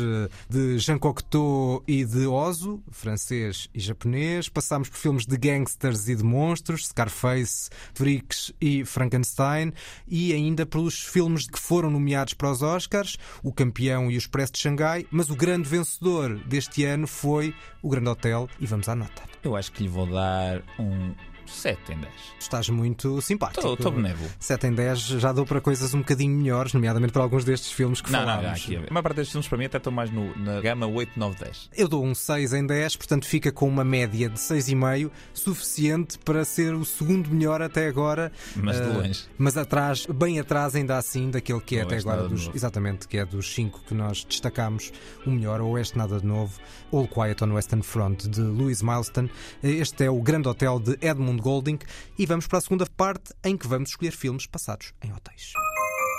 de 0.49 0.79
Jean 0.79 0.99
Cocteau 0.99 1.83
e 1.87 2.05
de 2.05 2.27
Ozu, 2.27 2.83
francês 2.91 3.69
e 3.73 3.79
japonês, 3.79 4.49
passámos 4.49 4.89
por 4.89 4.97
filmes 4.97 5.27
de 5.27 5.37
gangsters 5.37 6.09
e 6.09 6.17
de 6.17 6.25
monstros, 6.25 6.89
Scarface, 6.89 7.71
Freaks 7.95 8.53
e 8.61 8.85
Frankenstein, 8.85 9.73
e 10.09 10.33
ainda 10.33 10.67
pelos 10.67 11.01
filmes 11.01 11.47
que 11.47 11.59
foram 11.59 11.91
nomeados 11.91 12.35
para 12.35 12.51
os 12.51 12.63
Oscars, 12.63 13.17
O 13.47 13.53
Campeão 13.53 14.11
e 14.11 14.17
o 14.17 14.19
Expresso 14.19 14.55
de 14.55 14.59
Xangai, 14.59 15.07
mas 15.09 15.31
o 15.31 15.37
grande 15.37 15.69
vencedor 15.69 16.37
deste 16.47 16.85
ano 16.85 17.07
foi 17.07 17.55
O 17.81 17.89
Grande 17.89 18.09
Hotel, 18.09 18.49
e 18.59 18.67
vamos 18.67 18.89
à 18.89 18.97
nota. 18.97 19.23
Eu 19.41 19.55
acho 19.55 19.71
que 19.71 19.85
lhe 19.85 19.89
vou 19.89 20.05
dar 20.05 20.65
um 20.81 21.15
7 21.49 21.93
em 21.93 21.99
10. 21.99 22.13
Estás 22.39 22.69
muito 22.69 23.21
simpático. 23.21 23.67
Estou- 23.73 23.93
benévolo. 23.93 24.29
7 24.39 24.67
em 24.67 24.73
10 24.75 24.99
já 25.01 25.33
dou 25.33 25.45
para 25.47 25.61
coisas 25.61 25.95
um 25.95 25.99
bocadinho 25.99 26.37
melhores, 26.37 26.73
nomeadamente 26.73 27.13
para 27.13 27.23
alguns 27.23 27.45
destes 27.45 27.73
filmes 27.73 28.01
que 28.01 28.11
Não, 28.13 28.21
não, 28.21 28.27
falámos. 28.27 28.47
não, 28.47 28.53
aqui, 28.53 28.77
a 28.89 28.93
maior 28.93 29.03
parte 29.03 29.17
destes 29.17 29.33
filmes 29.33 29.49
para 29.49 29.59
mim 29.59 29.65
até 29.65 29.79
estão 29.79 29.93
mais 29.93 30.11
no- 30.11 30.37
na 30.37 30.61
gama 30.61 30.87
8, 30.87 31.13
9, 31.19 31.37
10. 31.43 31.69
Eu 31.77 31.89
dou 31.89 32.05
um 32.05 32.15
6 32.15 32.53
em 32.53 32.67
10, 32.67 32.97
portanto 32.97 33.27
fica 33.27 33.51
com 33.53 33.67
uma 33.69 33.85
média 33.85 34.29
de 34.29 34.39
6,5, 34.41 35.11
suficiente 35.33 36.19
para 36.19 36.45
ser 36.45 36.75
o 36.75 36.85
segundo 36.85 37.31
melhor 37.31 37.63
até 37.63 37.87
agora. 37.89 38.31
Mas 38.57 38.77
de 38.77 38.83
Ah, 38.83 38.87
longe. 38.87 39.25
Mas 39.39 39.57
atrás, 39.57 40.07
bem 40.07 40.39
atrás 40.41 40.75
ainda 40.75 40.97
assim, 40.99 41.31
daquele 41.31 41.61
que 41.61 41.77
é 41.77 41.83
até 41.83 41.97
agora 41.99 42.29
dos. 42.29 42.51
Exatamente, 42.55 43.07
que 43.09 43.17
é 43.19 43.25
dos 43.25 43.55
5 43.55 43.81
que 43.87 43.95
nós 43.95 44.25
destacamos. 44.25 44.93
O 45.27 45.31
melhor, 45.31 45.61
o 45.61 45.69
Oeste 45.71 45.97
Nada 45.97 46.19
de 46.21 46.27
Novo, 46.27 46.59
All 46.93 47.07
Quiet 47.07 47.43
on 47.45 47.53
Western 47.55 47.83
Front, 47.83 48.27
de 48.27 48.41
Louis 48.41 48.83
Milestone. 48.83 49.31
Este 49.63 50.05
é 50.05 50.11
o 50.11 50.21
Grande 50.21 50.49
Hotel 50.49 50.79
de 50.81 50.99
Edmund 51.01 51.36
Golding. 51.37 51.79
E 52.19 52.27
vamos 52.27 52.47
para 52.47 52.59
a 52.59 52.61
segunda 52.61 52.87
parte, 52.87 53.35
em 53.45 53.57
que 53.57 53.67
vamos 53.67 53.91
escolher 53.91 54.13
filmes 54.13 54.47
passados 54.47 54.93
em 55.03 55.13
hotéis. 55.13 55.53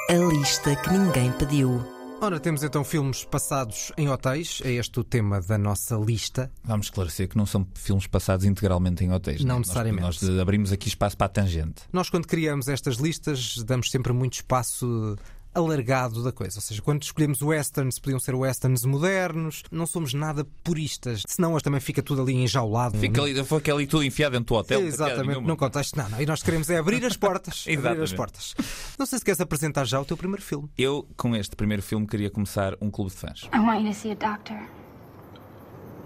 A 0.10 0.14
lista 0.14 0.76
que 0.76 0.90
ninguém 0.90 1.32
pediu. 1.34 1.98
Ora, 2.20 2.40
temos 2.40 2.64
então 2.64 2.84
filmes 2.84 3.24
passados 3.24 3.92
em 3.96 4.10
hotéis. 4.10 4.60
É 4.64 4.72
este 4.72 5.00
o 5.00 5.04
tema 5.04 5.40
da 5.40 5.56
nossa 5.56 5.96
lista. 5.96 6.52
Vamos 6.64 6.88
esclarecer 6.88 7.28
que 7.28 7.38
não 7.38 7.46
são 7.46 7.68
filmes 7.76 8.08
passados 8.08 8.44
integralmente 8.44 9.04
em 9.04 9.14
hotéis. 9.14 9.44
Não 9.44 9.56
né? 9.56 9.60
necessariamente. 9.60 10.02
Nós, 10.02 10.22
nós 10.22 10.40
abrimos 10.40 10.72
aqui 10.72 10.88
espaço 10.88 11.16
para 11.16 11.28
a 11.28 11.30
tangente. 11.30 11.84
Nós, 11.94 12.10
quando 12.10 12.26
criamos 12.26 12.68
estas 12.68 12.96
listas, 12.96 13.58
damos 13.64 13.92
sempre 13.92 14.12
muito 14.14 14.34
espaço 14.34 15.16
alargado 15.54 16.24
da 16.24 16.32
coisa. 16.32 16.58
Ou 16.58 16.62
seja, 16.62 16.82
quando 16.82 17.04
escolhemos 17.04 17.42
westerns, 17.42 18.00
podiam 18.00 18.20
ser 18.20 18.36
westerns 18.36 18.86
modernos. 18.86 19.64
Não 19.72 19.86
somos 19.86 20.14
nada 20.14 20.46
puristas. 20.64 21.24
Senão, 21.28 21.54
hoje 21.54 21.64
também 21.64 21.80
fica 21.80 22.02
tudo 22.02 22.22
ali 22.22 22.34
enjaulado. 22.34 22.98
Fica 22.98 23.22
ali, 23.22 23.44
fica 23.44 23.74
ali 23.74 23.88
tudo 23.88 24.04
enfiado 24.04 24.34
dentro 24.34 24.54
do 24.54 24.60
hotel. 24.60 24.82
não 24.82 24.88
Exatamente, 24.88 25.28
nenhuma. 25.28 25.48
num 25.48 25.56
contexto. 25.56 25.98
Não, 25.98 26.10
não. 26.10 26.22
E 26.22 26.26
nós 26.26 26.44
queremos 26.44 26.70
é 26.70 26.78
abrir 26.78 27.04
as 27.06 27.18
portas. 27.18 27.66
abrir 27.78 28.02
as 28.02 28.14
portas. 28.14 28.56
Não 28.98 29.06
sei 29.06 29.20
se 29.20 29.26
queres 29.26 29.42
apresentar 29.42 29.86
já 29.86 30.00
o 30.00 30.06
teu 30.06 30.18
primeiro 30.18 30.42
filme. 30.42 30.70
Eu, 30.78 31.08
com 31.16 31.36
este 31.36 31.56
primeiro 31.56 31.82
filme, 31.84 32.06
queria 32.08 32.30
começar 32.30 32.74
um 32.82 32.90
clube 32.90 33.12
de 33.12 33.18
fãs. 33.18 33.50
I 33.54 33.60
want 33.60 33.82
you 33.86 33.92
to 33.92 33.98
see 33.98 34.12
a 34.12 34.16
doctor. 34.16 34.58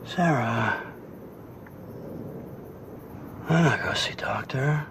Sarah. 0.05 0.81
I'm 3.49 3.63
not 3.63 3.81
gonna 3.81 3.95
see 3.95 4.15
doctor. 4.15 4.87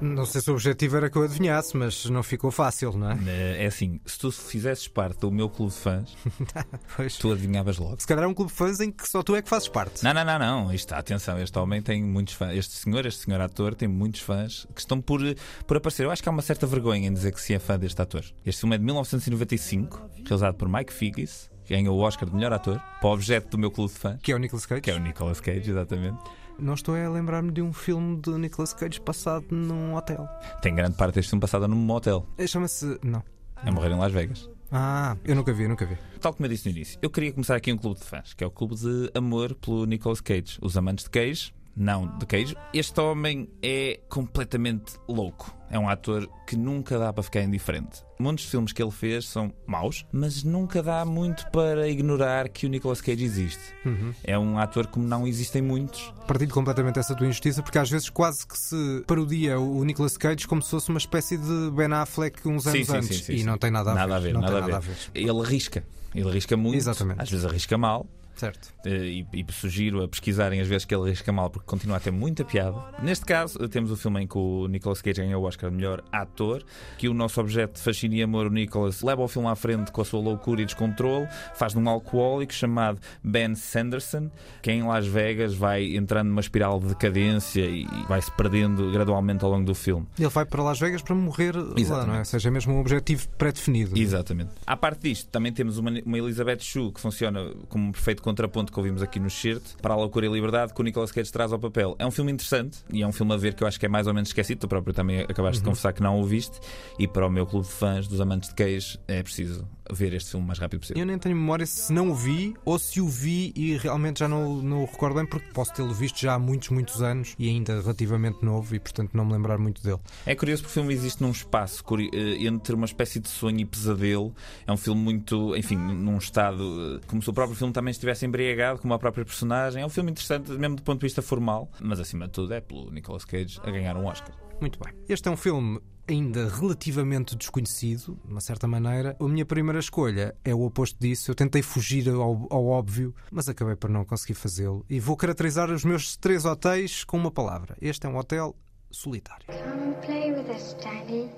Não 0.00 0.24
sei 0.24 0.40
se 0.40 0.50
o 0.50 0.54
objetivo 0.54 0.96
era 0.96 1.10
que 1.10 1.16
eu 1.18 1.22
adivinhasse, 1.24 1.76
mas 1.76 2.04
não 2.06 2.22
ficou 2.22 2.50
fácil, 2.52 2.92
não 2.96 3.10
é? 3.10 3.18
É 3.58 3.66
assim, 3.66 4.00
se 4.06 4.18
tu 4.18 4.30
fizesses 4.30 4.86
parte 4.86 5.20
do 5.20 5.30
meu 5.30 5.48
clube 5.50 5.72
de 5.72 5.78
fãs, 5.78 6.16
tu 7.18 7.32
adivinhavas 7.32 7.78
logo. 7.78 8.00
Se 8.00 8.06
calhar 8.06 8.24
é 8.24 8.26
um 8.28 8.34
clube 8.34 8.50
de 8.52 8.56
fãs 8.56 8.78
em 8.80 8.92
que 8.92 9.08
só 9.08 9.22
tu 9.22 9.34
é 9.34 9.42
que 9.42 9.48
fazes 9.48 9.68
parte. 9.68 10.04
Não, 10.04 10.14
não, 10.14 10.24
não, 10.24 10.38
não. 10.38 10.72
Isto, 10.72 10.92
atenção, 10.94 11.38
este 11.40 11.58
homem 11.58 11.82
tem 11.82 12.02
muitos 12.02 12.34
fãs. 12.34 12.56
Este 12.56 12.74
senhor, 12.74 13.04
este 13.06 13.24
senhor 13.24 13.40
ator, 13.40 13.74
tem 13.74 13.88
muitos 13.88 14.20
fãs 14.20 14.66
que 14.74 14.80
estão 14.80 15.00
por, 15.00 15.20
por 15.66 15.76
aparecer. 15.76 16.04
Eu 16.04 16.10
acho 16.10 16.22
que 16.22 16.28
há 16.28 16.32
uma 16.32 16.42
certa 16.42 16.66
vergonha 16.66 17.08
em 17.08 17.12
dizer 17.12 17.32
que 17.32 17.40
se 17.40 17.52
é 17.54 17.58
fã 17.58 17.78
deste 17.78 18.00
ator. 18.00 18.24
Este 18.46 18.60
filme 18.60 18.76
é 18.76 18.78
de 18.78 18.84
1995, 18.84 20.10
realizado 20.24 20.54
por 20.54 20.68
Mike 20.68 20.92
Figgis, 20.92 21.50
que 21.64 21.74
ganhou 21.74 21.96
o 21.98 22.00
Oscar 22.02 22.28
de 22.28 22.34
melhor 22.34 22.52
ator, 22.52 22.80
para 23.00 23.08
o 23.08 23.12
objeto 23.12 23.50
do 23.50 23.58
meu 23.58 23.70
clube 23.70 23.92
de 23.92 23.98
fã, 23.98 24.16
Que 24.22 24.32
é 24.32 24.34
o 24.34 24.38
Nicolas 24.38 24.64
Cage. 24.64 24.80
que 24.80 24.90
é 24.90 24.94
o 24.94 24.98
Nicolas 25.00 25.40
Cage, 25.40 25.70
exatamente. 25.70 26.18
Não 26.58 26.74
estou 26.74 26.96
a 26.96 27.08
lembrar-me 27.08 27.52
de 27.52 27.62
um 27.62 27.72
filme 27.72 28.20
de 28.20 28.30
Nicolas 28.30 28.72
Cage 28.72 29.00
passado 29.00 29.46
num 29.50 29.94
hotel. 29.94 30.28
Tem 30.60 30.74
grande 30.74 30.96
parte 30.96 31.14
deste 31.14 31.30
filme 31.30 31.40
passado 31.40 31.68
num 31.68 31.76
motel. 31.76 32.26
Eh, 32.36 32.46
Chama-se. 32.46 32.98
Não. 33.02 33.22
É 33.64 33.70
morrer 33.70 33.90
em 33.92 33.96
Las 33.98 34.12
Vegas. 34.12 34.50
Ah, 34.70 35.16
eu 35.24 35.34
nunca 35.34 35.52
vi, 35.52 35.66
nunca 35.68 35.86
vi. 35.86 35.96
Tal 36.20 36.34
como 36.34 36.44
eu 36.46 36.50
disse 36.50 36.68
no 36.68 36.76
início, 36.76 36.98
eu 37.00 37.08
queria 37.08 37.32
começar 37.32 37.56
aqui 37.56 37.72
um 37.72 37.78
clube 37.78 37.98
de 37.98 38.04
fãs, 38.04 38.34
que 38.34 38.44
é 38.44 38.46
o 38.46 38.50
clube 38.50 38.74
de 38.74 39.10
amor 39.14 39.54
pelo 39.54 39.86
Nicolas 39.86 40.20
Cage. 40.20 40.58
Os 40.60 40.76
amantes 40.76 41.04
de 41.04 41.10
Cage, 41.10 41.54
não 41.78 42.06
de 42.18 42.26
Cage. 42.26 42.56
Este 42.74 43.00
homem 43.00 43.48
é 43.62 44.00
completamente 44.08 44.94
louco. 45.08 45.54
É 45.70 45.78
um 45.78 45.88
ator 45.88 46.28
que 46.46 46.56
nunca 46.56 46.98
dá 46.98 47.12
para 47.12 47.22
ficar 47.22 47.42
indiferente. 47.42 48.02
Muitos 48.18 48.46
filmes 48.46 48.72
que 48.72 48.82
ele 48.82 48.90
fez 48.90 49.28
são 49.28 49.52
maus, 49.66 50.04
mas 50.10 50.42
nunca 50.42 50.82
dá 50.82 51.04
muito 51.04 51.48
para 51.50 51.86
ignorar 51.88 52.48
que 52.48 52.66
o 52.66 52.68
Nicolas 52.68 53.00
Cage 53.00 53.22
existe. 53.22 53.60
Uhum. 53.84 54.12
É 54.24 54.38
um 54.38 54.58
ator 54.58 54.86
como 54.86 55.06
não 55.06 55.26
existem 55.26 55.60
muitos. 55.60 56.12
Partilho 56.26 56.52
completamente 56.52 56.98
essa 56.98 57.14
tua 57.14 57.26
injustiça, 57.26 57.62
porque 57.62 57.78
às 57.78 57.90
vezes 57.90 58.08
quase 58.08 58.46
que 58.46 58.58
se 58.58 59.04
parodia 59.06 59.60
o 59.60 59.84
Nicolas 59.84 60.16
Cage 60.16 60.48
como 60.48 60.62
se 60.62 60.70
fosse 60.70 60.88
uma 60.88 60.98
espécie 60.98 61.36
de 61.36 61.70
Ben 61.72 61.92
Affleck 61.92 62.48
uns 62.48 62.66
anos 62.66 62.90
antes. 62.90 63.28
e 63.28 63.44
não 63.44 63.58
tem 63.58 63.70
nada 63.70 63.90
a 63.90 63.94
ver. 63.94 64.00
Nada 64.00 64.16
a 64.16 64.18
ver, 64.18 64.32
não 64.32 64.40
nada, 64.40 64.52
tem 64.54 64.62
a, 64.62 64.66
ver. 64.66 64.72
nada 64.72 64.84
a 64.84 64.88
ver. 64.88 64.96
Ele 65.14 65.40
arrisca. 65.40 65.84
Ele 66.14 66.28
arrisca 66.28 66.56
muito. 66.56 66.76
Exatamente. 66.76 67.20
Às 67.20 67.30
vezes 67.30 67.44
arrisca 67.44 67.76
mal. 67.76 68.06
Certo. 68.38 68.72
Eh, 68.86 69.08
E, 69.08 69.26
e 69.32 69.52
sugiro 69.52 70.02
a 70.02 70.08
pesquisarem 70.08 70.60
as 70.60 70.68
vezes 70.68 70.84
que 70.84 70.94
ele 70.94 71.04
arrisca 71.08 71.32
mal, 71.32 71.50
porque 71.50 71.66
continua 71.66 71.96
a 71.96 72.00
ter 72.00 72.10
muita 72.10 72.44
piada. 72.44 72.76
Neste 73.02 73.24
caso, 73.24 73.58
temos 73.68 73.90
o 73.90 73.96
filme 73.96 74.22
em 74.22 74.26
que 74.26 74.38
o 74.38 74.66
Nicolas 74.68 75.02
Cage 75.02 75.20
ganhou 75.20 75.42
o 75.42 75.46
Oscar 75.46 75.70
de 75.70 75.76
melhor 75.76 76.02
ator, 76.12 76.62
que 76.96 77.08
o 77.08 77.14
nosso 77.14 77.40
objeto 77.40 77.74
de 77.74 77.80
fascínio 77.80 78.18
e 78.18 78.22
amor, 78.22 78.46
o 78.46 78.50
Nicolas, 78.50 79.02
leva 79.02 79.22
o 79.22 79.28
filme 79.28 79.48
à 79.48 79.56
frente 79.56 79.90
com 79.90 80.00
a 80.00 80.04
sua 80.04 80.20
loucura 80.20 80.62
e 80.62 80.64
descontrole, 80.64 81.26
faz 81.54 81.72
de 81.72 81.78
um 81.78 81.88
alcoólico 81.88 82.52
chamado 82.52 83.00
Ben 83.22 83.54
Sanderson, 83.54 84.30
que 84.62 84.70
em 84.70 84.82
Las 84.82 85.06
Vegas 85.06 85.54
vai 85.54 85.96
entrando 85.96 86.28
numa 86.28 86.40
espiral 86.40 86.78
de 86.80 86.88
decadência 86.88 87.64
e 87.64 87.86
vai 88.08 88.20
se 88.22 88.30
perdendo 88.32 88.90
gradualmente 88.92 89.44
ao 89.44 89.50
longo 89.50 89.64
do 89.64 89.74
filme. 89.74 90.06
Ele 90.18 90.28
vai 90.28 90.44
para 90.44 90.62
Las 90.62 90.78
Vegas 90.78 91.02
para 91.02 91.14
morrer 91.14 91.56
lá, 91.56 91.74
Exatamente. 91.76 92.08
não 92.08 92.14
é? 92.16 92.18
Ou 92.20 92.24
seja, 92.24 92.48
é 92.48 92.50
mesmo 92.52 92.74
um 92.74 92.80
objetivo 92.80 93.28
pré-definido. 93.36 93.98
Exatamente. 93.98 94.50
À 94.66 94.76
parte 94.76 95.02
disto, 95.02 95.28
também 95.30 95.52
temos 95.52 95.78
uma, 95.78 95.90
uma 96.04 96.18
Elizabeth 96.18 96.60
Shue 96.60 96.92
que 96.92 97.00
funciona 97.00 97.52
como 97.68 97.88
um 97.88 97.92
perfeito 97.92 98.22
contraponto 98.28 98.70
que 98.70 98.78
ouvimos 98.78 99.02
aqui 99.02 99.18
no 99.18 99.30
shirt 99.30 99.62
para 99.80 99.94
a 99.94 99.96
loucura 99.96 100.26
e 100.26 100.28
liberdade 100.28 100.74
que 100.74 100.80
o 100.80 100.84
Nicolas 100.84 101.10
Cage 101.10 101.32
traz 101.32 101.50
ao 101.50 101.58
papel. 101.58 101.96
É 101.98 102.06
um 102.06 102.10
filme 102.10 102.30
interessante 102.30 102.78
e 102.92 103.02
é 103.02 103.06
um 103.06 103.12
filme 103.12 103.32
a 103.32 103.38
ver 103.38 103.54
que 103.54 103.62
eu 103.62 103.66
acho 103.66 103.80
que 103.80 103.86
é 103.86 103.88
mais 103.88 104.06
ou 104.06 104.12
menos 104.12 104.28
esquecido. 104.28 104.58
Tu 104.60 104.68
próprio 104.68 104.92
também 104.92 105.20
acabaste 105.20 105.62
de 105.62 105.64
confessar 105.64 105.94
que 105.94 106.02
não 106.02 106.20
o 106.20 106.24
viste. 106.24 106.60
E 106.98 107.08
para 107.08 107.26
o 107.26 107.30
meu 107.30 107.46
clube 107.46 107.66
de 107.66 107.72
fãs 107.72 108.06
dos 108.06 108.20
amantes 108.20 108.50
de 108.50 108.54
Cage 108.54 108.98
é 109.08 109.22
preciso 109.22 109.66
ver 109.90 110.12
este 110.14 110.30
filme 110.30 110.44
o 110.44 110.46
mais 110.46 110.58
rápido 110.58 110.80
possível. 110.80 111.00
Eu 111.00 111.06
nem 111.06 111.18
tenho 111.18 111.36
memória 111.36 111.66
se 111.66 111.92
não 111.92 112.10
o 112.10 112.14
vi 112.14 112.54
ou 112.64 112.78
se 112.78 113.00
o 113.00 113.08
vi 113.08 113.52
e 113.54 113.76
realmente 113.76 114.20
já 114.20 114.28
não, 114.28 114.62
não 114.62 114.82
o 114.82 114.86
recordo 114.86 115.16
bem, 115.16 115.26
porque 115.26 115.46
posso 115.52 115.72
tê-lo 115.72 115.92
visto 115.92 116.20
já 116.20 116.34
há 116.34 116.38
muitos, 116.38 116.68
muitos 116.70 117.02
anos 117.02 117.34
e 117.38 117.48
ainda 117.48 117.80
relativamente 117.80 118.44
novo 118.44 118.74
e 118.74 118.78
portanto 118.78 119.10
não 119.14 119.24
me 119.24 119.32
lembrar 119.32 119.58
muito 119.58 119.82
dele. 119.82 119.98
É 120.26 120.34
curioso 120.34 120.62
porque 120.62 120.72
o 120.72 120.74
filme 120.82 120.94
existe 120.94 121.22
num 121.22 121.30
espaço 121.30 121.84
eh, 122.12 122.44
entre 122.44 122.74
uma 122.74 122.86
espécie 122.86 123.20
de 123.20 123.28
sonho 123.28 123.60
e 123.60 123.64
pesadelo. 123.64 124.34
É 124.66 124.72
um 124.72 124.76
filme 124.76 125.00
muito, 125.00 125.56
enfim, 125.56 125.76
num 125.76 126.18
estado 126.18 127.00
eh, 127.02 127.06
como 127.06 127.22
se 127.22 127.30
o 127.30 127.32
próprio 127.32 127.56
filme 127.56 127.72
também 127.72 127.90
estivesse 127.90 128.26
embriagado, 128.26 128.80
como 128.80 128.94
a 128.94 128.98
própria 128.98 129.24
personagem. 129.24 129.82
É 129.82 129.86
um 129.86 129.90
filme 129.90 130.10
interessante, 130.10 130.50
mesmo 130.52 130.76
do 130.76 130.82
ponto 130.82 131.00
de 131.00 131.06
vista 131.06 131.22
formal, 131.22 131.70
mas 131.80 132.00
acima 132.00 132.26
de 132.26 132.32
tudo 132.32 132.52
é 132.54 132.60
pelo 132.60 132.90
Nicolas 132.90 133.24
Cage 133.24 133.60
a 133.62 133.70
ganhar 133.70 133.96
um 133.96 134.06
Oscar. 134.06 134.47
Muito 134.60 134.78
bem. 134.82 134.92
Este 135.08 135.28
é 135.28 135.30
um 135.30 135.36
filme 135.36 135.80
ainda 136.08 136.48
relativamente 136.48 137.36
desconhecido, 137.36 138.18
de 138.24 138.32
uma 138.32 138.40
certa 138.40 138.66
maneira. 138.66 139.16
A 139.20 139.24
minha 139.24 139.44
primeira 139.44 139.78
escolha 139.78 140.34
é 140.44 140.54
o 140.54 140.62
oposto 140.62 140.96
disso. 140.98 141.30
Eu 141.30 141.34
tentei 141.34 141.62
fugir 141.62 142.08
ao, 142.08 142.46
ao 142.50 142.66
óbvio, 142.66 143.14
mas 143.30 143.48
acabei 143.48 143.76
por 143.76 143.90
não 143.90 144.04
conseguir 144.04 144.34
fazê-lo. 144.34 144.84
E 144.88 144.98
vou 144.98 145.16
caracterizar 145.16 145.70
os 145.70 145.84
meus 145.84 146.16
três 146.16 146.44
hotéis 146.44 147.04
com 147.04 147.16
uma 147.16 147.30
palavra. 147.30 147.76
Este 147.80 148.06
é 148.06 148.08
um 148.08 148.16
hotel 148.16 148.56
solitário. 148.90 149.46
Come 149.46 149.90
and 149.90 149.94
play 150.00 150.32
with 150.32 150.50
us, 150.50 150.74
Danny. 150.82 151.30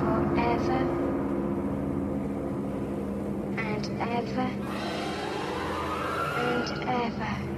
Forever 0.00 0.80
and 3.58 3.84
ever 4.00 4.50
and 6.38 6.70
ever. 6.88 7.49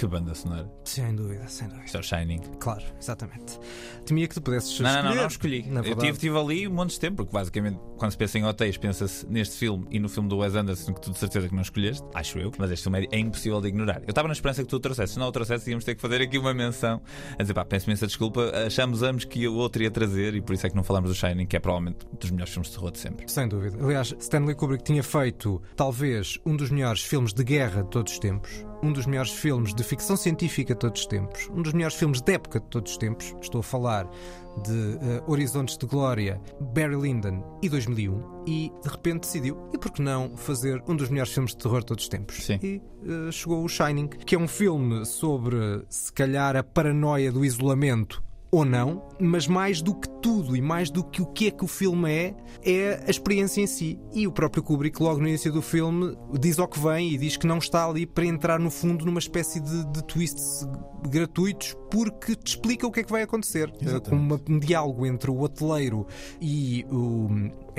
Que 0.00 0.06
banda 0.06 0.34
sonora. 0.34 0.66
Sem 0.82 1.14
dúvida, 1.14 1.46
sem 1.46 1.68
dúvida. 1.68 1.84
Isto 1.84 1.98
é 1.98 2.00
o 2.00 2.02
Shining. 2.02 2.40
Claro, 2.58 2.82
exatamente. 2.98 3.60
Temia 4.06 4.26
que 4.26 4.32
tu 4.34 4.40
pudesses 4.40 4.80
Não, 4.80 4.88
não, 4.88 4.96
escolher. 4.96 5.14
não, 5.14 5.20
não 5.20 5.28
escolhi. 5.28 5.62
Na 5.68 5.80
Eu 5.82 5.94
tive, 5.94 6.16
tive 6.18 6.38
ali 6.38 6.66
um 6.66 6.72
monte 6.72 6.92
de 6.92 7.00
tempo, 7.00 7.16
porque 7.16 7.30
basicamente 7.30 7.78
quando 7.98 8.10
se 8.12 8.16
pensa 8.16 8.38
em 8.38 8.46
hotéis, 8.46 8.78
pensa-se 8.78 9.26
neste 9.26 9.58
filme 9.58 9.86
e 9.90 9.98
no 10.00 10.08
filme 10.08 10.26
do 10.26 10.38
Wes 10.38 10.54
Anderson, 10.54 10.94
que 10.94 11.02
tu 11.02 11.10
de 11.10 11.18
certeza 11.18 11.50
que 11.50 11.54
não 11.54 11.60
escolheste, 11.60 12.02
acho 12.14 12.38
eu, 12.38 12.50
mas 12.56 12.70
este 12.70 12.84
filme 12.84 13.06
é, 13.12 13.18
impossível 13.18 13.60
de 13.60 13.68
ignorar. 13.68 14.00
Eu 14.06 14.08
estava 14.08 14.26
na 14.26 14.32
esperança 14.32 14.62
que 14.62 14.68
tu 14.70 14.76
o 14.76 14.80
trouxesses, 14.80 15.12
se 15.12 15.18
não 15.18 15.28
o 15.28 15.32
trouxesses, 15.32 15.66
íamos 15.66 15.84
ter 15.84 15.94
que 15.94 16.00
fazer 16.00 16.22
aqui 16.22 16.38
uma 16.38 16.54
menção 16.54 17.02
a 17.38 17.42
dizer, 17.42 17.52
pá, 17.52 17.62
peço 17.62 17.86
imensa 17.90 18.06
desculpa, 18.06 18.50
achamos 18.66 19.02
ambos 19.02 19.26
que 19.26 19.46
o 19.46 19.54
outro 19.54 19.82
ia 19.82 19.90
trazer 19.90 20.34
e 20.34 20.40
por 20.40 20.54
isso 20.54 20.66
é 20.66 20.70
que 20.70 20.76
não 20.76 20.82
falamos 20.82 21.10
do 21.10 21.14
Shining, 21.14 21.44
que 21.44 21.58
é 21.58 21.60
provavelmente 21.60 22.06
um 22.10 22.16
dos 22.16 22.30
melhores 22.30 22.54
filmes 22.54 22.70
de 22.70 22.74
terror 22.74 22.90
de 22.90 22.98
sempre. 22.98 23.30
Sem 23.30 23.46
dúvida. 23.46 23.76
Aliás, 23.84 24.14
Stanley 24.18 24.54
Kubrick 24.54 24.82
tinha 24.82 25.02
feito 25.02 25.60
talvez 25.76 26.38
um 26.46 26.56
dos 26.56 26.70
melhores 26.70 27.02
filmes 27.02 27.34
de 27.34 27.44
guerra 27.44 27.82
de 27.82 27.90
todos 27.90 28.14
os 28.14 28.18
tempos, 28.18 28.64
um 28.82 28.92
dos 28.92 29.06
melhores 29.06 29.32
filmes 29.32 29.74
de 29.74 29.82
ficção 29.82 30.16
científica 30.16 30.74
de 30.74 30.80
todos 30.80 31.00
os 31.02 31.06
tempos, 31.06 31.48
um 31.54 31.62
dos 31.62 31.72
melhores 31.72 31.96
filmes 31.96 32.20
de 32.20 32.32
época 32.32 32.60
de 32.60 32.66
todos 32.66 32.92
os 32.92 32.98
tempos. 32.98 33.34
Estou 33.40 33.60
a 33.60 33.62
falar 33.62 34.08
de 34.64 34.98
eh, 35.00 35.22
Horizontes 35.26 35.76
de 35.76 35.86
Glória, 35.86 36.40
Barry 36.60 36.96
Lyndon 36.96 37.58
e 37.62 37.68
2001 37.68 38.44
e 38.46 38.72
de 38.82 38.88
repente 38.88 39.20
decidiu, 39.20 39.56
e 39.72 39.78
por 39.78 39.92
que 39.92 40.02
não 40.02 40.36
fazer 40.36 40.82
um 40.88 40.96
dos 40.96 41.08
melhores 41.08 41.32
filmes 41.32 41.52
de 41.52 41.58
terror 41.58 41.80
de 41.80 41.86
todos 41.86 42.04
os 42.04 42.08
tempos? 42.08 42.44
Sim. 42.44 42.58
E 42.62 42.82
eh, 43.06 43.30
chegou 43.30 43.64
o 43.64 43.68
Shining, 43.68 44.08
que 44.08 44.34
é 44.34 44.38
um 44.38 44.48
filme 44.48 45.04
sobre 45.04 45.84
se 45.88 46.12
calhar 46.12 46.56
a 46.56 46.62
paranoia 46.62 47.30
do 47.30 47.44
isolamento 47.44 48.22
ou 48.52 48.64
não, 48.64 49.02
mas 49.20 49.46
mais 49.46 49.80
do 49.80 49.94
que 49.94 50.08
tudo 50.20 50.56
e 50.56 50.60
mais 50.60 50.90
do 50.90 51.04
que 51.04 51.22
o 51.22 51.26
que 51.26 51.46
é 51.46 51.50
que 51.52 51.64
o 51.64 51.68
filme 51.68 52.10
é, 52.10 52.34
é 52.64 53.04
a 53.06 53.10
experiência 53.10 53.60
em 53.60 53.66
si. 53.66 53.98
E 54.12 54.26
o 54.26 54.32
próprio 54.32 54.62
Kubrick, 54.62 55.00
logo 55.00 55.20
no 55.20 55.28
início 55.28 55.52
do 55.52 55.62
filme, 55.62 56.16
diz 56.38 56.58
ao 56.58 56.66
que 56.66 56.78
vem 56.80 57.10
e 57.12 57.16
diz 57.18 57.36
que 57.36 57.46
não 57.46 57.58
está 57.58 57.86
ali 57.86 58.04
para 58.06 58.24
entrar 58.26 58.58
no 58.58 58.70
fundo 58.70 59.04
numa 59.06 59.20
espécie 59.20 59.60
de, 59.60 59.84
de 59.92 60.02
twists 60.04 60.66
gratuitos, 61.08 61.76
porque 61.90 62.34
te 62.34 62.48
explica 62.48 62.86
o 62.86 62.90
que 62.90 63.00
é 63.00 63.04
que 63.04 63.10
vai 63.12 63.22
acontecer. 63.22 63.72
Exatamente. 63.80 64.10
Com 64.10 64.16
uma- 64.16 64.40
um 64.48 64.58
diálogo 64.58 65.06
entre 65.06 65.30
o 65.30 65.40
hoteleiro 65.40 66.06
e 66.40 66.84
o, 66.90 67.28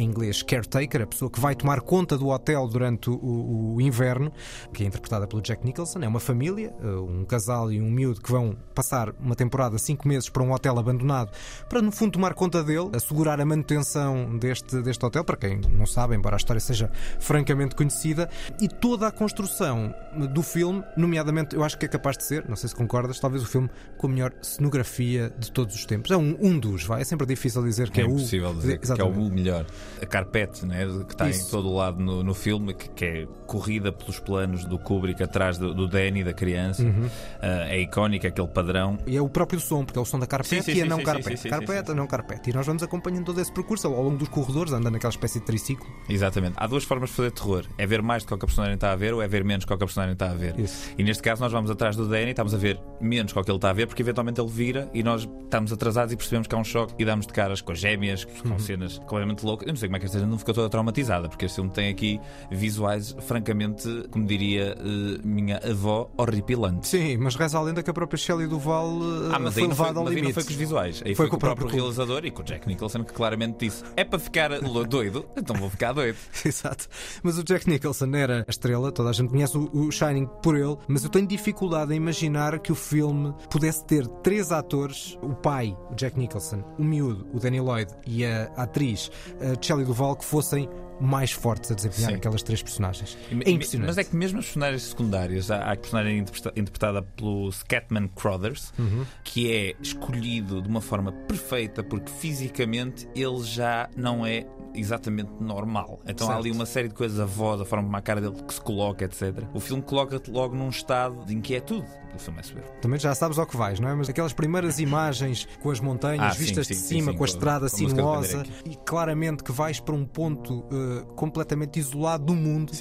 em 0.02 0.06
inglês, 0.06 0.41
caretaker, 0.41 1.04
a 1.04 1.08
pessoa 1.08 1.30
que 1.30 1.39
vai 1.39 1.56
tomar 1.56 1.82
conta 1.82 2.18
do 2.18 2.30
hotel 2.30 2.68
durante 2.68 3.10
o, 3.10 3.76
o 3.76 3.82
inverno, 3.82 4.32
que 4.74 4.84
é 4.84 4.88
interpretada 4.88 5.28
pelo 5.28 5.41
Jack 5.41 5.64
Nicholson. 5.66 5.99
É 5.99 6.08
uma 6.08 6.20
família, 6.20 6.74
eh, 6.82 6.88
um 6.88 7.24
casal 7.24 7.72
e 7.72 7.80
um 7.80 7.89
miúdo 7.89 8.22
que 8.22 8.32
vão 8.32 8.56
passar 8.74 9.14
uma 9.20 9.36
temporada, 9.36 9.78
cinco 9.78 10.08
meses, 10.08 10.30
para 10.30 10.43
um 10.43 10.52
hotel 10.52 10.78
abandonado, 10.78 11.32
para 11.70 11.82
no 11.82 11.91
fundo 11.91 12.14
tomar 12.14 12.34
conta 12.34 12.64
dele, 12.64 12.89
assegurar 12.93 13.39
a 13.39 13.45
manutenção 13.45 14.38
deste, 14.38 14.82
deste 14.82 15.06
hotel, 15.06 15.24
para 15.24 15.38
quem 15.38 15.62
não 15.70 15.86
sabe, 15.86 16.16
embora 16.16 16.36
a 16.36 16.38
história 16.38 16.60
seja 16.60 16.91
francamente 17.20 17.76
conhecida, 17.76 18.30
e 18.60 18.68
toda 18.68 19.08
a 19.08 19.12
construção 19.12 19.93
do 20.34 20.41
filme, 20.41 20.84
nomeadamente, 20.97 21.56
eu 21.56 21.64
acho 21.64 21.78
que 21.78 21.86
é 21.86 21.89
capaz 21.89 22.18
de 22.18 22.24
ser, 22.24 22.47
não 22.49 22.56
sei 22.56 22.70
se 22.70 22.76
concordas, 22.76 23.20
talvez 23.20 23.43
o 23.43 23.47
filme 23.47 23.70
com 23.97 24.08
a 24.08 24.10
melhor 24.10 24.34
cenografia 24.41 25.32
de 25.38 25.52
todos 25.52 25.76
os 25.76 25.86
tempos. 25.86 26.12
É 26.12 26.18
um, 26.18 26.38
um 26.41 26.58
dos, 26.58 26.84
vai, 26.84 27.02
é 27.02 27.04
sempre 27.04 27.26
difícil 27.26 27.64
dizer 27.64 27.89
que 27.89 28.02
é, 28.02 28.04
é 28.04 28.08
o. 28.08 28.12
impossível 28.12 28.54
dizer 28.54 28.80
que 28.80 29.02
é 29.02 29.04
o 29.04 29.30
melhor. 29.30 29.66
A 30.02 30.06
carpete, 30.06 30.66
né, 30.66 30.86
que 31.08 31.14
está 31.14 31.28
em 31.28 31.32
Isso. 31.32 31.50
todo 31.52 31.70
o 31.70 31.76
lado 31.76 32.00
no, 32.00 32.24
no 32.24 32.34
filme, 32.34 32.74
que, 32.74 32.89
que 32.89 33.06
é 33.06 33.28
corrida 33.48 33.92
pelos 33.92 34.20
planos 34.20 34.64
do 34.66 34.78
Kubrick 34.80 35.22
atrás 35.24 35.58
do, 35.58 35.74
do 35.74 35.88
Danny, 35.88 36.24
da 36.24 36.34
criança, 36.34 36.84
Uhum. 36.84 37.10
Ah, 37.42 37.68
é 37.70 37.80
icónica 37.82 38.28
aquele 38.28 38.48
padrão. 38.48 38.98
E 39.08 39.16
é 39.16 39.22
o 39.22 39.30
próprio 39.30 39.60
som, 39.60 39.84
porque 39.84 39.98
é 39.98 40.02
o 40.02 40.06
som 40.06 40.20
da 40.20 40.28
carpete 40.28 40.64
Sim, 40.64 40.72
sim, 40.74 40.78
e 40.80 40.82
a 40.82 40.86
não 40.86 40.98
sim, 40.98 41.04
carpete. 41.04 41.50
carpete, 41.50 41.92
a 41.92 41.96
não 41.96 42.08
carpete. 42.08 42.50
E 42.50 42.54
nós 42.54 42.66
vamos 42.66 42.84
acompanhando 42.84 43.26
todo 43.26 43.39
esse 43.42 43.52
percurso 43.52 43.88
ao 43.88 44.02
longo 44.04 44.18
dos 44.18 44.28
corredores, 44.30 44.72
andando 44.74 44.94
naquela 44.94 45.12
espécie 45.12 45.39
de 45.39 45.46
triciclo. 45.46 45.86
Exatamente. 46.10 46.54
Há 46.58 46.68
duas 46.68 46.84
formas 46.84 47.10
de 47.10 47.16
fazer 47.16 47.32
terror: 47.32 47.66
é 47.78 47.86
ver 47.86 48.02
mais 48.02 48.24
do 48.24 48.28
que 48.28 48.34
o 48.34 48.38
que 48.38 48.46
a 48.46 48.48
personagem 48.48 48.76
está 48.76 48.92
a 48.92 48.96
ver 48.96 49.14
ou 49.14 49.22
é 49.22 49.28
ver 49.28 49.44
menos 49.44 49.64
do 49.66 49.68
que 49.68 49.74
o 49.74 49.78
que 49.78 49.84
a 49.84 49.88
personagem 49.88 50.14
está 50.14 50.32
a 50.32 50.34
ver. 50.34 50.60
Isso. 50.60 50.89
E 50.98 51.04
neste 51.04 51.22
caso, 51.24 51.42
nós 51.42 51.52
vamos 51.52 51.70
atrás 51.72 51.96
do 51.96 52.08
Danny, 52.08 52.32
estamos 52.32 52.54
a 52.54 52.58
ver 52.58 52.80
menos 53.00 53.32
do 53.34 53.44
que 53.44 53.50
ele 53.52 53.58
está 53.58 53.70
a 53.70 53.74
ver, 53.74 53.88
porque 53.88 54.02
eventualmente 54.02 54.39
ele 54.42 54.50
vira 54.50 54.89
e 54.94 55.04
nós 55.04 55.28
estamos 55.44 55.72
atrasados 55.74 56.14
e 56.14 56.18
percebemos 56.18 56.48
que 56.48 56.56
há 56.56 56.58
um 56.58 56.64
choque 56.64 56.94
e 57.00 57.06
damos 57.06 57.28
de 57.28 57.34
caras 57.34 57.62
com 57.62 57.72
as 57.72 57.80
gêmeas, 57.80 58.26
com 58.26 58.50
Uhum. 58.50 58.60
cenas 58.60 58.98
completamente 59.00 59.46
loucas. 59.46 59.68
Não 59.72 59.78
sei 59.78 59.88
como 59.88 59.97
é 59.97 59.99
que 59.99 60.05
esta 60.05 60.19
gente 60.19 60.30
não 60.30 60.38
ficou 60.38 60.53
toda 60.53 60.69
traumatizada, 60.69 61.30
porque 61.30 61.45
este 61.45 61.55
filme 61.55 61.69
tem 61.72 61.89
aqui 61.89 62.19
visuais, 62.49 63.15
francamente, 63.22 63.88
como 64.11 64.26
diria 64.26 64.76
eh, 64.78 65.19
minha 65.24 65.57
avó, 65.57 66.09
horripilantes. 66.17 66.89
Sim, 66.89 67.17
mas 67.17 67.36
reza 67.36 67.57
a 67.57 67.61
lenda 67.61 67.82
que 67.84 67.89
a 67.89 67.93
própria 67.93 68.17
Shelley 68.17 68.47
Duval 68.47 68.88
eh, 68.88 69.32
Ah, 69.34 69.39
mas 69.39 69.53
foi 69.53 69.63
aí, 69.63 69.69
levada 69.69 69.99
ao 69.99 70.05
mas 70.05 70.11
aí 70.13 70.15
limite. 70.15 70.28
não 70.28 70.34
foi 70.34 70.43
com 70.43 70.49
os 70.49 70.55
visuais. 70.55 71.01
Aí 71.05 71.15
Foi 71.15 71.26
foi, 71.26 71.26
com 71.28 71.32
com 71.32 71.38
o 71.38 71.39
próprio 71.39 71.67
próprio 71.67 71.82
realizador 71.84 72.26
e 72.26 72.32
com 72.32 72.41
o 72.41 72.45
Jack 72.45 72.67
Nicholson 72.67 73.03
que 73.03 73.13
claramente 73.13 73.65
disse: 73.65 73.84
é 73.95 74.03
para 74.03 74.19
ficar 74.19 74.49
doido, 74.88 75.26
então 75.38 75.55
vou 75.55 75.69
ficar 75.69 75.93
doido. 75.93 76.17
Exato. 76.45 76.88
Mas 77.24 77.38
o 77.38 77.43
Jack 77.43 77.67
Nicholson 77.69 78.11
era 78.15 78.43
a 78.47 78.51
estrela, 78.51 78.91
toda 78.91 79.09
a 79.09 79.13
gente 79.13 79.30
conhece 79.30 79.57
o, 79.57 79.69
o 79.74 79.91
Shining 79.91 80.28
por 80.43 80.55
ele, 80.57 80.78
mas 80.88 81.03
eu 81.03 81.09
tenho 81.09 81.28
dificuldade 81.28 81.93
em 81.93 81.97
imaginar 81.97 82.59
que 82.59 82.72
o 82.72 82.76
filme 82.76 83.34
pudesse 83.49 83.86
ter 83.86 84.05
três 84.07 84.51
atores: 84.51 85.17
o 85.22 85.30
pai, 85.34 85.76
o 85.91 85.95
Jack 85.95 86.17
Nicholson, 86.17 86.63
o 86.78 86.84
miúdo, 86.84 87.26
o 87.34 87.39
Danny 87.39 87.59
Lloyd 87.59 87.91
e 88.05 88.26
a 88.26 88.43
atriz 88.57 89.11
a 89.39 89.55
Shelley 89.66 89.86
Duval 89.86 90.16
que 90.16 90.26
fossem 90.26 90.68
mais 90.99 91.32
fortes 91.32 91.72
a 91.72 91.74
desempenhar 91.76 92.12
Sim. 92.12 92.18
aquelas 92.18 92.43
três 92.43 92.62
personagens. 92.62 93.18
É 93.43 93.49
impressionante. 93.49 93.88
Mas 93.88 93.97
é 93.97 94.03
que 94.03 94.16
mesmo 94.16 94.38
as 94.38 94.45
personagens 94.45 94.84
secundárias, 94.84 95.49
há 95.49 95.72
a 95.72 95.76
personagem 95.76 96.20
interpreta- 96.20 96.51
interpretada 96.55 97.01
pelo 97.01 97.51
Scatman 97.51 98.07
Crothers, 98.09 98.72
Uhum. 98.78 99.03
que 99.24 99.51
é 99.51 99.74
escolhido 99.82 100.62
de 100.62 100.68
uma 100.70 100.80
forma 100.82 101.12
perfeita 101.12 101.82
porque 101.84 102.12
fisicamente 102.12 103.07
ele 103.16 103.41
já 103.43 103.89
não 103.97 104.24
é 104.26 104.45
exatamente 104.74 105.30
normal. 105.39 105.99
Então 106.05 106.28
há 106.28 106.32
Certo. 106.34 106.39
ali 106.45 106.51
uma 106.51 106.65
série 106.65 106.88
de 106.88 106.93
coisas, 106.93 107.19
a 107.19 107.26
voz, 107.26 107.59
a 107.61 107.65
forma 107.65 107.86
como 107.86 107.97
a 107.97 108.01
cara 108.01 108.22
dele 108.22 108.36
que 108.47 108.53
se 108.53 108.61
coloca, 108.61 109.05
etc. 109.05 109.43
O 109.53 109.59
filme 109.59 109.82
coloca-te 109.84 110.30
logo 110.32 110.55
num 110.55 110.69
estado 110.69 111.26
de 111.26 111.34
inquietude. 111.36 111.88
O 112.13 112.19
filme 112.19 112.39
é 112.39 112.43
soberbo. 112.43 112.69
Também 112.82 112.99
já 112.99 113.15
sabes 113.15 113.39
ao 113.39 113.45
que 113.47 113.55
vais, 113.55 113.80
não 113.80 113.88
é? 113.88 113.95
Mas 113.95 114.09
aquelas 114.09 114.34
primeiras 114.34 114.80
imagens 114.80 115.47
com 115.61 115.72
as 115.72 115.80
montanhas 115.80 116.36
Ah, 116.36 116.38
vistas 116.38 116.67
sim, 116.67 116.74
de 116.74 116.80
sim, 116.80 116.88
cima, 116.88 117.11
sim, 117.13 117.17
com 117.17 117.24
a 117.24 117.28
estrada 117.28 117.69
com 117.69 117.78
sinuosa 117.78 118.43
e 118.65 118.76
claramente 118.76 119.43
que 119.43 119.51
vais 119.51 119.80
para 119.80 119.95
um 119.95 120.05
ponto 120.05 120.65
eh, 120.72 121.05
completamente 121.15 121.80
isolado 121.80 122.26
do 122.26 122.36
mundo, 122.36 122.72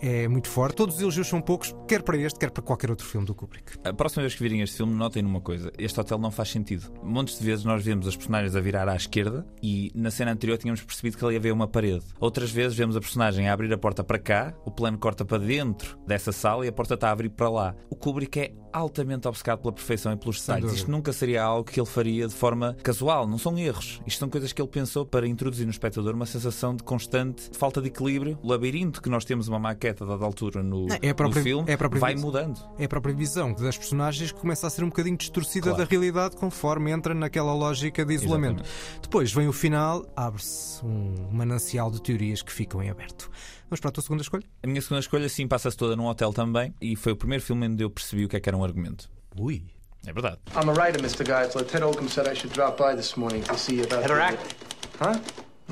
é 0.00 0.26
muito 0.28 0.48
forte. 0.48 0.76
Todos 0.76 0.94
os 0.96 1.00
elogios 1.02 1.28
são 1.28 1.40
poucos, 1.42 1.74
quer 1.86 2.02
para 2.02 2.16
este, 2.16 2.38
quer 2.38 2.50
para 2.50 2.62
qualquer 2.62 2.88
outro 2.90 3.06
filme 3.06 3.26
do 3.26 3.34
Kubrick. 3.34 3.72
A 3.84 3.92
próxima 3.92 4.22
vez 4.22 4.34
que 4.34 4.42
virem 4.42 4.62
este 4.62 4.76
filme, 4.78 4.94
notem 4.94 5.22
numa 5.22 5.40
coisa: 5.42 5.70
este 5.78 6.00
hotel 6.00 6.18
não 6.18 6.30
faz 6.30 6.50
sentido. 6.50 6.90
Montes 7.02 7.38
de 7.38 7.44
vezes 7.44 7.64
nós 7.64 7.84
vemos 7.84 8.08
as 8.08 8.16
personagens 8.16 8.56
a 8.56 8.60
virar 8.60 8.88
à 8.88 8.96
esquerda 8.96 9.46
e 9.62 9.92
na 9.94 10.10
cena 10.10 10.32
anterior 10.32 10.56
tínhamos 10.56 10.80
percebido 10.82 11.18
que 11.18 11.24
e 11.32 11.36
a 11.36 11.40
ver 11.40 11.52
uma 11.52 11.66
parede. 11.68 12.04
Outras 12.18 12.50
vezes 12.50 12.76
vemos 12.76 12.96
a 12.96 13.00
personagem 13.00 13.48
a 13.48 13.52
abrir 13.52 13.72
a 13.72 13.78
porta 13.78 14.02
para 14.04 14.18
cá, 14.18 14.54
o 14.64 14.70
plano 14.70 14.98
corta 14.98 15.24
para 15.24 15.38
dentro 15.38 15.98
dessa 16.06 16.32
sala 16.32 16.64
e 16.64 16.68
a 16.68 16.72
porta 16.72 16.94
está 16.94 17.08
a 17.08 17.12
abrir 17.12 17.28
para 17.30 17.48
lá. 17.48 17.74
O 17.88 17.96
Kubrick 17.96 18.38
é 18.40 18.52
altamente 18.72 19.26
obcecado 19.26 19.60
pela 19.60 19.72
perfeição 19.72 20.12
e 20.12 20.16
pelos 20.16 20.40
detalhes. 20.40 20.72
Isto 20.72 20.90
nunca 20.90 21.12
seria 21.12 21.42
algo 21.42 21.64
que 21.68 21.80
ele 21.80 21.88
faria 21.88 22.28
de 22.28 22.34
forma 22.34 22.76
casual, 22.82 23.26
não 23.26 23.36
são 23.36 23.58
erros. 23.58 24.00
Isto 24.06 24.20
são 24.20 24.28
coisas 24.28 24.52
que 24.52 24.62
ele 24.62 24.68
pensou 24.68 25.04
para 25.04 25.26
introduzir 25.26 25.64
no 25.66 25.72
espectador 25.72 26.14
uma 26.14 26.26
sensação 26.26 26.74
de 26.76 26.82
constante 26.84 27.50
falta 27.52 27.80
de 27.82 27.88
equilíbrio. 27.88 28.38
O 28.42 28.48
labirinto 28.48 29.02
que 29.02 29.08
nós 29.08 29.24
temos 29.24 29.48
uma 29.48 29.58
maqueta 29.58 30.06
dada 30.06 30.24
altura 30.24 30.62
no, 30.62 30.86
Não, 30.86 30.96
é 31.02 31.12
própria- 31.12 31.40
no 31.40 31.44
filme 31.44 31.64
é 31.70 31.76
vai 31.76 32.14
visão. 32.14 32.26
mudando. 32.26 32.60
É 32.78 32.84
a 32.84 32.88
própria 32.88 33.14
visão 33.14 33.52
das 33.54 33.76
personagens 33.76 34.30
que 34.30 34.38
começa 34.40 34.66
a 34.66 34.70
ser 34.70 34.84
um 34.84 34.88
bocadinho 34.88 35.16
distorcida 35.16 35.70
Claro. 35.70 35.78
da 35.78 35.84
realidade 35.84 36.36
conforme 36.36 36.92
entra 36.92 37.12
naquela 37.12 37.52
lógica 37.52 38.04
de 38.04 38.14
isolamento. 38.14 38.62
Depois 39.02 39.32
vem 39.32 39.48
o 39.48 39.52
final, 39.52 40.06
abre-se 40.14 40.84
um 40.86 41.19
manancial 41.32 41.90
de 41.90 42.00
teorias 42.02 42.42
que 42.42 42.52
ficam 42.52 42.82
em 42.82 42.90
aberto. 42.90 43.30
Vamos 43.68 43.80
para 43.80 43.88
a 43.90 43.92
tua 43.92 44.02
segunda 44.02 44.22
escolha? 44.22 44.44
A 44.62 44.66
minha 44.66 44.80
segunda 44.80 45.00
escolha, 45.00 45.28
sim, 45.28 45.46
passa-se 45.46 45.76
toda 45.76 45.94
num 45.96 46.06
hotel 46.06 46.32
também 46.32 46.74
e 46.80 46.96
foi 46.96 47.12
o 47.12 47.16
primeiro 47.16 47.42
filme 47.42 47.66
onde 47.66 47.82
eu 47.84 47.90
percebi 47.90 48.24
o 48.24 48.28
que 48.28 48.36
é 48.36 48.40
que 48.40 48.48
era 48.48 48.56
um 48.56 48.64
argumento. 48.64 49.08
Ui. 49.38 49.64
É 50.06 50.12
verdade. 50.12 50.38
I'm 50.56 50.68
a 50.70 50.72
writer, 50.72 50.98
Mr. 51.00 51.24
Geisler. 51.24 51.64
Ted 51.66 51.84
Oakham 51.84 52.08
said 52.08 52.26
I 52.26 52.34
should 52.34 52.54
drop 52.54 52.78
by 52.78 52.96
this 52.96 53.16
morning 53.16 53.42
to 53.42 53.54
see 53.58 53.80
about. 53.82 54.00
Better 54.02 54.16
the- 54.16 54.22
act. 54.22 54.54
Huh? 54.98 55.18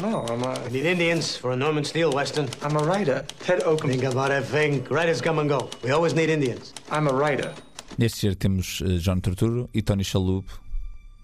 No, 0.03 0.25
I'm 0.27 0.43
a. 0.45 0.55
We 0.67 0.71
need 0.83 0.87
Indians 0.87 1.37
for 1.37 1.53
a 1.53 1.57
Norman 1.57 1.83
Steele 1.85 2.13
Western. 2.13 2.47
I'm 2.63 2.77
a 2.77 2.83
writer. 2.85 3.25
Ted 3.45 3.63
Oakham. 3.65 3.91
Think 3.91 4.05
about 4.05 4.29
that 4.29 4.45
thing. 4.45 4.85
Writers 4.91 5.21
come 5.23 5.41
and 5.41 5.49
go. 5.49 5.69
We 5.83 5.91
always 5.93 6.13
need 6.15 6.29
Indians. 6.31 6.73
I'm 6.91 7.09
a 7.09 7.13
writer. 7.13 7.53
Neste 7.99 8.19
ser 8.21 8.37
temos 8.37 8.81
eh, 8.83 8.99
John 8.99 9.21
Turturro 9.21 9.69
e 9.75 9.83
Tony 9.83 10.05
Shalhoub 10.05 10.45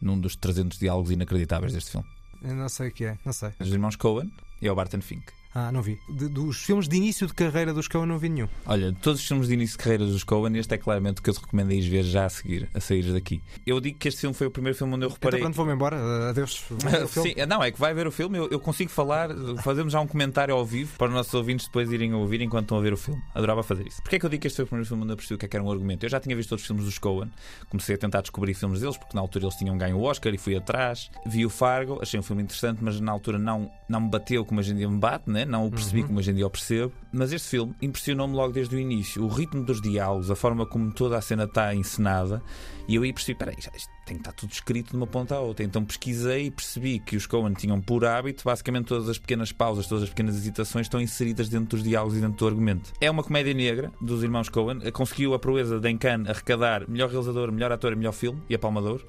num 0.00 0.18
dos 0.18 0.34
300 0.36 0.78
diálogos 0.78 1.10
inacreditáveis 1.12 1.72
deste 1.72 1.92
filme. 1.92 2.08
Não 2.44 2.68
sei 2.68 2.88
o 2.88 2.92
que 2.92 3.06
é, 3.06 3.18
não 3.24 3.32
sei. 3.32 3.50
Os 3.58 3.72
irmãos 3.72 3.96
Coen 3.96 4.30
e 4.60 4.68
o 4.68 4.74
Barton 4.74 5.00
Fink. 5.00 5.32
Ah, 5.54 5.70
não 5.70 5.82
vi. 5.82 6.00
De- 6.08 6.28
dos 6.28 6.56
filmes 6.64 6.88
de 6.88 6.96
início 6.96 7.26
de 7.28 7.32
carreira 7.34 7.72
dos 7.72 7.86
Coen 7.86 8.06
não 8.06 8.18
vi 8.18 8.28
nenhum. 8.28 8.48
Olha, 8.66 8.90
de 8.90 8.98
todos 8.98 9.20
os 9.20 9.26
filmes 9.28 9.46
de 9.46 9.54
início 9.54 9.78
de 9.78 9.84
carreira 9.84 10.04
dos 10.04 10.24
Coen, 10.24 10.56
este 10.58 10.74
é 10.74 10.78
claramente 10.78 11.20
o 11.20 11.22
que 11.22 11.30
eu 11.30 11.34
te 11.34 11.40
recomendo 11.40 11.70
a 11.70 11.74
ires 11.74 11.86
ver 11.86 12.02
já 12.02 12.24
a 12.26 12.28
seguir, 12.28 12.68
a 12.74 12.80
sair 12.80 13.12
daqui. 13.12 13.40
Eu 13.64 13.80
digo 13.80 13.96
que 13.98 14.08
este 14.08 14.20
filme 14.22 14.34
foi 14.34 14.48
o 14.48 14.50
primeiro 14.50 14.76
filme 14.76 14.94
onde 14.94 15.04
eu 15.04 15.08
Então 15.08 15.14
reparei. 15.16 15.40
pronto, 15.40 15.54
vou-me 15.54 15.72
embora. 15.72 15.96
Uh, 15.96 16.28
Adeus. 16.30 16.64
Sim, 17.08 17.34
não, 17.48 17.62
é 17.62 17.70
que 17.70 17.78
vai 17.78 17.94
ver 17.94 18.06
o 18.06 18.10
filme, 18.10 18.36
eu, 18.38 18.48
eu 18.50 18.58
consigo 18.58 18.90
falar, 18.90 19.30
fazemos 19.62 19.92
já 19.92 20.00
um 20.00 20.06
comentário 20.08 20.52
ao 20.54 20.64
vivo 20.66 20.96
para 20.98 21.06
os 21.08 21.14
nossos 21.14 21.32
ouvintes 21.34 21.66
depois 21.66 21.90
irem 21.92 22.12
ouvir 22.14 22.40
enquanto 22.40 22.64
estão 22.64 22.78
a 22.78 22.80
ver 22.80 22.92
o 22.92 22.96
filme. 22.96 23.22
Adorava 23.32 23.62
fazer 23.62 23.86
isso. 23.86 24.00
Porquê 24.02 24.16
é 24.16 24.18
que 24.18 24.26
eu 24.26 24.30
digo 24.30 24.40
que 24.40 24.48
este 24.48 24.56
foi 24.56 24.64
o 24.64 24.66
primeiro 24.68 24.88
filme 24.88 25.04
onde 25.04 25.12
eu 25.12 25.16
percebi 25.16 25.36
o 25.36 25.38
que 25.38 25.46
é 25.46 25.48
que 25.48 25.56
era 25.56 25.64
um 25.64 25.70
argumento? 25.70 26.04
Eu 26.04 26.10
já 26.10 26.18
tinha 26.18 26.34
visto 26.34 26.50
outros 26.50 26.66
filmes 26.66 26.84
dos 26.84 26.98
Coen, 26.98 27.30
comecei 27.68 27.94
a 27.94 27.98
tentar 27.98 28.22
descobrir 28.22 28.54
filmes 28.54 28.80
deles, 28.80 28.96
porque 28.96 29.14
na 29.14 29.20
altura 29.20 29.44
eles 29.44 29.54
tinham 29.54 29.78
ganho 29.78 29.96
o 29.98 30.02
Oscar 30.02 30.34
e 30.34 30.38
fui 30.38 30.56
atrás. 30.56 31.10
Vi 31.26 31.46
o 31.46 31.50
Fargo, 31.50 32.00
achei 32.02 32.18
um 32.18 32.24
filme 32.24 32.42
interessante, 32.42 32.78
mas 32.82 32.98
na 33.00 33.12
altura 33.12 33.38
não, 33.38 33.70
não 33.88 34.00
me 34.00 34.10
bateu 34.10 34.44
como 34.44 34.58
hoje 34.58 34.72
em 34.72 34.76
dia 34.76 34.88
me 34.88 34.98
bate, 34.98 35.30
né? 35.30 35.43
Não 35.44 35.66
o 35.66 35.70
percebi 35.70 36.00
Uhum. 36.00 36.06
como 36.08 36.18
hoje 36.18 36.30
em 36.30 36.34
dia 36.34 36.46
o 36.46 36.50
percebo. 36.50 36.92
Mas 37.12 37.32
este 37.32 37.48
filme 37.48 37.74
impressionou-me 37.82 38.34
logo 38.34 38.52
desde 38.52 38.74
o 38.74 38.78
início. 38.78 39.22
O 39.24 39.28
ritmo 39.28 39.62
dos 39.64 39.80
diálogos, 39.80 40.30
a 40.30 40.36
forma 40.36 40.66
como 40.66 40.90
toda 40.92 41.16
a 41.16 41.20
cena 41.20 41.44
está 41.44 41.74
encenada. 41.74 42.42
E 42.88 42.94
eu 42.96 43.02
aí 43.02 43.12
percebi, 43.12 43.38
peraí, 43.38 43.56
isto 43.58 43.90
tem 44.04 44.16
que 44.16 44.20
estar 44.22 44.32
tudo 44.32 44.52
escrito 44.52 44.90
de 44.90 44.96
uma 44.96 45.06
ponta 45.06 45.34
à 45.34 45.40
outra. 45.40 45.64
Então 45.64 45.84
pesquisei 45.84 46.46
e 46.46 46.50
percebi 46.50 46.98
que 46.98 47.16
os 47.16 47.26
Coen 47.26 47.54
tinham 47.54 47.80
por 47.80 48.04
hábito, 48.04 48.44
basicamente 48.44 48.86
todas 48.86 49.08
as 49.08 49.18
pequenas 49.18 49.52
pausas, 49.52 49.86
todas 49.86 50.04
as 50.04 50.10
pequenas 50.10 50.36
hesitações 50.36 50.86
estão 50.86 51.00
inseridas 51.00 51.48
dentro 51.48 51.76
dos 51.76 51.82
diálogos 51.82 52.16
e 52.16 52.20
dentro 52.20 52.36
do 52.36 52.46
argumento. 52.46 52.92
É 53.00 53.10
uma 53.10 53.22
comédia 53.22 53.54
negra 53.54 53.92
dos 54.00 54.22
irmãos 54.22 54.48
Coen. 54.48 54.80
Conseguiu 54.92 55.34
a 55.34 55.38
proeza 55.38 55.80
de 55.80 55.88
em 55.88 55.98
Cannes 55.98 56.28
arrecadar 56.28 56.88
melhor 56.88 57.08
realizador, 57.08 57.52
melhor 57.52 57.72
ator 57.72 57.92
e 57.92 57.96
melhor 57.96 58.12
filme, 58.12 58.42
e 58.48 58.54
a 58.54 58.58
Palma 58.58 58.80
de 58.80 58.88
Ouro. 58.88 59.06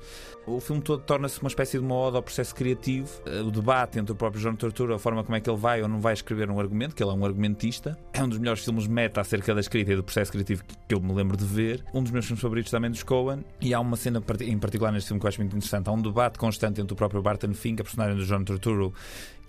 O 0.48 0.60
filme 0.60 0.82
todo 0.82 1.02
torna-se 1.02 1.42
uma 1.42 1.48
espécie 1.48 1.80
de 1.80 1.84
uma 1.84 1.96
ode 1.96 2.18
ao 2.18 2.22
processo 2.22 2.54
criativo, 2.54 3.10
o 3.46 3.50
debate 3.50 3.98
entre 3.98 4.12
o 4.12 4.16
próprio 4.16 4.42
John 4.42 4.56
Turturro, 4.56 4.94
a 4.94 5.00
forma 5.00 5.24
como 5.24 5.36
é 5.36 5.40
que 5.40 5.50
ele 5.50 5.58
vai 5.58 5.82
ou 5.82 5.88
não 5.88 6.00
vai 6.00 6.14
escrever 6.14 6.52
um 6.52 6.60
argumento, 6.60 6.96
que 6.96 7.04
ele 7.04 7.10
é 7.10 7.14
um 7.14 7.26
argumentista. 7.26 7.98
É 8.14 8.24
um 8.24 8.30
dos 8.30 8.38
melhores 8.38 8.64
filmes 8.64 8.86
meta 8.86 9.22
acerca 9.22 9.56
da 9.56 9.60
escrita 9.60 9.92
e 9.92 9.96
do 9.96 10.04
processo 10.04 10.32
criativo 10.32 10.64
que 10.88 10.94
eu 10.94 11.02
me 11.02 11.14
lembro 11.14 11.36
de 11.36 11.46
ver. 11.46 11.84
Um 11.94 12.04
dos 12.04 12.12
meus 12.12 12.26
filmes 12.26 12.42
favoritos 12.42 12.70
também 12.70 12.92
dos 12.92 13.02
Coen. 13.02 13.44
E 13.60 13.74
há 13.74 13.80
uma 13.80 13.98
cena 13.98 14.24
em 14.42 14.60
particular 14.60 14.85
neste 14.92 15.08
filme 15.08 15.20
que 15.20 15.26
eu 15.26 15.30
acho 15.30 15.40
muito 15.40 15.56
interessante. 15.56 15.88
Há 15.88 15.92
um 15.92 16.02
debate 16.02 16.38
constante 16.38 16.82
entre 16.82 16.94
o 16.94 16.96
próprio 16.96 17.22
Barton 17.22 17.54
Fink, 17.54 17.82
a 17.82 17.84
personagem 17.84 18.16
do 18.16 18.26
John 18.26 18.44
Turturro, 18.44 18.94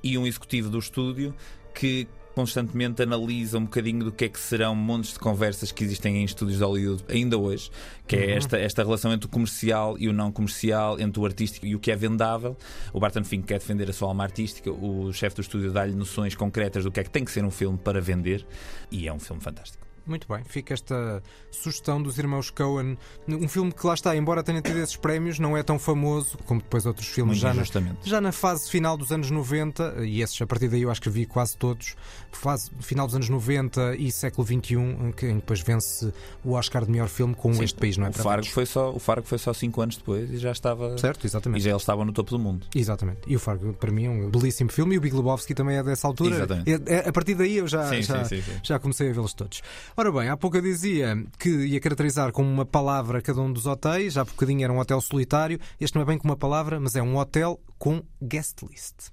e 0.03 0.17
um 0.17 0.27
executivo 0.27 0.71
do 0.71 0.79
estúdio 0.79 1.35
que 1.75 2.07
constantemente 2.35 3.03
analisa 3.03 3.57
um 3.57 3.65
bocadinho 3.65 4.05
do 4.05 4.13
que 4.13 4.27
é 4.27 4.29
que 4.29 4.39
serão 4.39 4.75
montes 4.75 5.15
de 5.15 5.19
conversas 5.19 5.73
que 5.73 5.83
existem 5.83 6.19
em 6.19 6.25
estúdios 6.25 6.59
de 6.59 6.65
Hollywood 6.65 7.03
ainda 7.09 7.39
hoje, 7.39 7.71
que 8.07 8.15
é 8.15 8.27
Uhum. 8.27 8.33
esta, 8.37 8.59
esta 8.59 8.83
relação 8.83 9.11
entre 9.11 9.27
o 9.27 9.31
comercial 9.31 9.97
e 9.99 10.07
o 10.07 10.13
não 10.13 10.31
comercial, 10.31 11.01
entre 11.01 11.19
o 11.19 11.25
artístico 11.25 11.65
e 11.65 11.75
o 11.75 11.79
que 11.81 11.91
é 11.91 11.97
vendável. 11.97 12.55
O 12.93 13.01
Barton 13.01 13.25
Fink 13.25 13.47
quer 13.47 13.59
defender 13.59 13.89
a 13.89 13.93
sua 13.95 14.09
alma 14.09 14.23
artística, 14.23 14.71
o 14.71 15.11
chefe 15.15 15.37
do 15.37 15.41
estúdio 15.41 15.73
dá-lhe 15.73 15.95
noções 15.95 16.35
concretas 16.35 16.85
do 16.85 16.91
que 16.91 17.01
é 17.01 17.05
que 17.05 17.11
tem 17.11 17.25
que 17.25 17.31
ser 17.31 17.43
um 17.43 17.51
filme 17.51 17.79
para 17.79 18.03
vender, 18.03 18.47
e 18.91 19.09
é 19.09 19.13
um 19.13 19.19
filme 19.19 19.41
fantástico. 19.41 19.86
Muito 20.07 20.27
bem, 20.29 20.43
fica 20.45 20.73
esta 20.75 21.23
sugestão 21.51 22.01
dos 22.01 22.17
irmãos 22.19 22.51
Coen. 22.51 22.97
Um 23.29 23.49
filme 23.49 23.73
que 23.73 23.87
lá 23.87 23.95
está, 23.95 24.15
embora 24.17 24.43
tenha 24.43 24.63
tido 24.63 24.79
esses 24.79 24.97
prémios, 24.97 25.39
não 25.39 25.57
é 25.57 25.63
tão 25.63 25.79
famoso 25.79 26.39
como 26.47 26.61
depois 26.61 26.87
outros 26.87 27.09
filmes 27.09 27.43
Muito 27.43 27.69
já 27.71 27.81
na, 27.81 27.97
já 28.05 28.21
na 28.21 28.33
fase 28.33 28.71
final 28.71 28.97
dos 28.97 29.11
anos 29.11 29.31
90, 29.31 30.05
e 30.07 30.23
esses 30.23 30.41
a 30.41 30.47
partir 30.47 30.69
daí 30.69 30.83
eu 30.83 30.91
acho 30.91 31.01
que 31.03 31.11
vi 31.11 31.27
quase 31.27 31.57
todos, 31.57 31.97
fase 32.31 32.71
final 32.81 33.07
dos 33.07 33.17
anos 33.17 33.29
90 33.29 33.97
e 33.97 34.13
século 34.13 34.47
XXI, 34.47 34.75
em 34.77 35.13
que 35.13 35.27
depois 35.33 35.61
vence 35.61 36.13
o 36.45 36.53
Oscar 36.53 36.85
de 36.85 36.91
melhor 36.91 37.09
filme 37.09 37.35
com 37.35 37.53
Sim, 37.53 37.65
este 37.65 37.79
país, 37.79 37.97
não 37.97 38.07
é? 38.07 38.11
o 38.11 38.13
Fargo 38.13 38.47
foi 38.47 38.67
só 38.67 38.91
O 38.93 38.99
Fargo 38.99 39.27
foi 39.27 39.39
só 39.39 39.53
5 39.53 39.81
anos 39.81 39.97
depois 39.97 40.31
e 40.31 40.39
já 40.39 40.53
estava. 40.53 40.97
Certo, 40.99 41.27
exatamente. 41.27 41.61
E 41.61 41.65
já 41.65 41.71
eles 41.71 41.83
estavam 41.83 42.05
no 42.05 42.13
topo 42.13 42.31
do 42.31 42.39
mundo. 42.39 42.67
Exatamente. 42.75 43.21
E 43.27 43.35
o 43.35 43.39
Fargo, 43.39 43.73
para 43.73 43.91
mim, 43.91 44.05
é 44.07 44.11
um 44.11 44.31
belíssimo 44.31 44.71
filme. 44.71 44.95
E 44.95 44.99
o 44.99 45.01
Big 45.01 45.15
Lebowski 45.17 45.55
também 45.55 45.77
é 45.77 45.83
dessa 45.83 46.07
altura. 46.07 46.37
Exatamente. 46.37 46.71
É- 46.71 46.95
é- 46.95 47.09
a 47.09 47.13
partir 47.13 47.35
daí 47.35 47.57
eu 47.57 47.67
já, 47.67 47.89
Sim, 47.89 48.03
já, 48.03 48.25
sim, 48.25 48.37
sim, 48.37 48.43
sim. 48.43 48.61
já 48.63 48.79
comecei 48.79 49.11
a 49.11 49.13
vê-los 49.13 49.35
todos. 49.35 49.63
Ora 49.99 50.13
bem, 50.13 50.29
há 50.29 50.37
pouco 50.37 50.59
eu 50.59 50.61
dizia 50.61 51.25
que 51.39 51.49
ia 51.49 51.81
caracterizar 51.81 52.31
como 52.31 52.47
uma 52.51 52.67
palavra 52.67 53.23
cada 53.23 53.41
um 53.41 53.51
dos 53.51 53.65
hotéis. 53.65 54.19
Há 54.19 54.25
bocadinho 54.25 54.63
era 54.63 54.71
um 54.71 54.79
hotel 54.79 55.01
solitário. 55.01 55.59
Este 55.81 55.95
não 55.95 56.03
é 56.03 56.05
bem 56.05 56.19
como 56.19 56.35
uma 56.35 56.37
palavra, 56.37 56.79
mas 56.79 56.95
é 56.97 57.03
um 57.03 57.17
hotel 57.17 57.59
com 57.79 58.03
guest 58.23 58.63
list. 58.69 59.11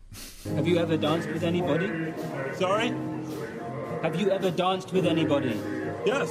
Have 0.57 0.69
you 0.69 0.77
ever 0.77 0.97
danced 0.97 1.31
with 1.31 1.45
anybody? 1.45 1.87
Sorry? 2.57 2.93
Have 4.03 4.21
you 4.21 4.29
ever 4.29 4.51
danced 4.51 4.93
with 4.93 5.07
anybody? 5.07 5.55
Yes. 6.05 6.29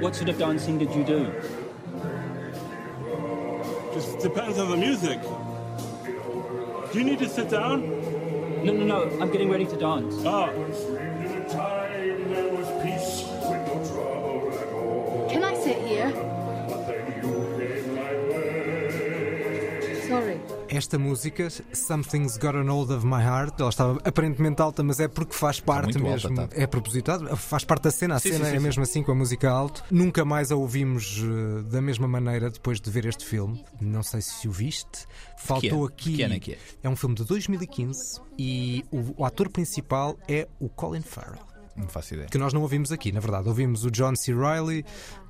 What 0.00 0.14
sort 0.14 0.30
of 0.30 0.38
dancing 0.38 0.78
did 0.78 0.94
you 0.94 1.02
do? 1.02 1.26
Just 3.94 4.20
depends 4.22 4.60
on 4.60 4.70
the 4.70 4.76
music. 4.76 5.20
Do 6.92 6.98
you 7.00 7.04
need 7.04 7.18
to 7.18 7.28
sit 7.28 7.50
down? 7.50 8.19
No, 8.62 8.72
no, 8.74 8.84
no. 8.84 9.20
I'm 9.20 9.30
getting 9.30 9.48
ready 9.48 9.64
to 9.64 9.76
dance. 9.76 10.14
Oh. 10.18 10.50
Can 15.30 15.44
I 15.44 15.54
sit 15.54 15.78
here? 15.78 16.10
Sorry. 20.08 20.40
Esta 20.72 21.00
música, 21.00 21.48
Something's 21.72 22.36
Gotten 22.36 22.68
Hold 22.68 22.92
of 22.92 23.04
My 23.04 23.20
Heart, 23.20 23.58
ela 23.58 23.70
estava 23.70 23.98
aparentemente 24.04 24.62
alta, 24.62 24.84
mas 24.84 25.00
é 25.00 25.08
porque 25.08 25.34
faz 25.34 25.58
parte 25.58 25.98
muito 25.98 26.12
alta, 26.12 26.28
mesmo. 26.30 26.48
tá. 26.48 26.54
É 26.56 26.64
propositado, 26.64 27.36
faz 27.36 27.64
parte 27.64 27.82
da 27.82 27.90
cena. 27.90 28.14
A 28.14 28.20
Sim, 28.20 28.32
cena 28.34 28.44
sim, 28.44 28.50
é 28.52 28.58
sim, 28.58 28.62
mesmo 28.62 28.82
assim 28.84 29.02
com 29.02 29.10
a 29.10 29.14
música 29.16 29.50
alta. 29.50 29.82
Nunca 29.90 30.24
mais 30.24 30.52
a 30.52 30.56
ouvimos 30.56 31.18
eh, 31.24 31.62
da 31.64 31.80
mesma 31.82 32.06
maneira 32.06 32.50
depois 32.50 32.80
de 32.80 32.88
ver 32.88 33.04
este 33.06 33.26
filme. 33.26 33.64
Não 33.80 34.04
sei 34.04 34.20
se 34.22 34.46
o 34.46 34.52
viste. 34.52 35.06
Faltou 35.38 35.86
aqui. 35.86 36.16
Que 36.16 36.22
ano 36.22 36.34
é 36.34 36.38
que 36.38 36.56
é? 36.84 36.88
um 36.88 36.94
filme 36.94 37.16
de 37.16 37.24
2015 37.24 38.20
e 38.38 38.84
o, 38.92 39.22
o 39.22 39.24
ator 39.24 39.48
principal 39.48 40.16
é 40.28 40.46
o 40.60 40.68
Colin 40.68 41.02
Farrell. 41.02 41.50
Não 41.76 41.88
faço 41.88 42.14
ideia. 42.14 42.28
Que 42.28 42.38
nós 42.38 42.52
não 42.52 42.62
ouvimos 42.62 42.92
aqui, 42.92 43.10
na 43.10 43.20
verdade. 43.20 43.48
Ouvimos 43.48 43.84
o 43.84 43.90
John 43.90 44.14
C. 44.14 44.32
Reilly. 44.34 44.84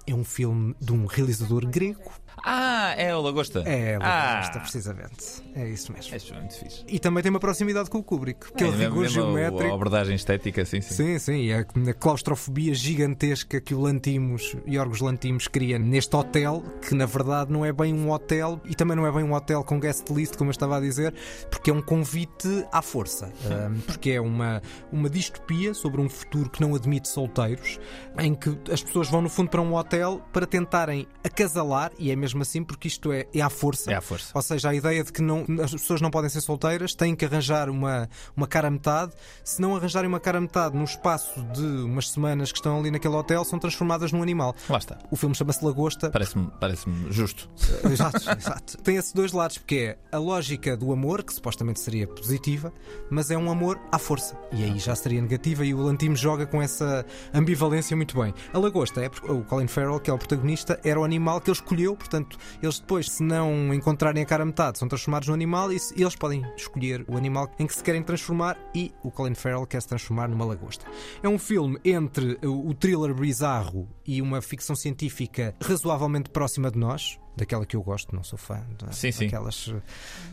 É 0.07 0.15
um 0.15 0.25
filme 0.25 0.75
de 0.81 0.93
um 0.93 1.07
realizador 1.07 1.67
grego. 1.67 2.11
Ah, 2.45 2.95
é 2.97 3.15
o 3.15 3.21
Lagosta. 3.21 3.63
É, 3.67 3.99
o 3.99 4.03
ah. 4.03 4.35
Lagosta, 4.35 4.61
precisamente. 4.61 5.43
É 5.55 5.69
isso 5.69 5.93
mesmo. 5.93 6.15
É 6.15 6.41
muito 6.41 6.55
fixe. 6.55 6.85
E 6.89 6.99
também 6.99 7.23
tem 7.23 7.31
uma 7.31 7.41
proximidade 7.41 7.91
com 7.91 7.99
o 7.99 8.03
Kubrick. 8.03 8.53
Que 8.53 8.65
é, 8.65 8.67
É, 8.67 8.71
o 8.71 8.73
rigor 8.73 9.09
geométrico. 9.09 9.71
A 9.71 9.75
abordagem 9.75 10.15
estética, 10.15 10.65
sim, 10.65 10.81
sim. 10.81 10.95
Sim, 10.95 11.19
sim, 11.19 11.45
e 11.45 11.53
a, 11.53 11.61
a 11.61 11.95
claustrofobia 11.95 12.75
gigantesca 12.75 13.61
que 13.61 13.75
o 13.75 13.81
Lantimos, 13.81 14.57
Yorgos 14.67 15.01
Lantimos, 15.01 15.49
cria 15.49 15.79
neste 15.79 16.15
hotel, 16.17 16.63
que 16.87 16.95
na 16.95 17.07
verdade 17.07 17.53
não 17.53 17.65
é 17.65 17.73
bem 17.73 17.93
um 17.93 18.11
hotel 18.11 18.61
e 18.65 18.75
também 18.75 18.97
não 18.97 19.07
é 19.07 19.13
bem 19.13 19.25
um 19.25 19.35
hotel 19.35 19.63
com 19.63 19.79
guest 19.79 20.09
list, 20.11 20.37
como 20.37 20.49
eu 20.49 20.53
estava 20.53 20.79
a 20.79 20.81
dizer, 20.81 21.15
porque 21.51 21.71
é 21.71 21.75
um 21.75 21.83
convite 21.83 22.67
à 22.73 22.81
força. 22.81 23.33
Ahm, 23.51 23.81
porque 23.87 24.11
é 24.11 24.21
uma, 24.21 24.63
uma 24.91 25.11
distopia 25.11 25.75
sobre 25.75 26.01
um 26.01 26.09
futuro 26.09 26.49
que 26.49 26.61
não 26.61 26.75
admite 26.75 27.09
solteiros, 27.09 27.79
em 28.19 28.35
que 28.35 28.57
as 28.73 28.83
pessoas 28.83 29.09
vão 29.09 29.21
no 29.21 29.29
fundo 29.29 29.51
para 29.51 29.61
um 29.61 29.75
hotel 29.75 29.90
hotel 29.91 30.23
para 30.33 30.47
tentarem 30.47 31.07
acasalar, 31.25 31.91
e 31.99 32.13
é 32.13 32.17
mesmo 32.17 32.41
assim 32.43 32.63
porque 32.63 32.87
isto 32.87 33.13
é, 33.13 33.27
é 33.35 33.41
à 33.41 33.51
força. 33.51 33.91
É 33.91 33.97
à 33.97 34.01
força. 34.01 34.31
Ou 34.35 34.43
seja, 34.43 34.71
a 34.71 34.75
ideia 34.75 35.03
de 35.03 35.13
que 35.13 35.21
não, 35.21 35.45
as 35.63 35.73
pessoas 35.73 36.01
não 36.01 36.11
podem 36.11 36.31
ser 36.31 36.41
solteiras, 36.41 36.95
têm 36.95 37.17
que 37.17 37.25
arranjar 37.25 37.69
uma, 37.69 38.09
uma 38.37 38.47
cara 38.47 38.71
metade. 38.71 39.13
Se 39.43 39.61
não 39.61 39.75
arranjarem 39.75 40.09
uma 40.09 40.21
cara 40.21 40.39
a 40.39 40.41
metade 40.41 40.77
no 40.77 40.85
espaço 40.85 41.43
de 41.53 41.63
umas 41.63 42.11
semanas 42.11 42.53
que 42.53 42.59
estão 42.59 42.79
ali 42.79 42.91
naquele 42.91 43.15
hotel, 43.15 43.45
são 43.45 43.59
transformadas 43.59 44.13
num 44.13 44.23
animal. 44.23 44.55
Lá 44.69 44.79
está. 44.79 44.99
O 45.11 45.17
filme 45.17 45.35
chama-se 45.35 45.65
Lagosta. 45.65 46.11
Parece-me 46.11 46.49
parece 46.61 46.85
justo. 47.11 47.51
exato, 47.91 48.31
exato. 48.39 48.79
Tem 48.79 48.97
esses 48.97 49.13
dois 49.13 49.33
lados, 49.33 49.59
porque 49.59 49.97
é 50.11 50.17
a 50.17 50.19
lógica 50.19 50.77
do 50.77 50.93
amor, 50.93 51.25
que 51.25 51.35
supostamente 51.35 51.81
seria 51.81 52.07
positiva, 52.07 52.73
mas 53.11 53.31
é 53.31 53.37
um 53.37 53.51
amor 53.51 53.81
à 53.91 53.99
força. 53.99 54.39
E 54.53 54.63
aí 54.63 54.79
já 54.79 54.95
seria 54.95 55.21
negativa 55.21 55.65
e 55.65 55.75
o 55.75 55.83
Lantime 55.83 56.15
joga 56.15 56.47
com 56.47 56.63
essa 56.63 57.05
ambivalência 57.35 57.97
muito 57.97 58.19
bem. 58.21 58.33
A 58.53 58.59
lagosta 58.59 59.01
é 59.01 59.09
porque 59.09 59.31
o 59.31 59.43
Colin 59.45 59.67
Farrell, 59.67 59.80
que 60.01 60.11
é 60.11 60.13
o 60.13 60.19
protagonista, 60.19 60.79
era 60.85 60.99
o 61.01 61.05
animal 61.05 61.41
que 61.41 61.51
ele 61.51 61.57
escolheu, 61.57 61.97
portanto, 61.97 62.37
eles 62.63 62.79
depois, 62.81 63.11
se 63.11 63.23
não 63.23 63.73
encontrarem 63.73 64.23
a 64.23 64.27
cara 64.27 64.43
a 64.43 64.47
metade, 64.47 64.79
são 64.79 64.89
transformados 64.89 65.29
no 65.29 65.35
animal 65.35 65.73
e 65.73 65.79
eles 65.97 66.17
podem 66.17 66.45
escolher 66.57 67.05
o 67.09 67.17
animal 67.17 67.51
em 67.59 67.67
que 67.67 67.75
se 67.75 67.83
querem 67.83 68.03
transformar 68.03 68.57
e 68.75 68.93
o 69.03 69.11
Colin 69.11 69.35
Farrell 69.35 69.67
quer 69.67 69.81
se 69.83 69.89
transformar 69.89 70.29
numa 70.29 70.45
lagosta. 70.45 70.85
É 71.23 71.29
um 71.29 71.39
filme 71.39 71.79
entre 71.85 72.39
o 72.45 72.73
thriller 72.75 73.15
bizarro 73.15 73.89
e 74.07 74.21
uma 74.21 74.41
ficção 74.43 74.75
científica 74.77 75.55
razoavelmente 75.63 76.31
próxima 76.31 76.71
de 76.71 76.79
nós. 76.79 77.19
Daquela 77.37 77.65
que 77.65 77.77
eu 77.77 77.83
gosto, 77.83 78.15
não 78.15 78.23
sou 78.25 78.37
fã. 78.39 78.61
da- 78.79 78.93
Sim, 78.93 79.13
sim. 79.13 79.25
Daquelas, 79.27 79.73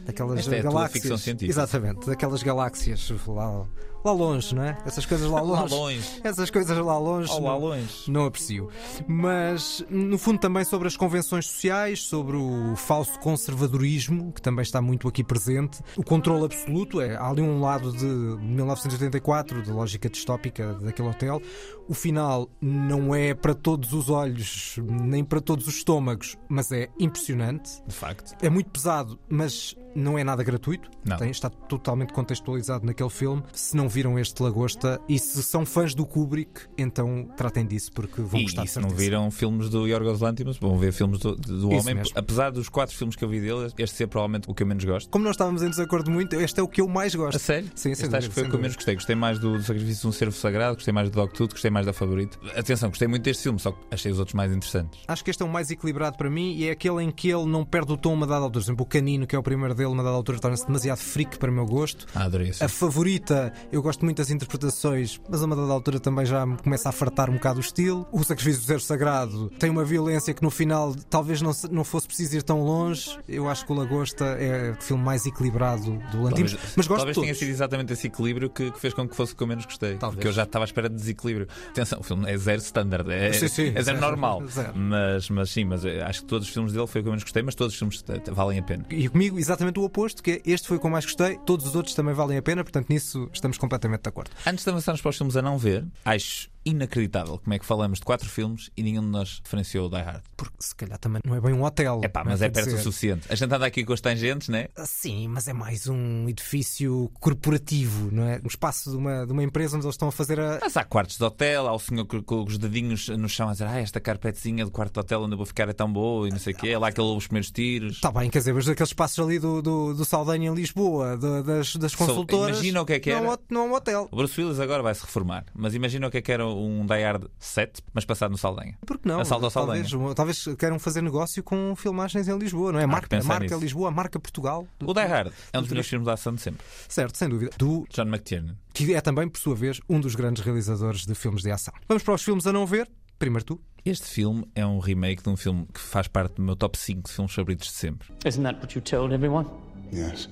daquelas 0.05 0.39
Esta 0.39 0.55
é 0.55 0.61
galáxias. 0.63 0.93
ficção 1.03 1.17
científica. 1.17 1.51
Exatamente, 1.51 2.07
daquelas 2.07 2.43
galáxias 2.43 3.13
lá, 3.27 3.65
lá 4.03 4.11
longe, 4.11 4.53
não 4.55 4.63
é? 4.63 4.77
Essas 4.85 5.05
coisas 5.05 5.29
lá 5.29 5.41
Lá 5.41 5.61
longe. 5.61 5.73
longe. 5.75 6.21
Essas 6.23 6.49
coisas 6.49 6.77
lá 6.77 6.97
longe. 6.97 7.29
Oh, 7.31 7.39
lá 7.39 7.51
não- 7.51 7.59
longe. 7.59 8.11
Não 8.11 8.25
aprecio. 8.25 8.69
Mas, 9.07 9.85
no 9.89 10.17
fundo, 10.17 10.39
também 10.39 10.63
sobre 10.63 10.87
as 10.87 10.95
convenções 10.95 11.45
sociais, 11.47 12.01
sobre 12.03 12.37
o 12.37 12.75
falso 12.75 13.19
conservadorismo, 13.19 14.31
que 14.31 14.41
também 14.41 14.61
está 14.63 14.81
muito 14.81 15.07
aqui 15.07 15.23
presente, 15.23 15.79
o 15.95 16.03
controle 16.03 16.45
absoluto. 16.45 17.01
É, 17.01 17.15
há 17.15 17.27
ali 17.29 17.41
um 17.41 17.59
lado 17.61 17.91
de 17.91 18.05
1984, 18.05 19.61
de 19.63 19.71
lógica 19.71 20.09
distópica 20.09 20.73
daquele 20.75 21.09
hotel. 21.09 21.41
O 21.87 21.93
final 21.93 22.49
não 22.61 23.15
é 23.15 23.33
para 23.33 23.53
todos 23.55 23.93
os 23.93 24.09
olhos, 24.09 24.75
nem 24.77 25.23
para 25.23 25.39
todos 25.39 25.67
os 25.67 25.75
estômagos, 25.75 26.37
mas 26.49 26.71
é 26.71 26.89
impressionante. 26.99 27.81
De 27.87 27.95
facto. 27.95 28.33
É 28.41 28.49
muito 28.49 28.69
pesado, 28.69 29.17
mas 29.29 29.75
não 29.97 30.17
é 30.17 30.23
nada 30.23 30.43
gratuito. 30.43 30.89
Não. 31.05 31.17
Tem- 31.17 31.29
está 31.31 31.49
totalmente 31.49 32.13
contextualizado 32.13 32.85
naquele 32.85 33.09
filme. 33.09 33.43
Se 33.53 33.75
não 33.75 33.87
viram 33.89 34.17
este 34.19 34.41
Lagosta 34.41 34.99
e 35.09 35.17
se 35.19 35.41
são 35.43 35.65
fãs 35.65 35.93
do 35.93 36.05
Kubrick, 36.05 36.61
então 36.77 37.27
tratem 37.35 37.65
disso 37.65 37.91
porque 37.91 38.21
vão 38.21 38.39
E, 38.39 38.43
gostar 38.43 38.63
e 38.65 38.67
se 38.67 38.79
não 38.79 38.89
viram 38.89 39.29
filmes 39.31 39.69
do 39.69 39.87
Yorgos 39.87 40.21
Lanthimos, 40.21 40.57
vão 40.57 40.77
ver 40.77 40.91
filmes 40.91 41.19
do, 41.19 41.35
do 41.35 41.69
homem. 41.69 41.95
mesmo. 41.95 42.13
Apesar 42.15 42.51
dos 42.51 42.69
quatro 42.69 42.95
filmes 42.95 43.15
que 43.15 43.23
eu 43.23 43.29
vi 43.29 43.39
dele, 43.41 43.71
este 43.77 43.95
ser 43.97 44.07
provavelmente 44.07 44.49
o 44.49 44.53
que 44.53 44.63
eu 44.63 44.67
menos 44.67 44.83
gosto. 44.83 45.09
Como 45.09 45.23
nós 45.25 45.33
estávamos 45.35 45.61
em 45.63 45.69
desacordo 45.69 46.11
muito, 46.11 46.35
este 46.35 46.59
é 46.59 46.63
o 46.63 46.67
que 46.67 46.81
eu 46.81 46.87
mais 46.87 47.13
gosto. 47.15 47.35
A 47.35 47.39
sério? 47.39 47.69
Sim, 47.75 47.91
este 47.91 48.05
acho 48.15 48.29
que 48.29 48.33
foi 48.33 48.43
o 48.43 48.49
que 48.49 48.55
eu 48.55 48.59
menos 48.59 48.75
gostei. 48.75 48.95
Gostei 48.95 49.15
mais 49.15 49.39
do, 49.39 49.57
do 49.57 49.63
Sacrifício 49.63 50.01
de 50.01 50.07
um 50.07 50.11
Servo 50.11 50.35
Sagrado, 50.35 50.75
gostei 50.75 50.93
mais 50.93 51.09
do 51.09 51.13
Dog 51.15 51.33
Tooth, 51.33 51.51
gostei 51.51 51.71
mais 51.71 51.85
da 51.85 51.93
Favorito. 51.93 52.39
Atenção, 52.55 52.89
gostei 52.89 53.07
muito 53.07 53.23
deste 53.23 53.43
filme, 53.43 53.59
só 53.59 53.71
que 53.71 53.79
achei 53.91 54.11
os 54.11 54.19
outros 54.19 54.35
mais 54.35 54.51
interessantes. 54.51 54.99
Acho 55.07 55.23
que 55.23 55.29
este 55.31 55.41
é 55.41 55.45
o 55.45 55.49
mais 55.49 55.71
equilibrado 55.71 56.17
para 56.17 56.29
mim 56.29 56.53
e 56.55 56.67
é 56.67 56.71
aquele 56.71 57.03
em 57.03 57.11
que 57.11 57.29
ele 57.29 57.45
não 57.45 57.65
perde 57.65 57.91
o 57.91 57.97
tom 57.97 58.11
a 58.11 58.13
uma 58.13 58.27
dada 58.27 58.41
altura. 58.43 58.57
Por 58.57 58.65
exemplo, 58.65 58.83
o 58.83 58.87
Canino, 58.87 59.27
que 59.27 59.35
é 59.35 59.39
o 59.39 59.43
primeiro 59.43 59.73
dele, 59.75 59.86
a 59.87 59.93
uma 59.93 60.03
dada 60.03 60.15
altura 60.15 60.39
torna-se 60.39 60.65
demasiado 60.65 60.99
freak 60.99 61.37
para 61.37 61.51
o 61.51 61.53
meu 61.53 61.65
gosto. 61.65 62.05
Ah, 62.15 62.23
adorei 62.23 62.49
isso. 62.49 62.63
A 62.63 62.69
favorita, 62.69 63.53
eu 63.71 63.81
gosto 63.81 64.03
muito 64.05 64.17
das 64.17 64.29
interpretações, 64.29 65.19
mas 65.29 65.41
a 65.41 65.45
uma 65.45 65.55
dada 65.55 65.71
altura 65.71 65.99
também 65.99 66.25
já 66.25 66.45
me 66.45 66.57
começa 66.57 66.89
a 66.89 66.91
fartar 66.91 67.29
um 67.29 67.33
bocado 67.33 67.57
o 67.57 67.61
estilo. 67.61 68.07
O 68.11 68.23
Sacrifício 68.23 68.61
do 68.61 68.65
Zero 68.65 68.79
Sagrado 68.79 69.49
tem 69.59 69.69
uma 69.69 69.83
violência 69.83 70.33
que 70.33 70.43
no 70.43 70.49
final 70.49 70.95
talvez 71.09 71.41
não, 71.41 71.51
não 71.71 71.83
fosse 71.83 72.07
preciso 72.07 72.37
ir 72.37 72.43
tão 72.43 72.61
longe. 72.63 73.17
Eu 73.27 73.49
acho 73.49 73.65
que 73.65 73.71
o 73.71 73.75
Lagosta 73.75 74.25
é 74.25 74.71
o 74.71 74.81
filme 74.81 75.03
mais 75.03 75.25
equilibrado 75.25 75.99
do 76.11 76.23
Lantimos, 76.23 76.53
Talvez, 76.53 76.73
mas 76.75 76.87
gosto 76.87 76.97
talvez 76.99 77.17
tenha 77.17 77.35
sido 77.35 77.49
exatamente 77.49 77.93
esse 77.93 78.07
equilíbrio 78.07 78.49
que, 78.49 78.71
que 78.71 78.79
fez 78.79 78.93
com 78.93 79.07
que 79.07 79.15
fosse 79.15 79.33
o 79.33 79.35
que 79.35 79.43
eu 79.43 79.47
menos 79.47 79.65
gostei. 79.65 79.97
Talvez. 79.97 80.15
Porque 80.15 80.27
eu 80.27 80.31
já 80.31 80.43
estava 80.43 80.63
à 80.63 80.67
espera 80.67 80.89
de 80.89 80.95
desequilíbrio. 80.95 81.47
Atenção, 81.69 81.99
o 81.99 82.03
filme 82.03 82.29
é 82.29 82.37
zero 82.37 82.61
standard, 82.61 83.09
é, 83.11 83.33
Sim, 83.33 83.47
sim, 83.47 83.67
é 83.75 83.81
zero 83.81 83.97
zero, 83.97 84.01
normal. 84.01 84.43
zero. 84.47 84.73
Mas, 84.75 85.29
mas 85.29 85.49
sim, 85.49 85.65
mas 85.65 85.85
eh, 85.85 86.01
acho 86.01 86.21
que 86.21 86.27
todos 86.27 86.47
os 86.47 86.53
filmes 86.53 86.73
dele 86.73 86.87
foi 86.87 87.01
o 87.01 87.03
que 87.03 87.07
eu 87.07 87.11
menos 87.11 87.23
gostei, 87.23 87.43
mas 87.43 87.55
todos 87.55 87.73
os 87.73 87.79
filmes 87.79 88.03
eh, 88.07 88.31
valem 88.31 88.59
a 88.59 88.63
pena. 88.63 88.85
E 88.89 89.07
comigo 89.09 89.37
exatamente 89.37 89.76
o 89.77 89.83
oposto, 89.83 90.21
que 90.21 90.31
é 90.31 90.41
este 90.45 90.67
foi 90.67 90.77
o 90.77 90.79
que 90.79 90.85
eu 90.85 90.91
mais 90.91 91.05
gostei, 91.05 91.37
todos 91.45 91.65
os 91.67 91.75
outros 91.75 91.95
também 91.95 92.13
valem 92.13 92.37
a 92.37 92.41
pena, 92.41 92.63
portanto 92.63 92.89
nisso 92.89 93.29
estamos 93.33 93.57
completamente 93.57 94.01
de 94.01 94.09
acordo. 94.09 94.31
Antes 94.45 94.63
de 94.63 94.69
avançarmos 94.69 95.01
para 95.01 95.09
os 95.09 95.17
filmes 95.17 95.35
a 95.35 95.41
não 95.41 95.57
ver, 95.57 95.85
acho 96.05 96.49
inacreditável 96.69 97.39
como 97.39 97.53
é 97.53 97.59
que 97.59 97.65
falamos 97.65 97.99
de 97.99 98.05
quatro 98.05 98.29
filmes 98.29 98.69
e 98.75 98.83
nenhum 98.83 99.01
de 99.01 99.07
nós 99.07 99.41
referenciou 99.43 99.87
o 99.87 99.89
Die 99.89 100.01
Hard. 100.01 100.21
Porque 100.35 100.55
se 100.59 100.75
calhar 100.75 100.97
também 100.99 101.21
não 101.25 101.35
é 101.35 101.41
bem 101.41 101.53
um 101.53 101.63
hotel. 101.63 102.01
É 102.03 102.07
pá, 102.07 102.23
mas 102.23 102.41
é 102.41 102.49
perto 102.49 102.67
o 102.67 102.69
dizer. 102.71 102.83
suficiente. 102.83 103.27
A 103.29 103.35
gente 103.35 103.53
anda 103.53 103.65
aqui 103.65 103.83
com 103.83 103.93
as 103.93 104.01
tangentes, 104.01 104.49
né? 104.49 104.67
Ah, 104.75 104.85
Sim, 104.85 105.27
mas 105.27 105.47
é 105.47 105.53
mais 105.53 105.87
um 105.87 106.27
edifício 106.27 107.09
corporativo, 107.19 108.09
não 108.11 108.23
é? 108.23 108.41
Um 108.43 108.47
espaço 108.47 108.91
de 108.91 108.97
uma, 108.97 109.25
de 109.25 109.31
uma 109.31 109.43
empresa 109.43 109.77
onde 109.77 109.85
eles 109.85 109.93
estão 109.95 110.07
a 110.07 110.11
fazer 110.11 110.39
a. 110.39 110.59
Mas 110.61 110.75
há 110.75 110.83
quartos 110.83 111.17
de 111.17 111.23
hotel, 111.23 111.67
há 111.67 111.73
o 111.73 111.79
senhor 111.79 112.05
com, 112.05 112.43
os 112.43 112.57
dedinhos 112.57 113.07
no 113.09 113.29
chão 113.29 113.49
a 113.49 113.51
dizer 113.53 113.65
ah, 113.67 113.79
esta 113.79 113.99
carpetezinha 113.99 114.65
do 114.65 114.71
quarto 114.71 114.93
de 114.93 114.99
hotel 114.99 115.21
onde 115.21 115.33
eu 115.33 115.37
vou 115.37 115.45
ficar 115.45 115.69
é 115.69 115.73
tão 115.73 115.91
boa 115.91 116.27
e 116.27 116.31
não 116.31 116.39
sei 116.39 116.53
o 116.53 116.57
quê. 116.57 116.69
É 116.69 116.77
lá 116.77 116.91
que 116.91 116.99
ele 116.99 117.07
ouve 117.07 117.19
os 117.19 117.27
primeiros 117.27 117.51
tiros. 117.51 117.93
Está 117.95 118.11
bem, 118.11 118.29
quer 118.29 118.39
dizer, 118.39 118.53
mas 118.53 118.67
aqueles 118.67 118.89
espaços 118.89 119.19
ali 119.23 119.39
do, 119.39 119.61
do, 119.61 119.93
do 119.93 120.05
Saldanha 120.05 120.49
em 120.49 120.53
Lisboa, 120.53 121.17
da- 121.17 121.41
das, 121.41 121.75
das 121.75 121.91
So, 121.91 121.97
consultoras. 121.99 122.57
imagina 122.57 122.81
o 122.81 122.85
que 122.85 122.93
é 122.93 122.99
que 122.99 123.09
é 123.09 123.13
era. 123.13 123.39
não 123.49 123.61
é 123.61 123.63
um 123.69 123.73
hotel. 123.73 124.07
O 124.11 124.15
Bruce 124.15 124.39
Willis 124.39 124.59
agora 124.59 124.81
vai 124.83 124.93
se 124.95 125.01
reformar, 125.01 125.45
mas 125.55 125.73
imagina 125.73 126.07
o 126.07 126.11
que 126.11 126.17
é 126.17 126.21
que 126.21 126.31
era 126.31 126.45
um 126.65 126.85
Die 126.85 127.03
Hard 127.03 127.25
7, 127.39 127.81
mas 127.93 128.05
passado 128.05 128.31
no 128.31 128.37
Saldanha. 128.37 128.77
Por 128.85 128.97
que 128.97 129.07
não? 129.07 129.19
Assalto 129.19 129.45
ao 129.45 129.51
Saldanha. 129.51 129.83
talvez, 129.89 130.15
talvez 130.15 130.57
queiram 130.57 130.79
fazer 130.79 131.01
negócio 131.01 131.43
com 131.43 131.75
filmagens 131.75 132.27
em 132.27 132.37
Lisboa, 132.37 132.71
não 132.71 132.79
é? 132.79 132.83
Que 132.83 132.87
Marca, 132.87 133.23
marca 133.23 133.43
nisso. 133.45 133.59
Lisboa, 133.59 133.91
marca 133.91 134.19
Portugal. 134.19 134.67
O 134.83 134.93
Die 134.93 135.05
Hard 135.05 135.31
é 135.53 135.57
um 135.57 135.61
dos 135.61 135.69
melhores 135.69 135.89
filmes 135.89 136.05
de 136.05 136.11
ação 136.13 136.33
de 136.33 136.41
sempre. 136.41 136.65
Certo, 136.87 137.17
sem 137.17 137.29
dúvida. 137.29 137.51
Do 137.57 137.85
John 137.93 138.03
McTiernan. 138.07 138.55
que 138.73 138.93
é 138.93 139.01
também, 139.01 139.27
por 139.27 139.39
sua 139.39 139.55
vez, 139.55 139.79
um 139.89 139.99
dos 139.99 140.15
grandes 140.15 140.43
realizadores 140.43 141.05
de 141.05 141.13
filmes 141.15 141.41
de 141.43 141.51
ação. 141.51 141.73
Vamos 141.87 142.03
para 142.03 142.13
os 142.13 142.23
filmes 142.23 142.47
a 142.47 142.53
não 142.53 142.65
ver. 142.65 142.89
Primeiro 143.19 143.43
tu. 143.45 143.61
Este 143.83 144.05
filme 144.05 144.45
é 144.53 144.65
um 144.65 144.79
remake 144.79 145.23
de 145.23 145.29
um 145.29 145.35
filme 145.37 145.65
que 145.73 145.79
faz 145.79 146.07
parte 146.07 146.35
do 146.35 146.41
meu 146.41 146.55
top 146.55 146.77
5 146.77 147.07
de 147.07 147.15
filmes 147.15 147.33
favoritos 147.33 147.67
de 147.67 147.73
sempre. 147.73 148.07
Isn't 148.25 148.43
that 148.43 148.59
what 148.59 148.75
you 148.75 148.81
told 148.81 149.13
everyone? 149.13 149.47
Yes. 149.93 150.29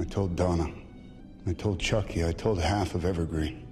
I 0.00 0.04
told 0.04 0.34
Donna. 0.34 0.68
I 1.46 1.54
told 1.54 1.82
Chucky. 1.82 2.20
I 2.28 2.32
told 2.34 2.60
half 2.60 2.94
of 2.94 3.06
Evergreen. 3.06 3.67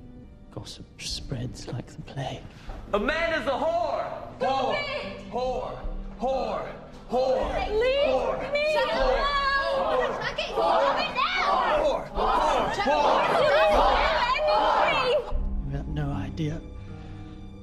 Gossip 0.56 0.86
spreads 0.98 1.68
like 1.68 1.86
the 1.86 2.00
plague. 2.02 2.40
Amanda's 2.94 3.46
a 3.46 3.50
whore! 3.50 4.06
Whore! 4.40 4.74
Whore! 5.30 5.78
Whore! 6.18 6.66
Whore! 7.10 7.68
Leave 7.68 8.52
me 8.52 8.64
alone! 8.76 10.16
Chucky, 10.22 10.46
stop 10.48 10.98
it 10.98 11.12
now! 11.14 11.84
Whore! 11.84 12.04
Whore! 12.16 12.72
Whore! 12.88 13.26
You 15.68 15.76
have 15.76 15.88
no 15.88 16.10
idea 16.12 16.58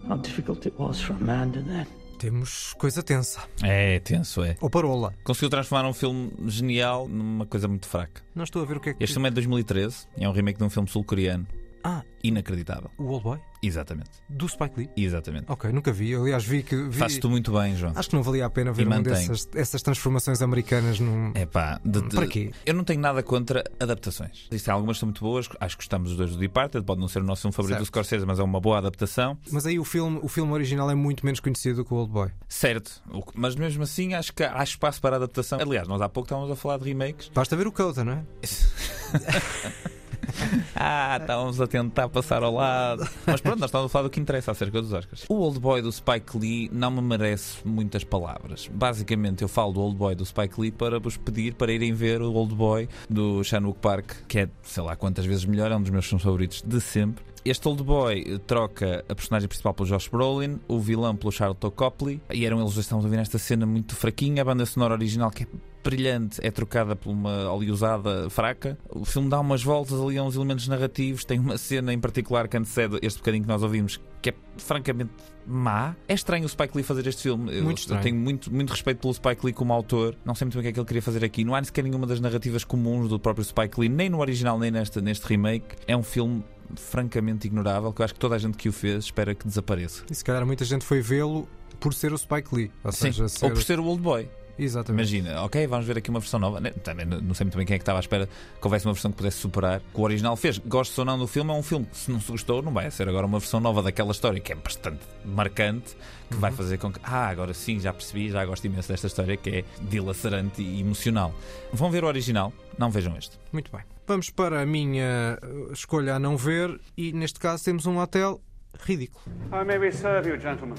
how 0.08 0.18
difficult 0.18 0.66
it 0.68 0.78
was 0.80 1.02
for 1.02 1.14
Amanda 1.14 1.62
then. 1.64 1.88
Temos 2.20 2.74
coisa 2.78 3.02
tensa. 3.02 3.42
É 3.64 4.00
tenso, 4.02 4.44
é. 4.44 4.56
Ou 4.62 4.70
parola. 4.70 5.16
Conseguiu 5.24 5.50
transformar 5.50 5.90
um 5.90 5.94
filme 5.94 6.32
genial 6.48 7.08
numa 7.08 7.48
coisa 7.48 7.68
muito 7.68 7.88
fraca. 7.88 8.22
Não 8.36 8.44
estou 8.44 8.62
a 8.62 8.66
ver 8.66 8.78
o 8.78 8.80
que 8.80 8.92
é 8.92 8.94
que. 8.94 9.04
Este 9.04 9.16
filme 9.16 9.28
é 9.28 9.32
de 9.32 9.36
2013 9.36 10.08
e 10.16 10.24
é 10.24 10.30
um 10.30 10.32
remake 10.32 10.60
de 10.60 10.64
um 10.64 10.70
filme 10.70 10.88
sul-coreano. 10.88 11.48
Ah, 11.84 12.02
Inacreditável. 12.24 12.90
o 12.98 13.04
Old 13.06 13.24
Boy? 13.24 13.40
Exatamente. 13.62 14.10
Do 14.30 14.48
Spike 14.48 14.74
Lee? 14.78 14.90
Exatamente. 14.96 15.46
Ok, 15.50 15.70
nunca 15.72 15.92
vi. 15.92 16.16
Aliás, 16.16 16.44
vi 16.46 16.64
que. 16.64 16.76
Vi... 16.76 16.98
Fazes 16.98 17.18
tu 17.18 17.30
muito 17.30 17.52
bem, 17.52 17.76
João. 17.76 17.92
Acho 17.96 18.10
que 18.10 18.16
não 18.16 18.24
valia 18.24 18.46
a 18.46 18.50
pena 18.50 18.72
ver 18.72 18.88
uma 18.88 19.02
dessas 19.02 19.48
essas 19.54 19.82
transformações 19.82 20.42
americanas 20.42 21.00
num. 21.00 21.32
É 21.36 21.46
pá, 21.46 21.80
de- 21.84 22.02
de- 22.02 22.16
Para 22.16 22.28
quê? 22.28 22.52
Eu 22.66 22.74
não 22.74 22.84
tenho 22.86 23.02
nada 23.02 23.22
contra 23.24 23.64
adaptações. 23.80 24.48
Existem 24.50 24.74
algumas 24.74 24.96
que 24.98 25.00
são 25.02 25.08
muito 25.08 25.22
boas, 25.22 25.50
acho 25.60 25.78
que 25.78 25.84
gostamos 25.84 26.12
os 26.12 26.18
dois 26.18 26.32
do 26.32 26.38
Departed, 26.38 26.86
pode 26.86 27.02
não 27.02 27.08
ser 27.10 27.20
o 27.22 27.24
nosso 27.26 27.42
filme 27.42 27.54
favorito 27.54 27.76
Certo. 27.78 27.84
do 27.84 27.88
Scorsese, 27.88 28.26
mas 28.26 28.40
é 28.40 28.44
uma 28.44 28.60
boa 28.62 28.78
adaptação. 28.78 29.38
Mas 29.52 29.66
aí 29.66 29.78
o 29.78 29.84
filme, 29.84 30.20
o 30.22 30.28
filme 30.30 30.52
original 30.54 30.90
é 30.90 30.96
muito 30.96 31.26
menos 31.26 31.40
conhecido 31.42 31.78
do 31.78 31.86
que 31.86 31.94
o 31.94 31.98
Old 31.98 32.12
Boy. 32.12 32.30
Certo, 32.48 33.02
mas 33.36 33.56
mesmo 33.56 33.84
assim 33.84 34.14
acho 34.14 34.34
que 34.34 34.44
há 34.44 34.64
espaço 34.64 35.02
para 35.02 35.18
adaptação. 35.18 35.60
Aliás, 35.60 35.88
nós 35.88 36.02
há 36.02 36.08
pouco 36.10 36.28
estávamos 36.28 36.52
a 36.52 36.56
falar 36.56 36.78
de 36.80 36.86
remakes. 36.86 37.30
Basta 37.34 37.56
ver 37.58 37.68
o 37.68 37.72
Coda, 37.72 38.04
não 38.04 38.14
é? 38.14 38.24
Ah, 40.76 41.18
estávamos 41.22 41.62
a 41.62 41.68
tentar 41.68 42.10
passar 42.10 42.44
ao 42.44 42.54
lado. 42.54 43.08
Mas 43.26 43.40
pronto, 43.42 43.60
nós 43.60 43.70
estávamos 43.70 43.92
a 43.92 43.94
falar 43.94 44.04
do 44.04 44.10
que 44.10 44.20
interessa 44.20 44.52
acerca 44.52 44.82
dos 44.82 44.92
Oscars. 44.92 45.26
O 45.30 45.36
Old 45.36 45.60
Boy 45.60 45.82
do 45.82 45.92
Spike 45.92 46.38
Lee 46.38 46.70
não 46.74 46.92
me 46.92 47.02
merece 47.02 47.66
muitas 47.66 48.04
palavras. 48.04 48.70
Basicamente, 48.74 49.44
eu 49.44 49.48
falo 49.48 49.72
do 49.72 49.82
Old 49.82 49.98
Boy 49.98 50.16
do 50.16 50.26
Spike 50.26 50.60
Lee 50.60 50.72
para 50.72 51.00
vos 51.00 51.16
pedir 51.16 51.54
para 51.54 51.72
irem 51.72 51.94
ver 51.94 52.22
o 52.22 52.34
Old 52.34 52.56
Boy 52.56 52.90
do 53.10 53.44
Shanwook 53.44 53.80
Park, 53.80 54.12
que 54.28 54.40
é, 54.40 54.50
sei 54.64 54.84
lá 54.84 54.96
quantas 54.96 55.26
vezes 55.26 55.46
melhor, 55.46 55.72
é 55.72 55.76
um 55.76 55.82
dos 55.82 55.92
meus 55.92 56.06
filmes 56.06 56.24
favoritos 56.24 56.62
de 56.62 56.82
sempre. 56.82 57.24
Este 57.46 57.68
Old 57.68 57.84
Boy 57.84 58.40
troca 58.48 59.04
a 59.08 59.16
personagem 59.16 59.50
principal 59.50 59.74
pelo 59.74 59.88
Josh 59.90 60.08
Brolin, 60.08 60.60
o 60.68 60.80
vilão 60.80 61.16
pelo 61.16 61.32
Charlton 61.32 61.72
Copley, 61.72 62.22
e 62.32 62.46
eram 62.46 62.62
eles 62.62 62.74
que 62.74 62.80
estávamos 62.80 63.06
a 63.06 63.10
ver 63.10 63.18
nesta 63.18 63.38
cena 63.38 63.66
muito 63.66 63.96
fraquinha, 63.96 64.42
a 64.42 64.46
banda 64.46 64.66
sonora 64.66 64.94
original 64.94 65.30
que 65.30 65.44
é 65.44 65.48
brilhante 65.84 66.40
é 66.42 66.50
trocada 66.50 66.96
por 66.96 67.12
uma 67.12 67.52
oleosada 67.52 68.30
fraca. 68.30 68.78
O 68.90 69.06
filme 69.06 69.30
dá 69.30 69.40
umas 69.40 69.64
voltas 69.64 70.00
ali 70.00 70.18
a 70.18 70.24
uns 70.24 70.36
elementos 70.36 70.68
narrativos. 70.68 71.26
Tem 71.26 71.40
uma 71.40 71.58
cena 71.58 71.94
em 71.94 72.00
particular 72.00 72.48
que 72.48 72.58
antecede 72.58 72.98
este 73.02 73.18
bocadinho 73.18 73.44
que 73.44 73.50
nós 73.50 73.62
ouvimos 73.62 74.00
que 74.22 74.30
é 74.30 74.34
francamente 74.58 75.12
má. 75.46 75.96
É 76.08 76.14
estranho 76.14 76.46
o 76.46 76.50
Spike 76.50 76.76
Lee 76.76 76.84
fazer 76.84 77.06
este 77.08 77.24
filme. 77.24 77.54
Eu, 77.56 77.64
Muito 77.64 77.80
estranho. 77.80 78.00
eu 78.00 78.04
tenho 78.04 78.16
muito, 78.16 78.54
muito 78.54 78.70
respeito 78.72 79.00
pelo 79.00 79.14
Spike 79.14 79.46
Lee 79.46 79.54
como 79.54 79.74
autor. 79.74 80.16
Não 80.24 80.34
sei 80.34 80.46
muito 80.46 80.54
bem 80.54 80.62
o 80.62 80.64
que 80.64 80.70
é 80.70 80.72
que 80.72 80.80
ele 80.80 80.88
queria 80.88 81.02
fazer 81.02 81.26
aqui. 81.26 81.44
Não 81.44 81.54
há 81.54 81.64
sequer 81.64 81.84
nenhuma 81.84 82.08
das 82.08 82.20
narrativas 82.20 82.64
comuns 82.64 83.10
do 83.10 83.20
próprio 83.20 83.44
Spike 83.44 83.80
Lee, 83.80 83.90
nem 83.90 84.10
no 84.10 84.20
original, 84.20 84.58
nem 84.58 84.72
neste, 84.72 85.02
neste 85.02 85.26
remake. 85.28 85.76
É 85.86 85.96
um 85.98 86.04
filme 86.04 86.44
francamente 86.76 87.48
ignorável 87.48 87.92
que 87.92 88.02
eu 88.02 88.06
acho 88.06 88.14
que 88.14 88.20
toda 88.20 88.36
a 88.36 88.38
gente 88.40 88.58
que 88.58 88.70
o 88.70 88.72
fez 88.72 89.06
espera 89.06 89.36
que 89.36 89.46
desapareça. 89.46 90.04
E 90.10 90.16
se 90.16 90.24
calhar 90.24 90.46
muita 90.46 90.64
gente 90.64 90.86
foi 90.86 91.02
vê-lo 91.02 91.48
por 91.80 91.94
ser 91.94 92.14
o 92.14 92.18
Spike 92.18 92.56
Lee. 92.56 92.72
Ou, 92.84 92.92
seja, 92.92 93.26
ou 93.42 93.52
por 93.52 93.62
ser 93.62 93.80
o 93.80 93.86
Old 93.86 94.02
Boy. 94.02 94.30
Exatamente. 94.58 95.16
Imagina, 95.16 95.44
ok, 95.44 95.66
vamos 95.68 95.86
ver 95.86 95.98
aqui 95.98 96.10
uma 96.10 96.20
versão 96.20 96.40
nova. 96.40 96.62
Também 96.84 97.06
não 97.06 97.34
sei 97.34 97.46
muito 97.46 97.58
bem 97.58 97.66
quem 97.66 97.76
é 97.76 97.78
que 97.78 97.84
estava 97.84 98.00
à 98.00 98.02
espera 98.02 98.28
que 98.28 98.66
houvesse 98.66 98.86
uma 98.86 98.94
versão 98.94 99.12
que 99.12 99.18
pudesse 99.18 99.38
superar 99.38 99.80
o 99.80 99.96
que 99.96 100.00
o 100.00 100.04
original 100.04 100.36
fez. 100.36 100.58
Gosto 100.60 101.00
ou 101.00 101.06
não 101.06 101.18
do 101.18 101.28
filme, 101.28 101.52
é 101.52 101.54
um 101.54 101.64
filme 101.64 101.86
que, 101.86 101.98
se 101.98 102.12
não 102.12 102.20
se 102.20 102.32
gostou, 102.32 102.62
não 102.62 102.72
vai 102.72 102.90
ser 102.92 103.10
agora 103.10 103.26
uma 103.26 103.40
versão 103.40 103.60
nova 103.60 103.82
daquela 103.82 104.12
história 104.12 104.40
que 104.40 104.52
é 104.52 104.56
bastante 104.56 105.02
marcante, 105.26 105.96
que 106.30 106.38
vai 106.38 106.52
fazer 106.52 106.78
com 106.78 106.92
que, 106.92 107.00
ah, 107.04 107.28
agora 107.28 107.54
sim, 107.54 107.80
já 107.80 107.92
percebi, 107.94 108.30
já 108.30 108.46
gosto 108.46 108.66
imenso 108.66 108.90
desta 108.90 109.08
história 109.08 109.36
que 109.38 109.50
é 109.50 109.66
dilacerante 109.82 110.62
e 110.62 110.82
emocional. 110.82 111.34
Vão 111.72 111.90
ver 111.90 112.04
o 112.04 112.08
original, 112.08 112.54
não 112.78 112.90
vejam 112.90 113.18
este. 113.18 113.40
Muito 113.52 113.72
bem. 113.72 113.82
Vamos 114.06 114.30
para 114.30 114.62
a 114.62 114.66
minha 114.66 115.40
uh, 115.42 115.72
escolha 115.72 116.16
a 116.16 116.20
não 116.20 116.36
ver 116.36 116.80
e 116.98 117.14
neste 117.14 117.40
caso 117.40 117.64
temos 117.64 117.86
um 117.86 117.98
hotel 117.98 118.42
ridículo. 118.82 119.24
How 119.52 119.64
may 119.66 119.78
we 119.78 119.92
serve 119.92 120.30
you, 120.30 120.40
gentlemen? 120.40 120.76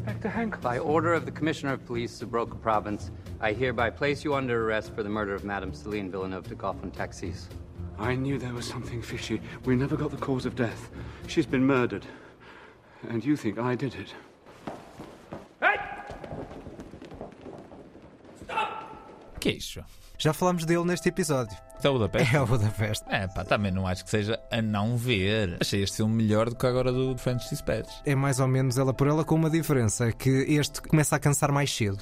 Inspector 0.00 0.30
Hank. 0.30 0.62
By 0.62 0.78
order 0.78 1.12
of 1.12 1.26
the 1.26 1.30
Commissioner 1.30 1.74
of 1.74 1.84
Police, 1.84 2.18
Subroca 2.18 2.58
Province, 2.58 3.10
I 3.38 3.52
hereby 3.52 3.90
place 3.90 4.24
you 4.24 4.34
under 4.34 4.66
arrest 4.66 4.94
for 4.94 5.02
the 5.02 5.10
murder 5.10 5.34
of 5.34 5.44
Madame 5.44 5.74
Celine 5.74 6.10
Villeneuve 6.10 6.48
de 6.48 6.54
Goffin 6.54 6.90
Taxis. 6.90 7.50
I 7.98 8.14
knew 8.14 8.38
there 8.38 8.54
was 8.54 8.66
something 8.66 9.02
fishy. 9.02 9.42
We 9.66 9.76
never 9.76 9.98
got 9.98 10.10
the 10.10 10.16
cause 10.16 10.46
of 10.46 10.56
death. 10.56 10.90
She's 11.26 11.44
been 11.44 11.66
murdered. 11.66 12.06
And 13.10 13.22
you 13.22 13.36
think 13.36 13.58
I 13.58 13.74
did 13.74 13.94
it? 13.94 14.14
Que 19.38 19.50
é 19.50 19.56
isto? 19.56 19.84
Já 20.18 20.32
falámos 20.32 20.64
dele 20.64 20.84
neste 20.84 21.10
episódio. 21.10 21.56
É 21.86 21.90
o 21.90 21.92
Budapeste? 21.94 22.36
É 22.36 22.40
o 22.40 22.46
Budapeste. 22.46 23.04
É, 23.08 23.26
pá, 23.26 23.44
também 23.44 23.72
não 23.72 23.86
acho 23.86 24.04
que 24.04 24.10
seja 24.10 24.38
a 24.50 24.60
não 24.60 24.96
ver. 24.96 25.56
Achei 25.60 25.82
este 25.82 25.98
filme 25.98 26.14
melhor 26.14 26.48
do 26.48 26.56
que 26.56 26.66
agora 26.66 26.92
do 26.92 27.16
French 27.16 27.48
Dispatch. 27.48 27.88
É 28.04 28.14
mais 28.14 28.40
ou 28.40 28.46
menos 28.46 28.78
ela 28.78 28.92
por 28.92 29.06
ela 29.06 29.24
com 29.24 29.34
uma 29.34 29.50
diferença, 29.50 30.12
que 30.12 30.28
este 30.48 30.80
começa 30.82 31.16
a 31.16 31.18
cansar 31.18 31.50
mais 31.52 31.74
cedo. 31.74 31.98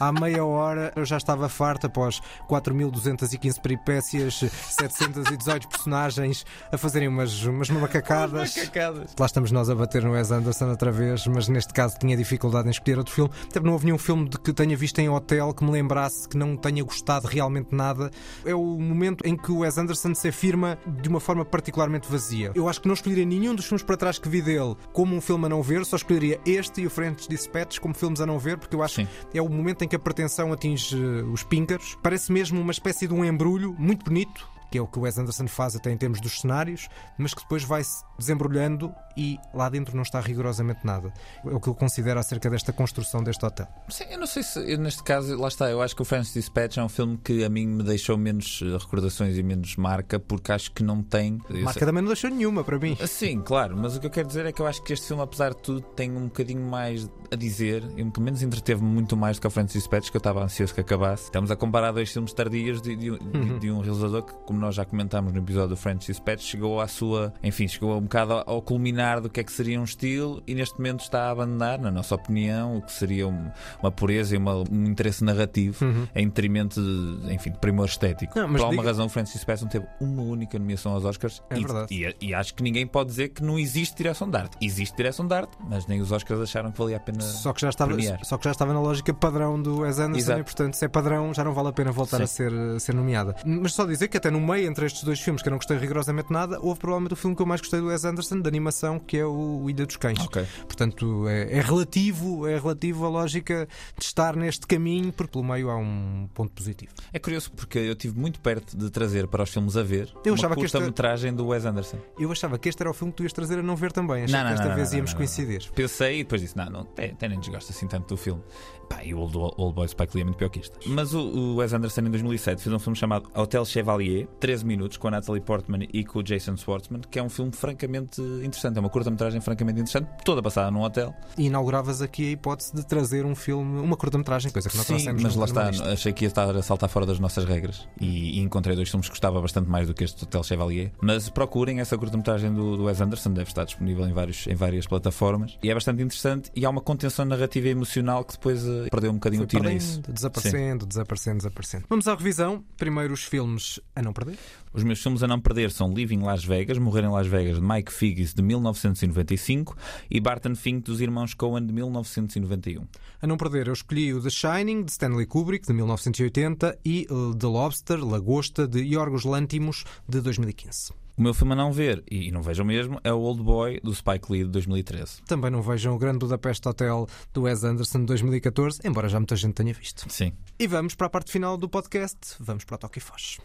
Há 0.00 0.12
meia 0.12 0.44
hora 0.44 0.92
eu 0.96 1.04
já 1.04 1.16
estava 1.16 1.48
farto 1.48 1.86
após 1.86 2.20
4.215 2.48 3.60
peripécias, 3.60 4.34
718 4.34 5.68
personagens 5.68 6.44
a 6.72 6.78
fazerem 6.78 7.08
umas, 7.08 7.44
umas 7.44 7.70
macacadas. 7.70 8.56
Macacadas. 8.56 9.14
Lá 9.18 9.26
estamos 9.26 9.50
nós 9.52 9.68
a 9.68 9.74
bater 9.74 10.02
no 10.02 10.12
Wes 10.12 10.30
Anderson 10.30 10.70
outra 10.70 10.90
vez, 10.90 11.26
mas 11.26 11.48
neste 11.48 11.72
caso 11.72 11.98
tinha 11.98 12.16
dificuldade 12.16 12.68
em 12.68 12.70
escolher 12.70 12.98
outro 12.98 13.14
filme. 13.14 13.30
Até 13.44 13.60
não 13.60 13.72
houve 13.72 13.86
nenhum 13.86 13.98
filme 13.98 14.28
de 14.28 14.38
que 14.38 14.52
tenha 14.52 14.76
visto 14.76 14.98
em 14.98 15.08
hotel 15.08 15.52
que 15.52 15.64
me 15.64 15.70
lembrasse 15.70 16.28
que 16.28 16.36
não 16.36 16.56
tenha 16.56 16.82
gostado 16.82 17.26
realmente 17.26 17.74
nada. 17.74 18.10
É 18.44 18.54
o 18.54 18.78
momento 18.78 19.17
em 19.24 19.36
que 19.36 19.50
o 19.50 19.58
Wes 19.58 19.78
Anderson 19.78 20.14
se 20.14 20.28
afirma 20.28 20.78
de 20.86 21.08
uma 21.08 21.20
forma 21.20 21.44
particularmente 21.44 22.10
vazia. 22.10 22.52
Eu 22.54 22.68
acho 22.68 22.80
que 22.80 22.88
não 22.88 22.94
escolheria 22.94 23.24
nenhum 23.24 23.54
dos 23.54 23.66
filmes 23.66 23.82
para 23.82 23.96
trás 23.96 24.18
que 24.18 24.28
vi 24.28 24.42
dele 24.42 24.76
como 24.92 25.14
um 25.14 25.20
filme 25.20 25.46
a 25.46 25.48
não 25.48 25.62
ver, 25.62 25.84
só 25.84 25.96
escolheria 25.96 26.40
este 26.44 26.82
e 26.82 26.86
o 26.86 26.90
French 26.90 27.28
Dispatch 27.28 27.78
como 27.78 27.94
filmes 27.94 28.20
a 28.20 28.26
não 28.26 28.38
ver, 28.38 28.58
porque 28.58 28.74
eu 28.74 28.82
acho 28.82 29.06
que 29.30 29.38
é 29.38 29.42
o 29.42 29.48
momento 29.48 29.82
em 29.82 29.88
que 29.88 29.96
a 29.96 29.98
pretensão 29.98 30.52
atinge 30.52 30.96
eh, 30.96 31.22
os 31.24 31.42
píncaros. 31.42 31.96
Parece 32.02 32.32
mesmo 32.32 32.60
uma 32.60 32.72
espécie 32.72 33.06
de 33.06 33.14
um 33.14 33.24
embrulho 33.24 33.74
muito 33.78 34.04
bonito, 34.04 34.48
que 34.70 34.78
é 34.78 34.80
o 34.82 34.86
que 34.86 34.98
o 34.98 35.02
Wes 35.02 35.18
Anderson 35.18 35.46
faz 35.48 35.74
até 35.76 35.90
em 35.90 35.96
termos 35.96 36.20
dos 36.20 36.40
cenários, 36.40 36.88
mas 37.18 37.32
que 37.34 37.42
depois 37.42 37.64
vai 37.64 37.82
se 37.84 38.02
desembrulhando 38.18 38.92
e 39.16 39.38
lá 39.54 39.68
dentro 39.68 39.94
não 39.96 40.02
está 40.02 40.20
rigorosamente 40.20 40.80
nada. 40.84 41.12
É 41.44 41.50
o 41.54 41.60
que 41.60 41.68
eu 41.68 41.74
considero 41.74 42.20
acerca 42.20 42.48
desta 42.50 42.72
construção 42.72 43.22
deste 43.22 43.44
hotel. 43.44 43.66
Sim, 43.88 44.04
eu 44.10 44.18
não 44.18 44.26
sei 44.26 44.42
se 44.42 44.58
eu, 44.72 44.78
neste 44.78 45.02
caso, 45.02 45.36
lá 45.36 45.48
está, 45.48 45.68
eu 45.70 45.80
acho 45.82 45.94
que 45.96 46.02
o 46.02 46.04
French 46.04 46.32
Dispatch 46.32 46.76
é 46.78 46.82
um 46.82 46.88
filme 46.88 47.16
que 47.18 47.44
a 47.44 47.48
mim 47.48 47.66
me 47.66 47.82
deixou 47.82 48.16
menos 48.16 48.60
eh, 48.62 48.76
recordações 48.78 49.36
e 49.36 49.42
menos 49.42 49.74
marca, 49.76 50.18
porque 50.20 50.52
acho 50.52 50.70
que 50.72 50.82
não 50.82 51.02
tem. 51.02 51.38
Marca 51.50 51.80
sei- 51.80 51.86
também 51.86 52.02
não 52.02 52.08
deixou 52.08 52.30
nenhuma 52.30 52.62
para 52.62 52.78
mim. 52.78 52.96
Sim, 53.06 53.40
claro, 53.40 53.76
mas 53.76 53.96
o 53.96 54.00
que 54.00 54.06
eu 54.06 54.10
quero 54.10 54.28
dizer 54.28 54.46
é 54.46 54.52
que 54.52 54.60
eu 54.62 54.66
acho 54.66 54.82
que 54.82 54.92
este 54.92 55.06
filme, 55.08 55.22
apesar 55.22 55.50
de 55.50 55.58
tudo, 55.62 55.80
tem 55.80 56.10
um 56.12 56.24
bocadinho 56.26 56.62
mais 56.68 57.10
a 57.30 57.36
dizer, 57.36 57.82
e 57.96 58.04
pelo 58.04 58.24
menos 58.24 58.42
entreteve-me 58.42 58.88
muito 58.88 59.16
mais 59.16 59.36
do 59.38 59.40
que 59.40 59.46
o 59.46 59.50
Francis 59.50 59.82
Dispatch, 59.82 60.10
que 60.10 60.16
eu 60.16 60.20
estava 60.20 60.42
ansioso 60.44 60.74
que 60.74 60.80
acabasse. 60.80 61.24
Estamos 61.24 61.50
a 61.50 61.56
comparar 61.56 61.92
dois 61.92 62.10
filmes 62.12 62.32
tardios 62.32 62.80
de, 62.80 62.94
de- 62.96 63.18
de- 63.18 63.38
Uhum. 63.38 63.58
de 63.58 63.70
um 63.70 63.80
realizador 63.80 64.22
que, 64.22 64.32
como 64.46 64.57
nós 64.58 64.74
já 64.74 64.84
comentámos 64.84 65.32
no 65.32 65.38
episódio 65.38 65.70
do 65.70 65.76
Francis 65.76 66.06
Dispatch, 66.16 66.42
chegou 66.42 66.80
à 66.80 66.86
sua, 66.88 67.32
enfim, 67.42 67.66
chegou 67.68 67.96
um 67.96 68.02
bocado 68.02 68.42
ao, 68.46 68.60
culminar 68.62 69.20
do 69.20 69.30
que 69.30 69.40
é 69.40 69.44
que 69.44 69.52
seria 69.52 69.80
um 69.80 69.84
estilo 69.84 70.42
e 70.46 70.54
neste 70.54 70.76
momento 70.78 71.00
está 71.00 71.24
a 71.28 71.30
abandonar, 71.30 71.78
na 71.78 71.90
nossa 71.90 72.14
opinião, 72.14 72.76
o 72.76 72.82
que 72.82 72.92
seria 72.92 73.26
um- 73.26 73.50
uma 73.82 73.90
pureza 73.90 74.34
e 74.34 74.38
uma- 74.38 74.56
um 74.70 74.84
interesse 74.86 75.22
narrativo 75.24 75.84
Uhum. 75.84 76.06
em 76.14 76.26
detrimento 76.26 76.80
de, 76.82 77.32
enfim, 77.34 77.50
de 77.52 77.58
primor 77.58 77.86
estético. 77.86 78.38
Não, 78.38 78.46
Por 78.48 78.56
alguma 78.60 78.70
diga- 78.82 78.88
razão, 78.88 79.06
o 79.06 79.08
Francis 79.08 79.34
Dispatch 79.34 79.62
não 79.62 79.68
teve 79.68 79.86
uma 80.00 80.22
única 80.22 80.58
nomeação 80.58 80.92
aos 80.92 81.04
Oscars 81.04 81.42
É 81.50 81.58
e, 81.58 82.04
e- 82.04 82.16
e 82.28 82.34
acho 82.34 82.54
que 82.54 82.62
ninguém 82.62 82.86
pode 82.86 83.10
dizer 83.10 83.28
que 83.30 83.42
não 83.42 83.58
existe 83.58 83.96
direção 83.96 84.28
de 84.28 84.36
arte. 84.36 84.56
Existe 84.60 84.96
direção 84.96 85.26
de 85.26 85.34
arte, 85.34 85.56
mas 85.68 85.86
nem 85.86 86.00
os 86.00 86.10
Oscars 86.12 86.40
acharam 86.40 86.70
que 86.72 86.78
valia 86.78 86.96
a 86.96 87.00
pena 87.00 87.20
Só 87.20 87.52
que, 87.52 87.60
já 87.60 87.68
estava, 87.70 87.92
premiar. 87.94 88.24
só 88.24 88.36
que 88.36 88.44
já 88.44 88.50
estava 88.50 88.72
na 88.72 88.80
lógica 88.80 89.12
padrão 89.14 89.60
do 89.60 89.80
Wes 89.80 89.98
Anderson 89.98 90.18
Exato. 90.18 90.40
e, 90.40 90.44
portanto, 90.44 90.74
se 90.74 90.84
é 90.84 90.88
padrão, 90.88 91.32
já 91.32 91.44
não 91.44 91.52
vale 91.54 91.68
a 91.68 91.72
pena 91.72 91.92
voltar 91.92 92.18
Sim. 92.18 92.22
a 92.22 92.26
ser, 92.26 92.52
a 92.52 92.78
ser 92.80 92.94
nomeada. 92.94 93.34
Mas 93.46 93.72
só 93.74 93.84
dizer 93.86 94.08
que 94.08 94.16
até 94.16 94.30
no 94.30 94.40
meio 94.48 94.68
entre 94.68 94.86
estes 94.86 95.04
dois 95.04 95.20
filmes 95.20 95.42
que 95.42 95.48
eu 95.48 95.50
não 95.50 95.58
gostei 95.58 95.76
rigorosamente 95.76 96.32
nada, 96.32 96.58
houve 96.60 96.80
provavelmente 96.80 97.12
o 97.12 97.16
filme 97.16 97.36
que 97.36 97.42
eu 97.42 97.46
mais 97.46 97.60
gostei 97.60 97.80
do 97.80 97.86
Wes 97.86 98.04
Anderson, 98.04 98.40
de 98.40 98.48
animação, 98.48 98.98
que 98.98 99.18
é 99.18 99.24
o 99.24 99.68
Ilha 99.68 99.86
dos 99.86 99.96
Cães. 99.96 100.18
Ok. 100.20 100.44
Portanto, 100.66 101.28
é, 101.28 101.58
é 101.58 101.60
relativo, 101.60 102.46
é 102.46 102.58
relativo 102.58 103.04
a 103.04 103.08
lógica 103.08 103.68
de 103.96 104.04
estar 104.04 104.34
neste 104.36 104.66
caminho, 104.66 105.12
porque 105.12 105.32
pelo 105.32 105.44
meio 105.44 105.70
há 105.70 105.76
um 105.76 106.28
ponto 106.34 106.52
positivo. 106.52 106.92
É 107.12 107.18
curioso 107.18 107.52
porque 107.52 107.78
eu 107.78 107.92
estive 107.92 108.18
muito 108.18 108.40
perto 108.40 108.76
de 108.76 108.90
trazer 108.90 109.26
para 109.26 109.42
os 109.42 109.50
filmes 109.50 109.76
a 109.76 109.82
ver 109.82 110.12
Eu 110.24 110.34
uma 110.34 110.48
que 110.48 110.54
curta-metragem 110.54 111.34
do 111.34 111.48
Wes 111.48 111.64
Anderson. 111.64 111.98
Eu 112.18 112.30
achava 112.32 112.58
que 112.58 112.68
este 112.68 112.82
era 112.82 112.90
o 112.90 112.94
filme 112.94 113.12
que 113.12 113.18
tu 113.18 113.22
ias 113.24 113.32
trazer 113.32 113.58
a 113.58 113.62
não 113.62 113.76
ver 113.76 113.92
também. 113.92 114.24
Achei 114.24 114.32
Não, 114.32 114.40
que 114.40 114.44
não, 114.44 114.54
esta 114.54 114.68
não, 114.68 114.74
vez 114.74 114.92
íamos 114.92 115.14
coincidir. 115.14 115.70
Pensei 115.74 116.20
e 116.20 116.22
depois 116.24 116.40
disse: 116.40 116.56
não, 116.56 116.66
não, 116.66 116.80
até, 116.80 117.06
até 117.06 117.28
nem 117.28 117.38
desgosto 117.38 117.70
assim 117.72 117.86
tanto 117.86 118.08
do 118.08 118.16
filme. 118.16 118.42
Pá, 118.88 119.04
e 119.04 119.12
o 119.12 119.18
Old, 119.18 119.36
Old 119.36 119.74
Boy 119.74 119.86
Spike 119.86 120.14
Lee 120.14 120.22
é 120.22 120.24
muito 120.24 120.38
pior 120.38 120.48
que 120.48 120.60
isto. 120.60 120.78
Mas 120.86 121.12
o, 121.12 121.20
o 121.20 121.56
Wes 121.56 121.72
Anderson 121.72 122.00
em 122.00 122.10
2007 122.10 122.62
fez 122.62 122.74
um 122.74 122.78
filme 122.78 122.96
chamado 122.96 123.30
Hotel 123.34 123.64
Chevalier, 123.64 124.26
13 124.38 124.64
minutos, 124.64 124.96
com 124.96 125.08
a 125.08 125.10
Natalie 125.10 125.40
Portman 125.40 125.86
e 125.92 126.04
com 126.04 126.20
o 126.20 126.22
Jason 126.22 126.56
Schwartzman, 126.56 127.00
que 127.10 127.18
é 127.18 127.22
um 127.22 127.28
filme 127.28 127.52
francamente 127.52 128.20
interessante. 128.20 128.76
É 128.76 128.80
uma 128.80 128.88
curta-metragem 128.88 129.40
francamente 129.40 129.80
interessante, 129.80 130.08
toda 130.24 130.42
passada 130.42 130.70
num 130.70 130.82
hotel. 130.82 131.14
E 131.36 131.46
inauguravas 131.46 132.02
aqui 132.02 132.28
a 132.28 132.30
hipótese 132.32 132.74
de 132.74 132.86
trazer 132.86 133.24
um 133.24 133.34
filme, 133.34 133.80
uma 133.80 133.96
curta-metragem, 133.96 134.50
coisa 134.50 134.68
que 134.68 134.76
não 134.76 134.84
trouxemos 134.84 135.22
mas 135.22 135.36
lá 135.36 135.44
está, 135.44 135.70
lista. 135.70 135.92
achei 135.92 136.12
que 136.12 136.24
ia 136.24 136.28
estar 136.28 136.54
a 136.54 136.62
saltar 136.62 136.88
fora 136.88 137.06
das 137.06 137.18
nossas 137.18 137.44
regras 137.44 137.88
e, 138.00 138.38
e 138.38 138.40
encontrei 138.40 138.74
dois 138.76 138.88
filmes 138.88 139.06
que 139.06 139.12
gostava 139.12 139.40
bastante 139.40 139.68
mais 139.68 139.86
do 139.86 139.94
que 139.94 140.04
este 140.04 140.24
Hotel 140.24 140.42
Chevalier. 140.42 140.92
Mas 141.00 141.28
procurem 141.28 141.80
essa 141.80 141.96
curta-metragem 141.96 142.52
do, 142.52 142.76
do 142.76 142.84
Wes 142.84 143.00
Anderson, 143.00 143.32
deve 143.32 143.48
estar 143.48 143.64
disponível 143.64 144.06
em, 144.06 144.12
vários, 144.12 144.46
em 144.46 144.54
várias 144.54 144.86
plataformas 144.86 145.58
e 145.62 145.70
é 145.70 145.74
bastante 145.74 146.02
interessante. 146.02 146.50
E 146.54 146.64
há 146.64 146.70
uma 146.70 146.80
contenção 146.80 147.24
narrativa 147.24 147.68
e 147.68 147.70
emocional 147.70 148.24
que 148.24 148.32
depois 148.34 148.66
eh, 148.66 148.88
perdeu 148.90 149.10
um 149.10 149.14
bocadinho 149.14 149.40
Foi 149.40 149.46
o 149.46 149.48
tino 149.48 149.62
a 149.62 149.64
perdendo, 149.64 149.80
isso. 149.80 150.02
desaparecendo, 150.12 150.86
desaparecendo, 150.86 151.36
desaparecendo. 151.38 151.84
Vamos 151.88 152.08
à 152.08 152.14
revisão. 152.14 152.64
Primeiro 152.76 153.12
os 153.14 153.24
filmes 153.24 153.80
a 153.94 154.02
não 154.02 154.12
perder. 154.12 154.27
Os 154.72 154.82
meus 154.82 155.02
filmes 155.02 155.22
a 155.22 155.26
não 155.26 155.40
perder 155.40 155.70
são 155.70 155.92
Living 155.92 156.20
Las 156.20 156.44
Vegas, 156.44 156.78
Morrer 156.78 157.04
em 157.04 157.08
Las 157.08 157.26
Vegas, 157.26 157.56
de 157.56 157.62
Mike 157.62 157.92
Figgis, 157.92 158.34
de 158.34 158.42
1995, 158.42 159.76
e 160.10 160.20
Barton 160.20 160.54
Fink, 160.54 160.82
dos 160.82 161.00
irmãos 161.00 161.34
Coen, 161.34 161.64
de 161.64 161.72
1991. 161.72 162.86
A 163.20 163.26
não 163.26 163.36
perder, 163.36 163.66
eu 163.66 163.72
escolhi 163.72 164.12
o 164.12 164.22
The 164.22 164.30
Shining, 164.30 164.84
de 164.84 164.90
Stanley 164.92 165.26
Kubrick, 165.26 165.66
de 165.66 165.72
1980, 165.72 166.78
e 166.84 167.06
The 167.38 167.46
Lobster, 167.46 168.04
Lagosta, 168.04 168.68
de 168.68 168.80
Yorgos 168.80 169.24
Lantimos, 169.24 169.84
de 170.08 170.20
2015. 170.20 170.92
O 171.18 171.22
meu 171.22 171.34
filme 171.34 171.54
a 171.54 171.56
não 171.56 171.72
ver, 171.72 172.04
e 172.08 172.30
não 172.30 172.42
vejam 172.42 172.64
mesmo, 172.64 173.00
é 173.02 173.12
o 173.12 173.18
Old 173.18 173.42
Boy, 173.42 173.80
do 173.82 173.92
Spike 173.92 174.30
Lee, 174.30 174.44
de 174.44 174.50
2013. 174.50 175.22
Também 175.26 175.50
não 175.50 175.60
vejam 175.60 175.92
o 175.92 175.98
Grande 175.98 176.20
Budapeste 176.20 176.68
Hotel 176.68 177.08
do 177.34 177.42
Wes 177.42 177.64
Anderson 177.64 177.98
de 177.98 178.06
2014, 178.06 178.78
embora 178.84 179.08
já 179.08 179.18
muita 179.18 179.34
gente 179.34 179.54
tenha 179.54 179.74
visto. 179.74 180.06
Sim. 180.08 180.32
E 180.56 180.68
vamos 180.68 180.94
para 180.94 181.08
a 181.08 181.10
parte 181.10 181.32
final 181.32 181.56
do 181.56 181.68
podcast. 181.68 182.36
Vamos 182.38 182.64
para 182.64 182.76
o 182.76 182.78
Toque 182.78 182.98
e 182.98 183.00
Foz. 183.00 183.38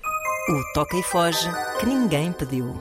O 0.49 0.61
toca 0.73 0.97
e 0.97 1.03
foge 1.03 1.49
que 1.79 1.85
ninguém 1.85 2.33
pediu. 2.33 2.73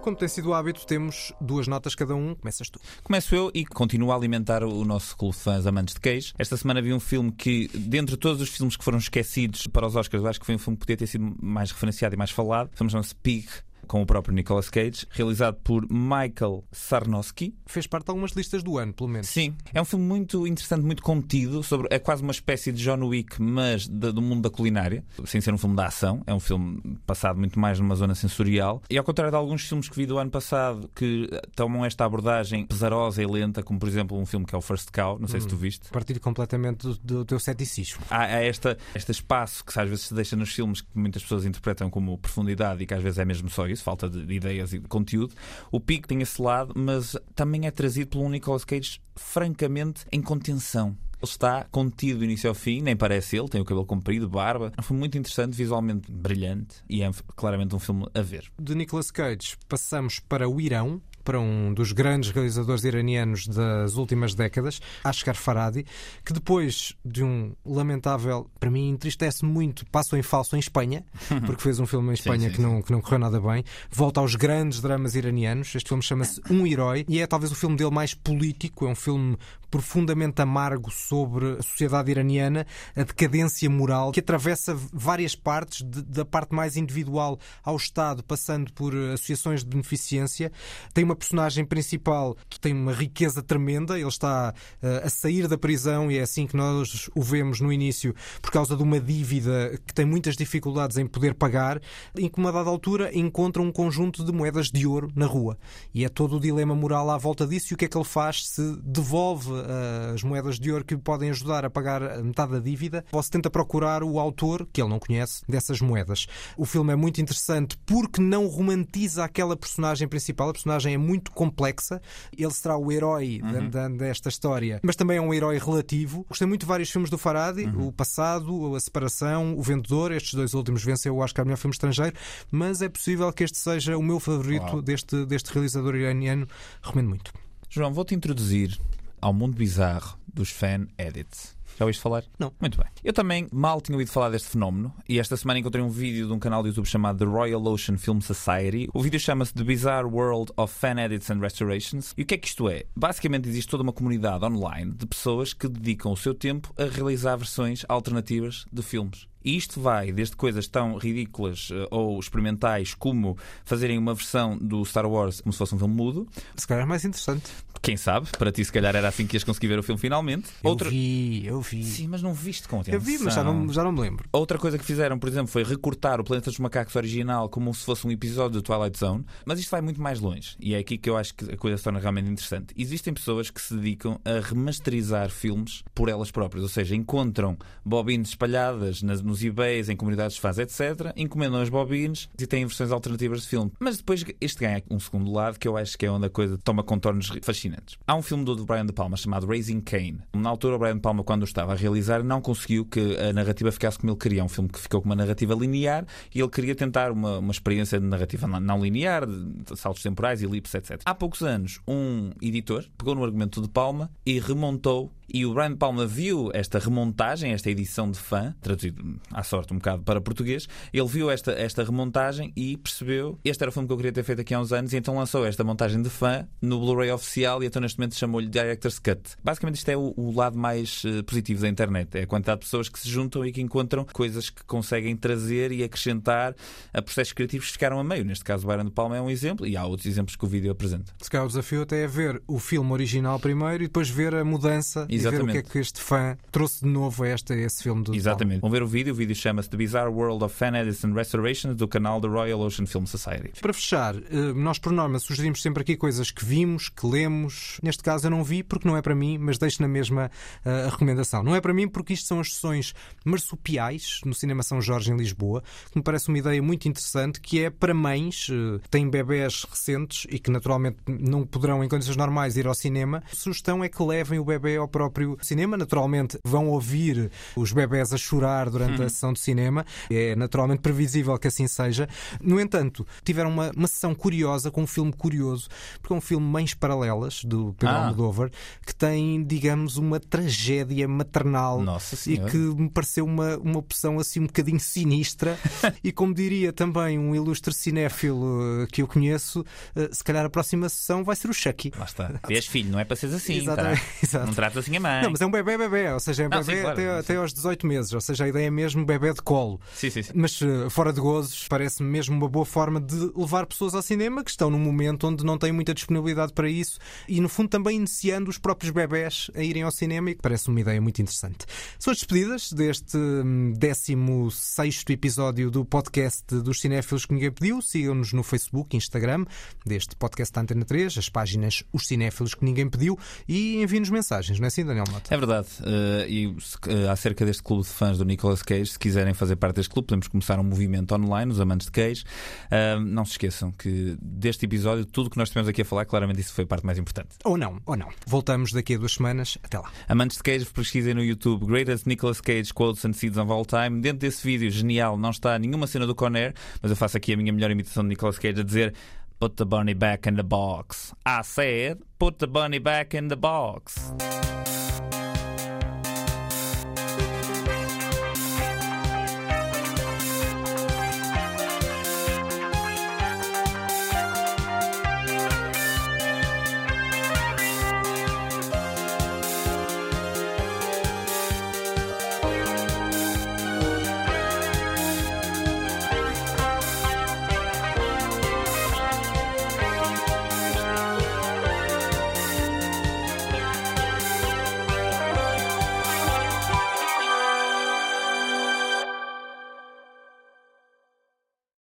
Como 0.00 0.16
tem 0.16 0.26
sido 0.26 0.48
o 0.48 0.54
hábito, 0.54 0.86
temos 0.86 1.30
duas 1.38 1.68
notas 1.68 1.94
cada 1.94 2.14
um. 2.14 2.34
Começas 2.34 2.70
tu. 2.70 2.80
Começo 3.02 3.34
eu 3.34 3.50
e 3.52 3.66
continuo 3.66 4.10
a 4.10 4.16
alimentar 4.16 4.64
o 4.64 4.82
nosso 4.82 5.14
clube 5.14 5.36
de 5.36 5.42
fãs 5.42 5.66
amantes 5.66 5.92
de 5.92 6.00
queijo. 6.00 6.32
Esta 6.38 6.56
semana 6.56 6.80
vi 6.80 6.90
um 6.90 6.98
filme 6.98 7.30
que, 7.30 7.68
dentre 7.74 8.16
todos 8.16 8.40
os 8.40 8.48
filmes 8.48 8.78
que 8.78 8.82
foram 8.82 8.96
esquecidos 8.96 9.66
para 9.66 9.86
os 9.86 9.94
Oscars, 9.94 10.24
eu 10.24 10.30
acho 10.30 10.40
que 10.40 10.46
foi 10.46 10.54
um 10.54 10.58
filme 10.58 10.78
que 10.78 10.86
podia 10.86 10.96
ter 10.96 11.06
sido 11.06 11.36
mais 11.38 11.70
referenciado 11.70 12.14
e 12.14 12.18
mais 12.18 12.30
falado. 12.30 12.70
O 12.72 12.76
filme 12.78 12.90
chama-se 12.90 13.14
Pig. 13.16 13.46
Com 13.92 14.00
o 14.00 14.06
próprio 14.06 14.34
Nicolas 14.34 14.70
Cage, 14.70 15.06
realizado 15.10 15.56
por 15.62 15.86
Michael 15.90 16.64
Sarnowski. 16.72 17.54
Fez 17.66 17.86
parte 17.86 18.06
de 18.06 18.10
algumas 18.10 18.30
listas 18.32 18.62
do 18.62 18.78
ano, 18.78 18.90
pelo 18.94 19.10
menos. 19.10 19.28
Sim, 19.28 19.54
é 19.74 19.82
um 19.82 19.84
filme 19.84 20.02
muito 20.06 20.46
interessante, 20.46 20.82
muito 20.82 21.02
contido, 21.02 21.62
sobre, 21.62 21.88
é 21.90 21.98
quase 21.98 22.22
uma 22.22 22.32
espécie 22.32 22.72
de 22.72 22.82
John 22.82 23.04
Wick, 23.06 23.40
mas 23.42 23.86
de, 23.86 24.10
do 24.10 24.22
mundo 24.22 24.48
da 24.48 24.48
culinária, 24.48 25.04
sem 25.26 25.42
ser 25.42 25.52
um 25.52 25.58
filme 25.58 25.76
de 25.76 25.82
ação. 25.82 26.22
É 26.26 26.32
um 26.32 26.40
filme 26.40 26.80
passado 27.06 27.38
muito 27.38 27.60
mais 27.60 27.78
numa 27.78 27.94
zona 27.94 28.14
sensorial. 28.14 28.80
E 28.88 28.96
ao 28.96 29.04
contrário 29.04 29.30
de 29.30 29.36
alguns 29.36 29.68
filmes 29.68 29.90
que 29.90 29.96
vi 29.96 30.06
do 30.06 30.16
ano 30.16 30.30
passado 30.30 30.88
que 30.94 31.28
tomam 31.54 31.84
esta 31.84 32.06
abordagem 32.06 32.64
pesarosa 32.64 33.22
e 33.22 33.26
lenta, 33.26 33.62
como 33.62 33.78
por 33.78 33.90
exemplo 33.90 34.16
um 34.18 34.24
filme 34.24 34.46
que 34.46 34.54
é 34.54 34.58
o 34.58 34.62
First 34.62 34.90
Cow, 34.90 35.18
não 35.18 35.28
sei 35.28 35.36
Hum. 35.36 35.42
se 35.42 35.48
tu 35.48 35.56
viste. 35.56 35.90
Partilho 35.90 36.18
completamente 36.20 36.86
do, 36.86 36.94
do 36.98 37.24
teu 37.26 37.38
ceticismo. 37.38 38.00
Há, 38.08 38.20
há 38.22 38.42
esta, 38.42 38.78
este 38.94 39.12
espaço 39.12 39.62
que 39.62 39.78
às 39.78 39.86
vezes 39.86 40.06
se 40.06 40.14
deixa 40.14 40.34
nos 40.34 40.50
filmes 40.50 40.80
que 40.80 40.88
muitas 40.94 41.20
pessoas 41.22 41.44
interpretam 41.44 41.90
como 41.90 42.16
profundidade 42.16 42.82
e 42.82 42.86
que 42.86 42.94
às 42.94 43.02
vezes 43.02 43.18
é 43.18 43.24
mesmo 43.26 43.50
só 43.50 43.66
isso, 43.68 43.81
falta 43.82 44.08
de, 44.08 44.24
de 44.24 44.34
ideias 44.34 44.72
e 44.72 44.78
de 44.78 44.88
conteúdo. 44.88 45.34
O 45.70 45.80
Pico 45.80 46.08
tem 46.08 46.20
esse 46.22 46.40
lado, 46.40 46.72
mas 46.76 47.16
também 47.34 47.66
é 47.66 47.70
trazido 47.70 48.10
por 48.10 48.20
um 48.20 48.28
Nicolas 48.28 48.64
Cage 48.64 49.00
francamente 49.14 50.04
em 50.10 50.22
contenção. 50.22 50.96
Ele 51.22 51.30
está 51.30 51.64
contido 51.70 52.18
do 52.18 52.24
início 52.24 52.48
ao 52.48 52.54
fim, 52.54 52.82
nem 52.82 52.96
parece 52.96 53.36
ele, 53.36 53.48
tem 53.48 53.60
o 53.60 53.64
cabelo 53.64 53.86
comprido, 53.86 54.28
barba. 54.28 54.72
Foi 54.82 54.96
muito 54.96 55.16
interessante, 55.16 55.56
visualmente 55.56 56.10
brilhante 56.10 56.82
e 56.90 57.00
é 57.00 57.10
claramente 57.36 57.76
um 57.76 57.78
filme 57.78 58.08
a 58.12 58.20
ver. 58.20 58.50
De 58.60 58.74
Nicolas 58.74 59.12
Cage, 59.12 59.56
passamos 59.68 60.18
para 60.18 60.48
o 60.48 60.60
Irão, 60.60 61.00
para 61.24 61.38
um 61.40 61.72
dos 61.72 61.92
grandes 61.92 62.30
realizadores 62.30 62.84
iranianos 62.84 63.46
das 63.46 63.94
últimas 63.96 64.34
décadas, 64.34 64.80
Ashgar 65.04 65.34
Farhadi, 65.36 65.84
que 66.24 66.32
depois 66.32 66.94
de 67.04 67.22
um 67.22 67.54
lamentável, 67.64 68.50
para 68.58 68.70
mim 68.70 68.88
entristece 68.90 69.44
muito, 69.44 69.84
passo 69.86 70.16
em 70.16 70.22
falso 70.22 70.56
em 70.56 70.58
Espanha, 70.58 71.04
porque 71.46 71.62
fez 71.62 71.78
um 71.80 71.86
filme 71.86 72.10
em 72.10 72.14
Espanha 72.14 72.40
Sim, 72.40 72.48
sim, 72.50 72.54
que, 72.56 72.60
não, 72.62 72.82
que 72.82 72.92
não 72.92 73.00
correu 73.00 73.18
nada 73.18 73.40
bem, 73.40 73.64
volta 73.90 74.20
aos 74.20 74.34
grandes 74.34 74.80
dramas 74.80 75.14
iranianos. 75.14 75.74
Este 75.74 75.88
filme 75.88 76.02
chama-se 76.02 76.40
Um 76.50 76.66
Herói 76.66 77.04
e 77.08 77.20
é 77.20 77.26
talvez 77.26 77.52
o 77.52 77.54
filme 77.54 77.76
dele 77.76 77.90
mais 77.90 78.14
político, 78.14 78.86
é 78.86 78.88
um 78.90 78.94
filme 78.94 79.36
profundamente 79.70 80.42
amargo 80.42 80.90
sobre 80.90 81.52
a 81.58 81.62
sociedade 81.62 82.10
iraniana, 82.10 82.66
a 82.94 83.04
decadência 83.04 83.70
moral, 83.70 84.12
que 84.12 84.20
atravessa 84.20 84.74
várias 84.92 85.34
partes, 85.34 85.82
de- 85.82 86.02
da 86.02 86.24
parte 86.26 86.54
mais 86.54 86.76
individual 86.76 87.38
ao 87.64 87.76
Estado, 87.76 88.22
passando 88.22 88.70
por 88.74 88.94
associações 88.94 89.60
de 89.64 89.70
beneficência. 89.70 90.52
Tem 90.92 91.02
uma 91.02 91.11
personagem 91.16 91.64
principal 91.64 92.36
que 92.48 92.58
tem 92.58 92.72
uma 92.72 92.92
riqueza 92.92 93.42
tremenda, 93.42 93.98
ele 93.98 94.08
está 94.08 94.54
eh, 94.82 95.02
a 95.04 95.10
sair 95.10 95.48
da 95.48 95.58
prisão 95.58 96.10
e 96.10 96.18
é 96.18 96.22
assim 96.22 96.46
que 96.46 96.56
nós 96.56 97.10
o 97.14 97.22
vemos 97.22 97.60
no 97.60 97.72
início, 97.72 98.14
por 98.40 98.50
causa 98.50 98.76
de 98.76 98.82
uma 98.82 99.00
dívida 99.00 99.78
que 99.86 99.94
tem 99.94 100.04
muitas 100.04 100.36
dificuldades 100.36 100.96
em 100.96 101.06
poder 101.06 101.34
pagar, 101.34 101.80
em 102.16 102.28
que, 102.28 102.38
uma 102.38 102.52
dada 102.52 102.68
altura, 102.68 103.10
encontra 103.16 103.62
um 103.62 103.72
conjunto 103.72 104.24
de 104.24 104.32
moedas 104.32 104.70
de 104.70 104.86
ouro 104.86 105.10
na 105.14 105.26
rua. 105.26 105.58
E 105.94 106.04
é 106.04 106.08
todo 106.08 106.36
o 106.36 106.40
dilema 106.40 106.74
moral 106.74 107.10
à 107.10 107.18
volta 107.18 107.46
disso 107.46 107.72
e 107.72 107.74
o 107.74 107.76
que 107.76 107.84
é 107.84 107.88
que 107.88 107.96
ele 107.96 108.04
faz 108.04 108.46
se 108.48 108.76
devolve 108.82 109.50
eh, 109.52 110.12
as 110.14 110.22
moedas 110.22 110.58
de 110.58 110.70
ouro 110.70 110.84
que 110.84 110.96
podem 110.96 111.30
ajudar 111.30 111.64
a 111.64 111.70
pagar 111.70 112.22
metade 112.22 112.52
da 112.52 112.58
dívida, 112.58 113.04
ou 113.12 113.22
se 113.22 113.30
tenta 113.30 113.50
procurar 113.50 114.02
o 114.02 114.18
autor, 114.18 114.66
que 114.72 114.80
ele 114.80 114.90
não 114.90 114.98
conhece, 114.98 115.42
dessas 115.48 115.80
moedas. 115.80 116.26
O 116.56 116.64
filme 116.64 116.92
é 116.92 116.96
muito 116.96 117.20
interessante 117.20 117.76
porque 117.84 118.20
não 118.20 118.46
romantiza 118.46 119.24
aquela 119.24 119.56
personagem 119.56 120.08
principal. 120.08 120.50
A 120.50 120.52
personagem 120.52 120.94
é 120.94 120.98
muito 121.02 121.30
complexa. 121.32 122.00
Ele 122.36 122.50
será 122.52 122.76
o 122.78 122.90
herói 122.92 123.40
Uhum. 123.42 123.68
da- 123.68 123.88
desta 123.88 124.28
história, 124.28 124.80
mas 124.82 124.96
também 124.96 125.16
é 125.16 125.20
um 125.20 125.34
herói 125.34 125.58
relativo. 125.58 126.24
Gostei 126.28 126.46
muito 126.46 126.60
de 126.62 126.66
vários 126.66 126.90
filmes 126.90 127.10
do 127.10 127.18
Faradi, 127.18 127.64
Uhum. 127.64 127.88
O 127.88 127.92
Passado, 127.92 128.74
A 128.76 128.80
Separação, 128.80 129.54
O 129.58 129.62
Vendedor. 129.62 130.12
Estes 130.12 130.34
dois 130.34 130.54
últimos 130.54 130.82
venceu 130.84 131.14
o 131.16 131.18
Oscar 131.18 131.44
melhor 131.44 131.56
filme 131.58 131.74
estrangeiro, 131.74 132.14
mas 132.50 132.80
é 132.82 132.88
possível 132.88 133.32
que 133.32 133.44
este 133.44 133.58
seja 133.58 133.98
o 133.98 134.02
meu 134.02 134.20
favorito 134.20 134.62
Uau. 134.64 134.82
deste, 134.82 135.26
deste 135.26 135.52
realizador 135.52 135.94
iraniano. 135.96 136.46
Recomendo 136.82 137.08
muito. 137.08 137.32
João, 137.68 137.92
vou-te 137.92 138.14
introduzir 138.14 138.78
ao 139.20 139.32
mundo 139.32 139.56
bizarro 139.56 140.18
dos 140.32 140.50
fan 140.50 140.86
edits. 140.98 141.56
Já 141.82 141.86
ouviste 141.86 142.00
falar? 142.00 142.22
Não. 142.38 142.52
Muito 142.60 142.78
bem. 142.78 142.86
Eu 143.02 143.12
também 143.12 143.48
mal 143.52 143.80
tinha 143.80 143.96
ouvido 143.96 144.12
falar 144.12 144.30
deste 144.30 144.50
fenómeno 144.50 144.94
e 145.08 145.18
esta 145.18 145.36
semana 145.36 145.58
encontrei 145.58 145.84
um 145.84 145.88
vídeo 145.88 146.28
de 146.28 146.32
um 146.32 146.38
canal 146.38 146.62
de 146.62 146.68
YouTube 146.68 146.86
chamado 146.86 147.18
The 147.18 147.24
Royal 147.24 147.60
Ocean 147.64 147.98
Film 147.98 148.20
Society. 148.20 148.88
O 148.94 149.02
vídeo 149.02 149.18
chama-se 149.18 149.52
The 149.52 149.64
Bizarre 149.64 150.06
World 150.06 150.52
of 150.56 150.72
Fan 150.72 151.00
Edits 151.00 151.28
and 151.28 151.40
Restorations. 151.40 152.14
E 152.16 152.22
o 152.22 152.24
que 152.24 152.34
é 152.34 152.38
que 152.38 152.46
isto 152.46 152.68
é? 152.68 152.84
Basicamente 152.94 153.48
existe 153.48 153.68
toda 153.68 153.82
uma 153.82 153.92
comunidade 153.92 154.44
online 154.44 154.92
de 154.92 155.06
pessoas 155.06 155.52
que 155.52 155.66
dedicam 155.66 156.12
o 156.12 156.16
seu 156.16 156.36
tempo 156.36 156.72
a 156.78 156.84
realizar 156.84 157.34
versões 157.34 157.84
alternativas 157.88 158.64
de 158.72 158.80
filmes. 158.80 159.26
E 159.44 159.56
isto 159.56 159.80
vai 159.80 160.12
desde 160.12 160.36
coisas 160.36 160.66
tão 160.66 160.96
ridículas 160.96 161.68
eh, 161.72 161.88
ou 161.90 162.18
experimentais 162.18 162.94
como 162.94 163.36
fazerem 163.64 163.98
uma 163.98 164.14
versão 164.14 164.58
do 164.58 164.84
Star 164.84 165.06
Wars 165.06 165.40
como 165.40 165.52
se 165.52 165.58
fosse 165.58 165.74
um 165.74 165.78
filme 165.78 165.94
mudo. 165.94 166.28
Se 166.56 166.66
calhar 166.66 166.84
é 166.84 166.86
mais 166.86 167.04
interessante. 167.04 167.50
Quem 167.82 167.96
sabe? 167.96 168.28
Para 168.38 168.52
ti, 168.52 168.64
se 168.64 168.70
calhar, 168.70 168.94
era 168.94 169.08
assim 169.08 169.26
que 169.26 169.34
ias 169.34 169.42
conseguir 169.42 169.66
ver 169.66 169.78
o 169.80 169.82
filme 169.82 170.00
finalmente. 170.00 170.48
Eu 170.62 170.76
vi, 170.76 171.44
eu 171.44 171.60
vi. 171.60 171.82
Sim, 171.82 172.06
mas 172.06 172.22
não 172.22 172.32
viste 172.32 172.68
com 172.68 172.76
atenção. 172.78 172.94
Eu 172.94 173.00
vi, 173.00 173.18
mas 173.18 173.34
já 173.34 173.42
não, 173.42 173.72
já 173.72 173.82
não 173.82 173.90
me 173.90 174.00
lembro. 174.00 174.24
Outra 174.32 174.56
coisa 174.56 174.78
que 174.78 174.84
fizeram, 174.84 175.18
por 175.18 175.28
exemplo, 175.28 175.48
foi 175.48 175.64
recortar 175.64 176.20
o 176.20 176.24
Planeta 176.24 176.48
dos 176.48 176.60
Macacos 176.60 176.94
original 176.94 177.48
como 177.48 177.74
se 177.74 177.84
fosse 177.84 178.06
um 178.06 178.12
episódio 178.12 178.60
do 178.60 178.62
Twilight 178.62 178.96
Zone. 178.96 179.24
Mas 179.44 179.58
isto 179.58 179.68
vai 179.68 179.80
muito 179.80 180.00
mais 180.00 180.20
longe. 180.20 180.54
E 180.60 180.74
é 180.74 180.78
aqui 180.78 180.96
que 180.96 181.10
eu 181.10 181.16
acho 181.16 181.34
que 181.34 181.52
a 181.52 181.56
coisa 181.56 181.76
se 181.76 181.82
torna 181.82 181.98
realmente 181.98 182.30
interessante. 182.30 182.72
Existem 182.78 183.12
pessoas 183.12 183.50
que 183.50 183.60
se 183.60 183.74
dedicam 183.74 184.20
a 184.24 184.38
remasterizar 184.38 185.28
filmes 185.28 185.82
por 185.92 186.08
elas 186.08 186.30
próprias. 186.30 186.62
Ou 186.62 186.68
seja, 186.68 186.94
encontram 186.94 187.58
bobines 187.84 188.28
espalhadas 188.28 189.02
nas, 189.02 189.20
nos 189.32 189.42
eBays, 189.42 189.88
em 189.88 189.96
comunidades 189.96 190.36
de 190.36 190.40
fãs, 190.40 190.58
etc. 190.58 191.12
Encomendam 191.16 191.60
as 191.60 191.68
bobines 191.68 192.28
e 192.38 192.46
têm 192.46 192.66
versões 192.66 192.92
alternativas 192.92 193.42
de 193.42 193.48
filme. 193.48 193.72
Mas 193.80 193.96
depois 193.96 194.24
este 194.40 194.60
ganha 194.60 194.82
um 194.90 195.00
segundo 195.00 195.32
lado 195.32 195.58
que 195.58 195.66
eu 195.66 195.76
acho 195.76 195.96
que 195.96 196.06
é 196.06 196.10
onde 196.10 196.26
a 196.26 196.30
coisa 196.30 196.58
toma 196.58 196.82
contornos 196.82 197.30
fascinantes. 197.42 197.96
Há 198.06 198.14
um 198.14 198.22
filme 198.22 198.44
do 198.44 198.64
Brian 198.64 198.86
De 198.86 198.92
Palma 198.92 199.16
chamado 199.16 199.46
Raising 199.46 199.80
Cain. 199.80 200.18
Na 200.34 200.50
altura, 200.50 200.76
o 200.76 200.78
Brian 200.78 200.94
De 200.94 201.00
Palma, 201.00 201.24
quando 201.24 201.42
o 201.42 201.44
estava 201.44 201.72
a 201.72 201.76
realizar, 201.76 202.22
não 202.22 202.40
conseguiu 202.40 202.84
que 202.84 203.16
a 203.16 203.32
narrativa 203.32 203.72
ficasse 203.72 203.98
como 203.98 204.12
ele 204.12 204.18
queria. 204.18 204.42
É 204.42 204.44
um 204.44 204.48
filme 204.48 204.68
que 204.68 204.78
ficou 204.78 205.00
com 205.00 205.08
uma 205.08 205.16
narrativa 205.16 205.54
linear 205.54 206.04
e 206.34 206.40
ele 206.40 206.50
queria 206.50 206.74
tentar 206.74 207.10
uma, 207.10 207.38
uma 207.38 207.52
experiência 207.52 207.98
de 207.98 208.06
narrativa 208.06 208.46
não 208.46 208.82
linear, 208.82 209.26
de 209.26 209.76
saltos 209.76 210.02
temporais, 210.02 210.42
elipses, 210.42 210.74
etc. 210.74 211.00
Há 211.04 211.14
poucos 211.14 211.42
anos, 211.42 211.80
um 211.88 212.30
editor 212.40 212.84
pegou 212.98 213.14
no 213.14 213.24
argumento 213.24 213.62
de 213.62 213.68
Palma 213.68 214.10
e 214.26 214.38
remontou. 214.38 215.10
E 215.34 215.46
o 215.46 215.54
Brian 215.54 215.74
Palma 215.74 216.06
viu 216.06 216.50
esta 216.52 216.78
remontagem, 216.78 217.52
esta 217.52 217.70
edição 217.70 218.10
de 218.10 218.18
fã, 218.18 218.54
traduzido 218.60 219.18
à 219.30 219.42
sorte 219.42 219.72
um 219.72 219.78
bocado 219.78 220.02
para 220.02 220.20
português. 220.20 220.68
Ele 220.92 221.08
viu 221.08 221.30
esta, 221.30 221.52
esta 221.52 221.82
remontagem 221.82 222.52
e 222.54 222.76
percebeu 222.76 223.38
este 223.42 223.62
era 223.62 223.70
o 223.70 223.72
filme 223.72 223.88
que 223.88 223.94
eu 223.94 223.96
queria 223.96 224.12
ter 224.12 224.22
feito 224.24 224.42
aqui 224.42 224.52
há 224.52 224.60
uns 224.60 224.72
anos 224.72 224.92
e 224.92 224.96
então 224.98 225.16
lançou 225.16 225.46
esta 225.46 225.64
montagem 225.64 226.02
de 226.02 226.10
fã 226.10 226.46
no 226.60 226.78
Blu-ray 226.78 227.10
oficial 227.10 227.62
e 227.62 227.66
então 227.66 227.80
neste 227.80 227.98
momento 227.98 228.14
chamou-lhe 228.14 228.46
Director's 228.46 228.98
Cut. 228.98 229.20
Basicamente 229.42 229.76
isto 229.76 229.88
é 229.88 229.96
o, 229.96 230.12
o 230.16 230.36
lado 230.36 230.58
mais 230.58 231.02
eh, 231.06 231.22
positivo 231.22 231.62
da 231.62 231.68
internet. 231.68 232.18
É 232.18 232.22
a 232.24 232.26
quantidade 232.26 232.60
de 232.60 232.66
pessoas 232.66 232.90
que 232.90 232.98
se 232.98 233.08
juntam 233.08 233.42
e 233.46 233.52
que 233.52 233.62
encontram 233.62 234.04
coisas 234.12 234.50
que 234.50 234.62
conseguem 234.64 235.16
trazer 235.16 235.72
e 235.72 235.82
acrescentar 235.82 236.54
a 236.92 237.00
processos 237.00 237.32
criativos 237.32 237.68
que 237.68 237.72
ficaram 237.72 237.98
a 237.98 238.04
meio. 238.04 238.22
Neste 238.22 238.44
caso, 238.44 238.64
o 238.64 238.70
Brian 238.70 238.84
De 238.84 238.90
Palma 238.90 239.16
é 239.16 239.20
um 239.22 239.30
exemplo 239.30 239.66
e 239.66 239.78
há 239.78 239.86
outros 239.86 240.06
exemplos 240.06 240.36
que 240.36 240.44
o 240.44 240.48
vídeo 240.48 240.70
apresenta. 240.70 241.14
Se 241.22 241.30
calhar 241.30 241.46
o 241.46 241.48
desafio 241.48 241.82
até 241.82 242.02
é 242.02 242.06
ver 242.06 242.42
o 242.46 242.58
filme 242.58 242.92
original 242.92 243.38
primeiro 243.38 243.82
e 243.82 243.86
depois 243.86 244.10
ver 244.10 244.34
a 244.34 244.44
mudança 244.44 245.06
e 245.24 245.30
ver 245.30 245.42
o 245.42 245.46
que 245.46 245.50
é 245.50 245.54
Exatamente. 245.54 245.70
que 245.70 245.78
este 245.78 246.00
fã 246.00 246.36
trouxe 246.50 246.84
de 246.84 246.90
novo 246.90 247.24
a, 247.24 247.28
este, 247.28 247.52
a 247.52 247.56
esse 247.56 247.82
filme 247.82 248.02
do 248.02 248.14
Exatamente. 248.14 248.60
Vão 248.60 248.70
ver 248.70 248.82
o 248.82 248.86
vídeo. 248.86 249.12
O 249.12 249.16
vídeo 249.16 249.34
chama-se 249.34 249.68
The 249.68 249.76
Bizarre 249.76 250.10
World 250.10 250.44
of 250.44 250.54
Fan 250.54 250.78
Edits 250.78 251.04
and 251.04 251.12
Restorations 251.14 251.76
do 251.76 251.88
canal 251.88 252.20
da 252.20 252.28
Royal 252.28 252.60
Ocean 252.60 252.86
Film 252.86 253.04
Society. 253.04 253.60
Para 253.60 253.72
fechar, 253.72 254.16
eh, 254.16 254.52
nós 254.54 254.78
por 254.78 254.92
norma 254.92 255.18
sugerimos 255.18 255.60
sempre 255.62 255.82
aqui 255.82 255.96
coisas 255.96 256.30
que 256.30 256.44
vimos, 256.44 256.88
que 256.88 257.06
lemos. 257.06 257.78
Neste 257.82 258.02
caso 258.02 258.26
eu 258.26 258.30
não 258.30 258.42
vi 258.42 258.62
porque 258.62 258.86
não 258.86 258.96
é 258.96 259.02
para 259.02 259.14
mim, 259.14 259.38
mas 259.38 259.58
deixo 259.58 259.82
na 259.82 259.88
mesma 259.88 260.30
eh, 260.64 260.86
a 260.86 260.90
recomendação. 260.90 261.42
Não 261.42 261.54
é 261.54 261.60
para 261.60 261.74
mim 261.74 261.88
porque 261.88 262.12
isto 262.14 262.26
são 262.26 262.40
as 262.40 262.54
sessões 262.54 262.94
marsupiais 263.24 264.20
no 264.24 264.34
Cinema 264.34 264.62
São 264.62 264.80
Jorge 264.80 265.12
em 265.12 265.16
Lisboa, 265.16 265.62
que 265.90 265.98
me 265.98 266.02
parece 266.02 266.28
uma 266.28 266.38
ideia 266.38 266.62
muito 266.62 266.88
interessante, 266.88 267.40
que 267.40 267.60
é 267.60 267.70
para 267.70 267.94
mães 267.94 268.48
eh, 268.50 268.78
que 268.82 268.88
têm 268.88 269.08
bebés 269.08 269.64
recentes 269.64 270.26
e 270.30 270.38
que 270.38 270.50
naturalmente 270.50 270.98
não 271.06 271.44
poderão 271.44 271.82
em 271.84 271.88
condições 271.88 272.16
normais 272.16 272.56
ir 272.56 272.66
ao 272.66 272.74
cinema. 272.74 273.22
A 273.30 273.34
sugestão 273.34 273.82
é 273.84 273.88
que 273.88 274.02
levem 274.02 274.38
o 274.38 274.44
bebê 274.44 274.76
ao 274.76 274.88
próprio 274.88 275.11
cinema. 275.40 275.76
Naturalmente 275.76 276.38
vão 276.44 276.68
ouvir 276.68 277.30
os 277.56 277.72
bebés 277.72 278.12
a 278.12 278.16
chorar 278.16 278.70
durante 278.70 279.02
a 279.02 279.08
sessão 279.08 279.32
de 279.32 279.40
cinema. 279.40 279.84
É 280.10 280.34
naturalmente 280.36 280.80
previsível 280.80 281.38
que 281.38 281.48
assim 281.48 281.66
seja. 281.66 282.08
No 282.40 282.60
entanto, 282.60 283.06
tiveram 283.24 283.50
uma, 283.50 283.70
uma 283.76 283.88
sessão 283.88 284.14
curiosa 284.14 284.70
com 284.70 284.82
um 284.82 284.86
filme 284.86 285.12
curioso, 285.12 285.68
porque 286.00 286.12
é 286.12 286.16
um 286.16 286.20
filme 286.20 286.46
Mães 286.46 286.74
Paralelas, 286.74 287.44
do 287.44 287.74
Pedro 287.78 287.94
Ah. 287.94 288.02
Almodóvar, 288.06 288.50
que 288.86 288.94
tem, 288.94 289.42
digamos, 289.44 289.96
uma 289.96 290.18
tragédia 290.20 291.06
maternal 291.08 291.82
e 292.26 292.38
que 292.38 292.56
me 292.56 292.88
pareceu 292.90 293.24
uma, 293.24 293.56
uma 293.58 293.78
opção 293.78 294.18
assim 294.18 294.40
um 294.40 294.46
bocadinho 294.46 294.80
sinistra. 294.80 295.58
e 296.02 296.12
como 296.12 296.34
diria 296.34 296.72
também 296.72 297.18
um 297.18 297.34
ilustre 297.34 297.72
cinéfilo 297.74 298.82
eh, 298.82 298.86
que 298.90 299.02
eu 299.02 299.06
conheço, 299.06 299.64
eh, 299.94 300.08
se 300.12 300.22
calhar 300.24 300.44
a 300.44 300.50
próxima 300.50 300.88
sessão 300.88 301.24
vai 301.24 301.36
ser 301.36 301.48
o 301.50 301.54
Chucky. 301.54 301.92
Lá 301.96 302.04
está. 302.04 302.40
Vês 302.46 302.66
filho, 302.66 302.90
não 302.90 302.98
é 302.98 303.04
para 303.04 303.16
seres 303.16 303.34
assim. 303.34 303.56
Exatamente, 303.56 304.02
tá? 304.30 304.44
Não 304.46 304.54
tratas 304.54 304.78
assim 304.84 304.91
mãe. 305.00 305.22
Não, 305.22 305.30
mas 305.30 305.40
é 305.40 305.46
um 305.46 305.50
bebê 305.50 305.76
bebê, 305.76 306.12
ou 306.12 306.20
seja, 306.20 306.44
é 306.44 306.46
um 306.46 306.50
Não, 306.50 306.60
bebê 306.60 306.76
sim, 306.76 306.82
claro, 306.82 307.00
até, 307.00 307.12
sim. 307.12 307.18
até 307.18 307.36
aos 307.36 307.52
18 307.52 307.86
meses, 307.86 308.12
ou 308.12 308.20
seja, 308.20 308.44
a 308.44 308.48
ideia 308.48 308.66
é 308.66 308.70
mesmo 308.70 309.04
bebê 309.04 309.32
de 309.32 309.42
colo. 309.42 309.80
Sim, 309.94 310.10
sim, 310.10 310.22
sim. 310.22 310.32
Mas 310.34 310.60
eh, 310.62 310.88
fora 310.90 311.12
de 311.12 311.20
gozos, 311.20 311.66
parece-me 311.68 312.08
mesmo 312.08 312.36
uma 312.36 312.48
boa 312.48 312.64
forma 312.64 313.00
de 313.00 313.30
levar 313.36 313.66
pessoas 313.66 313.94
ao 313.94 314.02
cinema 314.02 314.44
que 314.44 314.50
estão 314.50 314.70
num 314.70 314.78
momento 314.78 315.26
onde 315.26 315.44
não 315.44 315.58
têm 315.58 315.72
muita 315.72 315.94
disponibilidade 315.94 316.52
para 316.52 316.68
isso 316.68 316.98
e, 317.28 317.40
no 317.40 317.48
fundo, 317.48 317.68
também 317.68 317.96
iniciando 317.96 318.50
os 318.50 318.58
próprios 318.58 318.92
bebés 318.92 319.50
a 319.54 319.62
irem 319.62 319.82
ao 319.82 319.90
cinema 319.90 320.30
e 320.30 320.34
que 320.34 320.42
parece 320.42 320.68
uma 320.68 320.80
ideia 320.80 321.00
muito 321.00 321.20
interessante. 321.20 321.66
São 321.98 322.12
as 322.12 322.18
despedidas 322.18 322.72
deste 322.72 323.16
hum, 323.16 323.72
16 323.76 325.04
episódio 325.10 325.70
do 325.70 325.84
podcast 325.84 326.44
dos 326.62 326.80
cinéfilos 326.80 327.26
que 327.26 327.34
ninguém 327.34 327.50
pediu. 327.50 327.80
Sigam-nos 327.82 328.32
no 328.32 328.42
Facebook, 328.42 328.96
Instagram, 328.96 329.44
deste 329.84 330.16
podcast 330.16 330.52
da 330.52 330.60
Antena 330.62 330.84
3, 330.84 331.18
as 331.18 331.28
páginas 331.28 331.84
Os 331.92 332.06
Cinéfilos 332.06 332.54
que 332.54 332.64
ninguém 332.64 332.88
pediu 332.88 333.18
e 333.48 333.82
enviem-nos 333.82 334.10
mensagens, 334.10 334.58
não 334.58 334.64
é 334.64 334.68
assim, 334.68 334.81
Daniel 334.84 335.04
Mota? 335.10 335.34
É 335.34 335.36
verdade. 335.36 335.68
Eh, 335.84 336.26
e 336.28 336.56
eh, 336.88 337.08
acerca 337.08 337.44
deste 337.44 337.62
clube 337.62 337.82
de 337.82 337.88
fãs 337.88 338.18
do 338.18 338.24
Nicolas 338.24 338.62
Cage, 338.62 338.86
se 338.86 338.98
quiserem 338.98 339.34
fazer 339.34 339.56
parte 339.56 339.76
deste 339.76 339.90
clube, 339.92 340.06
podemos 340.06 340.28
começar 340.28 340.58
um 340.58 340.64
movimento 340.64 341.14
online, 341.14 341.50
os 341.52 341.60
amantes 341.60 341.86
de 341.86 341.92
Cage. 341.92 342.24
Ah, 342.70 342.98
não 343.00 343.24
se 343.24 343.32
esqueçam 343.32 343.72
que 343.72 344.16
deste 344.20 344.66
episódio, 344.66 345.04
tudo 345.04 345.30
que 345.30 345.36
nós 345.36 345.48
estivemos 345.48 345.68
aqui 345.68 345.82
a 345.82 345.84
falar, 345.84 346.04
claramente 346.04 346.40
isso 346.40 346.52
foi 346.52 346.64
a 346.64 346.66
parte 346.66 346.84
mais 346.84 346.98
importante. 346.98 347.30
Ou 347.44 347.56
não, 347.56 347.80
ou 347.86 347.96
não. 347.96 348.08
Voltamos 348.26 348.72
daqui 348.72 348.94
a 348.94 348.98
duas 348.98 349.14
semanas. 349.14 349.58
Até 349.62 349.78
lá. 349.78 349.90
Amantes 350.08 350.36
de 350.36 350.42
Cage, 350.42 350.66
pesquisem 350.66 351.14
no 351.14 351.22
YouTube 351.22 351.66
Greatest 351.66 352.06
Nicolas 352.06 352.40
Cage 352.40 352.72
Quotes 352.72 353.04
and 353.04 353.12
Seeds 353.12 353.38
of 353.38 353.50
All 353.50 353.64
Time. 353.64 354.00
Dentro 354.00 354.18
desse 354.18 354.44
vídeo 354.44 354.70
genial 354.70 355.16
não 355.16 355.30
está 355.30 355.58
nenhuma 355.58 355.86
cena 355.86 356.06
do 356.06 356.14
Conair, 356.14 356.54
mas 356.80 356.90
eu 356.90 356.96
faço 356.96 357.16
aqui 357.16 357.32
a 357.32 357.36
minha 357.36 357.52
melhor 357.52 357.70
imitação 357.70 358.02
de 358.02 358.10
Nicolas 358.10 358.38
Cage 358.38 358.60
a 358.60 358.64
dizer 358.64 358.94
Put 359.42 359.56
the 359.56 359.66
bunny 359.66 359.92
back 359.92 360.28
in 360.28 360.36
the 360.36 360.44
box. 360.44 361.12
I 361.26 361.42
said, 361.42 362.02
put 362.20 362.38
the 362.38 362.46
bunny 362.46 362.78
back 362.78 363.12
in 363.12 363.26
the 363.26 363.36
box. 363.36 364.12